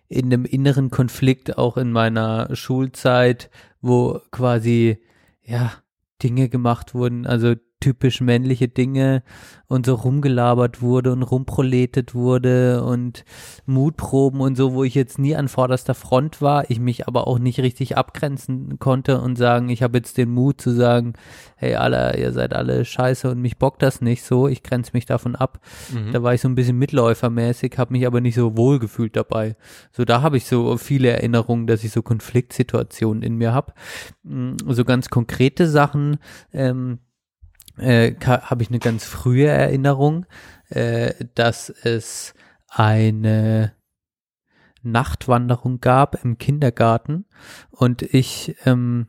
in 0.07 0.25
einem 0.25 0.45
inneren 0.45 0.89
Konflikt, 0.89 1.57
auch 1.57 1.77
in 1.77 1.91
meiner 1.91 2.55
Schulzeit, 2.55 3.49
wo 3.81 4.19
quasi, 4.31 4.99
ja, 5.41 5.73
Dinge 6.21 6.49
gemacht 6.49 6.93
wurden, 6.93 7.25
also 7.25 7.55
typisch 7.83 8.21
männliche 8.21 8.69
Dinge 8.69 9.23
und 9.67 9.85
so 9.85 9.95
rumgelabert 9.95 10.81
wurde 10.81 11.11
und 11.11 11.21
rumproletet 11.21 12.15
wurde 12.15 12.81
und 12.81 13.25
Mutproben 13.65 14.39
und 14.39 14.55
so, 14.55 14.73
wo 14.73 14.85
ich 14.85 14.95
jetzt 14.95 15.19
nie 15.19 15.35
an 15.35 15.49
vorderster 15.49 15.93
Front 15.93 16.41
war, 16.41 16.69
ich 16.71 16.79
mich 16.79 17.09
aber 17.09 17.27
auch 17.27 17.39
nicht 17.39 17.59
richtig 17.59 17.97
abgrenzen 17.97 18.79
konnte 18.79 19.19
und 19.19 19.35
sagen, 19.35 19.67
ich 19.67 19.83
habe 19.83 19.97
jetzt 19.97 20.17
den 20.17 20.29
Mut 20.29 20.61
zu 20.61 20.71
sagen, 20.71 21.13
hey 21.57 21.75
alle, 21.75 22.15
ihr 22.17 22.31
seid 22.31 22.53
alle 22.53 22.85
scheiße 22.85 23.29
und 23.29 23.41
mich 23.41 23.57
bockt 23.57 23.81
das 23.81 23.99
nicht 23.99 24.23
so, 24.23 24.47
ich 24.47 24.63
grenze 24.63 24.91
mich 24.93 25.05
davon 25.05 25.35
ab. 25.35 25.59
Mhm. 25.93 26.13
Da 26.13 26.23
war 26.23 26.33
ich 26.33 26.39
so 26.39 26.47
ein 26.47 26.55
bisschen 26.55 26.77
mitläufermäßig, 26.77 27.77
habe 27.77 27.91
mich 27.91 28.07
aber 28.07 28.21
nicht 28.21 28.35
so 28.35 28.55
wohl 28.55 28.79
gefühlt 28.79 29.17
dabei. 29.17 29.57
So 29.91 30.05
da 30.05 30.21
habe 30.21 30.37
ich 30.37 30.45
so 30.45 30.77
viele 30.77 31.09
Erinnerungen, 31.09 31.67
dass 31.67 31.83
ich 31.83 31.91
so 31.91 32.01
Konfliktsituationen 32.01 33.21
in 33.21 33.35
mir 33.35 33.53
habe. 33.53 33.73
So 34.23 34.85
ganz 34.85 35.09
konkrete 35.09 35.67
Sachen, 35.67 36.19
ähm, 36.53 36.99
äh, 37.77 38.13
habe 38.21 38.63
ich 38.63 38.69
eine 38.69 38.79
ganz 38.79 39.05
frühe 39.05 39.47
Erinnerung, 39.47 40.25
äh, 40.69 41.13
dass 41.35 41.69
es 41.69 42.33
eine 42.67 43.73
Nachtwanderung 44.81 45.79
gab 45.79 46.23
im 46.23 46.37
Kindergarten 46.37 47.25
und 47.71 48.01
ich 48.01 48.55
ähm, 48.65 49.07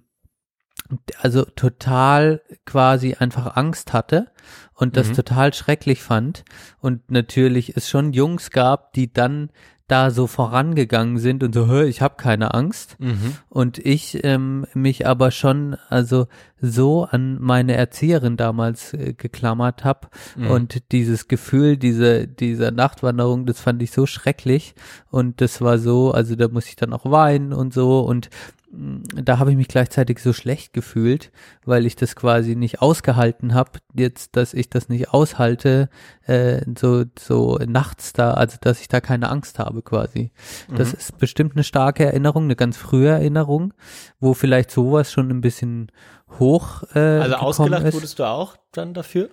also 1.20 1.44
total 1.44 2.42
quasi 2.64 3.14
einfach 3.14 3.56
Angst 3.56 3.92
hatte 3.92 4.30
und 4.74 4.96
das 4.96 5.08
Mhm. 5.08 5.14
total 5.14 5.54
schrecklich 5.54 6.02
fand 6.02 6.44
und 6.78 7.10
natürlich 7.10 7.76
es 7.76 7.88
schon 7.88 8.12
Jungs 8.12 8.50
gab, 8.50 8.92
die 8.92 9.12
dann 9.12 9.50
da 9.86 10.10
so 10.10 10.26
vorangegangen 10.26 11.18
sind 11.18 11.42
und 11.42 11.54
so, 11.54 11.66
hör, 11.66 11.84
ich 11.84 12.00
habe 12.00 12.14
keine 12.16 12.54
Angst 12.54 12.96
Mhm. 12.98 13.36
und 13.50 13.78
ich 13.78 14.24
ähm, 14.24 14.66
mich 14.72 15.06
aber 15.06 15.30
schon 15.30 15.76
also 15.90 16.26
so 16.60 17.04
an 17.04 17.38
meine 17.40 17.74
Erzieherin 17.74 18.38
damals 18.38 18.94
äh, 18.94 19.12
geklammert 19.12 19.84
habe 19.84 20.08
Mhm. 20.36 20.46
und 20.50 20.92
dieses 20.92 21.28
Gefühl 21.28 21.76
diese 21.76 22.26
dieser 22.26 22.70
Nachtwanderung 22.70 23.44
das 23.44 23.60
fand 23.60 23.82
ich 23.82 23.90
so 23.90 24.06
schrecklich 24.06 24.74
und 25.10 25.42
das 25.42 25.60
war 25.60 25.76
so 25.78 26.12
also 26.12 26.34
da 26.34 26.48
muss 26.48 26.66
ich 26.66 26.76
dann 26.76 26.94
auch 26.94 27.04
weinen 27.10 27.52
und 27.52 27.74
so 27.74 28.00
und 28.00 28.30
da 28.76 29.38
habe 29.38 29.50
ich 29.50 29.56
mich 29.56 29.68
gleichzeitig 29.68 30.18
so 30.18 30.32
schlecht 30.32 30.72
gefühlt, 30.72 31.30
weil 31.64 31.86
ich 31.86 31.96
das 31.96 32.16
quasi 32.16 32.56
nicht 32.56 32.82
ausgehalten 32.82 33.54
habe, 33.54 33.78
jetzt, 33.94 34.36
dass 34.36 34.52
ich 34.54 34.68
das 34.70 34.88
nicht 34.88 35.10
aushalte, 35.10 35.88
äh, 36.26 36.60
so, 36.78 37.04
so 37.18 37.58
nachts 37.66 38.12
da, 38.12 38.32
also 38.32 38.56
dass 38.60 38.80
ich 38.80 38.88
da 38.88 39.00
keine 39.00 39.28
Angst 39.30 39.58
habe 39.58 39.82
quasi. 39.82 40.30
Das 40.74 40.92
Mhm. 40.92 40.98
ist 40.98 41.18
bestimmt 41.18 41.52
eine 41.54 41.64
starke 41.64 42.04
Erinnerung, 42.04 42.44
eine 42.44 42.56
ganz 42.56 42.76
frühe 42.76 43.08
Erinnerung, 43.10 43.74
wo 44.20 44.34
vielleicht 44.34 44.70
sowas 44.70 45.12
schon 45.12 45.30
ein 45.30 45.40
bisschen 45.40 45.92
hoch 46.38 46.82
äh, 46.94 46.98
Also 46.98 47.36
ausgelacht 47.36 47.84
ist. 47.84 47.94
wurdest 47.94 48.18
du 48.18 48.24
auch 48.24 48.56
dann 48.72 48.92
dafür? 48.94 49.30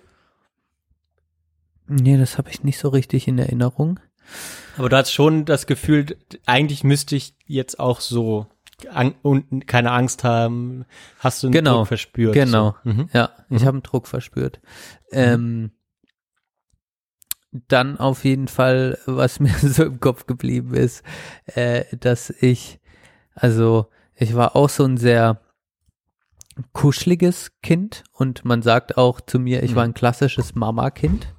Nee, 1.88 2.18
das 2.18 2.38
habe 2.38 2.49
ich 2.49 2.63
nicht 2.63 2.77
so 2.80 2.89
richtig 2.89 3.27
in 3.27 3.38
Erinnerung. 3.38 3.99
Aber 4.77 4.88
du 4.88 4.95
hast 4.95 5.11
schon 5.11 5.45
das 5.45 5.68
Gefühl, 5.68 6.05
eigentlich 6.45 6.84
müsste 6.84 7.15
ich 7.15 7.35
jetzt 7.45 7.80
auch 7.80 7.99
so 7.99 8.47
an, 8.90 9.16
und 9.22 9.68
keine 9.68 9.91
Angst 9.91 10.24
haben. 10.24 10.86
Hast 11.20 11.44
du 11.44 11.48
einen 11.48 11.53
Genau, 11.53 11.78
Druck 11.80 11.88
verspürt? 11.88 12.34
genau. 12.34 12.76
So. 12.84 12.90
Mhm. 12.91 13.10
Ja, 13.14 13.30
ich 13.49 13.62
Mhm. 13.62 13.66
habe 13.66 13.76
einen 13.78 13.84
Druck 13.84 14.08
verspürt. 14.08 14.60
Ähm, 15.12 15.72
dann 17.68 17.99
auf 17.99 18.24
jeden 18.24 18.48
Fall, 18.48 18.98
was 19.06 19.40
mir 19.40 19.53
so 19.53 19.84
im 19.84 19.99
Kopf 19.99 20.26
geblieben 20.26 20.74
ist, 20.74 21.03
äh, 21.48 21.84
dass 21.98 22.30
ich, 22.30 22.80
also 23.34 23.88
ich 24.16 24.36
war 24.36 24.56
auch 24.56 24.70
so 24.70 24.86
ein 24.86 24.98
sehr 24.98 25.41
kuscheliges 26.74 27.52
Kind 27.62 28.03
und 28.12 28.45
man 28.45 28.62
sagt 28.62 28.98
auch 28.98 29.22
zu 29.22 29.40
mir, 29.40 29.64
ich 29.64 29.72
Mhm. 29.72 29.76
war 29.76 29.84
ein 29.86 29.94
klassisches 29.94 30.53
Mama-Kind. 30.56 31.34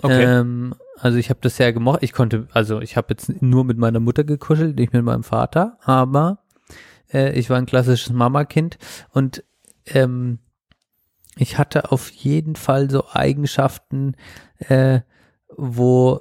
Okay. 0.00 0.24
Ähm, 0.24 0.74
also 0.98 1.18
ich 1.18 1.30
habe 1.30 1.40
das 1.42 1.56
sehr 1.56 1.72
gemocht. 1.72 2.02
Ich 2.02 2.12
konnte, 2.12 2.48
also 2.52 2.80
ich 2.80 2.96
habe 2.96 3.08
jetzt 3.10 3.42
nur 3.42 3.64
mit 3.64 3.78
meiner 3.78 4.00
Mutter 4.00 4.24
gekuschelt, 4.24 4.76
nicht 4.76 4.92
mit 4.92 5.04
meinem 5.04 5.24
Vater, 5.24 5.78
aber 5.82 6.38
äh, 7.12 7.38
ich 7.38 7.50
war 7.50 7.58
ein 7.58 7.66
klassisches 7.66 8.12
Mama-Kind 8.12 8.78
und 9.10 9.44
ähm, 9.86 10.38
ich 11.36 11.58
hatte 11.58 11.90
auf 11.92 12.10
jeden 12.10 12.56
Fall 12.56 12.90
so 12.90 13.06
Eigenschaften, 13.10 14.16
äh, 14.58 15.00
wo 15.48 16.20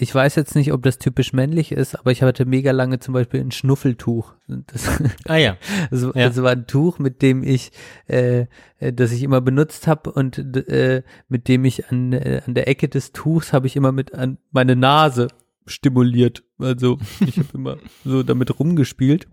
ich 0.00 0.14
weiß 0.14 0.34
jetzt 0.36 0.54
nicht, 0.54 0.72
ob 0.72 0.82
das 0.82 0.98
typisch 0.98 1.32
männlich 1.32 1.72
ist, 1.72 1.94
aber 1.94 2.10
ich 2.10 2.22
hatte 2.22 2.46
mega 2.46 2.70
lange 2.72 3.00
zum 3.00 3.12
Beispiel 3.12 3.40
ein 3.40 3.50
Schnuffeltuch. 3.50 4.32
Das, 4.46 4.88
Ah 5.26 5.36
ja. 5.36 5.56
das, 5.90 6.02
Ja. 6.02 6.28
das 6.28 6.42
war 6.42 6.52
ein 6.52 6.66
Tuch, 6.66 6.98
mit 6.98 7.20
dem 7.22 7.42
ich, 7.42 7.70
äh, 8.08 8.46
äh, 8.78 8.92
das 8.92 9.12
ich 9.12 9.22
immer 9.22 9.40
benutzt 9.40 9.86
habe 9.86 10.10
und 10.12 10.38
äh, 10.38 11.02
mit 11.28 11.48
dem 11.48 11.64
ich 11.64 11.88
an, 11.88 12.12
äh, 12.12 12.40
an 12.46 12.54
der 12.54 12.66
Ecke 12.68 12.88
des 12.88 13.12
Tuchs 13.12 13.52
habe 13.52 13.66
ich 13.66 13.76
immer 13.76 13.92
mit 13.92 14.14
an 14.14 14.38
meine 14.50 14.74
Nase 14.74 15.28
stimuliert. 15.66 16.44
Also 16.58 16.98
ich 17.20 17.36
habe 17.36 17.48
immer 17.52 17.76
so 18.04 18.22
damit 18.22 18.58
rumgespielt. 18.58 19.28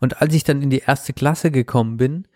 Und 0.00 0.20
als 0.20 0.34
ich 0.34 0.44
dann 0.44 0.62
in 0.62 0.70
die 0.70 0.82
erste 0.86 1.12
Klasse 1.12 1.50
gekommen 1.50 1.96
bin, 1.96 2.26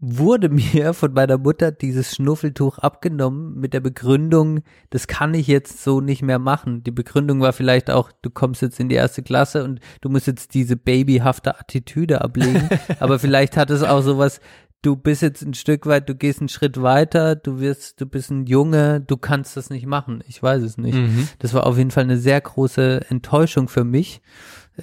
wurde 0.00 0.48
mir 0.48 0.94
von 0.94 1.12
meiner 1.12 1.38
Mutter 1.38 1.70
dieses 1.70 2.14
Schnuffeltuch 2.14 2.78
abgenommen 2.78 3.54
mit 3.54 3.74
der 3.74 3.80
Begründung, 3.80 4.60
das 4.88 5.06
kann 5.06 5.34
ich 5.34 5.46
jetzt 5.46 5.84
so 5.84 6.00
nicht 6.00 6.22
mehr 6.22 6.38
machen. 6.38 6.82
Die 6.82 6.90
Begründung 6.90 7.40
war 7.40 7.52
vielleicht 7.52 7.90
auch, 7.90 8.10
du 8.22 8.30
kommst 8.30 8.62
jetzt 8.62 8.80
in 8.80 8.88
die 8.88 8.96
erste 8.96 9.22
Klasse 9.22 9.64
und 9.64 9.80
du 10.00 10.08
musst 10.08 10.26
jetzt 10.26 10.54
diese 10.54 10.76
babyhafte 10.76 11.58
Attitüde 11.58 12.22
ablegen. 12.22 12.68
Aber 13.00 13.18
vielleicht 13.18 13.56
hat 13.56 13.70
es 13.70 13.82
auch 13.82 14.02
sowas, 14.02 14.40
du 14.82 14.96
bist 14.96 15.22
jetzt 15.22 15.42
ein 15.42 15.54
Stück 15.54 15.86
weit, 15.86 16.08
du 16.08 16.14
gehst 16.14 16.40
einen 16.40 16.48
Schritt 16.48 16.80
weiter, 16.80 17.36
du 17.36 17.60
wirst, 17.60 18.00
du 18.00 18.06
bist 18.06 18.30
ein 18.30 18.46
Junge, 18.46 19.00
du 19.00 19.16
kannst 19.16 19.56
das 19.56 19.70
nicht 19.70 19.86
machen. 19.86 20.24
Ich 20.26 20.42
weiß 20.42 20.62
es 20.62 20.78
nicht. 20.78 20.96
Mhm. 20.96 21.28
Das 21.38 21.52
war 21.52 21.66
auf 21.66 21.76
jeden 21.76 21.90
Fall 21.90 22.04
eine 22.04 22.16
sehr 22.16 22.40
große 22.40 23.06
Enttäuschung 23.10 23.68
für 23.68 23.84
mich, 23.84 24.22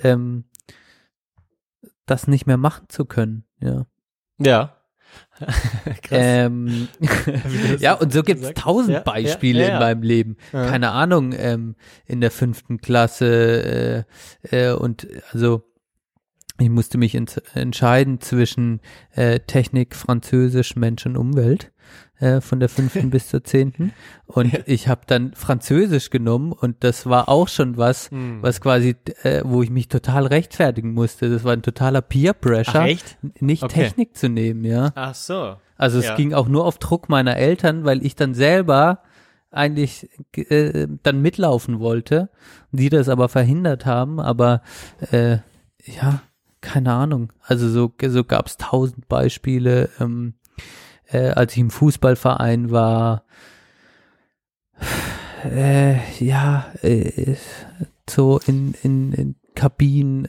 ähm, 0.03 0.45
das 2.06 2.27
nicht 2.27 2.45
mehr 2.45 2.57
machen 2.57 2.85
zu 2.89 3.06
können. 3.06 3.44
Ja. 3.60 3.88
Ja. 4.38 4.76
Ähm, 6.09 6.88
ja, 7.80 7.93
und 7.93 8.14
so 8.14 8.23
gibt's 8.23 8.47
hast. 8.47 8.57
tausend 8.57 8.93
Ja, 8.93 8.99
Beispiele 9.01 9.61
ja, 9.61 9.68
ja, 9.68 9.73
in 9.73 9.80
meinem 9.80 10.01
Leben. 10.01 10.38
Keine 10.51 10.91
Ahnung, 10.91 11.34
ähm, 11.38 11.76
in 12.05 12.22
der 12.22 12.31
fünften 12.31 12.80
Klasse 12.80 14.05
äh, 14.49 14.69
äh, 14.69 14.73
und 14.73 15.07
also 15.34 15.64
ich 16.59 16.69
musste 16.69 16.97
mich 16.97 17.13
ents 17.15 17.38
entscheiden 17.53 18.19
zwischen 18.21 18.79
äh, 19.11 19.39
Technik, 19.41 19.95
Französisch, 19.95 20.75
Mensch 20.75 21.05
und 21.05 21.15
Umwelt 21.17 21.71
äh, 22.19 22.41
von 22.41 22.59
der 22.59 22.67
fünften 22.69 23.09
bis 23.11 23.27
zur 23.29 23.43
zehnten 23.43 23.93
und 24.25 24.63
ich 24.65 24.88
habe 24.88 25.01
dann 25.07 25.34
Französisch 25.35 26.09
genommen 26.09 26.51
und 26.51 26.84
das 26.84 27.05
war 27.05 27.29
auch 27.29 27.47
schon 27.47 27.77
was, 27.77 28.09
Hm. 28.11 28.41
was 28.41 28.59
quasi, 28.61 28.95
äh, 29.23 29.41
wo 29.45 29.61
ich 29.61 29.69
mich 29.69 29.88
total 29.88 30.25
rechtfertigen 30.25 30.93
musste. 30.93 31.29
Das 31.29 31.43
war 31.43 31.53
ein 31.53 31.61
totaler 31.61 32.01
Peer 32.01 32.34
Pressure, 32.34 32.81
Ach, 32.81 32.85
echt? 32.88 33.17
nicht 33.39 33.63
Okay. 33.63 33.84
Technik 33.84 34.17
zu 34.17 34.27
nehmen, 34.29 34.65
ja. 34.65 34.91
Ach 34.95 35.13
so. 35.15 35.57
Also 35.77 35.99
es 35.99 36.05
Ja. 36.05 36.15
ging 36.15 36.34
auch 36.34 36.47
nur 36.47 36.65
auf 36.65 36.79
Druck 36.79 37.07
meiner 37.07 37.38
Eltern, 37.38 37.85
weil 37.85 38.03
ich 38.05 38.15
dann 38.15 38.34
selber 38.34 39.03
eigentlich 39.51 40.09
äh, 40.35 40.88
dann 41.03 41.21
mitlaufen 41.21 41.79
wollte, 41.79 42.29
die 42.71 42.89
das 42.89 43.07
aber 43.09 43.29
verhindert 43.29 43.85
haben, 43.85 44.19
aber 44.19 44.61
äh, 45.11 45.38
ja, 45.85 46.21
keine 46.61 46.93
Ahnung. 46.93 47.34
Also 47.41 47.69
so, 47.69 47.93
so 48.07 48.23
gab 48.23 48.47
es 48.47 48.57
tausend 48.57 49.07
Beispiele, 49.07 49.89
ähm, 49.99 50.34
äh, 51.07 51.29
als 51.29 51.53
ich 51.53 51.59
im 51.59 51.69
Fußballverein 51.69 52.71
war, 52.71 53.23
äh, 55.43 55.97
ja, 56.23 56.71
äh, 56.81 57.35
so 58.09 58.39
in, 58.45 58.73
in, 58.84 59.13
in 59.13 59.35
Kabinen, 59.55 60.27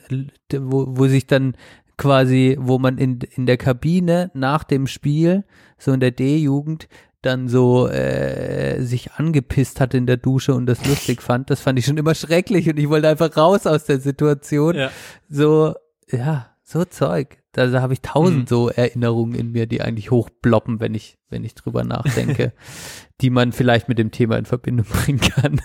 wo, 0.53 0.87
wo 0.89 1.07
sich 1.07 1.27
dann 1.27 1.55
quasi, 1.97 2.57
wo 2.61 2.79
man 2.79 2.99
in, 2.99 3.21
in 3.35 3.47
der 3.47 3.57
Kabine 3.57 4.31
nach 4.35 4.65
dem 4.65 4.87
Spiel, 4.87 5.45
so 5.79 5.93
in 5.93 6.01
der 6.01 6.13
D-Jugend, 6.13 6.89
dann 7.23 7.49
so 7.49 7.89
äh, 7.89 8.81
sich 8.81 9.13
angepisst 9.13 9.81
hat 9.81 9.93
in 9.93 10.07
der 10.07 10.17
Dusche 10.17 10.55
und 10.55 10.67
das 10.67 10.87
lustig 10.87 11.21
fand. 11.21 11.51
Das 11.51 11.61
fand 11.61 11.79
ich 11.79 11.85
schon 11.85 11.97
immer 11.97 12.15
schrecklich 12.15 12.69
und 12.71 12.79
ich 12.79 12.89
wollte 12.89 13.09
einfach 13.09 13.37
raus 13.37 13.67
aus 13.67 13.85
der 13.85 13.99
Situation. 13.99 14.77
Ja. 14.77 14.91
So, 15.29 15.75
ja, 16.11 16.47
so 16.63 16.85
Zeug. 16.85 17.39
Da, 17.53 17.67
da 17.67 17.81
habe 17.81 17.95
ich 17.95 18.03
tausend 18.03 18.43
Mhm. 18.43 18.47
so 18.47 18.69
Erinnerungen 18.69 19.35
in 19.35 19.53
mir, 19.53 19.67
die 19.67 19.81
eigentlich 19.81 20.11
hochploppen, 20.11 20.81
wenn 20.81 20.95
ich, 20.95 21.17
wenn 21.31 21.43
ich 21.43 21.55
drüber 21.55 21.83
nachdenke, 21.83 22.53
die 23.23 23.31
man 23.31 23.53
vielleicht 23.53 23.89
mit 23.89 23.99
dem 23.99 24.11
Thema 24.11 24.37
in 24.37 24.45
Verbindung 24.45 24.87
bringen 24.87 25.19
kann. 25.19 25.61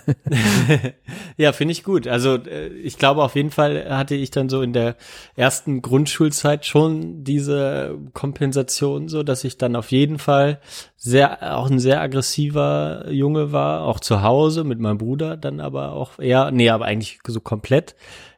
ja, 1.37 1.51
finde 1.51 1.73
ich 1.73 1.83
gut. 1.83 2.07
Also 2.07 2.35
äh, 2.37 2.67
ich 2.69 2.97
glaube 2.97 3.21
auf 3.21 3.35
jeden 3.35 3.51
Fall 3.51 3.89
hatte 3.89 4.15
ich 4.15 4.31
dann 4.31 4.47
so 4.47 4.61
in 4.61 4.71
der 4.73 4.95
ersten 5.35 5.81
Grundschulzeit 5.81 6.65
schon 6.65 7.23
diese 7.25 7.97
Kompensation, 8.13 9.09
so 9.09 9.23
dass 9.23 9.43
ich 9.43 9.57
dann 9.57 9.75
auf 9.75 9.91
jeden 9.91 10.19
Fall 10.19 10.61
sehr 10.95 11.57
auch 11.57 11.69
ein 11.69 11.79
sehr 11.79 12.01
aggressiver 12.01 13.11
Junge 13.11 13.51
war, 13.51 13.83
auch 13.83 13.99
zu 13.99 14.23
Hause 14.23 14.63
mit 14.63 14.79
meinem 14.79 14.97
Bruder, 14.97 15.35
dann 15.37 15.59
aber 15.59 15.93
auch 15.93 16.17
eher, 16.17 16.49
nee, 16.51 16.69
aber 16.69 16.85
eigentlich 16.85 17.19
so 17.27 17.41
komplett. 17.41 17.95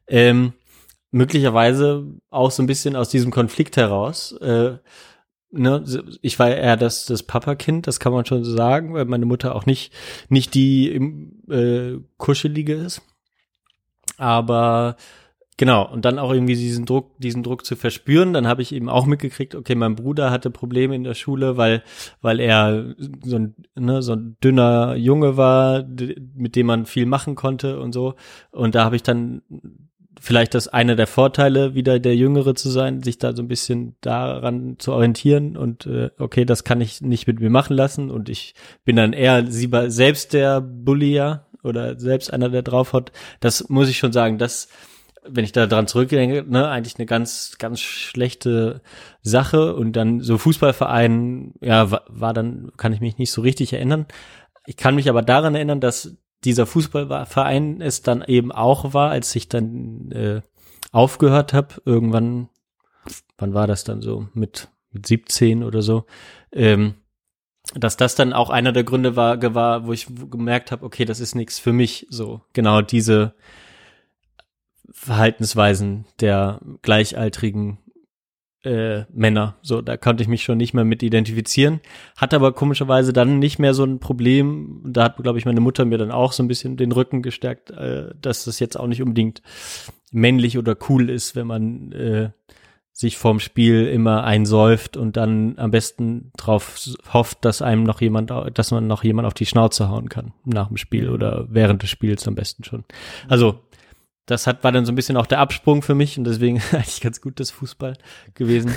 Ähm, 0.07 0.53
möglicherweise 1.15 2.05
auch 2.29 2.51
so 2.51 2.61
ein 2.61 2.67
bisschen 2.67 2.97
aus 2.97 3.07
diesem 3.07 3.31
Konflikt 3.31 3.77
heraus. 3.77 4.33
Äh, 4.41 4.77
ne, 5.49 5.83
ich 6.21 6.37
war 6.39 6.49
eher 6.49 6.75
das, 6.75 7.05
das 7.05 7.23
Papakind, 7.23 7.87
das 7.87 8.01
kann 8.01 8.11
man 8.11 8.25
schon 8.25 8.43
so 8.43 8.53
sagen, 8.53 8.93
weil 8.93 9.05
meine 9.05 9.25
Mutter 9.25 9.55
auch 9.55 9.65
nicht, 9.65 9.93
nicht 10.27 10.53
die 10.53 10.89
äh, 11.49 11.99
kuschelige 12.17 12.73
ist. 12.73 13.01
Aber 14.17 14.97
Genau, 15.57 15.89
und 15.89 16.03
dann 16.03 16.19
auch 16.19 16.33
irgendwie 16.33 16.55
diesen 16.55 16.85
Druck, 16.85 17.17
diesen 17.17 17.41
Druck 17.41 17.65
zu 17.65 17.77
verspüren. 17.77 18.33
Dann 18.33 18.45
habe 18.45 18.61
ich 18.61 18.73
eben 18.73 18.89
auch 18.89 19.05
mitgekriegt, 19.05 19.55
okay, 19.55 19.73
mein 19.73 19.95
Bruder 19.95 20.29
hatte 20.29 20.49
Probleme 20.49 20.95
in 20.95 21.05
der 21.05 21.13
Schule, 21.13 21.55
weil, 21.55 21.81
weil 22.21 22.41
er 22.41 22.93
so 23.23 23.37
ein, 23.37 23.55
ne, 23.73 24.01
so 24.01 24.15
ein 24.15 24.35
dünner 24.43 24.95
Junge 24.97 25.37
war, 25.37 25.85
mit 26.33 26.57
dem 26.57 26.67
man 26.67 26.85
viel 26.85 27.05
machen 27.05 27.35
konnte 27.35 27.79
und 27.79 27.93
so. 27.93 28.15
Und 28.51 28.75
da 28.75 28.83
habe 28.83 28.97
ich 28.97 29.03
dann 29.03 29.43
vielleicht 30.19 30.53
das 30.53 30.67
eine 30.67 30.95
der 30.95 31.07
Vorteile, 31.07 31.75
wieder 31.75 31.99
der 31.99 32.15
Jüngere 32.15 32.55
zu 32.55 32.69
sein, 32.69 33.03
sich 33.03 33.17
da 33.17 33.35
so 33.35 33.41
ein 33.41 33.47
bisschen 33.47 33.95
daran 34.01 34.75
zu 34.79 34.93
orientieren 34.93 35.57
und 35.57 35.85
äh, 35.85 36.09
okay, 36.17 36.45
das 36.45 36.63
kann 36.63 36.81
ich 36.81 37.01
nicht 37.01 37.27
mit 37.27 37.39
mir 37.39 37.49
machen 37.49 37.75
lassen 37.75 38.09
und 38.09 38.29
ich 38.29 38.55
bin 38.83 38.95
dann 38.95 39.13
eher 39.13 39.41
lieber 39.41 39.89
selbst 39.91 40.33
der 40.33 40.61
Bullier 40.61 41.45
oder 41.63 41.99
selbst 41.99 42.31
einer, 42.31 42.49
der 42.49 42.61
drauf 42.61 42.93
hat. 42.93 43.11
Das 43.39 43.69
muss 43.69 43.89
ich 43.89 43.97
schon 43.97 44.13
sagen, 44.13 44.37
das 44.37 44.69
wenn 45.27 45.43
ich 45.43 45.51
da 45.51 45.65
dran 45.65 45.87
zurückdenke, 45.87 46.45
ne, 46.47 46.67
eigentlich 46.69 46.97
eine 46.97 47.05
ganz, 47.05 47.55
ganz 47.57 47.81
schlechte 47.81 48.81
Sache 49.21 49.75
und 49.75 49.93
dann 49.93 50.21
so 50.21 50.37
Fußballverein, 50.37 51.53
ja, 51.61 51.91
war, 51.91 52.03
war 52.07 52.33
dann, 52.33 52.71
kann 52.77 52.93
ich 52.93 52.99
mich 52.99 53.17
nicht 53.17 53.31
so 53.31 53.41
richtig 53.41 53.73
erinnern. 53.73 54.05
Ich 54.65 54.77
kann 54.77 54.95
mich 54.95 55.09
aber 55.09 55.21
daran 55.21 55.55
erinnern, 55.55 55.79
dass 55.79 56.15
dieser 56.45 56.65
Fußballverein 56.65 57.81
es 57.81 58.01
dann 58.01 58.23
eben 58.23 58.51
auch 58.51 58.93
war, 58.93 59.11
als 59.11 59.35
ich 59.35 59.49
dann 59.49 60.11
äh, 60.11 60.41
aufgehört 60.91 61.53
habe, 61.53 61.81
irgendwann, 61.85 62.49
wann 63.37 63.53
war 63.53 63.67
das 63.67 63.83
dann 63.83 64.01
so, 64.01 64.27
mit, 64.33 64.69
mit 64.91 65.05
17 65.05 65.63
oder 65.63 65.81
so, 65.81 66.05
ähm, 66.51 66.95
dass 67.73 67.97
das 67.97 68.15
dann 68.15 68.33
auch 68.33 68.49
einer 68.49 68.71
der 68.71 68.83
Gründe 68.83 69.15
war, 69.15 69.41
war 69.55 69.87
wo 69.87 69.93
ich 69.93 70.07
gemerkt 70.29 70.71
habe, 70.71 70.85
okay, 70.85 71.03
das 71.03 71.19
ist 71.19 71.35
nichts 71.35 71.59
für 71.59 71.73
mich, 71.73 72.05
so 72.09 72.41
genau 72.53 72.81
diese 72.81 73.33
Verhaltensweisen 74.91 76.05
der 76.19 76.61
gleichaltrigen 76.81 77.79
äh, 78.65 79.05
Männer. 79.13 79.55
So, 79.61 79.81
da 79.81 79.97
konnte 79.97 80.23
ich 80.23 80.27
mich 80.27 80.43
schon 80.43 80.57
nicht 80.57 80.73
mehr 80.73 80.85
mit 80.85 81.03
identifizieren. 81.03 81.81
Hatte 82.17 82.35
aber 82.35 82.53
komischerweise 82.53 83.13
dann 83.13 83.39
nicht 83.39 83.59
mehr 83.59 83.73
so 83.73 83.83
ein 83.83 83.99
Problem. 83.99 84.81
Da 84.85 85.05
hat, 85.05 85.17
glaube 85.17 85.37
ich, 85.37 85.45
meine 85.45 85.61
Mutter 85.61 85.85
mir 85.85 85.97
dann 85.97 86.11
auch 86.11 86.31
so 86.31 86.43
ein 86.43 86.47
bisschen 86.47 86.77
den 86.77 86.91
Rücken 86.91 87.21
gestärkt, 87.21 87.71
äh, 87.71 88.09
dass 88.21 88.45
das 88.45 88.59
jetzt 88.59 88.79
auch 88.79 88.87
nicht 88.87 89.01
unbedingt 89.01 89.41
männlich 90.11 90.57
oder 90.57 90.75
cool 90.89 91.09
ist, 91.09 91.35
wenn 91.35 91.47
man 91.47 91.91
äh, 91.91 92.29
sich 92.91 93.17
vorm 93.17 93.41
Spiel 93.41 93.87
immer 93.87 94.23
einsäuft 94.23 94.95
und 94.95 95.17
dann 95.17 95.55
am 95.57 95.69
besten 95.69 96.31
drauf 96.37 96.79
hofft, 97.11 97.43
dass 97.43 97.61
einem 97.61 97.83
noch 97.83 97.99
jemand, 97.99 98.31
dass 98.53 98.71
man 98.71 98.87
noch 98.87 99.03
jemand 99.03 99.27
auf 99.27 99.33
die 99.33 99.45
Schnauze 99.45 99.89
hauen 99.89 100.07
kann 100.07 100.31
nach 100.45 100.69
dem 100.69 100.77
Spiel 100.77 101.09
oder 101.09 101.45
während 101.49 101.83
des 101.83 101.89
Spiels 101.89 102.25
am 102.25 102.35
besten 102.35 102.63
schon. 102.63 102.85
Also 103.27 103.59
das 104.25 104.47
hat, 104.47 104.63
war 104.63 104.71
dann 104.71 104.85
so 104.85 104.91
ein 104.91 104.95
bisschen 104.95 105.17
auch 105.17 105.27
der 105.27 105.39
Absprung 105.39 105.81
für 105.81 105.95
mich 105.95 106.17
und 106.17 106.23
deswegen 106.23 106.61
eigentlich 106.71 107.01
ganz 107.01 107.21
gut 107.21 107.39
das 107.39 107.51
Fußball 107.51 107.95
gewesen. 108.33 108.73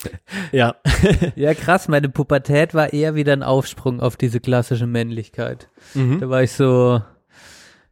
ja. 0.52 0.76
ja, 1.36 1.54
krass. 1.54 1.88
Meine 1.88 2.08
Pubertät 2.08 2.74
war 2.74 2.92
eher 2.92 3.14
wieder 3.14 3.32
ein 3.32 3.42
Aufsprung 3.42 4.00
auf 4.00 4.16
diese 4.16 4.40
klassische 4.40 4.86
Männlichkeit. 4.86 5.68
Mhm. 5.94 6.20
Da 6.20 6.28
war 6.28 6.42
ich 6.42 6.52
so 6.52 7.02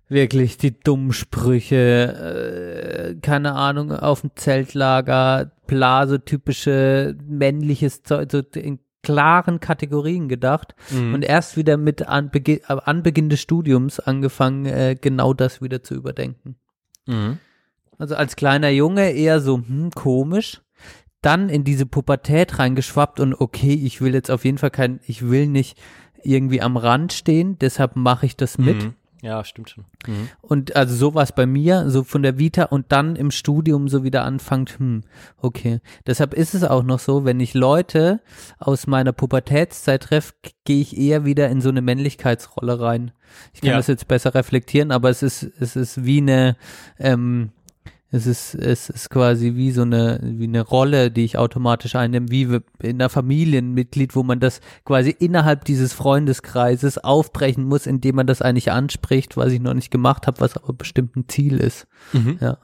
wirklich 0.08 0.58
die 0.58 0.78
Dummsprüche, 0.78 3.10
äh, 3.10 3.14
keine 3.20 3.54
Ahnung, 3.54 3.92
auf 3.92 4.20
dem 4.20 4.30
Zeltlager, 4.34 5.52
Blase, 5.66 6.24
typische 6.24 7.16
männliches 7.26 8.02
Zeug, 8.02 8.30
so 8.30 8.42
in 8.54 8.78
klaren 9.02 9.58
Kategorien 9.58 10.28
gedacht 10.28 10.76
mhm. 10.90 11.14
und 11.14 11.24
erst 11.24 11.56
wieder 11.56 11.76
mit 11.76 12.06
Anbeginn, 12.06 12.60
Anbeginn 12.66 13.30
des 13.30 13.40
Studiums 13.40 13.98
angefangen, 13.98 14.66
äh, 14.66 14.96
genau 15.00 15.34
das 15.34 15.60
wieder 15.60 15.82
zu 15.82 15.94
überdenken. 15.94 16.56
Mhm. 17.06 17.38
Also 17.98 18.16
als 18.16 18.36
kleiner 18.36 18.70
Junge 18.70 19.12
eher 19.12 19.40
so, 19.40 19.58
hm, 19.58 19.90
komisch. 19.94 20.60
Dann 21.20 21.48
in 21.48 21.62
diese 21.62 21.86
Pubertät 21.86 22.58
reingeschwappt 22.58 23.20
und 23.20 23.34
okay, 23.34 23.74
ich 23.74 24.00
will 24.00 24.12
jetzt 24.12 24.30
auf 24.30 24.44
jeden 24.44 24.58
Fall 24.58 24.70
kein, 24.72 25.00
ich 25.06 25.28
will 25.28 25.46
nicht 25.46 25.80
irgendwie 26.24 26.60
am 26.60 26.76
Rand 26.76 27.12
stehen, 27.12 27.58
deshalb 27.60 27.94
mache 27.94 28.26
ich 28.26 28.36
das 28.36 28.58
mit. 28.58 28.82
Mhm. 28.82 28.94
Ja, 29.22 29.44
stimmt 29.44 29.70
schon. 29.70 29.84
Mhm. 30.04 30.28
Und 30.40 30.74
also 30.74 30.96
sowas 30.96 31.32
bei 31.32 31.46
mir, 31.46 31.88
so 31.88 32.02
von 32.02 32.24
der 32.24 32.38
Vita 32.38 32.64
und 32.64 32.90
dann 32.90 33.14
im 33.14 33.30
Studium 33.30 33.86
so 33.86 34.02
wieder 34.02 34.24
anfängt, 34.24 34.80
hm, 34.80 35.04
okay. 35.38 35.80
Deshalb 36.08 36.34
ist 36.34 36.54
es 36.54 36.64
auch 36.64 36.82
noch 36.82 36.98
so, 36.98 37.24
wenn 37.24 37.38
ich 37.38 37.54
Leute 37.54 38.20
aus 38.58 38.88
meiner 38.88 39.12
Pubertätszeit 39.12 40.02
treffe, 40.02 40.34
gehe 40.64 40.80
ich 40.80 40.98
eher 40.98 41.24
wieder 41.24 41.48
in 41.50 41.60
so 41.60 41.68
eine 41.68 41.82
Männlichkeitsrolle 41.82 42.80
rein. 42.80 43.12
Ich 43.54 43.60
kann 43.60 43.70
ja. 43.70 43.76
das 43.76 43.86
jetzt 43.86 44.08
besser 44.08 44.34
reflektieren, 44.34 44.90
aber 44.90 45.08
es 45.08 45.22
ist, 45.22 45.44
es 45.60 45.76
ist 45.76 46.04
wie 46.04 46.18
eine, 46.18 46.56
ähm, 46.98 47.52
es 48.14 48.26
ist, 48.26 48.55
es 48.55 48.90
ist 48.90 49.09
quasi 49.09 49.55
wie 49.55 49.70
so 49.72 49.82
eine, 49.82 50.20
wie 50.22 50.44
eine 50.44 50.60
Rolle, 50.60 51.10
die 51.10 51.24
ich 51.24 51.39
automatisch 51.39 51.97
einnehme, 51.97 52.30
wie 52.30 52.43
in 52.43 53.01
einer 53.01 53.09
Familienmitglied, 53.09 54.14
wo 54.14 54.22
man 54.22 54.39
das 54.39 54.60
quasi 54.84 55.16
innerhalb 55.18 55.64
dieses 55.64 55.94
Freundeskreises 55.94 56.98
aufbrechen 56.98 57.64
muss, 57.64 57.86
indem 57.86 58.16
man 58.16 58.26
das 58.26 58.43
eigentlich 58.43 58.70
anspricht, 58.70 59.39
was 59.39 59.51
ich 59.51 59.60
noch 59.60 59.72
nicht 59.72 59.90
gemacht 59.90 60.26
habe, 60.26 60.40
was 60.40 60.59
aber 60.59 60.74
bestimmt 60.74 61.16
ein 61.16 61.26
Ziel 61.26 61.56
ist. 61.56 61.86
Mhm. 62.12 62.36
Ja. 62.39 62.59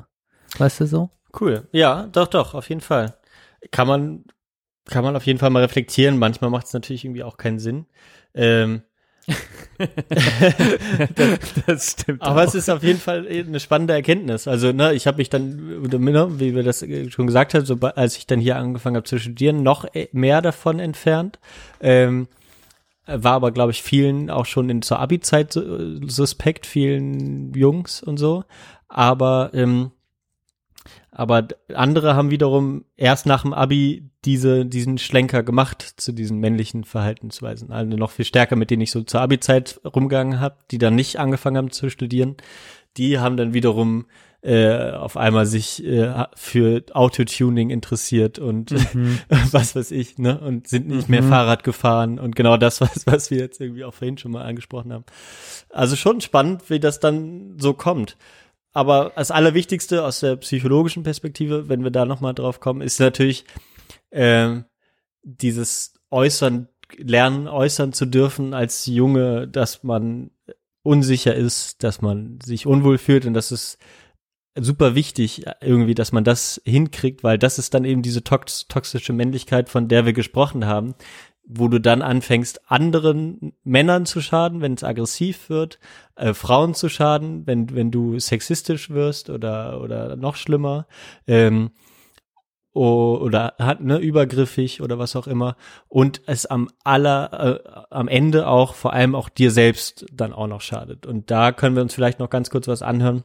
Weißt 0.59 0.81
du 0.81 0.87
so? 0.87 1.11
Cool. 1.39 1.67
Ja, 1.73 2.09
doch, 2.13 2.29
doch, 2.29 2.53
auf 2.53 2.69
jeden 2.69 2.83
Fall. 2.83 3.17
Kann 3.71 3.89
man, 3.89 4.25
kann 4.85 5.03
man 5.03 5.17
auf 5.17 5.25
jeden 5.25 5.39
Fall 5.39 5.51
mal 5.51 5.63
reflektieren. 5.63 6.19
Manchmal 6.19 6.51
macht 6.51 6.67
es 6.67 6.75
natürlich 6.75 7.07
irgendwie 7.07 7.25
auch 7.25 7.39
keinen 7.39 7.59
Sinn. 7.59 7.87
Ähm, 8.35 8.83
das, 11.67 11.93
stimmt. 11.93 12.23
Aber 12.23 12.43
auch. 12.43 12.47
es 12.47 12.55
ist 12.55 12.69
auf 12.69 12.83
jeden 12.83 12.99
Fall 12.99 13.27
eine 13.29 13.61
spannende 13.61 13.95
Erkenntnis. 13.95 14.49
Also, 14.49 14.73
ne, 14.73 14.95
ich 14.95 15.07
habe 15.07 15.19
mich 15.19 15.31
dann, 15.31 15.83
ne, 15.83 16.41
wie 16.41 16.55
wir 16.55 16.63
das 16.63 16.85
schon 17.09 17.27
gesagt 17.27 17.55
haben, 17.55 17.65
so, 17.65 17.77
als 17.77 18.17
ich 18.17 18.27
dann 18.27 18.41
hier 18.41 18.57
angefangen 18.57 18.97
habe 18.97 19.05
zu 19.05 19.19
studieren, 19.19 19.63
noch 19.63 19.85
e, 19.95 20.09
mehr 20.13 20.43
davon 20.43 20.81
entfernt. 20.81 21.39
Ähm, 21.81 22.29
war 23.07 23.33
aber, 23.33 23.53
glaube 23.53 23.73
ich, 23.73 23.83
vielen 23.83 24.31
auch 24.31 24.45
schon 24.45 24.69
in 24.69 24.83
zur 24.83 24.99
Abi-Zeit 24.99 25.53
suspekt, 25.53 26.67
vielen 26.67 27.55
Jungs 27.55 28.03
und 28.03 28.19
so. 28.19 28.45
Aber 28.89 29.51
ähm, 29.55 29.93
aber 31.19 31.49
andere 31.75 32.15
haben 32.15 32.31
wiederum 32.31 32.85
erst 32.97 33.27
nach 33.27 33.43
dem 33.43 33.53
Abi 33.53 34.09
diese, 34.25 34.65
diesen 34.65 34.99
Schlenker 34.99 35.43
gemacht 35.43 35.83
zu 35.97 36.13
diesen 36.13 36.39
männlichen 36.39 36.85
Verhaltensweisen. 36.85 37.73
Also 37.73 37.97
noch 37.97 38.13
viel 38.13 38.25
stärker, 38.25 38.55
mit 38.55 38.71
denen 38.71 38.83
ich 38.83 38.93
so 38.93 39.03
zur 39.03 39.23
Abi-Zeit 39.23 39.81
rumgegangen 39.85 40.39
habe, 40.39 40.59
die 40.71 40.79
dann 40.79 40.95
nicht 40.95 41.19
angefangen 41.19 41.57
haben 41.57 41.71
zu 41.73 41.91
studieren. 41.91 42.37
Die 42.97 43.19
haben 43.19 43.37
dann 43.37 43.53
wiederum 43.53 44.07
äh, 44.43 44.93
auf 44.93 45.17
einmal 45.17 45.45
sich 45.47 45.85
äh, 45.85 46.27
für 46.37 46.85
Autotuning 46.93 47.71
interessiert 47.71 48.39
und 48.39 48.71
mhm. 48.95 49.19
was 49.51 49.75
weiß 49.75 49.91
ich, 49.91 50.19
ne? 50.19 50.39
Und 50.39 50.69
sind 50.69 50.87
nicht 50.87 51.09
mhm. 51.09 51.17
mehr 51.17 51.23
Fahrrad 51.25 51.65
gefahren 51.65 52.21
und 52.21 52.37
genau 52.37 52.57
das, 52.57 52.81
was, 52.81 53.09
was 53.09 53.33
wir 53.33 53.39
jetzt 53.39 53.61
irgendwie 53.61 53.85
auch 53.85 53.95
vorhin 53.95 54.19
schon 54.19 54.31
mal 54.31 54.45
angesprochen 54.45 54.93
haben. 54.93 55.05
Also 55.71 55.97
schon 55.97 56.21
spannend, 56.21 56.71
wie 56.71 56.79
das 56.79 57.01
dann 57.01 57.57
so 57.59 57.75
kommt. 57.75 58.17
Aber 58.73 59.13
das 59.17 59.31
Allerwichtigste 59.31 60.05
aus 60.05 60.21
der 60.21 60.37
psychologischen 60.37 61.03
Perspektive, 61.03 61.69
wenn 61.69 61.85
wir 61.85 61.91
da 61.91 62.05
nochmal 62.05 62.35
drauf 62.35 62.61
kommen, 62.61 62.81
ist 62.81 63.01
natürlich 63.01 63.45
äh, 64.11 64.61
dieses 65.23 65.95
Äußern, 66.11 66.69
lernen, 66.97 67.49
äußern 67.49 67.93
zu 67.93 68.07
dürfen 68.07 68.55
als 68.55 68.87
Junge, 68.87 69.47
dass 69.49 69.83
man 69.83 70.31
unsicher 70.83 71.35
ist, 71.35 71.83
dass 71.83 72.01
man 72.01 72.39
sich 72.43 72.67
unwohl 72.67 72.99
fühlt. 72.99 73.27
Und 73.27 73.35
das 73.35 73.53
ist 73.53 73.79
super 74.59 74.95
wichtig 74.95 75.45
irgendwie, 75.61 75.95
dass 75.95 76.13
man 76.13 76.25
das 76.25 76.61
hinkriegt, 76.65 77.23
weil 77.23 77.39
das 77.39 77.59
ist 77.59 77.75
dann 77.75 77.85
eben 77.85 78.03
diese 78.03 78.25
tox 78.25 78.67
toxische 78.69 79.13
Männlichkeit, 79.13 79.69
von 79.69 79.89
der 79.89 80.07
wir 80.07 80.13
gesprochen 80.13 80.67
haben, 80.67 80.95
wo 81.45 81.69
du 81.69 81.81
dann 81.81 82.03
anfängst, 82.03 82.71
anderen 82.71 83.48
Männern 83.69 84.07
zu 84.07 84.21
schaden, 84.21 84.61
wenn 84.61 84.75
es 84.75 84.85
aggressiv 84.85 85.51
wird, 85.51 85.79
äh, 86.17 86.35
Frauen 86.35 86.75
zu 86.75 86.89
schaden, 86.89 87.47
wenn, 87.47 87.75
wenn 87.75 87.91
du 87.91 88.19
sexistisch 88.19 88.91
wirst 88.91 89.31
oder, 89.31 89.81
oder 89.81 90.17
noch 90.17 90.37
schlimmer, 90.37 90.87
ähm, 91.27 91.71
oder 92.73 93.55
hat 93.59 93.81
ne 93.81 93.99
übergriffig 93.99 94.83
oder 94.83 94.99
was 94.99 95.17
auch 95.17 95.27
immer. 95.27 95.57
Und 95.89 96.23
es 96.27 96.47
am 96.47 96.69
aller 96.85 97.65
äh, 97.65 97.71
am 97.91 98.07
Ende 98.07 98.47
auch 98.47 98.75
vor 98.75 98.93
allem 98.93 99.15
auch 99.17 99.29
dir 99.29 99.51
selbst 99.51 100.07
dann 100.13 100.33
auch 100.33 100.47
noch 100.47 100.61
schadet. 100.61 101.05
Und 101.05 101.31
da 101.31 101.51
können 101.51 101.75
wir 101.75 101.83
uns 101.83 101.95
vielleicht 101.95 102.21
noch 102.21 102.31
ganz 102.31 102.51
kurz 102.51 102.69
was 102.69 102.83
anhören 102.83 103.25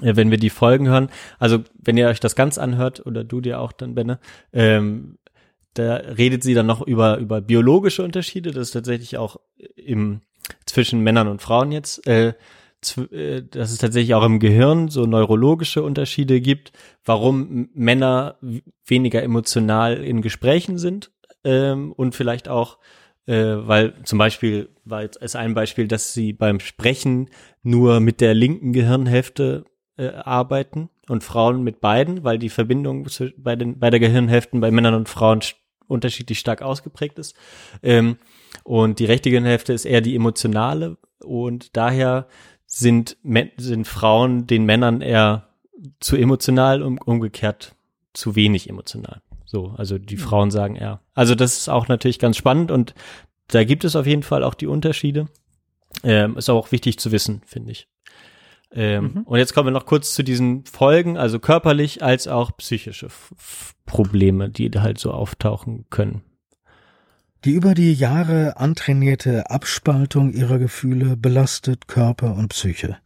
äh, 0.00 0.16
wenn 0.16 0.30
wir 0.30 0.38
die 0.38 0.50
Folgen 0.50 0.88
hören. 0.88 1.10
Also 1.38 1.60
wenn 1.74 1.96
ihr 1.96 2.08
euch 2.08 2.20
das 2.20 2.36
ganz 2.36 2.58
anhört 2.58 3.04
oder 3.06 3.24
du 3.24 3.40
dir 3.40 3.60
auch 3.60 3.72
dann 3.72 3.94
Benne 3.94 4.18
ähm, 4.52 5.18
da 5.74 5.94
redet 5.94 6.42
sie 6.42 6.54
dann 6.54 6.66
noch 6.66 6.86
über, 6.86 7.18
über 7.18 7.40
biologische 7.40 8.02
Unterschiede, 8.02 8.50
das 8.50 8.68
ist 8.68 8.72
tatsächlich 8.72 9.16
auch 9.16 9.36
im, 9.76 10.20
zwischen 10.66 11.00
Männern 11.00 11.28
und 11.28 11.42
Frauen 11.42 11.72
jetzt, 11.72 12.06
äh, 12.06 12.34
äh, 13.12 13.42
dass 13.42 13.70
es 13.70 13.78
tatsächlich 13.78 14.14
auch 14.14 14.24
im 14.24 14.40
Gehirn 14.40 14.88
so 14.88 15.06
neurologische 15.06 15.82
Unterschiede 15.82 16.40
gibt, 16.40 16.72
warum 17.04 17.70
Männer 17.74 18.38
weniger 18.84 19.22
emotional 19.22 20.02
in 20.02 20.20
Gesprächen 20.20 20.78
sind 20.78 21.10
ähm, 21.44 21.92
und 21.92 22.14
vielleicht 22.14 22.48
auch, 22.48 22.78
äh, 23.26 23.34
weil 23.34 23.94
zum 24.04 24.18
Beispiel 24.18 24.68
war 24.84 25.02
jetzt 25.02 25.22
als 25.22 25.36
ein 25.36 25.54
Beispiel, 25.54 25.86
dass 25.86 26.12
sie 26.12 26.32
beim 26.32 26.58
Sprechen 26.58 27.30
nur 27.62 28.00
mit 28.00 28.20
der 28.20 28.34
linken 28.34 28.72
Gehirnhälfte 28.72 29.64
äh, 29.96 30.08
arbeiten 30.08 30.90
und 31.08 31.22
Frauen 31.22 31.62
mit 31.62 31.80
beiden, 31.80 32.24
weil 32.24 32.38
die 32.38 32.48
Verbindung 32.48 33.06
bei 33.36 33.54
den 33.54 33.78
bei 33.78 33.90
der 33.90 34.00
Gehirnhälften 34.00 34.60
bei 34.60 34.70
Männern 34.70 34.94
und 34.94 35.08
Frauen 35.08 35.40
unterschiedlich 35.92 36.38
stark 36.38 36.62
ausgeprägt 36.62 37.18
ist. 37.18 37.36
Ähm, 37.82 38.16
und 38.64 38.98
die 38.98 39.04
rechte 39.04 39.30
Gehirnhälfte 39.30 39.72
ist 39.72 39.84
eher 39.84 40.00
die 40.00 40.16
emotionale 40.16 40.96
und 41.22 41.76
daher 41.76 42.26
sind, 42.66 43.16
sind 43.56 43.86
Frauen 43.86 44.46
den 44.46 44.64
Männern 44.64 45.00
eher 45.00 45.48
zu 46.00 46.16
emotional 46.16 46.82
und 46.82 46.98
umgekehrt 46.98 47.74
zu 48.12 48.34
wenig 48.36 48.68
emotional. 48.68 49.20
So, 49.44 49.74
also 49.76 49.98
die 49.98 50.16
mhm. 50.16 50.20
Frauen 50.20 50.50
sagen 50.50 50.76
eher. 50.76 51.00
Also 51.14 51.34
das 51.34 51.58
ist 51.58 51.68
auch 51.68 51.88
natürlich 51.88 52.18
ganz 52.18 52.36
spannend 52.36 52.70
und 52.70 52.94
da 53.48 53.64
gibt 53.64 53.84
es 53.84 53.96
auf 53.96 54.06
jeden 54.06 54.22
Fall 54.22 54.42
auch 54.42 54.54
die 54.54 54.66
Unterschiede. 54.66 55.26
Ähm, 56.02 56.36
ist 56.38 56.48
auch 56.48 56.72
wichtig 56.72 56.98
zu 56.98 57.12
wissen, 57.12 57.42
finde 57.44 57.72
ich. 57.72 57.86
Ähm, 58.74 59.12
mhm. 59.14 59.22
Und 59.22 59.38
jetzt 59.38 59.54
kommen 59.54 59.68
wir 59.68 59.72
noch 59.72 59.86
kurz 59.86 60.14
zu 60.14 60.22
diesen 60.22 60.64
Folgen, 60.64 61.18
also 61.18 61.38
körperlich 61.38 62.02
als 62.02 62.26
auch 62.26 62.56
psychische 62.56 63.06
F 63.06 63.74
Probleme, 63.84 64.48
die 64.48 64.70
halt 64.70 64.98
so 64.98 65.10
auftauchen 65.10 65.84
können. 65.90 66.22
Die 67.44 67.50
über 67.50 67.74
die 67.74 67.92
Jahre 67.92 68.56
antrainierte 68.56 69.50
Abspaltung 69.50 70.32
ihrer 70.32 70.58
Gefühle 70.58 71.16
belastet 71.16 71.88
Körper 71.88 72.34
und 72.36 72.48
Psyche. 72.50 72.98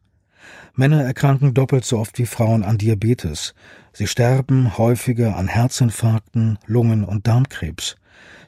Männer 0.74 1.02
erkranken 1.02 1.54
doppelt 1.54 1.86
so 1.86 1.98
oft 1.98 2.18
wie 2.18 2.26
Frauen 2.26 2.62
an 2.62 2.76
Diabetes. 2.76 3.54
Sie 3.92 4.06
sterben 4.06 4.76
häufiger 4.76 5.36
an 5.36 5.48
Herzinfarkten, 5.48 6.58
Lungen- 6.66 7.04
und 7.04 7.26
Darmkrebs. 7.26 7.96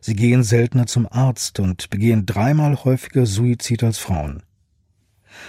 Sie 0.01 0.15
gehen 0.15 0.43
seltener 0.43 0.87
zum 0.87 1.09
Arzt 1.11 1.59
und 1.59 1.89
begehen 1.89 2.27
dreimal 2.27 2.77
häufiger 2.85 3.25
Suizid 3.25 3.83
als 3.83 3.99
Frauen. 3.99 4.43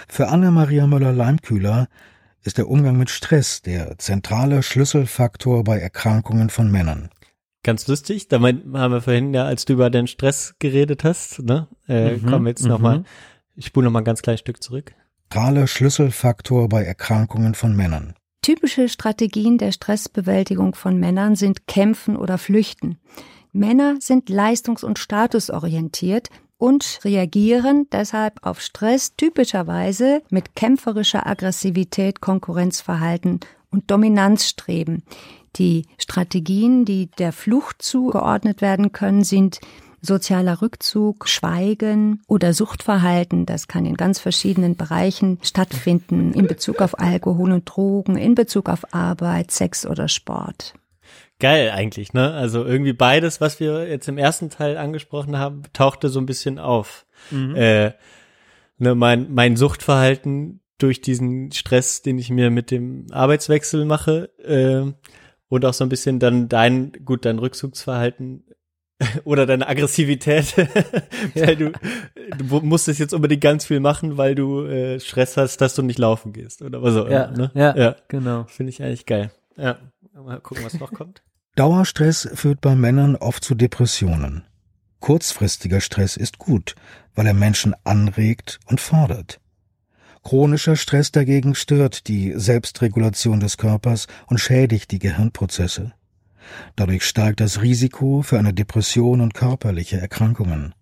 Für 0.08 0.28
Anne-Maria 0.28 0.86
Müller-Leimkühler 0.86 1.88
ist 2.42 2.58
der 2.58 2.68
Umgang 2.68 2.96
mit 2.96 3.10
Stress 3.10 3.62
der 3.62 3.98
zentrale 3.98 4.62
Schlüsselfaktor 4.62 5.64
bei 5.64 5.78
Erkrankungen 5.78 6.50
von 6.50 6.70
Männern. 6.70 7.10
Ganz 7.62 7.86
lustig, 7.86 8.28
da 8.28 8.40
haben 8.40 8.72
wir 8.72 9.02
vorhin 9.02 9.34
ja, 9.34 9.44
als 9.44 9.66
du 9.66 9.74
über 9.74 9.90
den 9.90 10.06
Stress 10.06 10.54
geredet 10.58 11.04
hast, 11.04 11.42
ne, 11.42 11.68
äh, 11.88 12.16
mhm, 12.16 12.26
kommen 12.26 12.44
wir 12.46 12.50
jetzt 12.50 12.64
nochmal, 12.64 13.00
mhm. 13.00 13.04
ich 13.54 13.66
spule 13.66 13.84
nochmal 13.84 14.00
ein 14.00 14.06
ganz 14.06 14.22
kleines 14.22 14.40
Stück 14.40 14.62
zurück. 14.62 14.94
Zentraler 15.30 15.66
Schlüsselfaktor 15.66 16.68
bei 16.68 16.82
Erkrankungen 16.82 17.54
von 17.54 17.76
Männern. 17.76 18.14
Typische 18.42 18.88
Strategien 18.88 19.58
der 19.58 19.70
Stressbewältigung 19.70 20.74
von 20.74 20.98
Männern 20.98 21.36
sind 21.36 21.66
Kämpfen 21.66 22.16
oder 22.16 22.38
Flüchten. 22.38 22.98
Männer 23.52 23.96
sind 24.00 24.28
leistungs- 24.28 24.84
und 24.84 24.98
statusorientiert, 24.98 26.30
und 26.60 27.00
reagieren 27.04 27.86
deshalb 27.90 28.46
auf 28.46 28.60
Stress 28.60 29.16
typischerweise 29.16 30.22
mit 30.28 30.54
kämpferischer 30.54 31.26
Aggressivität, 31.26 32.20
Konkurrenzverhalten 32.20 33.40
und 33.70 33.90
Dominanzstreben. 33.90 35.02
Die 35.56 35.86
Strategien, 35.96 36.84
die 36.84 37.06
der 37.18 37.32
Flucht 37.32 37.80
zugeordnet 37.80 38.60
werden 38.60 38.92
können, 38.92 39.24
sind 39.24 39.60
sozialer 40.02 40.60
Rückzug, 40.60 41.28
Schweigen 41.28 42.20
oder 42.26 42.52
Suchtverhalten. 42.52 43.46
Das 43.46 43.66
kann 43.66 43.86
in 43.86 43.96
ganz 43.96 44.18
verschiedenen 44.18 44.76
Bereichen 44.76 45.38
stattfinden, 45.42 46.34
in 46.34 46.46
Bezug 46.46 46.82
auf 46.82 46.98
Alkohol 46.98 47.52
und 47.52 47.64
Drogen, 47.64 48.16
in 48.16 48.34
Bezug 48.34 48.68
auf 48.68 48.94
Arbeit, 48.94 49.50
Sex 49.50 49.86
oder 49.86 50.08
Sport 50.08 50.74
geil 51.40 51.70
eigentlich, 51.70 52.12
ne? 52.12 52.32
Also 52.32 52.64
irgendwie 52.64 52.92
beides, 52.92 53.40
was 53.40 53.60
wir 53.60 53.88
jetzt 53.88 54.08
im 54.08 54.18
ersten 54.18 54.50
Teil 54.50 54.76
angesprochen 54.76 55.38
haben, 55.38 55.62
tauchte 55.72 56.08
so 56.08 56.20
ein 56.20 56.26
bisschen 56.26 56.58
auf. 56.58 57.06
Mhm. 57.30 57.56
Äh, 57.56 57.92
ne, 58.78 58.94
mein, 58.94 59.32
mein 59.32 59.56
Suchtverhalten 59.56 60.60
durch 60.78 61.00
diesen 61.00 61.52
Stress, 61.52 62.02
den 62.02 62.18
ich 62.18 62.30
mir 62.30 62.50
mit 62.50 62.70
dem 62.70 63.06
Arbeitswechsel 63.10 63.84
mache, 63.84 64.30
äh, 64.44 64.92
und 65.50 65.64
auch 65.64 65.74
so 65.74 65.84
ein 65.84 65.90
bisschen 65.90 66.18
dann 66.18 66.48
dein, 66.48 66.92
gut, 67.04 67.24
dein 67.24 67.38
Rückzugsverhalten 67.38 68.44
oder 69.24 69.46
deine 69.46 69.68
Aggressivität, 69.68 70.56
weil 71.34 71.56
du, 71.56 71.72
du 72.38 72.60
musstest 72.60 73.00
jetzt 73.00 73.12
unbedingt 73.12 73.42
ganz 73.42 73.66
viel 73.66 73.80
machen, 73.80 74.16
weil 74.16 74.34
du 74.34 74.64
äh, 74.64 75.00
Stress 75.00 75.36
hast, 75.36 75.60
dass 75.60 75.74
du 75.74 75.82
nicht 75.82 75.98
laufen 75.98 76.32
gehst 76.32 76.62
oder 76.62 76.82
was 76.82 76.96
auch 76.96 77.06
immer. 77.06 77.14
Ja, 77.14 77.30
ne? 77.30 77.50
ja, 77.54 77.76
ja, 77.76 77.96
genau. 78.08 78.44
Finde 78.44 78.70
ich 78.70 78.82
eigentlich 78.82 79.06
geil. 79.06 79.30
Ja, 79.56 79.78
mal 80.14 80.40
gucken, 80.40 80.64
was 80.64 80.78
noch 80.78 80.92
kommt. 80.92 81.22
Dauerstress 81.60 82.26
führt 82.32 82.62
bei 82.62 82.74
Männern 82.74 83.16
oft 83.16 83.44
zu 83.44 83.54
Depressionen. 83.54 84.44
Kurzfristiger 85.00 85.82
Stress 85.82 86.16
ist 86.16 86.38
gut, 86.38 86.74
weil 87.14 87.26
er 87.26 87.34
Menschen 87.34 87.74
anregt 87.84 88.58
und 88.64 88.80
fordert. 88.80 89.40
Chronischer 90.22 90.76
Stress 90.76 91.12
dagegen 91.12 91.54
stört 91.54 92.08
die 92.08 92.32
Selbstregulation 92.34 93.40
des 93.40 93.58
Körpers 93.58 94.06
und 94.26 94.38
schädigt 94.38 94.90
die 94.90 94.98
Gehirnprozesse. 94.98 95.92
Dadurch 96.76 97.04
steigt 97.04 97.40
das 97.40 97.60
Risiko 97.60 98.22
für 98.22 98.38
eine 98.38 98.54
Depression 98.54 99.20
und 99.20 99.34
körperliche 99.34 100.00
Erkrankungen. 100.00 100.74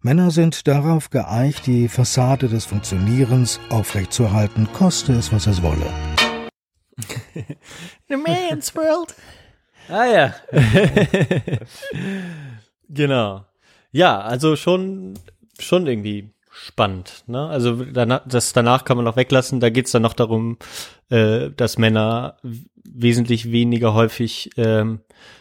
Männer 0.00 0.32
sind 0.32 0.66
darauf 0.66 1.10
geeicht, 1.10 1.68
die 1.68 1.86
Fassade 1.86 2.48
des 2.48 2.64
Funktionierens 2.64 3.60
aufrechtzuerhalten, 3.68 4.66
koste 4.72 5.12
es, 5.12 5.32
was 5.32 5.46
es 5.46 5.62
wolle. 5.62 5.86
The 8.08 8.16
man's 8.16 8.74
world. 8.74 9.14
Ah 9.88 10.06
ja. 10.06 10.34
genau. 12.88 13.44
Ja, 13.92 14.20
also 14.20 14.56
schon, 14.56 15.14
schon 15.58 15.86
irgendwie 15.86 16.30
spannend. 16.50 17.24
Ne? 17.26 17.46
Also 17.48 17.84
danach, 17.84 18.22
das 18.26 18.52
danach 18.52 18.84
kann 18.84 18.96
man 18.96 19.04
noch 19.04 19.16
weglassen. 19.16 19.60
Da 19.60 19.70
geht's 19.70 19.92
dann 19.92 20.02
noch 20.02 20.14
darum, 20.14 20.58
äh, 21.10 21.50
dass 21.50 21.78
Männer 21.78 22.36
wesentlich 22.84 23.50
weniger 23.50 23.94
häufig 23.94 24.50
ähm, 24.56 25.00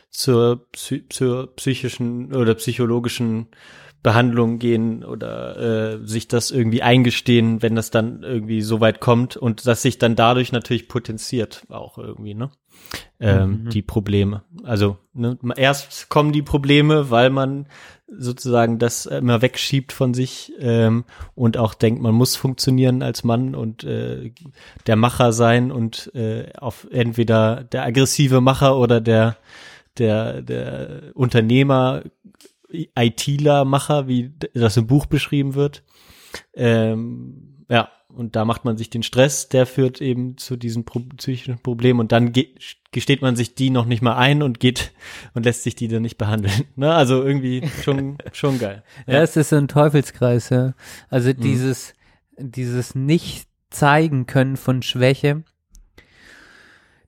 zur, 0.10 0.68
zur 1.10 1.56
psychischen 1.56 2.34
oder 2.36 2.56
psychologischen 2.56 3.48
Behandlung 4.04 4.60
gehen 4.60 5.04
oder 5.04 6.02
äh, 6.02 6.06
sich 6.06 6.28
das 6.28 6.52
irgendwie 6.52 6.84
eingestehen, 6.84 7.62
wenn 7.62 7.76
das 7.76 7.90
dann 7.90 8.22
irgendwie 8.22 8.62
so 8.62 8.82
weit 8.82 9.00
kommt 9.00 9.38
und 9.38 9.66
dass 9.66 9.82
sich 9.82 9.98
dann 9.98 10.16
dadurch 10.16 10.52
natürlich 10.52 10.90
potenziert 10.90 11.66
auch 11.70 11.98
irgendwie, 11.98 12.36
ne? 12.36 12.52
Ähm, 13.20 13.64
mhm. 13.64 13.70
Die 13.70 13.82
Probleme. 13.82 14.44
Also 14.64 14.98
ne, 15.14 15.38
erst 15.56 16.10
kommen 16.10 16.34
die 16.34 16.42
Probleme, 16.42 17.10
weil 17.10 17.30
man 17.30 17.68
sozusagen 18.08 18.78
das 18.78 19.06
immer 19.06 19.42
wegschiebt 19.42 19.94
von 19.94 20.14
sich 20.14 20.52
ähm, 20.60 21.06
und 21.34 21.58
auch 21.58 21.74
denkt, 21.74 22.02
man 22.02 22.14
muss 22.14 22.36
funktionieren 22.36 23.02
als 23.02 23.24
Mann 23.24 23.56
und 23.56 23.84
äh, 23.86 24.34
der 24.86 24.96
Macher 24.98 25.32
sein 25.32 25.72
und 25.72 26.14
äh, 26.14 26.52
auf 26.58 26.88
entweder 26.92 27.64
der 27.64 27.86
aggressive 27.86 28.42
Macher 28.42 28.78
oder 28.78 29.00
der 29.00 29.38
der 29.98 30.42
der 30.42 31.12
Unternehmer 31.14 32.04
ITler-Macher, 32.74 34.08
wie 34.08 34.34
das 34.54 34.78
im 34.78 34.88
Buch 34.88 35.06
beschrieben 35.06 35.56
wird. 35.56 35.84
Ähm, 36.54 37.66
ja, 37.70 37.90
und 38.10 38.36
da 38.36 38.46
macht 38.46 38.66
man 38.66 38.78
sich 38.78 38.90
den 38.90 39.04
Stress, 39.04 39.50
der 39.50 39.66
führt 39.66 40.02
eben 40.02 40.38
zu 40.38 40.56
diesen 40.56 40.86
Pro 40.86 41.00
psychischen 41.18 41.58
Problemen 41.58 42.00
und 42.00 42.12
dann 42.12 42.32
gesteht 42.92 43.22
man 43.22 43.36
sich 43.36 43.56
die 43.56 43.70
noch 43.70 43.86
nicht 43.86 44.02
mal 44.02 44.16
ein 44.16 44.44
und 44.44 44.60
geht 44.60 44.94
und 45.34 45.46
lässt 45.46 45.64
sich 45.64 45.76
die 45.76 45.88
dann 45.88 46.04
nicht 46.04 46.18
behandeln. 46.18 46.66
Ne? 46.76 46.94
Also 46.94 47.24
irgendwie 47.24 47.68
schon, 47.84 48.18
schon 48.32 48.60
geil. 48.60 48.84
Ja. 49.08 49.16
ja, 49.16 49.22
es 49.24 49.36
ist 49.36 49.50
so 49.50 49.56
ein 49.56 49.68
Teufelskreis, 49.68 50.50
ja. 50.50 50.74
Also 51.10 51.30
mhm. 51.30 51.42
dieses, 51.42 51.94
dieses 52.38 52.96
nicht 52.96 53.48
zeigen 53.70 54.28
können 54.28 54.58
von 54.58 54.84
Schwäche, 54.84 55.44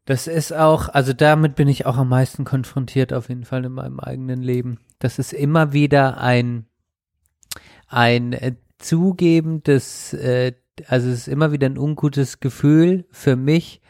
das 0.05 0.27
ist 0.27 0.53
auch, 0.53 0.89
also 0.89 1.13
damit 1.13 1.55
bin 1.55 1.67
ich 1.67 1.87
auch 1.87 1.97
am 1.97 2.09
meisten 2.09 2.45
konfrontiert 2.45 3.11
auf 3.11 3.29
jeden 3.29 3.43
Fall 3.43 3.65
in 3.65 3.71
meinem 3.71 3.99
eigenen 3.99 4.41
Leben. 4.43 4.79
Das 5.05 5.19
ist 5.19 5.33
immer 5.33 5.71
wieder 5.71 6.17
ein, 6.17 6.65
ein 7.87 8.33
äh, 8.33 8.55
Zugeben 8.79 9.61
des, 9.61 10.13
äh, 10.13 10.53
also 10.87 11.09
es 11.09 11.19
ist 11.19 11.27
immer 11.27 11.51
wieder 11.51 11.67
ein 11.67 11.77
ungutes 11.77 12.39
Gefühl 12.39 13.05
für 13.11 13.35
mich, 13.35 13.81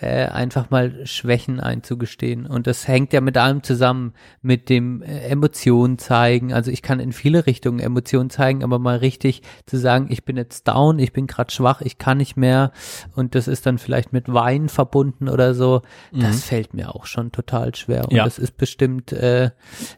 äh, 0.00 0.26
einfach 0.26 0.70
mal 0.70 1.06
Schwächen 1.06 1.60
einzugestehen. 1.60 2.46
Und 2.46 2.66
das 2.66 2.88
hängt 2.88 3.12
ja 3.12 3.20
mit 3.20 3.36
allem 3.38 3.62
zusammen, 3.62 4.12
mit 4.42 4.68
dem 4.68 5.02
äh, 5.02 5.20
Emotionen 5.20 5.98
zeigen. 5.98 6.52
Also 6.52 6.72
ich 6.72 6.82
kann 6.82 6.98
in 6.98 7.12
viele 7.12 7.46
Richtungen 7.46 7.78
Emotionen 7.78 8.28
zeigen, 8.28 8.64
aber 8.64 8.80
mal 8.80 8.96
richtig 8.96 9.42
zu 9.66 9.76
sagen, 9.76 10.08
ich 10.10 10.24
bin 10.24 10.36
jetzt 10.36 10.66
down, 10.66 10.98
ich 10.98 11.12
bin 11.12 11.28
gerade 11.28 11.52
schwach, 11.52 11.80
ich 11.80 11.98
kann 11.98 12.18
nicht 12.18 12.36
mehr 12.36 12.72
und 13.14 13.36
das 13.36 13.46
ist 13.46 13.66
dann 13.66 13.78
vielleicht 13.78 14.12
mit 14.12 14.32
Wein 14.32 14.68
verbunden 14.68 15.28
oder 15.28 15.54
so, 15.54 15.82
mhm. 16.10 16.20
das 16.20 16.42
fällt 16.42 16.74
mir 16.74 16.94
auch 16.96 17.06
schon 17.06 17.30
total 17.30 17.72
schwer. 17.76 18.08
Und 18.08 18.16
ja. 18.16 18.24
das 18.24 18.40
ist 18.40 18.56
bestimmt, 18.56 19.12
äh, 19.12 19.50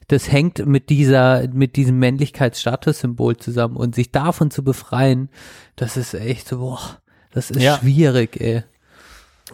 das 0.09 0.31
hängt 0.31 0.67
mit 0.67 0.91
dieser, 0.91 1.49
mit 1.49 1.77
diesem 1.77 1.99
Männlichkeitsstatussymbol 1.99 3.39
zusammen 3.39 3.77
und 3.77 3.95
sich 3.95 4.13
davon 4.13 4.51
zu 4.51 4.63
befreien, 4.63 5.31
das 5.75 5.97
ist 5.97 6.13
echt 6.13 6.49
so, 6.49 6.59
boah, 6.59 6.99
das 7.31 7.51
ist 7.51 7.63
ja. 7.63 7.79
schwierig, 7.79 8.39
ey. 8.39 8.63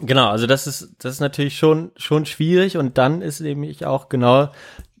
Genau, 0.01 0.29
also 0.29 0.47
das 0.47 0.65
ist, 0.65 0.95
das 0.99 1.13
ist 1.13 1.19
natürlich 1.19 1.57
schon, 1.57 1.91
schon 1.97 2.25
schwierig 2.25 2.77
und 2.77 2.97
dann 2.97 3.21
ist 3.21 3.41
nämlich 3.41 3.85
auch 3.85 4.09
genau 4.09 4.49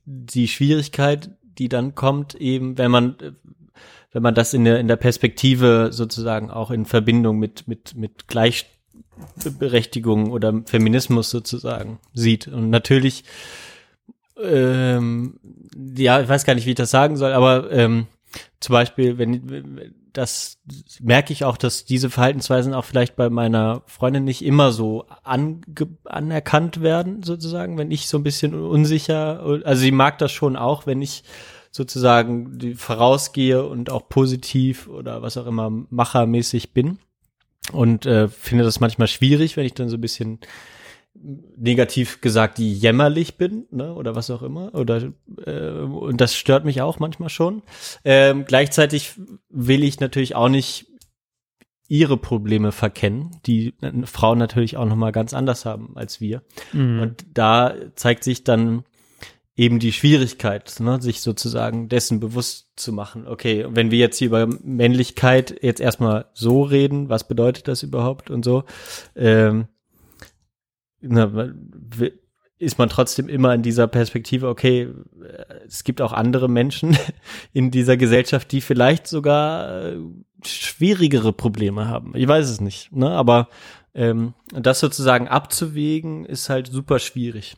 die 0.05 0.47
Schwierigkeit, 0.47 1.31
die 1.57 1.69
dann 1.69 1.95
kommt, 1.95 2.35
eben, 2.35 2.77
wenn 2.77 2.91
man, 2.91 3.15
wenn 4.11 4.23
man 4.23 4.35
das 4.35 4.53
in 4.53 4.65
der, 4.65 4.79
in 4.79 4.87
der 4.87 4.97
Perspektive 4.97 5.89
sozusagen 5.91 6.51
auch 6.51 6.69
in 6.69 6.85
Verbindung 6.85 7.39
mit, 7.39 7.67
mit, 7.67 7.95
mit 7.95 8.27
Gleichberechtigung 8.27 10.31
oder 10.31 10.61
Feminismus 10.65 11.31
sozusagen 11.31 11.99
sieht. 12.13 12.47
Und 12.47 12.69
natürlich, 12.69 13.23
ähm, 14.39 15.39
ja, 15.95 16.21
ich 16.21 16.29
weiß 16.29 16.45
gar 16.45 16.53
nicht, 16.53 16.67
wie 16.67 16.71
ich 16.71 16.75
das 16.75 16.91
sagen 16.91 17.17
soll, 17.17 17.33
aber 17.33 17.71
ähm, 17.71 18.05
zum 18.59 18.73
Beispiel, 18.73 19.17
wenn 19.17 19.95
das 20.13 20.59
merke 21.01 21.33
ich 21.33 21.43
auch, 21.43 21.57
dass 21.57 21.85
diese 21.85 22.09
Verhaltensweisen 22.09 22.73
auch 22.73 22.85
vielleicht 22.85 23.15
bei 23.15 23.29
meiner 23.29 23.81
Freundin 23.87 24.23
nicht 24.23 24.45
immer 24.45 24.71
so 24.71 25.05
anerkannt 25.23 26.81
werden, 26.81 27.23
sozusagen, 27.23 27.77
wenn 27.77 27.91
ich 27.91 28.07
so 28.07 28.17
ein 28.17 28.23
bisschen 28.23 28.53
unsicher, 28.53 29.41
also 29.63 29.81
sie 29.81 29.91
mag 29.91 30.19
das 30.19 30.31
schon 30.31 30.55
auch, 30.55 30.85
wenn 30.85 31.01
ich 31.01 31.23
sozusagen 31.71 32.59
die 32.59 32.75
vorausgehe 32.75 33.65
und 33.65 33.89
auch 33.89 34.07
positiv 34.07 34.87
oder 34.87 35.23
was 35.23 35.37
auch 35.37 35.47
immer 35.47 35.71
machermäßig 35.89 36.71
bin. 36.71 36.99
Und 37.71 38.05
äh, 38.05 38.27
finde 38.27 38.63
das 38.63 38.79
manchmal 38.79 39.07
schwierig, 39.07 39.57
wenn 39.57 39.65
ich 39.65 39.73
dann 39.73 39.89
so 39.89 39.97
ein 39.97 40.01
bisschen 40.01 40.39
negativ 41.15 42.21
gesagt, 42.21 42.57
die 42.57 42.73
jämmerlich 42.73 43.37
bin, 43.37 43.65
ne, 43.71 43.93
oder 43.93 44.15
was 44.15 44.29
auch 44.29 44.41
immer, 44.41 44.73
oder 44.73 45.11
äh, 45.45 45.69
und 45.69 46.19
das 46.19 46.35
stört 46.35 46.65
mich 46.65 46.81
auch 46.81 46.99
manchmal 46.99 47.29
schon. 47.29 47.61
Ähm, 48.03 48.45
gleichzeitig 48.45 49.13
will 49.49 49.83
ich 49.83 49.99
natürlich 49.99 50.35
auch 50.35 50.49
nicht 50.49 50.87
ihre 51.87 52.17
Probleme 52.17 52.71
verkennen, 52.71 53.39
die 53.45 53.73
Frauen 54.05 54.39
natürlich 54.39 54.77
auch 54.77 54.85
noch 54.85 54.95
mal 54.95 55.11
ganz 55.11 55.33
anders 55.33 55.65
haben 55.65 55.95
als 55.95 56.19
wir. 56.19 56.41
Mhm. 56.71 56.99
Und 56.99 57.25
da 57.33 57.75
zeigt 57.95 58.23
sich 58.23 58.43
dann 58.43 58.83
eben 59.55 59.77
die 59.79 59.91
Schwierigkeit, 59.91 60.79
ne, 60.79 60.99
sich 61.01 61.21
sozusagen 61.21 61.89
dessen 61.89 62.19
bewusst 62.19 62.71
zu 62.75 62.91
machen. 62.91 63.27
Okay, 63.27 63.67
wenn 63.69 63.91
wir 63.91 63.99
jetzt 63.99 64.17
hier 64.17 64.27
über 64.27 64.47
Männlichkeit 64.47 65.55
jetzt 65.61 65.79
erstmal 65.79 66.25
so 66.33 66.63
reden, 66.63 67.09
was 67.09 67.27
bedeutet 67.27 67.67
das 67.67 67.83
überhaupt 67.83 68.31
und 68.31 68.43
so, 68.43 68.63
ähm, 69.15 69.67
na, 71.03 71.53
ist 72.59 72.77
man 72.77 72.89
trotzdem 72.89 73.29
immer 73.29 73.53
in 73.53 73.61
dieser 73.61 73.87
Perspektive, 73.87 74.47
okay, 74.47 74.89
es 75.67 75.83
gibt 75.83 76.01
auch 76.01 76.13
andere 76.13 76.49
Menschen 76.49 76.97
in 77.53 77.71
dieser 77.71 77.97
Gesellschaft, 77.97 78.51
die 78.51 78.61
vielleicht 78.61 79.07
sogar 79.07 79.85
äh, 79.85 79.97
schwierigere 80.43 81.33
Probleme 81.33 81.87
haben. 81.87 82.13
Ich 82.15 82.27
weiß 82.27 82.49
es 82.49 82.61
nicht, 82.61 82.91
ne? 82.91 83.09
Aber 83.09 83.49
ähm, 83.93 84.33
das 84.51 84.79
sozusagen 84.79 85.27
abzuwägen, 85.27 86.25
ist 86.25 86.49
halt 86.49 86.67
super 86.67 86.99
schwierig. 86.99 87.55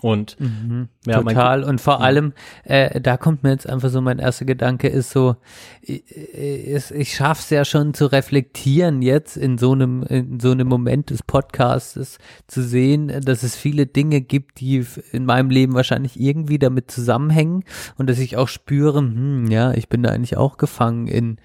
Und 0.00 0.38
mhm, 0.40 0.88
ja, 1.06 1.22
total. 1.22 1.62
und 1.62 1.80
vor 1.80 1.94
ja. 1.94 2.00
allem, 2.00 2.32
äh, 2.64 3.00
da 3.00 3.16
kommt 3.16 3.42
mir 3.42 3.50
jetzt 3.50 3.68
einfach 3.68 3.90
so 3.90 4.00
mein 4.00 4.18
erster 4.18 4.44
Gedanke 4.44 4.88
ist 4.88 5.10
so, 5.10 5.36
ich, 5.82 6.04
ich, 6.14 6.90
ich 6.90 7.14
schaffe 7.14 7.42
es 7.42 7.50
ja 7.50 7.64
schon 7.64 7.94
zu 7.94 8.06
reflektieren 8.06 9.02
jetzt 9.02 9.36
in 9.36 9.56
so 9.56 9.72
einem 9.72 10.02
in 10.02 10.40
so 10.40 10.50
einem 10.50 10.66
Moment 10.66 11.10
des 11.10 11.22
Podcasts 11.22 12.18
zu 12.46 12.62
sehen, 12.62 13.20
dass 13.24 13.44
es 13.44 13.54
viele 13.54 13.86
Dinge 13.86 14.20
gibt, 14.20 14.60
die 14.60 14.84
in 15.12 15.24
meinem 15.26 15.50
Leben 15.50 15.74
wahrscheinlich 15.74 16.18
irgendwie 16.18 16.58
damit 16.58 16.90
zusammenhängen 16.90 17.64
und 17.96 18.10
dass 18.10 18.18
ich 18.18 18.36
auch 18.36 18.48
spüre, 18.48 18.98
hm, 18.98 19.46
ja, 19.50 19.72
ich 19.72 19.88
bin 19.88 20.02
da 20.02 20.10
eigentlich 20.10 20.36
auch 20.36 20.56
gefangen 20.56 21.06
in 21.06 21.38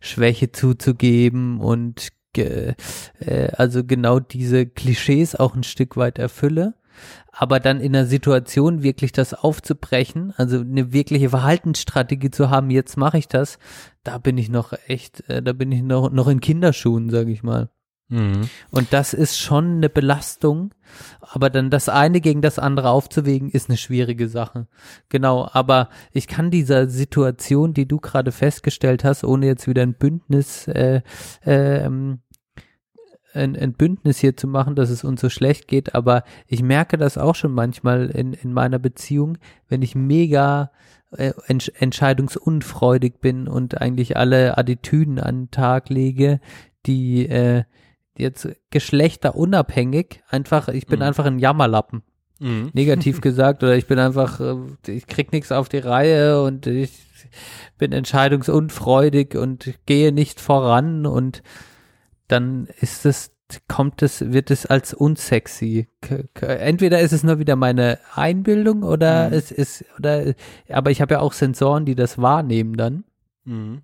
Schwäche 0.00 0.52
zuzugeben 0.52 1.58
und 1.58 2.10
äh, 2.36 2.74
also 3.56 3.84
genau 3.84 4.20
diese 4.20 4.66
Klischees 4.66 5.34
auch 5.34 5.54
ein 5.54 5.62
Stück 5.62 5.96
weit 5.96 6.18
erfülle 6.18 6.74
aber 7.36 7.60
dann 7.60 7.80
in 7.80 7.94
einer 7.94 8.06
Situation 8.06 8.82
wirklich 8.82 9.12
das 9.12 9.34
aufzubrechen, 9.34 10.32
also 10.36 10.60
eine 10.60 10.92
wirkliche 10.92 11.30
Verhaltensstrategie 11.30 12.30
zu 12.30 12.50
haben, 12.50 12.70
jetzt 12.70 12.96
mache 12.96 13.18
ich 13.18 13.28
das, 13.28 13.58
da 14.04 14.18
bin 14.18 14.38
ich 14.38 14.48
noch 14.48 14.72
echt, 14.86 15.28
äh, 15.28 15.42
da 15.42 15.52
bin 15.52 15.72
ich 15.72 15.82
noch, 15.82 16.10
noch 16.10 16.28
in 16.28 16.40
Kinderschuhen, 16.40 17.10
sage 17.10 17.32
ich 17.32 17.42
mal. 17.42 17.70
Mhm. 18.08 18.48
Und 18.70 18.92
das 18.92 19.14
ist 19.14 19.38
schon 19.38 19.76
eine 19.76 19.88
Belastung, 19.88 20.74
aber 21.20 21.50
dann 21.50 21.70
das 21.70 21.88
eine 21.88 22.20
gegen 22.20 22.42
das 22.42 22.58
andere 22.58 22.90
aufzuwägen, 22.90 23.50
ist 23.50 23.68
eine 23.68 23.78
schwierige 23.78 24.28
Sache. 24.28 24.68
Genau, 25.08 25.48
aber 25.50 25.88
ich 26.12 26.28
kann 26.28 26.50
dieser 26.50 26.88
Situation, 26.88 27.74
die 27.74 27.88
du 27.88 27.98
gerade 27.98 28.30
festgestellt 28.30 29.04
hast, 29.04 29.24
ohne 29.24 29.46
jetzt 29.46 29.66
wieder 29.66 29.82
ein 29.82 29.94
Bündnis 29.94 30.68
äh, 30.68 31.00
äh, 31.44 31.90
ein, 33.34 33.56
ein 33.56 33.72
Bündnis 33.72 34.18
hier 34.18 34.36
zu 34.36 34.46
machen, 34.46 34.74
dass 34.76 34.90
es 34.90 35.04
uns 35.04 35.20
so 35.20 35.28
schlecht 35.28 35.68
geht, 35.68 35.94
aber 35.94 36.24
ich 36.46 36.62
merke 36.62 36.96
das 36.96 37.18
auch 37.18 37.34
schon 37.34 37.52
manchmal 37.52 38.10
in, 38.10 38.32
in 38.32 38.52
meiner 38.52 38.78
Beziehung, 38.78 39.38
wenn 39.68 39.82
ich 39.82 39.94
mega 39.94 40.70
äh, 41.16 41.32
entsch 41.46 41.70
entscheidungsunfreudig 41.78 43.20
bin 43.20 43.48
und 43.48 43.80
eigentlich 43.80 44.16
alle 44.16 44.58
Attitüden 44.58 45.18
an 45.18 45.42
den 45.42 45.50
Tag 45.50 45.88
lege, 45.88 46.40
die 46.86 47.26
äh, 47.26 47.64
jetzt 48.16 48.48
geschlechterunabhängig 48.70 50.22
einfach, 50.28 50.68
ich 50.68 50.86
bin 50.86 51.00
mhm. 51.00 51.06
einfach 51.06 51.24
ein 51.24 51.38
Jammerlappen. 51.38 52.02
Mhm. 52.40 52.70
Negativ 52.72 53.20
gesagt, 53.20 53.62
oder 53.62 53.76
ich 53.76 53.86
bin 53.86 53.98
einfach, 53.98 54.40
äh, 54.40 54.56
ich 54.86 55.06
krieg 55.06 55.32
nichts 55.32 55.52
auf 55.52 55.68
die 55.68 55.78
Reihe 55.78 56.42
und 56.42 56.66
ich 56.66 56.92
bin 57.78 57.92
entscheidungsunfreudig 57.92 59.36
und 59.36 59.74
gehe 59.86 60.12
nicht 60.12 60.40
voran 60.40 61.06
und 61.06 61.42
dann 62.28 62.68
ist 62.80 63.06
es, 63.06 63.32
kommt 63.68 64.02
es, 64.02 64.32
wird 64.32 64.50
es 64.50 64.66
als 64.66 64.94
unsexy. 64.94 65.88
Entweder 66.40 67.00
ist 67.00 67.12
es 67.12 67.22
nur 67.22 67.38
wieder 67.38 67.56
meine 67.56 67.98
Einbildung 68.14 68.82
oder 68.82 69.28
mhm. 69.28 69.34
es 69.34 69.52
ist, 69.52 69.84
oder, 69.98 70.34
aber 70.68 70.90
ich 70.90 71.00
habe 71.00 71.14
ja 71.14 71.20
auch 71.20 71.32
Sensoren, 71.32 71.84
die 71.84 71.94
das 71.94 72.18
wahrnehmen 72.18 72.76
dann. 72.76 73.04
Mhm. 73.44 73.82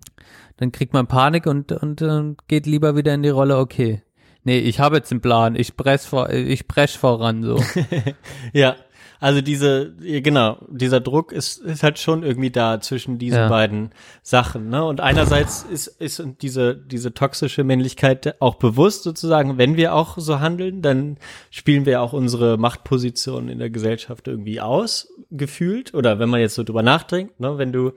Dann 0.57 0.71
kriegt 0.71 0.93
man 0.93 1.07
Panik 1.07 1.45
und, 1.45 1.71
und, 1.71 2.01
und 2.01 2.47
geht 2.47 2.65
lieber 2.65 2.95
wieder 2.95 3.13
in 3.13 3.23
die 3.23 3.29
Rolle, 3.29 3.57
okay. 3.57 4.03
Nee, 4.43 4.57
ich 4.57 4.79
habe 4.79 4.97
jetzt 4.97 5.11
einen 5.11 5.21
Plan, 5.21 5.55
ich 5.55 5.77
press 5.77 6.05
vor, 6.05 6.31
ich 6.31 6.67
presch 6.67 6.97
voran, 6.97 7.43
so. 7.43 7.63
ja. 8.53 8.75
Also 9.21 9.41
diese, 9.41 9.93
genau, 9.99 10.57
dieser 10.67 10.99
Druck 10.99 11.31
ist, 11.31 11.59
ist 11.59 11.83
halt 11.83 11.99
schon 11.99 12.23
irgendwie 12.23 12.49
da 12.49 12.81
zwischen 12.81 13.19
diesen 13.19 13.37
ja. 13.37 13.49
beiden 13.49 13.91
Sachen. 14.23 14.69
Ne? 14.69 14.83
Und 14.83 14.99
einerseits 14.99 15.61
ist, 15.61 15.85
ist 15.85 16.23
diese, 16.41 16.75
diese 16.75 17.13
toxische 17.13 17.63
Männlichkeit 17.63 18.41
auch 18.41 18.55
bewusst 18.55 19.03
sozusagen, 19.03 19.59
wenn 19.59 19.77
wir 19.77 19.93
auch 19.93 20.17
so 20.17 20.39
handeln, 20.39 20.81
dann 20.81 21.19
spielen 21.51 21.85
wir 21.85 22.01
auch 22.01 22.13
unsere 22.13 22.57
Machtposition 22.57 23.47
in 23.47 23.59
der 23.59 23.69
Gesellschaft 23.69 24.27
irgendwie 24.27 24.59
aus, 24.59 25.07
gefühlt. 25.29 25.93
Oder 25.93 26.17
wenn 26.17 26.29
man 26.29 26.39
jetzt 26.39 26.55
so 26.55 26.63
drüber 26.63 26.81
nachdenkt, 26.81 27.39
ne? 27.39 27.59
wenn 27.59 27.71
du, 27.71 27.91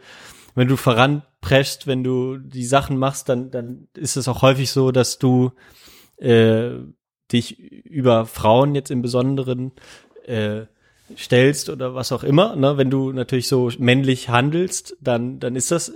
wenn 0.55 0.69
du 0.69 0.77
voranpreschst, 0.77 1.87
wenn 1.87 2.05
du 2.05 2.37
die 2.37 2.67
Sachen 2.67 2.99
machst, 2.99 3.31
dann, 3.31 3.51
dann 3.51 3.89
ist 3.95 4.19
es 4.19 4.29
auch 4.29 4.43
häufig 4.43 4.71
so, 4.71 4.93
dass 4.93 5.19
du 5.19 5.53
äh, 6.19 6.73
dich 7.33 7.59
über 7.59 8.27
Frauen 8.27 8.75
jetzt 8.75 8.91
im 8.91 9.01
Besonderen 9.01 9.73
äh, 10.27 10.67
stellst 11.17 11.69
oder 11.69 11.95
was 11.95 12.13
auch 12.13 12.25
immer, 12.25 12.57
ne, 12.57 12.77
wenn 12.77 12.91
du 12.91 13.13
natürlich 13.13 13.49
so 13.49 13.71
männlich 13.79 14.29
handelst, 14.29 14.97
dann, 15.01 15.39
dann 15.39 15.57
ist 15.57 15.71
das, 15.71 15.93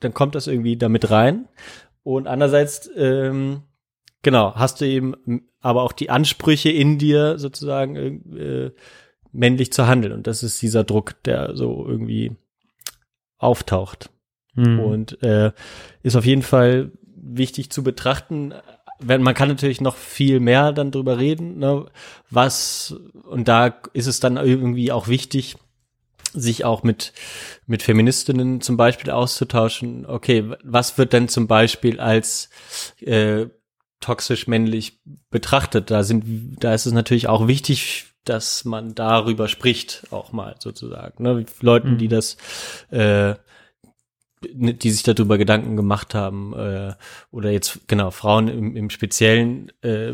dann 0.00 0.14
kommt 0.14 0.34
das 0.34 0.46
irgendwie 0.46 0.76
damit 0.76 1.10
rein. 1.10 1.48
Und 2.02 2.26
andererseits, 2.26 2.90
ähm, 2.96 3.62
genau, 4.22 4.54
hast 4.54 4.80
du 4.80 4.86
eben 4.86 5.14
aber 5.60 5.82
auch 5.82 5.92
die 5.92 6.10
Ansprüche 6.10 6.70
in 6.70 6.98
dir 6.98 7.38
sozusagen 7.38 8.36
äh, 8.36 8.70
männlich 9.32 9.72
zu 9.72 9.86
handeln. 9.86 10.12
Und 10.12 10.26
das 10.26 10.42
ist 10.42 10.62
dieser 10.62 10.84
Druck, 10.84 11.22
der 11.24 11.56
so 11.56 11.86
irgendwie 11.86 12.36
auftaucht. 13.36 14.10
Mhm. 14.54 14.80
Und 14.80 15.22
äh, 15.22 15.52
ist 16.02 16.16
auf 16.16 16.24
jeden 16.24 16.42
Fall 16.42 16.92
wichtig 17.14 17.70
zu 17.70 17.82
betrachten, 17.82 18.54
wenn, 19.00 19.22
man 19.22 19.34
kann 19.34 19.48
natürlich 19.48 19.80
noch 19.80 19.96
viel 19.96 20.40
mehr 20.40 20.72
dann 20.72 20.90
drüber 20.90 21.18
reden, 21.18 21.58
ne, 21.58 21.86
was, 22.30 22.96
und 23.24 23.48
da 23.48 23.74
ist 23.92 24.06
es 24.06 24.20
dann 24.20 24.36
irgendwie 24.36 24.92
auch 24.92 25.08
wichtig, 25.08 25.56
sich 26.32 26.64
auch 26.64 26.82
mit, 26.82 27.12
mit 27.66 27.82
Feministinnen 27.82 28.60
zum 28.60 28.76
Beispiel 28.76 29.10
auszutauschen. 29.10 30.06
Okay, 30.06 30.50
was 30.62 30.98
wird 30.98 31.12
denn 31.12 31.28
zum 31.28 31.46
Beispiel 31.46 32.00
als 32.00 32.50
äh, 33.00 33.46
toxisch 34.00 34.46
männlich 34.46 35.00
betrachtet? 35.30 35.90
Da 35.90 36.02
sind, 36.02 36.56
da 36.62 36.74
ist 36.74 36.86
es 36.86 36.92
natürlich 36.92 37.28
auch 37.28 37.48
wichtig, 37.48 38.06
dass 38.24 38.64
man 38.64 38.94
darüber 38.94 39.48
spricht, 39.48 40.06
auch 40.10 40.32
mal 40.32 40.56
sozusagen. 40.58 41.22
Ne? 41.22 41.46
Leuten, 41.60 41.92
mhm. 41.92 41.98
die 41.98 42.08
das 42.08 42.36
äh, 42.90 43.34
die 44.42 44.90
sich 44.90 45.02
darüber 45.02 45.38
Gedanken 45.38 45.76
gemacht 45.76 46.14
haben 46.14 46.54
äh, 46.54 46.94
oder 47.30 47.50
jetzt 47.50 47.88
genau 47.88 48.10
Frauen 48.10 48.48
im, 48.48 48.76
im 48.76 48.90
Speziellen, 48.90 49.72
äh, 49.82 50.12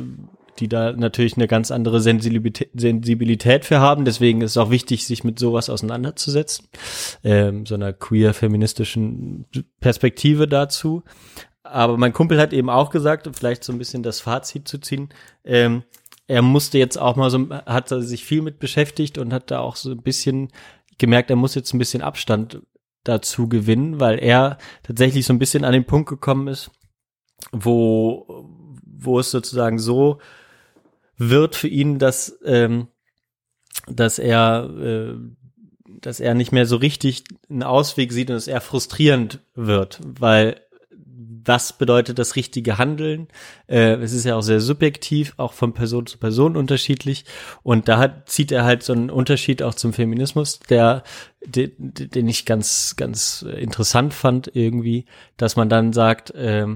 die 0.59 0.69
da 0.69 0.93
natürlich 0.93 1.37
eine 1.37 1.49
ganz 1.49 1.71
andere 1.71 2.01
Sensibilität, 2.01 2.71
Sensibilität 2.75 3.65
für 3.65 3.81
haben. 3.81 4.05
Deswegen 4.05 4.41
ist 4.41 4.53
es 4.53 4.57
auch 4.57 4.71
wichtig, 4.71 5.05
sich 5.07 5.25
mit 5.25 5.39
sowas 5.39 5.69
auseinanderzusetzen, 5.69 6.69
ähm, 7.25 7.67
so 7.67 7.75
einer 7.75 7.93
queer-feministischen 7.93 9.47
Perspektive 9.81 10.47
dazu. 10.47 11.03
Aber 11.65 11.97
mein 11.97 12.13
Kumpel 12.13 12.41
hat 12.41 12.53
eben 12.53 12.71
auch 12.71 12.91
gesagt, 12.91 13.29
vielleicht 13.33 13.65
so 13.65 13.73
ein 13.73 13.79
bisschen 13.79 14.03
das 14.03 14.21
Fazit 14.21 14.69
zu 14.69 14.79
ziehen, 14.79 15.09
ähm, 15.45 15.83
er 16.27 16.43
musste 16.43 16.79
jetzt 16.79 16.99
auch 16.99 17.17
mal 17.17 17.31
so, 17.31 17.51
hat 17.51 17.89
sich 17.89 18.25
viel 18.25 18.43
mit 18.43 18.59
beschäftigt 18.59 19.19
und 19.19 19.33
hat 19.33 19.51
da 19.51 19.61
auch 19.61 19.77
so 19.77 19.91
ein 19.91 20.03
bisschen 20.03 20.49
gemerkt, 20.99 21.31
er 21.31 21.37
muss 21.37 21.55
jetzt 21.55 21.75
ein 21.75 21.79
bisschen 21.79 22.03
Abstand 22.03 22.63
dazu 23.05 23.49
gewinnen, 23.49 24.01
weil 24.01 24.19
er 24.19 24.59
tatsächlich 24.83 25.27
so 25.27 25.33
ein 25.33 25.39
bisschen 25.39 25.65
an 25.65 25.73
den 25.73 25.85
Punkt 25.85 26.09
gekommen 26.09 26.49
ist, 26.49 26.71
wo, 27.53 28.49
wo 28.85 29.19
es 29.19 29.31
sozusagen 29.31 29.79
so 29.79 30.19
wird 31.17 31.55
für 31.55 31.69
ihn, 31.69 31.99
dass, 31.99 32.39
ähm, 32.45 32.89
dass 33.87 34.19
er, 34.19 34.69
äh, 34.81 35.15
dass 36.01 36.21
er 36.21 36.35
nicht 36.35 36.53
mehr 36.53 36.67
so 36.67 36.77
richtig 36.77 37.25
einen 37.49 37.63
Ausweg 37.63 38.13
sieht 38.13 38.31
und 38.31 38.37
dass 38.37 38.49
er 38.49 38.61
frustrierend 38.61 39.41
wird, 39.55 40.01
weil 40.05 40.61
was 41.45 41.73
bedeutet 41.73 42.19
das 42.19 42.37
richtige 42.37 42.79
Handeln? 42.79 43.29
Äh, 43.67 43.95
es 43.95 44.13
ist 44.13 44.25
ja 44.25 44.37
auch 44.37 44.43
sehr 44.43 44.61
subjektiv, 44.61 45.35
auch 45.37 45.53
von 45.53 45.73
Person 45.73 46.07
zu 46.07 46.19
Person 46.19 46.57
unterschiedlich. 46.57 47.25
Und 47.63 47.89
da 47.89 47.99
hat, 47.99 48.29
zieht 48.29 48.53
er 48.53 48.65
halt 48.65 48.83
so 48.83 48.93
einen 48.93 49.11
Unterschied 49.11 49.63
auch 49.63 49.75
zum 49.75 49.93
Feminismus, 49.93 50.61
der, 50.71 51.03
den, 51.45 51.73
den 51.79 52.29
ich 52.29 52.47
ganz, 52.47 52.97
ganz 52.97 53.43
interessant 53.43 54.15
fand 54.15 54.51
irgendwie, 54.55 55.07
dass 55.37 55.57
man 55.57 55.69
dann 55.69 55.93
sagt, 55.93 56.31
äh, 56.31 56.67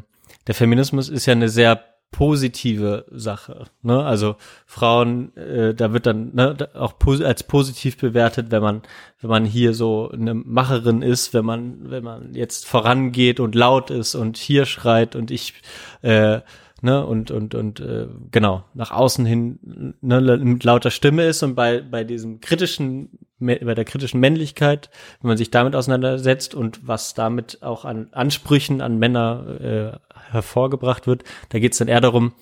der 0.47 0.55
Feminismus 0.55 1.09
ist 1.09 1.27
ja 1.27 1.33
eine 1.33 1.49
sehr 1.49 1.85
positive 2.11 3.05
Sache. 3.11 3.67
Ne? 3.83 4.05
Also 4.05 4.37
Frauen, 4.67 5.37
äh, 5.37 5.75
da 5.75 5.93
wird 5.93 6.07
dann 6.07 6.35
ne, 6.35 6.57
auch 6.75 6.99
pos 6.99 7.21
als 7.21 7.43
positiv 7.43 7.99
bewertet, 7.99 8.51
wenn 8.51 8.63
man, 8.63 8.83
wenn 9.21 9.31
man 9.31 9.45
hier 9.45 9.75
so 9.75 10.11
eine 10.11 10.35
Macherin 10.35 11.03
ist, 11.03 11.35
wenn 11.35 11.45
man, 11.45 11.91
wenn 11.91 12.05
man 12.05 12.35
jetzt 12.35 12.67
vorangeht 12.67 13.41
und 13.41 13.55
laut 13.55 13.91
ist 13.91 14.15
und 14.15 14.37
hier 14.37 14.65
schreit 14.65 15.17
und 15.17 15.31
ich 15.31 15.55
äh, 16.03 16.41
ne, 16.81 17.05
und, 17.05 17.31
und, 17.31 17.55
und 17.55 17.81
äh, 17.81 18.07
genau, 18.31 18.65
nach 18.75 18.91
außen 18.91 19.27
hin 19.27 19.95
ne, 20.01 20.21
mit 20.39 20.65
lauter 20.65 20.91
Stimme 20.91 21.25
ist 21.25 21.43
und 21.43 21.55
bei, 21.55 21.81
bei 21.81 22.05
diesem 22.05 22.41
kritischen, 22.41 23.11
bei 23.39 23.75
der 23.75 23.85
kritischen 23.85 24.21
Männlichkeit, 24.21 24.91
wenn 25.21 25.29
man 25.29 25.37
sich 25.37 25.51
damit 25.51 25.77
auseinandersetzt 25.77 26.55
und 26.55 26.87
was 26.87 27.15
damit 27.15 27.63
auch 27.63 27.85
an 27.85 28.09
Ansprüchen 28.13 28.81
an 28.81 28.99
Männer 28.99 30.01
äh, 30.01 30.33
hervorgebracht 30.33 31.07
wird, 31.07 31.25
da 31.51 31.59
geht 31.59 31.73
es 31.73 31.79
dann 31.79 31.89
eher 31.89 32.01
darum, 32.01 32.33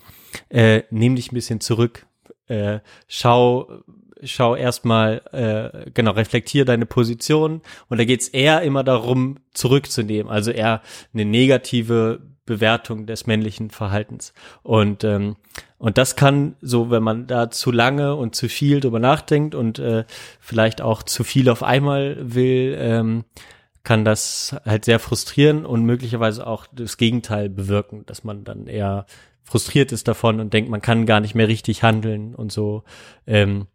äh, 0.48 0.82
nimm 0.90 1.16
dich 1.16 1.32
ein 1.32 1.34
bisschen 1.34 1.60
zurück, 1.60 2.06
äh, 2.48 2.80
schau, 3.08 3.82
schau 4.22 4.56
erstmal, 4.56 5.22
äh, 5.32 5.90
genau, 5.92 6.12
reflektier 6.12 6.64
deine 6.64 6.86
Position. 6.86 7.62
Und 7.88 7.98
da 7.98 8.04
geht 8.04 8.22
es 8.22 8.28
eher 8.28 8.62
immer 8.62 8.84
darum, 8.84 9.38
zurückzunehmen, 9.52 10.30
also 10.30 10.50
eher 10.50 10.82
eine 11.12 11.24
negative 11.24 12.20
Bewertung 12.46 13.06
des 13.06 13.26
männlichen 13.26 13.70
Verhaltens. 13.70 14.32
Und, 14.62 15.04
ähm, 15.04 15.36
und 15.78 15.98
das 15.98 16.16
kann 16.16 16.56
so, 16.62 16.90
wenn 16.90 17.02
man 17.02 17.26
da 17.26 17.50
zu 17.50 17.70
lange 17.70 18.14
und 18.14 18.34
zu 18.34 18.48
viel 18.48 18.80
drüber 18.80 19.00
nachdenkt 19.00 19.54
und 19.54 19.78
äh, 19.78 20.04
vielleicht 20.40 20.80
auch 20.80 21.02
zu 21.02 21.24
viel 21.24 21.50
auf 21.50 21.62
einmal 21.62 22.16
will, 22.20 22.76
ähm, 22.78 23.24
kann 23.82 24.04
das 24.04 24.56
halt 24.64 24.84
sehr 24.84 24.98
frustrieren 24.98 25.66
und 25.66 25.84
möglicherweise 25.84 26.46
auch 26.46 26.66
das 26.72 26.96
Gegenteil 26.96 27.48
bewirken, 27.48 28.04
dass 28.06 28.24
man 28.24 28.42
dann 28.42 28.66
eher 28.66 29.06
frustriert 29.44 29.92
ist 29.92 30.08
davon 30.08 30.40
und 30.40 30.52
denkt, 30.52 30.70
man 30.70 30.82
kann 30.82 31.06
gar 31.06 31.20
nicht 31.20 31.36
mehr 31.36 31.46
richtig 31.46 31.82
handeln 31.84 32.34
und 32.34 32.50
so. 32.50 32.82
Ähm, 33.26 33.66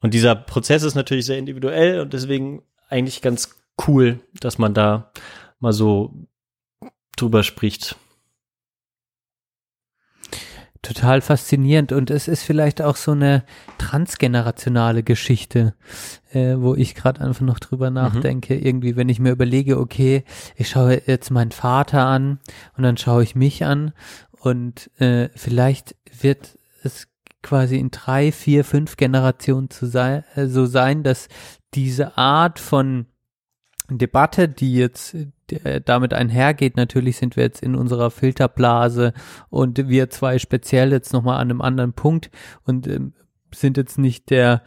und 0.00 0.14
dieser 0.14 0.34
Prozess 0.34 0.82
ist 0.82 0.94
natürlich 0.94 1.26
sehr 1.26 1.38
individuell 1.38 2.00
und 2.00 2.12
deswegen 2.12 2.62
eigentlich 2.88 3.20
ganz 3.20 3.58
cool, 3.86 4.20
dass 4.40 4.56
man 4.58 4.72
da 4.72 5.12
mal 5.60 5.72
so 5.72 6.14
drüber 7.20 7.42
spricht. 7.42 7.96
Total 10.82 11.20
faszinierend 11.20 11.90
und 11.90 12.08
es 12.08 12.28
ist 12.28 12.44
vielleicht 12.44 12.80
auch 12.80 12.94
so 12.94 13.10
eine 13.10 13.44
transgenerationale 13.78 15.02
Geschichte, 15.02 15.74
äh, 16.30 16.54
wo 16.56 16.76
ich 16.76 16.94
gerade 16.94 17.20
einfach 17.20 17.40
noch 17.42 17.58
drüber 17.58 17.90
nachdenke. 17.90 18.54
Mhm. 18.54 18.62
Irgendwie, 18.64 18.96
wenn 18.96 19.08
ich 19.08 19.18
mir 19.18 19.32
überlege, 19.32 19.78
okay, 19.78 20.24
ich 20.54 20.68
schaue 20.68 21.02
jetzt 21.04 21.30
meinen 21.30 21.50
Vater 21.50 22.06
an 22.06 22.38
und 22.76 22.84
dann 22.84 22.96
schaue 22.96 23.24
ich 23.24 23.34
mich 23.34 23.64
an 23.64 23.92
und 24.30 24.90
äh, 25.00 25.30
vielleicht 25.34 25.96
wird 26.20 26.58
es 26.84 27.08
quasi 27.42 27.76
in 27.76 27.90
drei, 27.90 28.30
vier, 28.30 28.64
fünf 28.64 28.96
Generationen 28.96 29.70
zu 29.70 29.86
sein, 29.86 30.24
äh, 30.36 30.46
so 30.46 30.66
sein, 30.66 31.02
dass 31.02 31.28
diese 31.74 32.16
Art 32.16 32.58
von 32.58 33.06
Debatte, 33.90 34.48
die 34.48 34.74
jetzt 34.74 35.16
äh, 35.50 35.80
damit 35.80 36.12
einhergeht, 36.12 36.76
natürlich 36.76 37.16
sind 37.16 37.36
wir 37.36 37.44
jetzt 37.44 37.62
in 37.62 37.74
unserer 37.74 38.10
Filterblase 38.10 39.14
und 39.48 39.88
wir 39.88 40.10
zwei 40.10 40.38
speziell 40.38 40.92
jetzt 40.92 41.12
nochmal 41.12 41.36
an 41.36 41.50
einem 41.50 41.60
anderen 41.62 41.94
Punkt 41.94 42.30
und 42.64 42.86
ähm, 42.86 43.14
sind 43.54 43.78
jetzt 43.78 43.98
nicht 43.98 44.30
der 44.30 44.62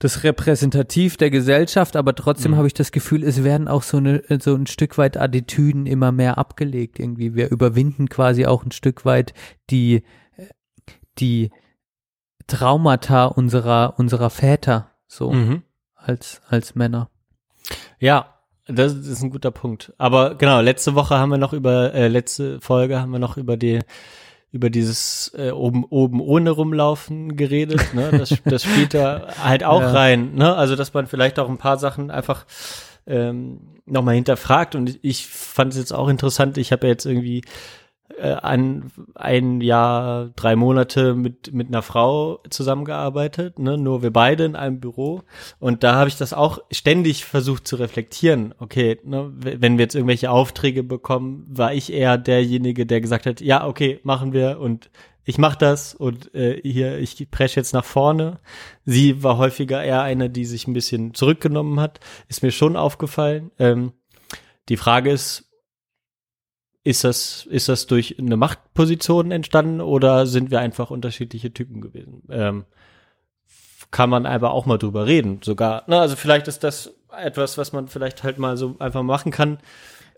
das 0.00 0.24
repräsentativ 0.24 1.16
der 1.16 1.30
Gesellschaft, 1.30 1.94
aber 1.94 2.14
trotzdem 2.16 2.52
mhm. 2.52 2.56
habe 2.56 2.66
ich 2.66 2.74
das 2.74 2.90
Gefühl, 2.90 3.22
es 3.22 3.44
werden 3.44 3.68
auch 3.68 3.84
so 3.84 3.98
eine 3.98 4.22
so 4.40 4.54
ein 4.54 4.66
Stück 4.66 4.98
weit 4.98 5.16
Attitüden 5.16 5.86
immer 5.86 6.10
mehr 6.10 6.36
abgelegt 6.36 6.98
irgendwie. 6.98 7.34
Wir 7.34 7.50
überwinden 7.50 8.08
quasi 8.08 8.46
auch 8.46 8.64
ein 8.64 8.72
Stück 8.72 9.04
weit 9.04 9.32
die 9.70 10.02
die 11.18 11.50
Traumata 12.48 13.26
unserer 13.26 13.94
unserer 13.96 14.30
Väter 14.30 14.90
so 15.06 15.32
mhm. 15.32 15.62
als 15.94 16.42
als 16.48 16.74
Männer. 16.74 17.08
Ja, 17.98 18.34
das 18.66 18.94
ist 18.94 19.22
ein 19.22 19.30
guter 19.30 19.50
Punkt. 19.50 19.92
Aber 19.98 20.36
genau, 20.36 20.60
letzte 20.60 20.94
Woche 20.94 21.18
haben 21.18 21.30
wir 21.30 21.38
noch 21.38 21.52
über, 21.52 21.92
äh, 21.92 22.08
letzte 22.08 22.60
Folge 22.60 23.00
haben 23.00 23.12
wir 23.12 23.18
noch 23.18 23.36
über 23.36 23.56
die, 23.56 23.80
über 24.52 24.70
dieses 24.70 25.32
äh, 25.36 25.50
oben 25.50 25.84
oben 25.84 26.20
ohne 26.20 26.50
rumlaufen 26.50 27.36
geredet. 27.36 27.92
Ne? 27.92 28.10
Das, 28.10 28.34
das 28.44 28.62
spielt 28.64 28.94
da 28.94 29.28
halt 29.42 29.64
auch 29.64 29.82
ja. 29.82 29.90
rein. 29.90 30.34
Ne? 30.34 30.54
Also 30.54 30.76
dass 30.76 30.94
man 30.94 31.06
vielleicht 31.06 31.38
auch 31.38 31.48
ein 31.48 31.58
paar 31.58 31.78
Sachen 31.78 32.10
einfach 32.10 32.46
ähm, 33.06 33.60
nochmal 33.84 34.14
hinterfragt. 34.14 34.74
Und 34.74 34.98
ich 35.02 35.26
fand 35.26 35.72
es 35.72 35.78
jetzt 35.78 35.92
auch 35.92 36.08
interessant. 36.08 36.56
Ich 36.56 36.72
habe 36.72 36.86
ja 36.86 36.92
jetzt 36.92 37.04
irgendwie 37.04 37.42
ein, 38.18 38.92
ein 39.14 39.60
Jahr, 39.60 40.30
drei 40.36 40.56
Monate 40.56 41.14
mit, 41.14 41.52
mit 41.52 41.68
einer 41.68 41.82
Frau 41.82 42.40
zusammengearbeitet, 42.50 43.58
ne? 43.58 43.78
nur 43.78 44.02
wir 44.02 44.12
beide 44.12 44.44
in 44.44 44.56
einem 44.56 44.78
Büro. 44.78 45.22
Und 45.58 45.82
da 45.82 45.94
habe 45.94 46.08
ich 46.08 46.16
das 46.16 46.32
auch 46.32 46.58
ständig 46.70 47.24
versucht 47.24 47.66
zu 47.66 47.76
reflektieren. 47.76 48.54
Okay, 48.58 49.00
ne? 49.04 49.32
wenn 49.34 49.78
wir 49.78 49.84
jetzt 49.84 49.94
irgendwelche 49.94 50.30
Aufträge 50.30 50.82
bekommen, 50.82 51.46
war 51.48 51.72
ich 51.72 51.92
eher 51.92 52.18
derjenige, 52.18 52.86
der 52.86 53.00
gesagt 53.00 53.26
hat, 53.26 53.40
ja, 53.40 53.66
okay, 53.66 54.00
machen 54.02 54.32
wir 54.32 54.60
und 54.60 54.90
ich 55.24 55.38
mach 55.38 55.56
das 55.56 55.94
und 55.94 56.34
äh, 56.34 56.60
hier, 56.62 56.98
ich 56.98 57.30
presche 57.30 57.58
jetzt 57.58 57.72
nach 57.72 57.84
vorne. 57.84 58.40
Sie 58.84 59.22
war 59.22 59.38
häufiger 59.38 59.82
eher 59.82 60.02
eine, 60.02 60.28
die 60.28 60.44
sich 60.44 60.68
ein 60.68 60.74
bisschen 60.74 61.14
zurückgenommen 61.14 61.80
hat. 61.80 62.00
Ist 62.28 62.42
mir 62.42 62.50
schon 62.50 62.76
aufgefallen. 62.76 63.50
Ähm, 63.58 63.92
die 64.68 64.76
Frage 64.76 65.10
ist, 65.10 65.50
ist 66.84 67.02
das, 67.02 67.46
ist 67.50 67.68
das 67.68 67.86
durch 67.86 68.18
eine 68.18 68.36
Machtposition 68.36 69.30
entstanden 69.30 69.80
oder 69.80 70.26
sind 70.26 70.50
wir 70.50 70.60
einfach 70.60 70.90
unterschiedliche 70.90 71.52
Typen 71.52 71.80
gewesen? 71.80 72.22
Ähm, 72.28 72.64
kann 73.90 74.10
man 74.10 74.26
aber 74.26 74.52
auch 74.52 74.66
mal 74.66 74.76
drüber 74.76 75.06
reden. 75.06 75.40
Sogar, 75.42 75.84
na, 75.86 76.00
also 76.00 76.14
vielleicht 76.14 76.46
ist 76.46 76.62
das 76.62 76.92
etwas, 77.16 77.56
was 77.56 77.72
man 77.72 77.88
vielleicht 77.88 78.22
halt 78.22 78.38
mal 78.38 78.56
so 78.58 78.76
einfach 78.80 79.02
machen 79.02 79.32
kann. 79.32 79.58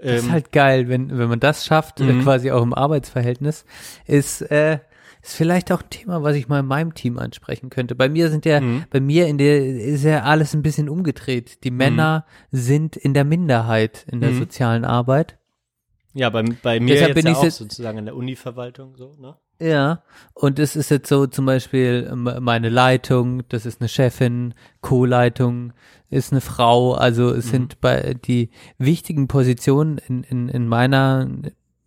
Ähm, 0.01 0.07
das 0.09 0.15
ist 0.17 0.25
ähm, 0.25 0.33
halt 0.33 0.53
geil, 0.53 0.89
wenn, 0.89 1.17
wenn 1.17 1.29
man 1.29 1.41
das 1.41 1.65
schafft, 1.65 2.01
äh, 2.01 2.05
mhm. 2.05 2.23
quasi 2.25 2.51
auch 2.51 2.63
im 2.63 2.75
Arbeitsverhältnis, 2.75 3.65
ist, 4.07 4.43
äh, 4.43 4.81
ist 5.23 5.37
vielleicht 5.37 5.71
auch 5.71 5.83
ein 5.83 5.91
Thema, 5.91 6.25
was 6.25 6.35
ich 6.35 6.49
mal 6.49 6.61
in 6.61 6.67
meinem 6.67 6.95
Team 6.95 7.19
ansprechen 7.19 7.71
könnte. 7.71 7.95
Bei 7.95 8.09
mir 8.09 8.29
sind 8.31 8.45
ja, 8.45 8.61
mhm. 8.61 8.87
bei 8.91 8.99
mir 8.99 9.29
in 9.29 9.39
der 9.39 9.65
ist 9.65 10.03
ja 10.03 10.23
alles 10.23 10.53
ein 10.53 10.63
bisschen 10.63 10.89
umgedreht. 10.89 11.63
Die 11.63 11.71
Männer 11.71 12.25
mhm. 12.51 12.57
sind 12.57 12.97
in 12.97 13.15
der 13.15 13.25
Minderheit 13.25 14.05
in 14.11 14.21
der 14.21 14.31
mhm. 14.33 14.39
sozialen 14.39 14.85
Arbeit. 14.85 15.36
Ja, 16.17 16.31
bei, 16.31 16.43
bei 16.43 16.81
mir 16.81 16.95
Deshalb 16.95 17.11
jetzt 17.11 17.25
bin 17.25 17.27
ja 17.27 17.33
ich 17.33 17.39
auch 17.39 17.51
sozusagen 17.51 17.99
in 17.99 18.07
der 18.07 18.17
Uni-Verwaltung 18.17 18.97
so, 18.97 19.17
ne? 19.21 19.37
Ja, 19.61 20.03
und 20.33 20.59
es 20.59 20.77
ist 20.77 20.91
jetzt 20.91 21.09
so 21.09 21.27
zum 21.27 21.45
Beispiel 21.45 22.11
meine 22.15 22.71
Leitung, 22.71 23.43
das 23.49 23.67
ist 23.67 23.81
eine 23.81 23.89
Chefin, 23.89 24.55
Co-Leitung 24.81 25.73
ist 26.09 26.33
eine 26.33 26.41
Frau, 26.41 26.95
also 26.95 27.31
es 27.31 27.47
mhm. 27.47 27.51
sind 27.51 27.81
bei 27.81 28.15
die 28.15 28.51
wichtigen 28.79 29.29
Positionen 29.29 29.99
in, 29.99 30.25
in, 30.25 30.49
in 30.49 30.69
meiner, 30.69 31.29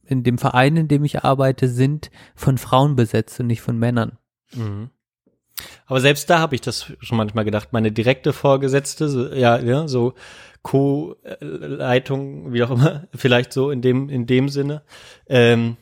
in 0.06 0.24
dem 0.24 0.38
Verein, 0.38 0.78
in 0.78 0.88
dem 0.88 1.04
ich 1.04 1.24
arbeite, 1.24 1.68
sind 1.68 2.12
von 2.36 2.60
Frauen 2.60 2.96
besetzt 2.96 3.40
und 3.40 3.48
nicht 3.48 3.62
von 3.62 3.78
Männern. 3.78 4.18
Mhm. 4.54 4.92
Aber 5.86 6.02
selbst 6.02 6.30
da 6.30 6.40
habe 6.40 6.56
ich 6.56 6.62
das 6.62 6.92
schon 7.00 7.18
manchmal 7.18 7.46
gedacht, 7.46 7.70
meine 7.72 7.92
direkte 7.92 8.34
Vorgesetzte, 8.34 9.10
so, 9.10 9.28
ja, 9.28 9.60
ja, 9.60 9.88
so 9.88 10.14
Co-Leitung, 10.62 12.54
wie 12.54 12.64
auch 12.64 12.72
immer, 12.72 13.08
vielleicht 13.16 13.54
so 13.54 13.72
in 13.72 13.82
dem, 13.82 14.10
in 14.10 14.26
dem 14.26 14.50
Sinne. 14.50 14.84
Ähm, 15.28 15.78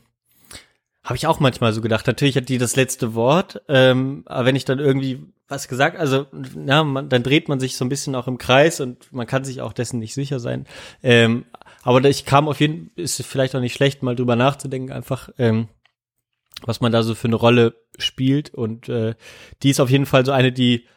habe 1.04 1.16
ich 1.16 1.26
auch 1.26 1.40
manchmal 1.40 1.72
so 1.72 1.82
gedacht. 1.82 2.06
Natürlich 2.06 2.36
hat 2.36 2.50
die 2.50 2.58
das 2.58 2.76
letzte 2.76 3.16
Wort, 3.16 3.62
ähm, 3.70 4.24
aber 4.26 4.46
wenn 4.46 4.56
ich 4.58 4.66
dann 4.66 4.80
irgendwie 4.80 5.26
was 5.48 5.70
gesagt, 5.70 5.98
also 5.98 6.26
ja, 6.66 6.84
man, 6.84 7.08
dann 7.08 7.24
dreht 7.24 7.48
man 7.48 7.60
sich 7.60 7.78
so 7.78 7.86
ein 7.86 7.90
bisschen 7.90 8.16
auch 8.16 8.28
im 8.28 8.38
Kreis 8.38 8.82
und 8.82 9.12
man 9.14 9.28
kann 9.28 9.46
sich 9.46 9.62
auch 9.62 9.72
dessen 9.72 10.00
nicht 10.00 10.14
sicher 10.14 10.40
sein. 10.40 10.66
Ähm, 11.02 11.46
aber 11.84 12.04
ich 12.04 12.26
kam 12.26 12.50
auf 12.50 12.60
jeden 12.60 12.92
ist 12.96 13.22
vielleicht 13.24 13.56
auch 13.56 13.62
nicht 13.62 13.74
schlecht, 13.74 14.04
mal 14.04 14.16
drüber 14.16 14.36
nachzudenken, 14.36 14.92
einfach, 14.92 15.30
ähm, 15.38 15.70
was 16.66 16.82
man 16.82 16.92
da 16.92 17.04
so 17.04 17.16
für 17.16 17.28
eine 17.28 17.36
Rolle 17.36 17.76
spielt. 17.98 18.54
Und 18.54 18.90
äh, 18.90 19.16
die 19.64 19.70
ist 19.70 19.80
auf 19.80 19.90
jeden 19.90 20.06
Fall 20.06 20.26
so 20.26 20.32
eine, 20.32 20.52
die 20.52 20.88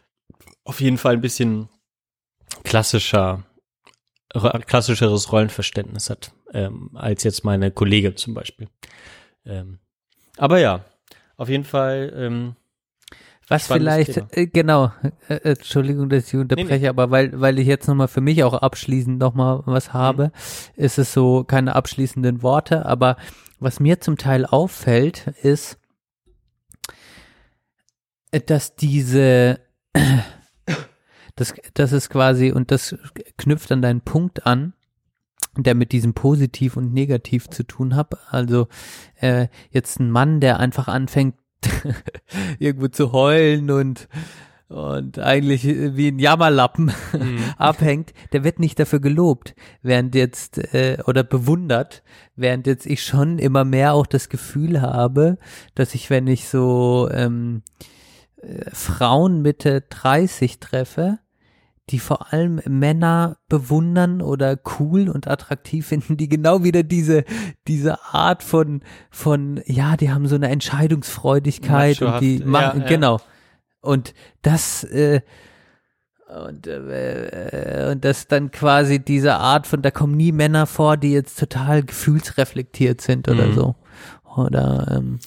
auf 0.65 0.81
jeden 0.81 0.99
Fall 0.99 1.15
ein 1.15 1.21
bisschen 1.21 1.69
klassischer, 2.65 3.45
klassischeres 4.67 5.33
Rollenverständnis 5.33 6.11
hat, 6.11 6.33
ähm, 6.53 6.91
als 6.95 7.25
jetzt 7.25 7.45
meine 7.45 7.71
Kollegin 7.71 8.17
zum 8.17 8.35
Beispiel. 8.35 8.69
Ähm, 9.45 9.81
aber 10.37 10.59
ja, 10.59 10.85
auf 11.37 11.49
jeden 11.49 11.65
Fall. 11.65 12.13
Ähm, 12.15 12.57
was 13.51 13.67
vielleicht, 13.67 14.17
äh, 14.37 14.47
genau, 14.47 14.93
äh, 15.29 15.35
äh, 15.35 15.51
Entschuldigung, 15.51 16.09
dass 16.09 16.29
ich 16.29 16.37
unterbreche, 16.37 16.69
nee, 16.69 16.79
nee. 16.79 16.89
aber 16.89 17.11
weil, 17.11 17.41
weil 17.41 17.59
ich 17.59 17.67
jetzt 17.67 17.89
nochmal 17.89 18.07
für 18.07 18.21
mich 18.21 18.45
auch 18.45 18.55
abschließend 18.55 19.19
nochmal 19.19 19.63
was 19.67 19.89
mhm. 19.89 19.93
habe, 19.95 20.25
mhm. 20.27 20.85
ist 20.85 20.99
es 20.99 21.13
so 21.13 21.43
keine 21.43 21.75
abschließenden 21.75 22.43
Worte, 22.43 22.87
aber 22.87 23.17
was 23.59 23.81
mir 23.81 24.01
zum 24.01 24.17
Teil 24.17 24.47
auffällt, 24.47 25.27
ist, 25.43 25.79
dass 28.47 28.77
diese, 28.77 29.59
das, 31.35 31.55
das 31.75 31.91
ist 31.91 32.09
quasi, 32.09 32.53
und 32.53 32.71
das 32.71 32.95
knüpft 33.37 33.73
an 33.73 33.83
deinen 33.83 34.03
Punkt 34.03 34.47
an, 34.47 34.75
der 35.57 35.75
mit 35.75 35.91
diesem 35.91 36.15
Positiv 36.15 36.77
und 36.77 36.95
Negativ 36.95 37.49
zu 37.49 37.65
tun 37.65 37.97
hat. 37.97 38.15
Also 38.33 38.69
äh, 39.17 39.49
jetzt 39.71 39.99
ein 39.99 40.11
Mann, 40.11 40.39
der 40.39 40.61
einfach 40.61 40.87
anfängt, 40.87 41.35
irgendwo 42.59 42.89
zu 42.89 43.13
heulen 43.13 43.71
und 43.71 44.09
und 44.71 45.19
eigentlich 45.19 45.65
wie 45.65 46.09
ein 46.09 46.21
Jammerlappen 46.21 46.93
mhm. 47.13 47.39
abhängt, 47.59 48.13
der 48.33 48.45
wird 48.45 48.61
nicht 48.61 48.79
dafür 48.79 49.01
gelobt, 49.01 49.57
während 49.83 50.15
jetzt 50.15 50.59
äh, 50.73 50.99
oder 51.07 51.25
bewundert, 51.25 52.05
während 52.37 52.69
jetzt 52.69 52.87
ich 52.87 53.03
schon 53.03 53.41
immer 53.41 53.65
mehr 53.65 53.95
auch 53.95 54.07
das 54.07 54.29
Gefühl 54.29 54.81
habe, 54.81 55.39
dass 55.75 55.97
ich, 55.97 56.09
wenn 56.09 56.29
ich 56.29 56.49
so 56.49 57.09
ähm, 57.13 57.63
äh, 58.37 58.71
Frauen 58.73 59.43
Mitte 59.43 59.81
30 59.91 60.61
treffe, 60.61 61.19
die 61.91 61.99
vor 61.99 62.33
allem 62.33 62.61
Männer 62.67 63.39
bewundern 63.49 64.23
oder 64.23 64.59
cool 64.79 65.09
und 65.09 65.29
attraktiv 65.29 65.87
finden, 65.87 66.17
die 66.17 66.29
genau 66.29 66.63
wieder 66.63 66.83
diese, 66.83 67.25
diese 67.67 68.03
Art 68.05 68.43
von, 68.43 68.83
von, 69.11 69.61
ja, 69.67 69.97
die 69.97 70.11
haben 70.11 70.27
so 70.27 70.37
eine 70.37 70.49
Entscheidungsfreudigkeit 70.49 72.01
und 72.03 72.21
die 72.21 72.39
machen, 72.45 72.83
ja, 72.83 72.87
genau. 72.87 73.21
Und 73.81 74.15
das, 74.43 74.85
äh, 74.85 75.21
und, 76.47 76.67
äh, 76.67 77.89
und 77.91 78.05
das 78.05 78.29
dann 78.29 78.51
quasi 78.51 79.01
diese 79.01 79.35
Art 79.35 79.67
von, 79.67 79.83
da 79.83 79.91
kommen 79.91 80.17
nie 80.17 80.33
Männer 80.33 80.67
vor, 80.67 80.97
die 80.97 81.13
jetzt 81.13 81.39
total 81.39 81.83
gefühlsreflektiert 81.83 83.01
sind 83.01 83.29
oder 83.29 83.47
mhm. 83.47 83.55
so. 83.55 83.75
Oder 84.37 84.87
ähm, 84.97 85.19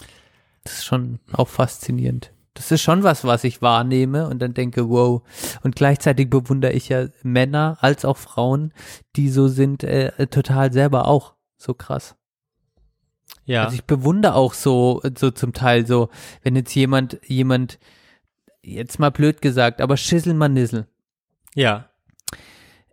das 0.64 0.76
ist 0.76 0.86
schon 0.86 1.20
auch 1.34 1.50
faszinierend. 1.50 2.33
Das 2.54 2.72
ist 2.72 2.82
schon 2.82 3.04
was, 3.04 3.24
was 3.24 3.44
ich 3.44 3.62
wahrnehme 3.62 4.28
und 4.28 4.40
dann 4.40 4.54
denke, 4.54 4.90
wow. 4.90 5.22
Und 5.64 5.76
gleichzeitig 5.76 6.30
bewundere 6.30 6.74
ich 6.74 6.90
ja 6.90 7.08
Männer 7.24 7.78
als 7.82 8.06
auch 8.06 8.18
Frauen, 8.18 8.74
die 9.16 9.30
so 9.30 9.48
sind, 9.48 9.84
äh, 9.84 10.28
total 10.28 10.72
selber 10.72 11.08
auch 11.08 11.34
so 11.58 11.74
krass. 11.74 12.16
Ja. 13.46 13.66
Also 13.66 13.76
ich 13.76 13.86
bewundere 13.86 14.36
auch 14.36 14.54
so, 14.54 15.02
so 15.18 15.32
zum 15.32 15.54
Teil 15.54 15.88
so, 15.88 16.10
wenn 16.44 16.56
jetzt 16.56 16.74
jemand, 16.76 17.20
jemand, 17.26 17.80
jetzt 18.62 19.00
mal 19.00 19.10
blöd 19.10 19.42
gesagt, 19.42 19.82
aber 19.82 19.98
Schisselmanissel. 19.98 20.88
Ja 21.56 21.90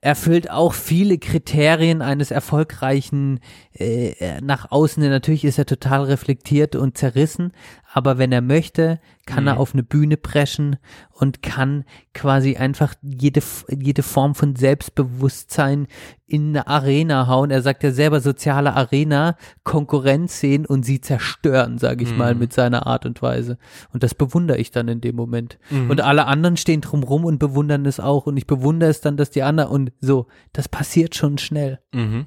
erfüllt 0.00 0.50
auch 0.50 0.72
viele 0.72 1.18
Kriterien 1.18 2.00
eines 2.00 2.30
erfolgreichen 2.30 3.40
äh, 3.74 4.40
nach 4.40 4.70
außen. 4.70 5.02
Natürlich 5.02 5.44
ist 5.44 5.58
er 5.58 5.66
total 5.66 6.04
reflektiert 6.04 6.74
und 6.74 6.96
zerrissen, 6.96 7.52
aber 7.92 8.18
wenn 8.18 8.30
er 8.30 8.40
möchte, 8.40 9.00
kann 9.26 9.44
mhm. 9.44 9.48
er 9.48 9.60
auf 9.60 9.72
eine 9.72 9.82
Bühne 9.82 10.16
preschen 10.16 10.76
und 11.10 11.42
kann 11.42 11.84
quasi 12.14 12.56
einfach 12.56 12.94
jede, 13.02 13.42
jede 13.68 14.02
Form 14.02 14.34
von 14.34 14.54
Selbstbewusstsein 14.54 15.88
in 16.26 16.50
eine 16.50 16.68
Arena 16.68 17.26
hauen. 17.26 17.50
Er 17.50 17.62
sagt 17.62 17.82
ja 17.82 17.90
selber 17.90 18.20
soziale 18.20 18.74
Arena, 18.74 19.36
Konkurrenz 19.64 20.38
sehen 20.38 20.66
und 20.66 20.84
sie 20.84 21.00
zerstören, 21.00 21.78
sage 21.78 22.04
ich 22.04 22.12
mhm. 22.12 22.18
mal, 22.18 22.34
mit 22.36 22.52
seiner 22.52 22.86
Art 22.86 23.06
und 23.06 23.20
Weise. 23.22 23.58
Und 23.92 24.04
das 24.04 24.14
bewundere 24.14 24.58
ich 24.58 24.70
dann 24.70 24.86
in 24.86 25.00
dem 25.00 25.16
Moment. 25.16 25.58
Mhm. 25.70 25.90
Und 25.90 26.00
alle 26.00 26.26
anderen 26.26 26.56
stehen 26.56 26.82
drumrum 26.82 27.24
und 27.24 27.38
bewundern 27.38 27.86
es 27.86 27.98
auch. 27.98 28.26
Und 28.26 28.36
ich 28.36 28.46
bewundere 28.46 28.90
es 28.90 29.00
dann, 29.00 29.16
dass 29.16 29.30
die 29.30 29.42
anderen 29.42 29.70
und 29.70 29.92
so, 30.00 30.28
das 30.52 30.68
passiert 30.68 31.16
schon 31.16 31.38
schnell. 31.38 31.80
Mhm. 31.92 32.26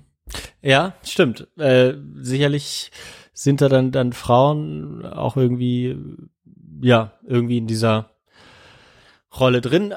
Ja, 0.62 0.94
stimmt. 1.04 1.48
Äh, 1.58 1.94
sicherlich 2.16 2.92
sind 3.34 3.62
da 3.62 3.70
dann, 3.70 3.92
dann 3.92 4.14
Frauen 4.14 5.06
auch 5.06 5.36
irgendwie, 5.38 5.98
ja, 6.82 7.14
irgendwie 7.26 7.58
in 7.58 7.68
dieser 7.68 8.12
Rolle 9.38 9.62
drin. 9.62 9.94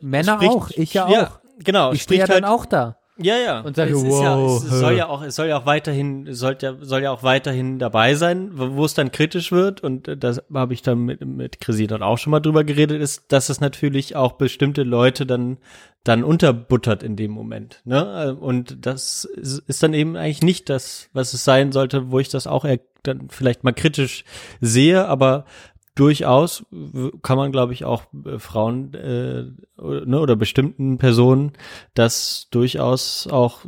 Männer 0.00 0.36
spricht, 0.36 0.52
auch, 0.52 0.70
ich 0.70 0.94
ja, 0.94 1.08
ja 1.08 1.26
auch. 1.26 1.40
Genau. 1.58 1.92
Ich 1.92 2.02
stehe 2.02 2.20
ja 2.20 2.28
halt, 2.28 2.44
dann 2.44 2.50
auch 2.50 2.66
da. 2.66 2.97
Ja, 3.20 3.36
ja. 3.36 3.60
Und 3.60 3.74
sage, 3.76 3.92
es 3.92 4.04
wow. 4.04 4.22
Ja, 4.22 4.68
es 4.68 4.80
soll 4.80 4.92
ja 4.94 5.08
auch, 5.08 5.22
es 5.22 5.34
soll 5.34 5.48
ja 5.48 5.58
auch 5.58 5.66
weiterhin, 5.66 6.32
sollte 6.32 6.66
ja, 6.66 6.76
soll 6.80 7.02
ja 7.02 7.10
auch 7.10 7.24
weiterhin 7.24 7.78
dabei 7.78 8.14
sein, 8.14 8.50
wo 8.52 8.84
es 8.84 8.94
dann 8.94 9.10
kritisch 9.10 9.50
wird. 9.50 9.82
Und 9.82 10.08
das 10.22 10.42
habe 10.54 10.72
ich 10.72 10.82
dann 10.82 11.00
mit, 11.00 11.24
mit 11.24 11.60
Chrissy 11.60 11.88
dann 11.88 12.02
auch 12.02 12.18
schon 12.18 12.30
mal 12.30 12.40
drüber 12.40 12.62
geredet, 12.62 13.00
ist, 13.00 13.32
dass 13.32 13.48
es 13.48 13.60
natürlich 13.60 14.14
auch 14.14 14.32
bestimmte 14.32 14.84
Leute 14.84 15.26
dann, 15.26 15.58
dann 16.04 16.22
unterbuttert 16.22 17.02
in 17.02 17.16
dem 17.16 17.32
Moment. 17.32 17.80
Ne? 17.84 18.36
Und 18.38 18.86
das 18.86 19.24
ist 19.24 19.82
dann 19.82 19.94
eben 19.94 20.16
eigentlich 20.16 20.42
nicht 20.42 20.70
das, 20.70 21.10
was 21.12 21.34
es 21.34 21.44
sein 21.44 21.72
sollte, 21.72 22.12
wo 22.12 22.20
ich 22.20 22.28
das 22.28 22.46
auch 22.46 22.64
dann 23.02 23.28
vielleicht 23.30 23.64
mal 23.64 23.72
kritisch 23.72 24.24
sehe, 24.60 25.06
aber 25.06 25.44
durchaus 25.98 26.64
kann 27.22 27.36
man, 27.36 27.52
glaube 27.52 27.72
ich, 27.72 27.84
auch 27.84 28.04
äh, 28.24 28.38
Frauen 28.38 28.94
äh, 28.94 29.44
ne, 29.82 30.20
oder 30.20 30.36
bestimmten 30.36 30.98
Personen 30.98 31.52
das 31.94 32.48
durchaus 32.50 33.26
auch 33.26 33.64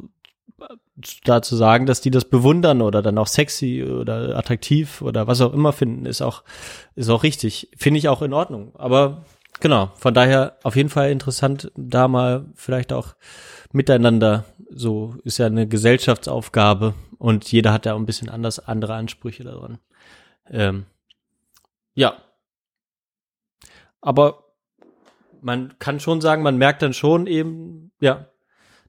dazu 1.24 1.56
sagen, 1.56 1.86
dass 1.86 2.00
die 2.00 2.10
das 2.10 2.26
bewundern 2.26 2.82
oder 2.82 3.02
dann 3.02 3.18
auch 3.18 3.26
sexy 3.26 3.82
oder 3.82 4.36
attraktiv 4.36 5.02
oder 5.02 5.26
was 5.26 5.40
auch 5.40 5.52
immer 5.52 5.72
finden, 5.72 6.06
ist 6.06 6.22
auch, 6.22 6.44
ist 6.94 7.08
auch 7.08 7.22
richtig. 7.22 7.70
Finde 7.76 7.98
ich 7.98 8.08
auch 8.08 8.22
in 8.22 8.34
Ordnung. 8.34 8.72
Aber 8.76 9.24
genau, 9.60 9.90
von 9.94 10.14
daher 10.14 10.56
auf 10.62 10.76
jeden 10.76 10.90
Fall 10.90 11.10
interessant, 11.10 11.72
da 11.74 12.06
mal 12.06 12.44
vielleicht 12.54 12.92
auch 12.92 13.14
miteinander, 13.72 14.44
so 14.70 15.14
ist 15.24 15.38
ja 15.38 15.46
eine 15.46 15.66
Gesellschaftsaufgabe 15.66 16.94
und 17.18 17.50
jeder 17.50 17.72
hat 17.72 17.86
ja 17.86 17.94
auch 17.94 17.98
ein 17.98 18.06
bisschen 18.06 18.28
anders 18.28 18.58
andere 18.58 18.94
Ansprüche 18.94 19.44
daran. 19.44 19.78
Ähm, 20.50 20.84
ja. 22.00 22.16
Aber 24.00 24.54
man 25.42 25.78
kann 25.78 26.00
schon 26.00 26.22
sagen, 26.22 26.42
man 26.42 26.56
merkt 26.56 26.80
dann 26.80 26.94
schon 26.94 27.26
eben, 27.26 27.92
ja, 28.00 28.30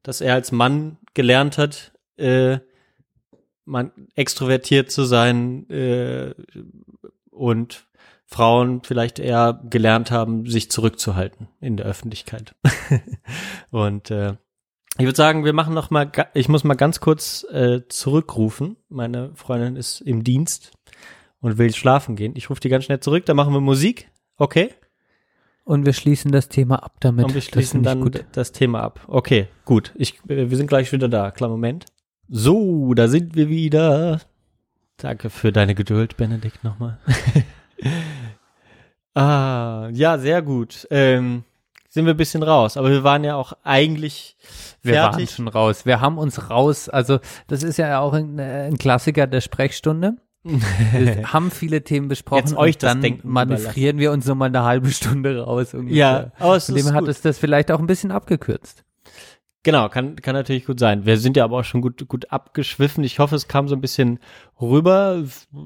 dass 0.02 0.22
er 0.22 0.34
als 0.34 0.54
Mann 0.54 0.98
gelernt 1.14 1.58
hat, 1.58 1.92
äh, 2.16 2.60
man 3.66 3.92
extrovertiert 4.16 4.92
zu 4.92 5.04
sein 5.04 5.70
äh, 5.70 6.34
und 7.30 7.86
Frauen 8.26 8.82
vielleicht 8.84 9.20
eher 9.20 9.62
gelernt 9.70 10.10
haben, 10.10 10.46
sich 10.46 10.72
zurückzuhalten 10.72 11.50
in 11.60 11.76
der 11.76 11.86
Öffentlichkeit. 11.88 12.56
und 13.72 14.10
äh, 14.10 14.38
ich 14.98 15.06
würde 15.06 15.18
sagen, 15.18 15.44
wir 15.44 15.54
machen 15.54 15.74
noch 15.74 15.90
mal, 15.90 16.10
ich 16.34 16.48
muss 16.48 16.64
mal 16.64 16.76
ganz 16.76 17.02
kurz 17.02 17.46
äh, 17.52 17.82
zurückrufen. 17.90 18.78
Meine 18.88 19.36
Freundin 19.36 19.76
ist 19.76 20.00
im 20.00 20.24
Dienst 20.24 20.72
und 21.42 21.58
will 21.58 21.74
schlafen 21.74 22.16
gehen. 22.16 22.34
Ich 22.36 22.50
rufe 22.50 22.62
die 22.62 22.70
ganz 22.70 22.86
schnell 22.86 23.00
zurück, 23.00 23.26
dann 23.26 23.36
machen 23.36 23.54
wir 23.54 23.62
Musik. 23.62 24.10
Okay? 24.38 24.70
Und 25.64 25.86
wir 25.86 25.94
schließen 25.94 26.32
das 26.32 26.50
Thema 26.50 26.84
ab 26.84 26.96
damit. 27.00 27.26
Und 27.26 27.34
wir 27.34 27.42
schließen 27.42 27.84
dann 27.84 28.02
gut. 28.02 28.24
das 28.32 28.52
Thema 28.52 28.82
ab. 28.82 29.02
Okay, 29.08 29.48
gut. 29.66 29.92
Ich, 29.96 30.20
äh, 30.28 30.50
wir 30.50 30.58
sind 30.58 30.68
gleich 30.68 30.92
wieder 30.92 31.08
da. 31.08 31.32
Klar, 31.32 31.50
Moment. 31.50 31.86
So, 32.28 32.94
da 32.94 33.08
sind 33.08 33.36
wir 33.36 33.50
wieder. 33.50 34.22
Danke 34.98 35.30
für 35.30 35.52
deine 35.52 35.76
Geduld, 35.76 36.18
Benedikt, 36.18 36.64
nochmal. 36.64 37.00
ah, 39.16 39.90
ja, 39.92 40.18
sehr 40.18 40.42
gut. 40.42 40.88
Ähm, 40.92 41.44
sind 41.90 42.06
wir 42.06 42.14
ein 42.14 42.18
bisschen 42.18 42.44
raus, 42.44 42.78
aber 42.78 42.90
wir 42.90 43.04
waren 43.04 43.24
ja 43.24 43.36
auch 43.36 43.54
eigentlich 43.64 44.38
fertig. 44.40 44.82
Wir 44.82 45.02
waren 45.02 45.28
schon 45.28 45.48
raus. 45.48 45.86
Wir 45.86 46.00
haben 46.00 46.18
uns 46.18 46.50
raus, 46.50 46.88
also 46.88 47.20
das 47.48 47.64
ist 47.64 47.78
ja 47.78 48.00
auch 48.00 48.14
ein, 48.14 48.40
ein 48.40 48.78
Klassiker 48.78 49.28
der 49.28 49.42
Sprechstunde. 49.42 50.16
Wir 50.44 51.34
haben 51.34 51.52
viele 51.52 51.84
Themen 51.84 52.08
besprochen. 52.08 52.40
Jetzt 52.40 52.58
euch 52.58 52.78
das 52.78 52.92
dann 52.92 53.02
Denken 53.02 53.30
manövrieren 53.30 53.98
wir 54.00 54.12
uns 54.12 54.26
so 54.26 54.36
mal 54.36 54.46
eine 54.46 54.64
halbe 54.64 54.90
Stunde 54.92 55.40
raus. 55.40 55.74
Ungefähr. 55.74 55.98
Ja, 55.98 56.32
aber 56.40 56.56
es 56.56 56.66
Von 56.66 56.76
dem 56.76 56.94
hat 56.94 57.08
es 57.08 57.22
das 57.22 57.38
vielleicht 57.38 57.72
auch 57.72 57.80
ein 57.80 57.88
bisschen 57.88 58.12
abgekürzt. 58.12 58.84
Genau, 59.64 59.90
kann, 59.90 60.16
kann 60.16 60.34
natürlich 60.34 60.66
gut 60.66 60.80
sein. 60.80 61.06
Wir 61.06 61.18
sind 61.18 61.38
ja 61.38 61.44
aber 61.44 61.60
auch 61.60 61.64
schon 61.64 61.82
gut, 61.82 62.08
gut 62.08 62.32
abgeschwiffen. 62.32 63.04
Ich 63.04 63.20
hoffe, 63.20 63.36
es 63.36 63.48
kam 63.48 63.68
so 63.68 63.76
ein 63.76 63.82
bisschen 63.82 64.18
rüber. 64.60 65.24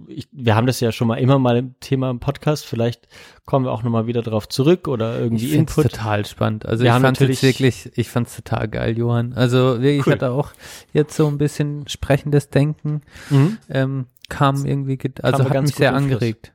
Ich, 0.08 0.28
wir 0.34 0.54
haben 0.56 0.68
das 0.68 0.82
ja 0.82 0.92
schon 0.92 1.08
mal 1.08 1.16
immer 1.16 1.40
mal 1.40 1.56
im 1.56 1.80
Thema 1.80 2.10
im 2.10 2.20
Podcast. 2.20 2.66
Vielleicht 2.66 3.08
kommen 3.46 3.64
wir 3.64 3.72
auch 3.72 3.84
nochmal 3.84 4.06
wieder 4.06 4.22
drauf 4.22 4.50
zurück 4.50 4.90
oder 4.90 5.18
irgendwie 5.18 5.46
ich 5.46 5.54
Input. 5.54 5.92
total 5.92 6.26
spannend. 6.26 6.66
Also 6.66 6.84
wir 6.84 6.94
ich 6.94 7.02
fand 7.02 7.22
es 7.22 7.42
wirklich, 7.42 7.92
ich 7.96 8.10
fand 8.10 8.28
es 8.28 8.36
total 8.36 8.68
geil, 8.68 8.98
Johann. 8.98 9.32
Also 9.32 9.80
ich 9.80 10.06
cool. 10.06 10.12
hatte 10.12 10.32
auch 10.32 10.52
jetzt 10.92 11.16
so 11.16 11.28
ein 11.28 11.38
bisschen 11.38 11.88
sprechendes 11.88 12.50
Denken. 12.50 13.00
Mhm. 13.30 13.58
Ähm, 13.70 14.06
kam 14.30 14.66
irgendwie, 14.66 14.98
ge- 14.98 15.14
also 15.22 15.38
Kam 15.38 15.46
hat 15.48 15.54
ganz 15.54 15.70
mich 15.70 15.78
sehr 15.78 15.94
angeregt. 15.94 16.54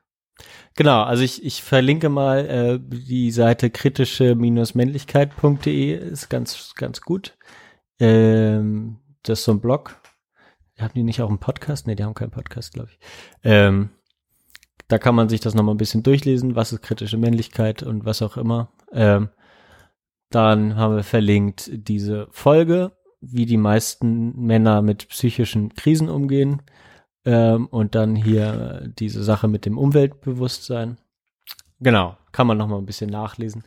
Genau, 0.76 1.02
also 1.02 1.22
ich, 1.22 1.44
ich 1.44 1.62
verlinke 1.62 2.08
mal 2.08 2.46
äh, 2.46 2.78
die 2.80 3.30
Seite 3.30 3.70
kritische-männlichkeit.de 3.70 5.92
ist 5.94 6.28
ganz, 6.28 6.74
ganz 6.76 7.00
gut. 7.00 7.36
Ähm, 7.98 8.98
das 9.22 9.40
ist 9.40 9.44
so 9.44 9.52
ein 9.52 9.60
Blog. 9.60 9.96
Haben 10.78 10.94
die 10.94 11.02
nicht 11.02 11.20
auch 11.20 11.28
einen 11.28 11.38
Podcast? 11.40 11.86
Nee, 11.86 11.94
die 11.94 12.04
haben 12.04 12.14
keinen 12.14 12.30
Podcast, 12.30 12.72
glaube 12.72 12.88
ich. 12.90 12.98
Ähm, 13.44 13.90
da 14.88 14.96
kann 14.98 15.14
man 15.14 15.28
sich 15.28 15.40
das 15.40 15.54
nochmal 15.54 15.74
ein 15.74 15.78
bisschen 15.78 16.02
durchlesen, 16.02 16.56
was 16.56 16.72
ist 16.72 16.80
kritische 16.82 17.18
Männlichkeit 17.18 17.82
und 17.82 18.06
was 18.06 18.22
auch 18.22 18.38
immer. 18.38 18.72
Ähm, 18.92 19.28
dann 20.30 20.76
haben 20.76 20.96
wir 20.96 21.04
verlinkt 21.04 21.70
diese 21.72 22.28
Folge, 22.30 22.92
wie 23.20 23.44
die 23.44 23.58
meisten 23.58 24.46
Männer 24.46 24.80
mit 24.80 25.08
psychischen 25.08 25.74
Krisen 25.74 26.08
umgehen. 26.08 26.62
Ähm, 27.24 27.66
und 27.66 27.94
dann 27.94 28.16
hier 28.16 28.82
äh, 28.82 28.88
diese 28.98 29.22
Sache 29.22 29.48
mit 29.48 29.66
dem 29.66 29.76
Umweltbewusstsein. 29.76 30.98
Genau, 31.80 32.16
kann 32.32 32.46
man 32.46 32.58
noch 32.58 32.68
mal 32.68 32.78
ein 32.78 32.86
bisschen 32.86 33.10
nachlesen. 33.10 33.64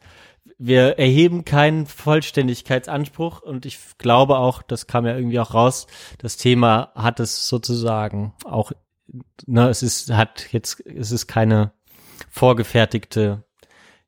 Wir 0.57 0.99
erheben 0.99 1.45
keinen 1.45 1.85
Vollständigkeitsanspruch 1.85 3.41
und 3.41 3.65
ich 3.65 3.79
glaube 3.97 4.37
auch, 4.37 4.61
das 4.61 4.87
kam 4.87 5.05
ja 5.05 5.15
irgendwie 5.15 5.39
auch 5.39 5.53
raus, 5.53 5.87
das 6.19 6.37
Thema 6.37 6.91
hat 6.95 7.19
es 7.19 7.47
sozusagen 7.47 8.33
auch, 8.45 8.71
ne, 9.45 9.69
es 9.69 9.83
ist, 9.83 10.11
hat 10.11 10.51
jetzt, 10.51 10.85
es 10.85 11.11
ist 11.11 11.27
keine 11.27 11.73
vorgefertigte 12.29 13.43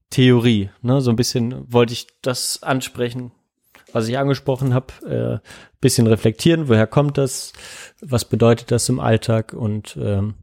Theorie, 0.10 0.70
ne, 0.82 1.02
so 1.02 1.10
ein 1.10 1.16
bisschen 1.16 1.72
wollte 1.72 1.94
ich 1.94 2.08
das 2.22 2.64
ansprechen, 2.64 3.32
was 3.96 4.10
ich 4.10 4.18
angesprochen 4.18 4.74
habe, 4.74 5.42
äh, 5.42 5.48
bisschen 5.80 6.06
reflektieren, 6.06 6.68
woher 6.68 6.86
kommt 6.86 7.18
das, 7.18 7.54
was 8.02 8.26
bedeutet 8.26 8.70
das 8.70 8.90
im 8.90 9.00
Alltag 9.00 9.54
und 9.54 9.98
ähm, 9.98 10.34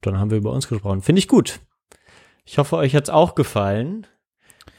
dann 0.00 0.18
haben 0.18 0.32
wir 0.32 0.38
über 0.38 0.50
uns 0.50 0.66
gesprochen. 0.66 1.02
Finde 1.02 1.20
ich 1.20 1.28
gut. 1.28 1.60
Ich 2.44 2.58
hoffe, 2.58 2.76
euch 2.76 2.96
hat's 2.96 3.08
auch 3.08 3.36
gefallen. 3.36 4.08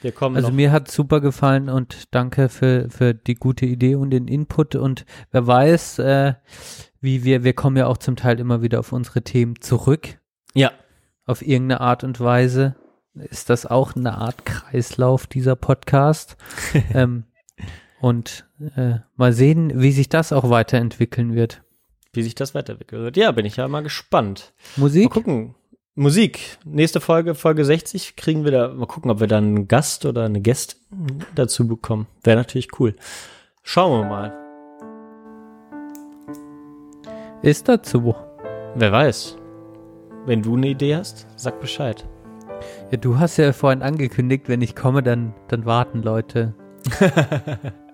Wir 0.02 0.12
kommen 0.12 0.36
Also 0.36 0.52
mir 0.52 0.74
hat 0.74 0.92
super 0.92 1.22
gefallen 1.22 1.70
und 1.70 2.14
danke 2.14 2.50
für, 2.50 2.90
für 2.90 3.14
die 3.14 3.36
gute 3.36 3.66
Idee 3.66 3.96
und 3.96 4.10
den 4.10 4.28
Input 4.28 4.76
und 4.76 5.06
wer 5.32 5.48
weiß, 5.48 6.00
äh, 6.00 6.34
wie 7.00 7.24
wir, 7.24 7.46
wir 7.46 7.54
kommen 7.54 7.78
ja 7.78 7.88
auch 7.88 7.98
zum 7.98 8.18
Teil 8.18 8.42
immer 8.42 8.62
wieder 8.62 8.80
auf 8.82 8.92
unsere 8.92 9.22
Themen 9.22 9.62
zurück, 9.62 10.20
ja, 10.54 10.74
auf 11.26 11.42
irgendeine 11.42 11.80
Art 11.80 12.04
und 12.04 12.20
Weise. 12.20 12.76
Ist 13.14 13.50
das 13.50 13.66
auch 13.66 13.96
eine 13.96 14.18
Art 14.18 14.46
Kreislauf 14.46 15.26
dieser 15.26 15.56
Podcast? 15.56 16.36
ähm, 16.94 17.24
und 18.02 18.48
äh, 18.76 18.96
mal 19.16 19.34
sehen, 19.34 19.72
wie 19.82 19.92
sich 19.92 20.10
das 20.10 20.32
auch 20.34 20.50
weiterentwickeln 20.50 21.36
wird. 21.36 21.62
wie 22.14 22.24
sich 22.24 22.36
das 22.36 22.56
weiterentwickelt 22.56 23.02
wird. 23.02 23.18
Ja, 23.18 23.32
bin 23.32 23.46
ich 23.46 23.58
ja 23.58 23.68
mal 23.68 23.84
gespannt. 23.84 24.54
Mal 24.76 24.84
Musik? 24.84 25.10
gucken. 25.12 25.56
Musik. 25.96 26.58
Nächste 26.64 27.02
Folge, 27.02 27.36
Folge 27.36 27.66
60, 27.66 28.16
kriegen 28.16 28.46
wir 28.46 28.52
da, 28.52 28.68
mal 28.70 28.86
gucken, 28.86 29.12
ob 29.12 29.20
wir 29.20 29.28
dann 29.28 29.44
einen 29.44 29.68
Gast 29.68 30.06
oder 30.06 30.24
eine 30.26 30.40
Gästin 30.40 30.80
dazu 31.36 31.68
bekommen. 31.68 32.08
Wäre 32.24 32.38
natürlich 32.38 32.80
cool. 32.80 32.96
Schauen 33.64 34.02
wir 34.02 34.10
mal. 34.10 34.34
Ist 37.42 37.68
dazu. 37.68 38.16
Wer 38.76 38.92
weiß. 38.92 39.38
Wenn 40.26 40.42
du 40.42 40.56
eine 40.56 40.68
Idee 40.70 40.96
hast, 40.96 41.28
sag 41.36 41.60
Bescheid. 41.60 42.08
Ja, 42.92 42.98
du 42.98 43.20
hast 43.20 43.38
ja 43.38 43.54
vorhin 43.54 43.82
angekündigt, 43.82 44.48
wenn 44.48 44.62
ich 44.62 44.76
komme, 44.76 45.04
dann, 45.04 45.34
dann 45.48 45.66
warten 45.66 46.02
Leute. 46.02 46.54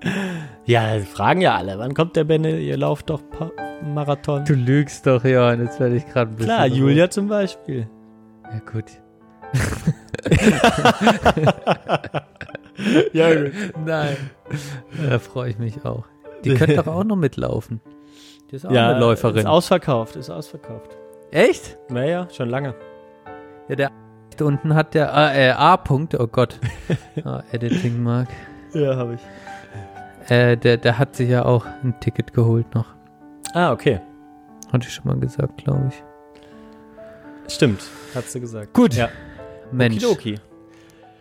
Ja, 0.65 0.99
fragen 0.99 1.41
ja 1.41 1.55
alle. 1.55 1.77
Wann 1.77 1.93
kommt 1.93 2.15
der 2.15 2.23
Benne? 2.23 2.59
Ihr 2.59 2.77
lauft 2.77 3.09
doch 3.09 3.21
Pa- 3.29 3.51
Marathon. 3.83 4.45
Du 4.45 4.53
lügst 4.53 5.05
doch, 5.05 5.23
ja, 5.23 5.53
jetzt 5.53 5.79
werde 5.79 5.95
ich 5.95 6.07
gerade 6.07 6.31
ein 6.31 6.35
bisschen. 6.35 6.53
Klar, 6.55 6.67
Julia 6.67 7.09
zum 7.09 7.27
Beispiel. 7.27 7.87
Ja, 8.43 8.59
gut. 8.71 8.85
ja, 13.13 13.33
gut. 13.33 13.51
Nein. 13.85 14.17
Da 15.09 15.19
freue 15.19 15.49
ich 15.51 15.59
mich 15.59 15.85
auch. 15.85 16.05
Die 16.43 16.53
könnte 16.55 16.75
doch 16.75 16.87
auch 16.87 17.03
noch 17.03 17.15
mitlaufen. 17.15 17.81
Die 18.51 18.55
ist 18.55 18.65
auch 18.65 18.71
Ja, 18.71 18.91
eine 18.91 18.99
Läuferin. 18.99 19.37
Ist 19.37 19.45
ausverkauft, 19.45 20.15
ist 20.15 20.29
ausverkauft. 20.29 20.95
Echt? 21.31 21.77
Naja, 21.89 22.27
schon 22.31 22.49
lange. 22.49 22.75
Ja, 23.67 23.75
der 23.75 23.91
da 24.37 24.45
unten 24.45 24.75
hat 24.75 24.93
der 24.93 25.13
A, 25.13 25.33
äh, 25.33 25.51
A-Punkt, 25.51 26.13
oh 26.19 26.27
Gott. 26.27 26.59
ah, 27.23 27.41
Editing 27.51 28.03
Mark. 28.03 28.27
Ja, 28.73 28.97
habe 28.97 29.13
ich. 29.13 29.21
Äh, 30.27 30.57
der, 30.57 30.77
der 30.77 30.97
hat 30.97 31.15
sich 31.15 31.29
ja 31.29 31.45
auch 31.45 31.65
ein 31.83 31.99
Ticket 31.99 32.33
geholt 32.33 32.73
noch. 32.73 32.87
Ah, 33.53 33.71
okay. 33.71 34.01
Hatte 34.71 34.87
ich 34.87 34.93
schon 34.93 35.05
mal 35.05 35.17
gesagt, 35.17 35.63
glaube 35.63 35.89
ich. 35.89 36.03
Stimmt, 37.53 37.81
hat 38.15 38.25
sie 38.25 38.39
gesagt. 38.39 38.73
Gut. 38.73 38.95
Ja. 38.95 39.09
Mensch. 39.71 40.03
Okidoki. 40.03 40.39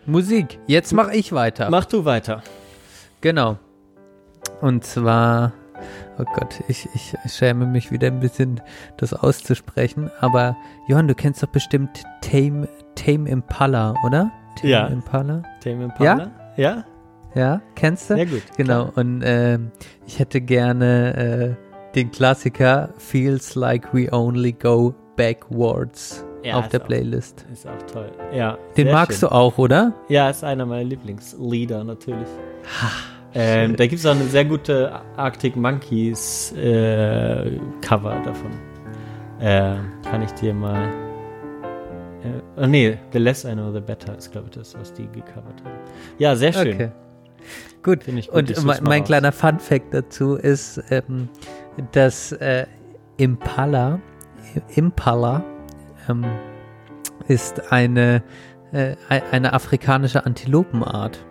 Musik. 0.05 0.59
Jetzt 0.67 0.93
mache 0.93 1.15
ich 1.15 1.31
weiter. 1.33 1.69
Mach 1.69 1.85
du 1.85 2.05
weiter. 2.05 2.41
Genau. 3.21 3.57
Und 4.61 4.83
zwar, 4.83 5.53
oh 6.19 6.23
Gott, 6.35 6.63
ich, 6.67 6.87
ich 6.93 7.13
schäme 7.31 7.65
mich 7.65 7.91
wieder 7.91 8.07
ein 8.07 8.19
bisschen, 8.19 8.61
das 8.97 9.13
auszusprechen. 9.13 10.11
Aber 10.19 10.55
Johann, 10.87 11.07
du 11.07 11.15
kennst 11.15 11.41
doch 11.43 11.47
bestimmt 11.47 12.03
Tame, 12.21 12.67
Tame 12.95 13.29
Impala, 13.29 13.95
oder? 14.05 14.31
Tame 14.57 14.71
Ja. 14.71 14.87
Impala? 14.87 15.43
Tame 15.63 15.85
Impala? 15.85 16.31
Ja? 16.57 16.75
Ja, 16.75 16.85
kennst 17.75 18.09
du? 18.09 18.15
Ja, 18.15 18.25
gut. 18.25 18.41
Genau. 18.57 18.89
Und 18.95 19.21
ähm, 19.25 19.71
ich 20.07 20.19
hätte 20.19 20.41
gerne 20.41 21.57
äh, 21.59 21.93
den 21.95 22.11
Klassiker 22.11 22.89
Feels 22.97 23.55
Like 23.55 23.93
We 23.93 24.11
Only 24.11 24.53
Go 24.53 24.93
Backwards 25.17 26.25
Ja, 26.43 26.55
auf 26.59 26.69
der 26.69 26.81
auch- 26.81 26.85
Playlist. 26.87 27.45
Ist 27.51 27.67
auch 27.67 27.81
toll. 27.91 28.11
Ja. 28.33 28.57
Den 28.77 28.85
sehr 28.87 28.93
magst 28.93 29.19
schön. 29.19 29.29
du 29.29 29.35
auch, 29.35 29.57
oder? 29.57 29.93
Ja, 30.09 30.29
ist 30.29 30.43
einer 30.43 30.65
meiner 30.65 30.83
Lieblingslieder 30.83 31.83
natürlich. 31.83 32.27
ähm, 33.33 33.75
da 33.75 33.85
gibt 33.87 33.99
es 33.99 34.05
auch 34.05 34.11
eine 34.15 34.23
sehr 34.25 34.45
gute 34.45 34.91
Arctic 35.17 35.55
Monkeys 35.55 36.53
äh, 36.53 37.59
Cover 37.81 38.15
davon. 38.23 38.51
Äh, 39.39 39.75
kann 40.09 40.21
ich 40.23 40.31
dir 40.31 40.53
mal. 40.53 40.87
Äh, 42.23 42.61
oh 42.61 42.65
nee, 42.65 42.97
The 43.11 43.19
Less 43.19 43.43
I 43.43 43.51
Know, 43.53 43.71
The 43.73 43.81
Better 43.81 44.17
ist, 44.17 44.31
glaube 44.31 44.47
ich, 44.49 44.57
das, 44.57 44.73
was 44.79 44.93
die 44.93 45.07
gecovert 45.07 45.61
haben. 45.63 45.75
Ja, 46.17 46.35
sehr 46.35 46.53
schön. 46.53 46.73
Okay. 46.73 46.91
Gut. 47.85 48.03
Finde 48.03 48.19
ich 48.19 48.27
gut. 48.29 48.49
Ich 48.49 48.57
Und 48.57 48.63
such's 48.65 48.65
mein, 48.65 48.83
mein 48.83 49.03
kleiner 49.05 49.31
Fun 49.31 49.59
Fact 49.59 49.93
dazu 49.93 50.35
ist, 50.35 50.81
ähm, 50.89 51.29
dass 51.93 52.31
äh, 52.33 52.65
Impala, 53.17 53.99
Impala 54.75 55.43
ähm, 56.09 56.25
ist 57.27 57.71
eine, 57.71 58.23
äh, 58.73 58.95
ei- 59.09 59.23
eine 59.31 59.53
afrikanische 59.53 60.25
Antilopenart. 60.25 61.23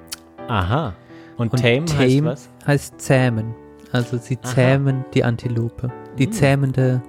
Aha. 0.48 0.94
Und, 1.36 1.52
Und 1.52 1.60
Tame, 1.60 1.80
heißt 1.98 2.16
Tame 2.18 2.24
was? 2.24 2.48
heißt 2.66 3.00
zähmen. 3.00 3.54
Also 3.92 4.16
sie 4.18 4.38
Aha. 4.42 4.54
zähmen 4.54 5.04
die 5.14 5.24
Antilope. 5.24 5.90
Die 6.18 6.26
Hm. 6.26 6.32
zähmende 6.32 7.02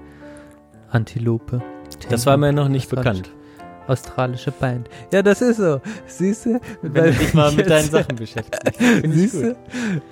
Antilope. 0.89 1.61
Das 2.09 2.23
Tame. 2.23 2.25
war 2.25 2.37
mir 2.37 2.53
noch 2.53 2.67
nicht 2.69 2.89
bekannt. 2.89 3.31
Australische 3.87 4.51
Band. 4.51 4.89
Ja, 5.13 5.21
das 5.21 5.41
ist 5.41 5.57
so. 5.57 5.79
Siehst 6.07 6.45
du? 6.45 6.59
Wenn 6.81 7.05
du 7.05 7.11
dich 7.13 7.33
mal 7.33 7.51
mit 7.51 7.69
deinen 7.69 7.89
Sachen 7.89 8.15
beschäftigst. 8.15 8.79
Siehst 9.05 9.33
gut. 9.41 9.55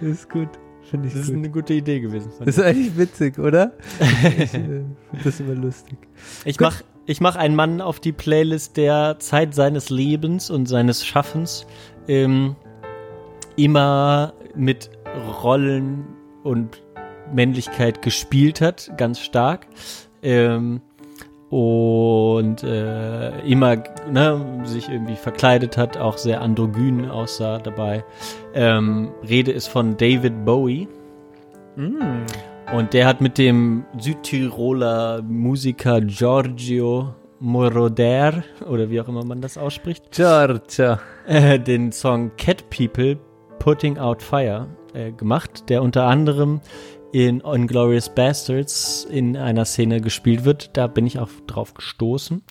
du? 0.02 0.06
Ist 0.08 0.30
gut. 0.30 0.50
Finde 0.90 1.08
ich 1.08 1.14
Das 1.14 1.24
ist 1.24 1.28
gut. 1.30 1.38
eine 1.38 1.50
gute 1.50 1.74
Idee 1.74 2.00
gewesen. 2.00 2.32
Das 2.40 2.58
ist 2.58 2.64
eigentlich 2.64 2.98
witzig, 2.98 3.40
oder? 3.40 3.72
ich 4.00 4.40
äh, 4.40 4.48
finde 4.48 4.96
das 5.24 5.40
immer 5.40 5.56
lustig. 5.56 5.98
Ich 6.46 6.58
Gut. 6.58 6.68
mach, 6.68 6.82
ich 7.06 7.20
mach 7.20 7.36
einen 7.36 7.56
Mann 7.56 7.82
auf 7.82 8.00
die 8.00 8.12
Playlist, 8.12 8.78
der 8.78 9.18
Zeit 9.20 9.56
seines 9.56 9.90
Lebens 9.90 10.50
und 10.50 10.68
seines 10.68 11.06
Schaffens 11.06 11.66
ähm, 12.08 12.56
immer 13.56 14.34
mit 14.56 14.90
Rollen 15.44 16.06
und 16.44 16.82
Männlichkeit 17.34 18.02
gespielt 18.02 18.62
hat, 18.62 18.92
ganz 18.98 19.20
stark. 19.20 19.68
Ähm, 20.22 20.82
und 21.54 22.64
äh, 22.64 23.40
immer 23.42 23.76
ne, 24.10 24.64
sich 24.64 24.90
irgendwie 24.90 25.16
verkleidet 25.16 25.78
hat, 25.78 25.98
auch 25.98 26.18
sehr 26.18 26.42
androgyn 26.42 27.08
aussah 27.08 27.60
dabei. 27.60 28.04
Ähm, 28.56 29.12
Rede 29.30 29.52
ist 29.52 29.68
von 29.68 29.96
David 29.96 30.46
Bowie. 30.46 30.88
Und 32.76 32.94
der 32.94 33.06
hat 33.06 33.22
mit 33.22 33.38
dem 33.38 33.86
Südtiroler 34.00 35.22
Musiker 35.22 36.02
Giorgio 36.02 37.14
Moroder, 37.40 38.44
oder 38.68 38.90
wie 38.90 39.00
auch 39.00 39.08
immer 39.08 39.24
man 39.24 39.40
das 39.40 39.56
ausspricht, 39.56 40.10
Georgia. 40.10 41.00
äh, 41.28 41.60
den 41.60 41.92
Song 41.92 42.32
Cat 42.36 42.68
People 42.72 43.20
Putting 43.60 44.00
Out 44.00 44.24
Fire 44.24 44.66
äh, 44.96 45.12
gemacht, 45.12 45.70
der 45.70 45.84
unter 45.84 46.06
anderem 46.06 46.62
in 47.14 47.42
Unglorious 47.42 48.10
Bastards 48.10 49.06
in 49.10 49.38
einer 49.38 49.66
Szene 49.66 50.02
gespielt 50.02 50.46
wird. 50.46 50.76
Da 50.76 50.88
bin 50.88 51.06
ich 51.06 51.20
auch 51.20 51.30
drauf 51.46 51.76
gestoßen. 51.76 52.42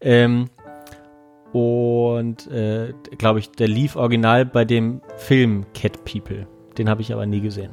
Ähm, 0.00 0.46
und 1.52 2.50
äh, 2.50 2.94
glaube 3.18 3.40
ich, 3.40 3.50
der 3.50 3.68
lief 3.68 3.94
original 3.94 4.46
bei 4.46 4.64
dem 4.64 5.02
Film 5.18 5.66
Cat 5.74 6.04
People. 6.04 6.46
Den 6.78 6.88
habe 6.88 7.02
ich 7.02 7.12
aber 7.12 7.26
nie 7.26 7.42
gesehen. 7.42 7.72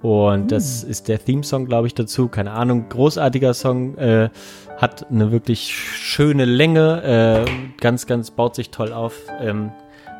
Und 0.00 0.50
das 0.50 0.82
ist 0.82 1.08
der 1.08 1.22
Theme-Song, 1.22 1.66
glaube 1.66 1.88
ich, 1.88 1.94
dazu. 1.94 2.28
Keine 2.28 2.52
Ahnung, 2.52 2.88
großartiger 2.88 3.52
Song. 3.52 3.98
Äh, 3.98 4.30
hat 4.78 5.10
eine 5.10 5.30
wirklich 5.30 5.74
schöne 5.74 6.46
Länge. 6.46 7.02
Äh, 7.46 7.50
ganz, 7.80 8.06
ganz, 8.06 8.30
baut 8.30 8.54
sich 8.54 8.70
toll 8.70 8.94
auf. 8.94 9.14
Ähm, 9.40 9.72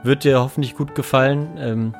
wird 0.03 0.25
dir 0.25 0.41
hoffentlich 0.41 0.77
gut 0.77 0.95
gefallen. 0.95 1.49
Ähm, 1.59 1.95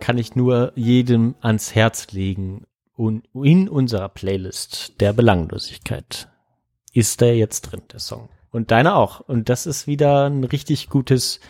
kann 0.00 0.18
ich 0.18 0.36
nur 0.36 0.72
jedem 0.74 1.34
ans 1.40 1.74
Herz 1.74 2.12
legen. 2.12 2.64
Und 2.94 3.28
in 3.34 3.68
unserer 3.68 4.08
Playlist 4.08 5.00
der 5.00 5.12
Belanglosigkeit 5.12 6.28
ist 6.92 7.20
der 7.20 7.36
jetzt 7.36 7.62
drin, 7.62 7.82
der 7.92 8.00
Song. 8.00 8.28
Und 8.50 8.70
deiner 8.70 8.96
auch. 8.96 9.20
Und 9.20 9.48
das 9.50 9.66
ist 9.66 9.86
wieder 9.86 10.30
ein 10.30 10.44
richtig 10.44 10.88
gutes 10.88 11.40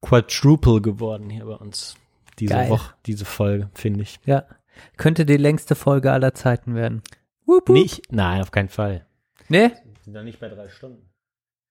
Quadruple 0.00 0.80
geworden 0.80 1.28
hier 1.28 1.44
bei 1.44 1.54
uns. 1.54 1.96
Diese 2.38 2.54
Geil. 2.54 2.70
Woche, 2.70 2.94
diese 3.04 3.26
Folge, 3.26 3.70
finde 3.74 4.02
ich. 4.02 4.18
Ja. 4.24 4.44
Könnte 4.96 5.26
die 5.26 5.36
längste 5.36 5.74
Folge 5.74 6.10
aller 6.10 6.32
Zeiten 6.32 6.74
werden. 6.74 7.02
Wup, 7.44 7.68
wup. 7.68 7.74
Nicht? 7.74 8.10
Nein, 8.10 8.40
auf 8.40 8.50
keinen 8.50 8.70
Fall. 8.70 9.04
Nee? 9.48 9.68
Wir 9.68 10.04
sind 10.04 10.14
da 10.14 10.22
nicht 10.22 10.40
bei 10.40 10.48
drei 10.48 10.68
Stunden. 10.70 11.10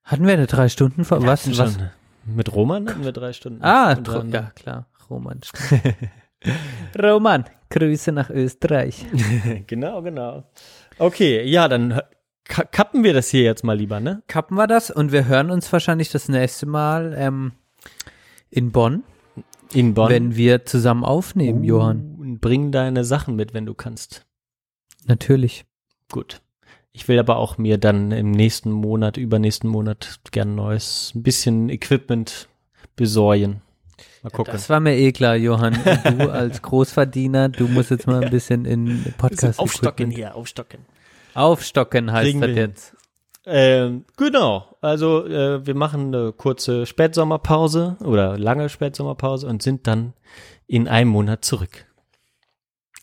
Hatten 0.03 0.26
wir 0.26 0.34
eine 0.34 0.48
drei 0.48 0.69
Stunden 0.69 1.06
vor? 1.06 1.26
Was? 1.26 1.57
Was? 1.57 1.78
Mit 2.26 2.53
Roman 2.53 2.88
hatten 2.88 3.03
wir 3.03 3.11
drei 3.11 3.34
Stunden. 3.34 3.64
Ah, 3.64 3.98
ja, 3.98 4.52
klar. 4.56 4.88
Roman. 5.12 5.42
Roman, 7.02 7.46
Grüße 7.70 8.12
nach 8.12 8.30
Österreich. 8.30 9.06
genau, 9.68 10.02
genau. 10.02 10.44
Okay, 10.98 11.44
ja, 11.44 11.68
dann 11.68 12.02
kappen 12.46 13.04
wir 13.04 13.14
das 13.14 13.30
hier 13.30 13.44
jetzt 13.44 13.64
mal 13.64 13.78
lieber, 13.78 14.00
ne? 14.00 14.24
Kappen 14.28 14.56
wir 14.58 14.68
das 14.68 14.90
und 14.90 15.12
wir 15.12 15.26
hören 15.26 15.52
uns 15.52 15.72
wahrscheinlich 15.72 16.10
das 16.10 16.30
nächste 16.30 16.66
Mal 16.66 17.14
ähm, 17.18 17.52
in 18.50 18.72
Bonn, 18.72 19.04
In 19.74 19.94
Bonn. 19.94 20.10
wenn 20.10 20.36
wir 20.36 20.66
zusammen 20.66 21.04
aufnehmen, 21.04 21.64
Johann. 21.64 22.16
Und 22.20 22.40
bring 22.40 22.72
deine 22.72 23.04
Sachen 23.04 23.36
mit, 23.36 23.54
wenn 23.54 23.66
du 23.66 23.74
kannst. 23.74 24.26
Natürlich. 25.06 25.66
Gut. 26.12 26.42
Ich 26.94 27.08
will 27.08 27.20
aber 27.20 27.38
auch 27.38 27.58
mir 27.58 27.78
dann 27.78 28.12
im 28.12 28.32
nächsten 28.32 28.72
Monat, 28.72 29.18
übernächsten 29.18 29.70
Monat 29.70 30.20
gern 30.32 30.56
neues, 30.56 31.14
ein 31.16 31.24
bisschen 31.24 31.70
Equipment 31.70 32.50
besorgen. 32.96 33.62
Mal 34.23 34.30
gucken. 34.30 34.52
Das 34.52 34.69
war 34.69 34.80
mir 34.80 34.95
eh 34.95 35.11
klar, 35.11 35.35
Johann. 35.35 35.76
Und 35.76 36.19
Du 36.19 36.30
als 36.31 36.61
Großverdiener, 36.61 37.49
du 37.49 37.68
musst 37.68 37.89
jetzt 37.89 38.07
mal 38.07 38.23
ein 38.23 38.30
bisschen 38.30 38.65
in 38.65 39.14
Podcast 39.18 39.60
aufstocken 39.60 40.11
hier, 40.11 40.35
aufstocken. 40.35 40.85
Aufstocken 41.34 42.11
heißt 42.11 42.26
Kriegen 42.26 42.41
das 42.41 42.49
wir 42.49 42.56
jetzt. 42.56 42.95
Ähm, 43.45 44.06
genau. 44.18 44.76
Also 44.81 45.26
äh, 45.26 45.65
wir 45.65 45.76
machen 45.76 46.14
eine 46.14 46.31
kurze 46.31 46.85
Spätsommerpause 46.85 47.98
oder 48.02 48.38
lange 48.38 48.69
Spätsommerpause 48.69 49.48
und 49.48 49.64
sind 49.64 49.88
dann 49.88 50.14
in 50.68 50.88
einem 50.88 51.10
Monat 51.10 51.43
zurück. 51.43 51.88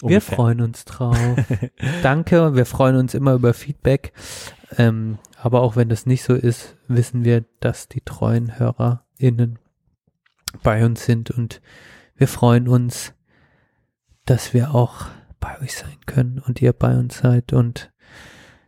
Wir 0.01 0.07
Ungefähr. 0.07 0.37
freuen 0.37 0.61
uns 0.61 0.85
drauf. 0.85 1.19
Danke, 2.03 2.55
wir 2.55 2.67
freuen 2.67 2.97
uns 2.97 3.15
immer 3.15 3.35
über 3.35 3.53
Feedback. 3.53 4.13
Ähm, 4.77 5.19
aber 5.41 5.63
auch 5.63 5.75
wenn 5.75 5.89
das 5.89 6.07
nicht 6.07 6.23
so 6.23 6.35
ist, 6.35 6.77
wissen 6.87 7.25
wir, 7.25 7.45
dass 7.59 7.89
die 7.89 8.01
treuen 8.01 8.59
HörerInnen 8.59 9.59
bei 10.63 10.85
uns 10.85 11.05
sind 11.05 11.31
und 11.31 11.61
wir 12.17 12.29
freuen 12.29 12.69
uns, 12.69 13.15
dass 14.25 14.55
wir 14.55 14.75
auch 14.75 15.07
bei 15.41 15.61
euch 15.61 15.75
sein 15.77 15.97
können 16.07 16.43
und 16.45 16.61
ihr 16.61 16.73
bei 16.73 16.97
uns 16.97 17.19
seid. 17.19 17.53
Und 17.53 17.93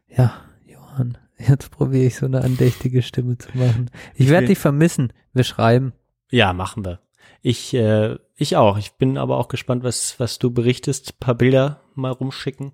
ja, 0.08 0.34
Johann, 0.66 1.18
jetzt 1.38 1.70
probiere 1.70 2.06
ich 2.06 2.16
so 2.16 2.26
eine 2.26 2.42
andächtige 2.42 3.02
Stimme 3.02 3.38
zu 3.38 3.48
machen. 3.56 3.90
Ich 4.14 4.28
werde 4.28 4.46
dich 4.46 4.58
vermissen. 4.58 5.12
Wir 5.32 5.44
schreiben. 5.44 5.92
Ja, 6.30 6.52
machen 6.52 6.84
wir. 6.84 7.00
Ich, 7.42 7.74
äh, 7.74 8.16
ich 8.36 8.56
auch. 8.56 8.78
Ich 8.78 8.92
bin 8.92 9.18
aber 9.18 9.38
auch 9.38 9.48
gespannt, 9.48 9.82
was, 9.82 10.18
was 10.18 10.38
du 10.38 10.50
berichtest. 10.50 11.14
Ein 11.14 11.20
paar 11.20 11.34
Bilder 11.34 11.80
mal 11.94 12.12
rumschicken. 12.12 12.72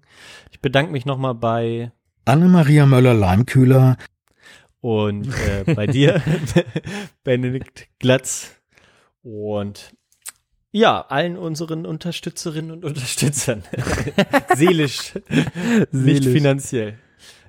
Ich 0.50 0.60
bedanke 0.60 0.92
mich 0.92 1.06
nochmal 1.06 1.34
bei 1.34 1.92
Anne-Maria 2.24 2.86
Möller-Leimkühler, 2.86 3.96
und 4.86 5.26
äh, 5.26 5.74
bei 5.74 5.88
dir, 5.88 6.22
Benedikt 7.24 7.88
Glatz. 7.98 8.55
Und 9.26 9.92
ja, 10.70 11.00
allen 11.00 11.36
unseren 11.36 11.84
Unterstützerinnen 11.84 12.70
und 12.70 12.84
Unterstützern. 12.84 13.64
Seelisch, 14.54 15.14
nicht 15.16 15.88
Seelisch. 15.90 16.26
finanziell. 16.28 16.98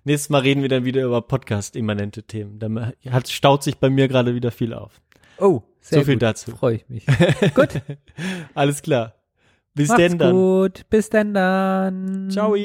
Nächstes 0.04 0.30
Mal 0.32 0.42
reden 0.42 0.64
wir 0.64 0.70
dann 0.70 0.86
wieder 0.86 1.04
über 1.04 1.22
Podcast-immanente 1.22 2.24
Themen. 2.24 2.58
Da 2.58 2.94
hat, 3.12 3.30
staut 3.30 3.62
sich 3.62 3.78
bei 3.78 3.92
mir 3.92 4.08
gerade 4.08 4.34
wieder 4.34 4.50
viel 4.50 4.74
auf. 4.74 5.00
Oh, 5.38 5.62
sehr 5.80 6.00
So 6.00 6.06
viel 6.06 6.16
gut. 6.16 6.24
dazu. 6.24 6.50
Freue 6.56 6.78
ich 6.78 6.90
mich. 6.90 7.06
gut. 7.54 7.70
Alles 8.56 8.82
klar. 8.82 9.14
Bis 9.76 9.90
Macht's 9.90 10.02
denn 10.02 10.18
dann. 10.18 10.34
gut. 10.34 10.86
Bis 10.90 11.10
denn 11.12 11.36
dann. 11.36 12.32
Ciao. 12.32 12.56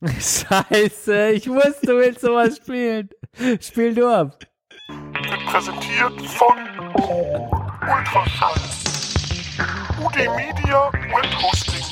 Scheiße, 0.18 1.30
ich 1.30 1.48
wusste, 1.48 1.86
du 1.86 1.98
willst 1.98 2.20
sowas 2.20 2.56
spielen. 2.56 3.08
Spiel 3.60 3.94
du 3.94 4.08
ab. 4.08 4.38
wird 4.88 5.46
präsentiert 5.46 6.20
von 6.26 6.56
Ultraschall, 7.82 8.60
UD 10.04 10.16
Media 10.16 10.90
Web 10.92 11.42
Hosting, 11.42 11.84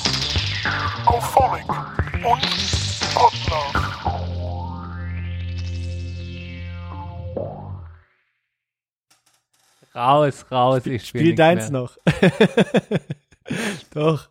Auphonic 1.06 1.68
und 2.24 2.42
Podlove. 3.14 3.88
Raus, 9.94 10.44
raus, 10.50 10.86
ich 10.86 11.06
spiel 11.06 11.20
Spiel 11.20 11.22
nichts 11.22 11.38
deins 11.38 11.70
mehr. 11.70 11.80
noch. 11.80 11.96
Doch. 13.94 14.28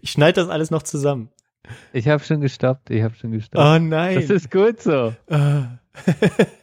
Ich 0.00 0.10
schneide 0.10 0.40
das 0.40 0.48
alles 0.48 0.70
noch 0.70 0.82
zusammen. 0.82 1.30
Ich 1.92 2.08
habe 2.08 2.22
schon 2.22 2.40
gestoppt, 2.40 2.90
ich 2.90 3.02
habe 3.02 3.14
schon 3.14 3.32
gestoppt. 3.32 3.64
Oh 3.64 3.78
nein. 3.78 4.14
das 4.16 4.30
ist 4.30 4.50
gut 4.50 4.80
so. 4.80 5.14
Ah. 5.30 5.78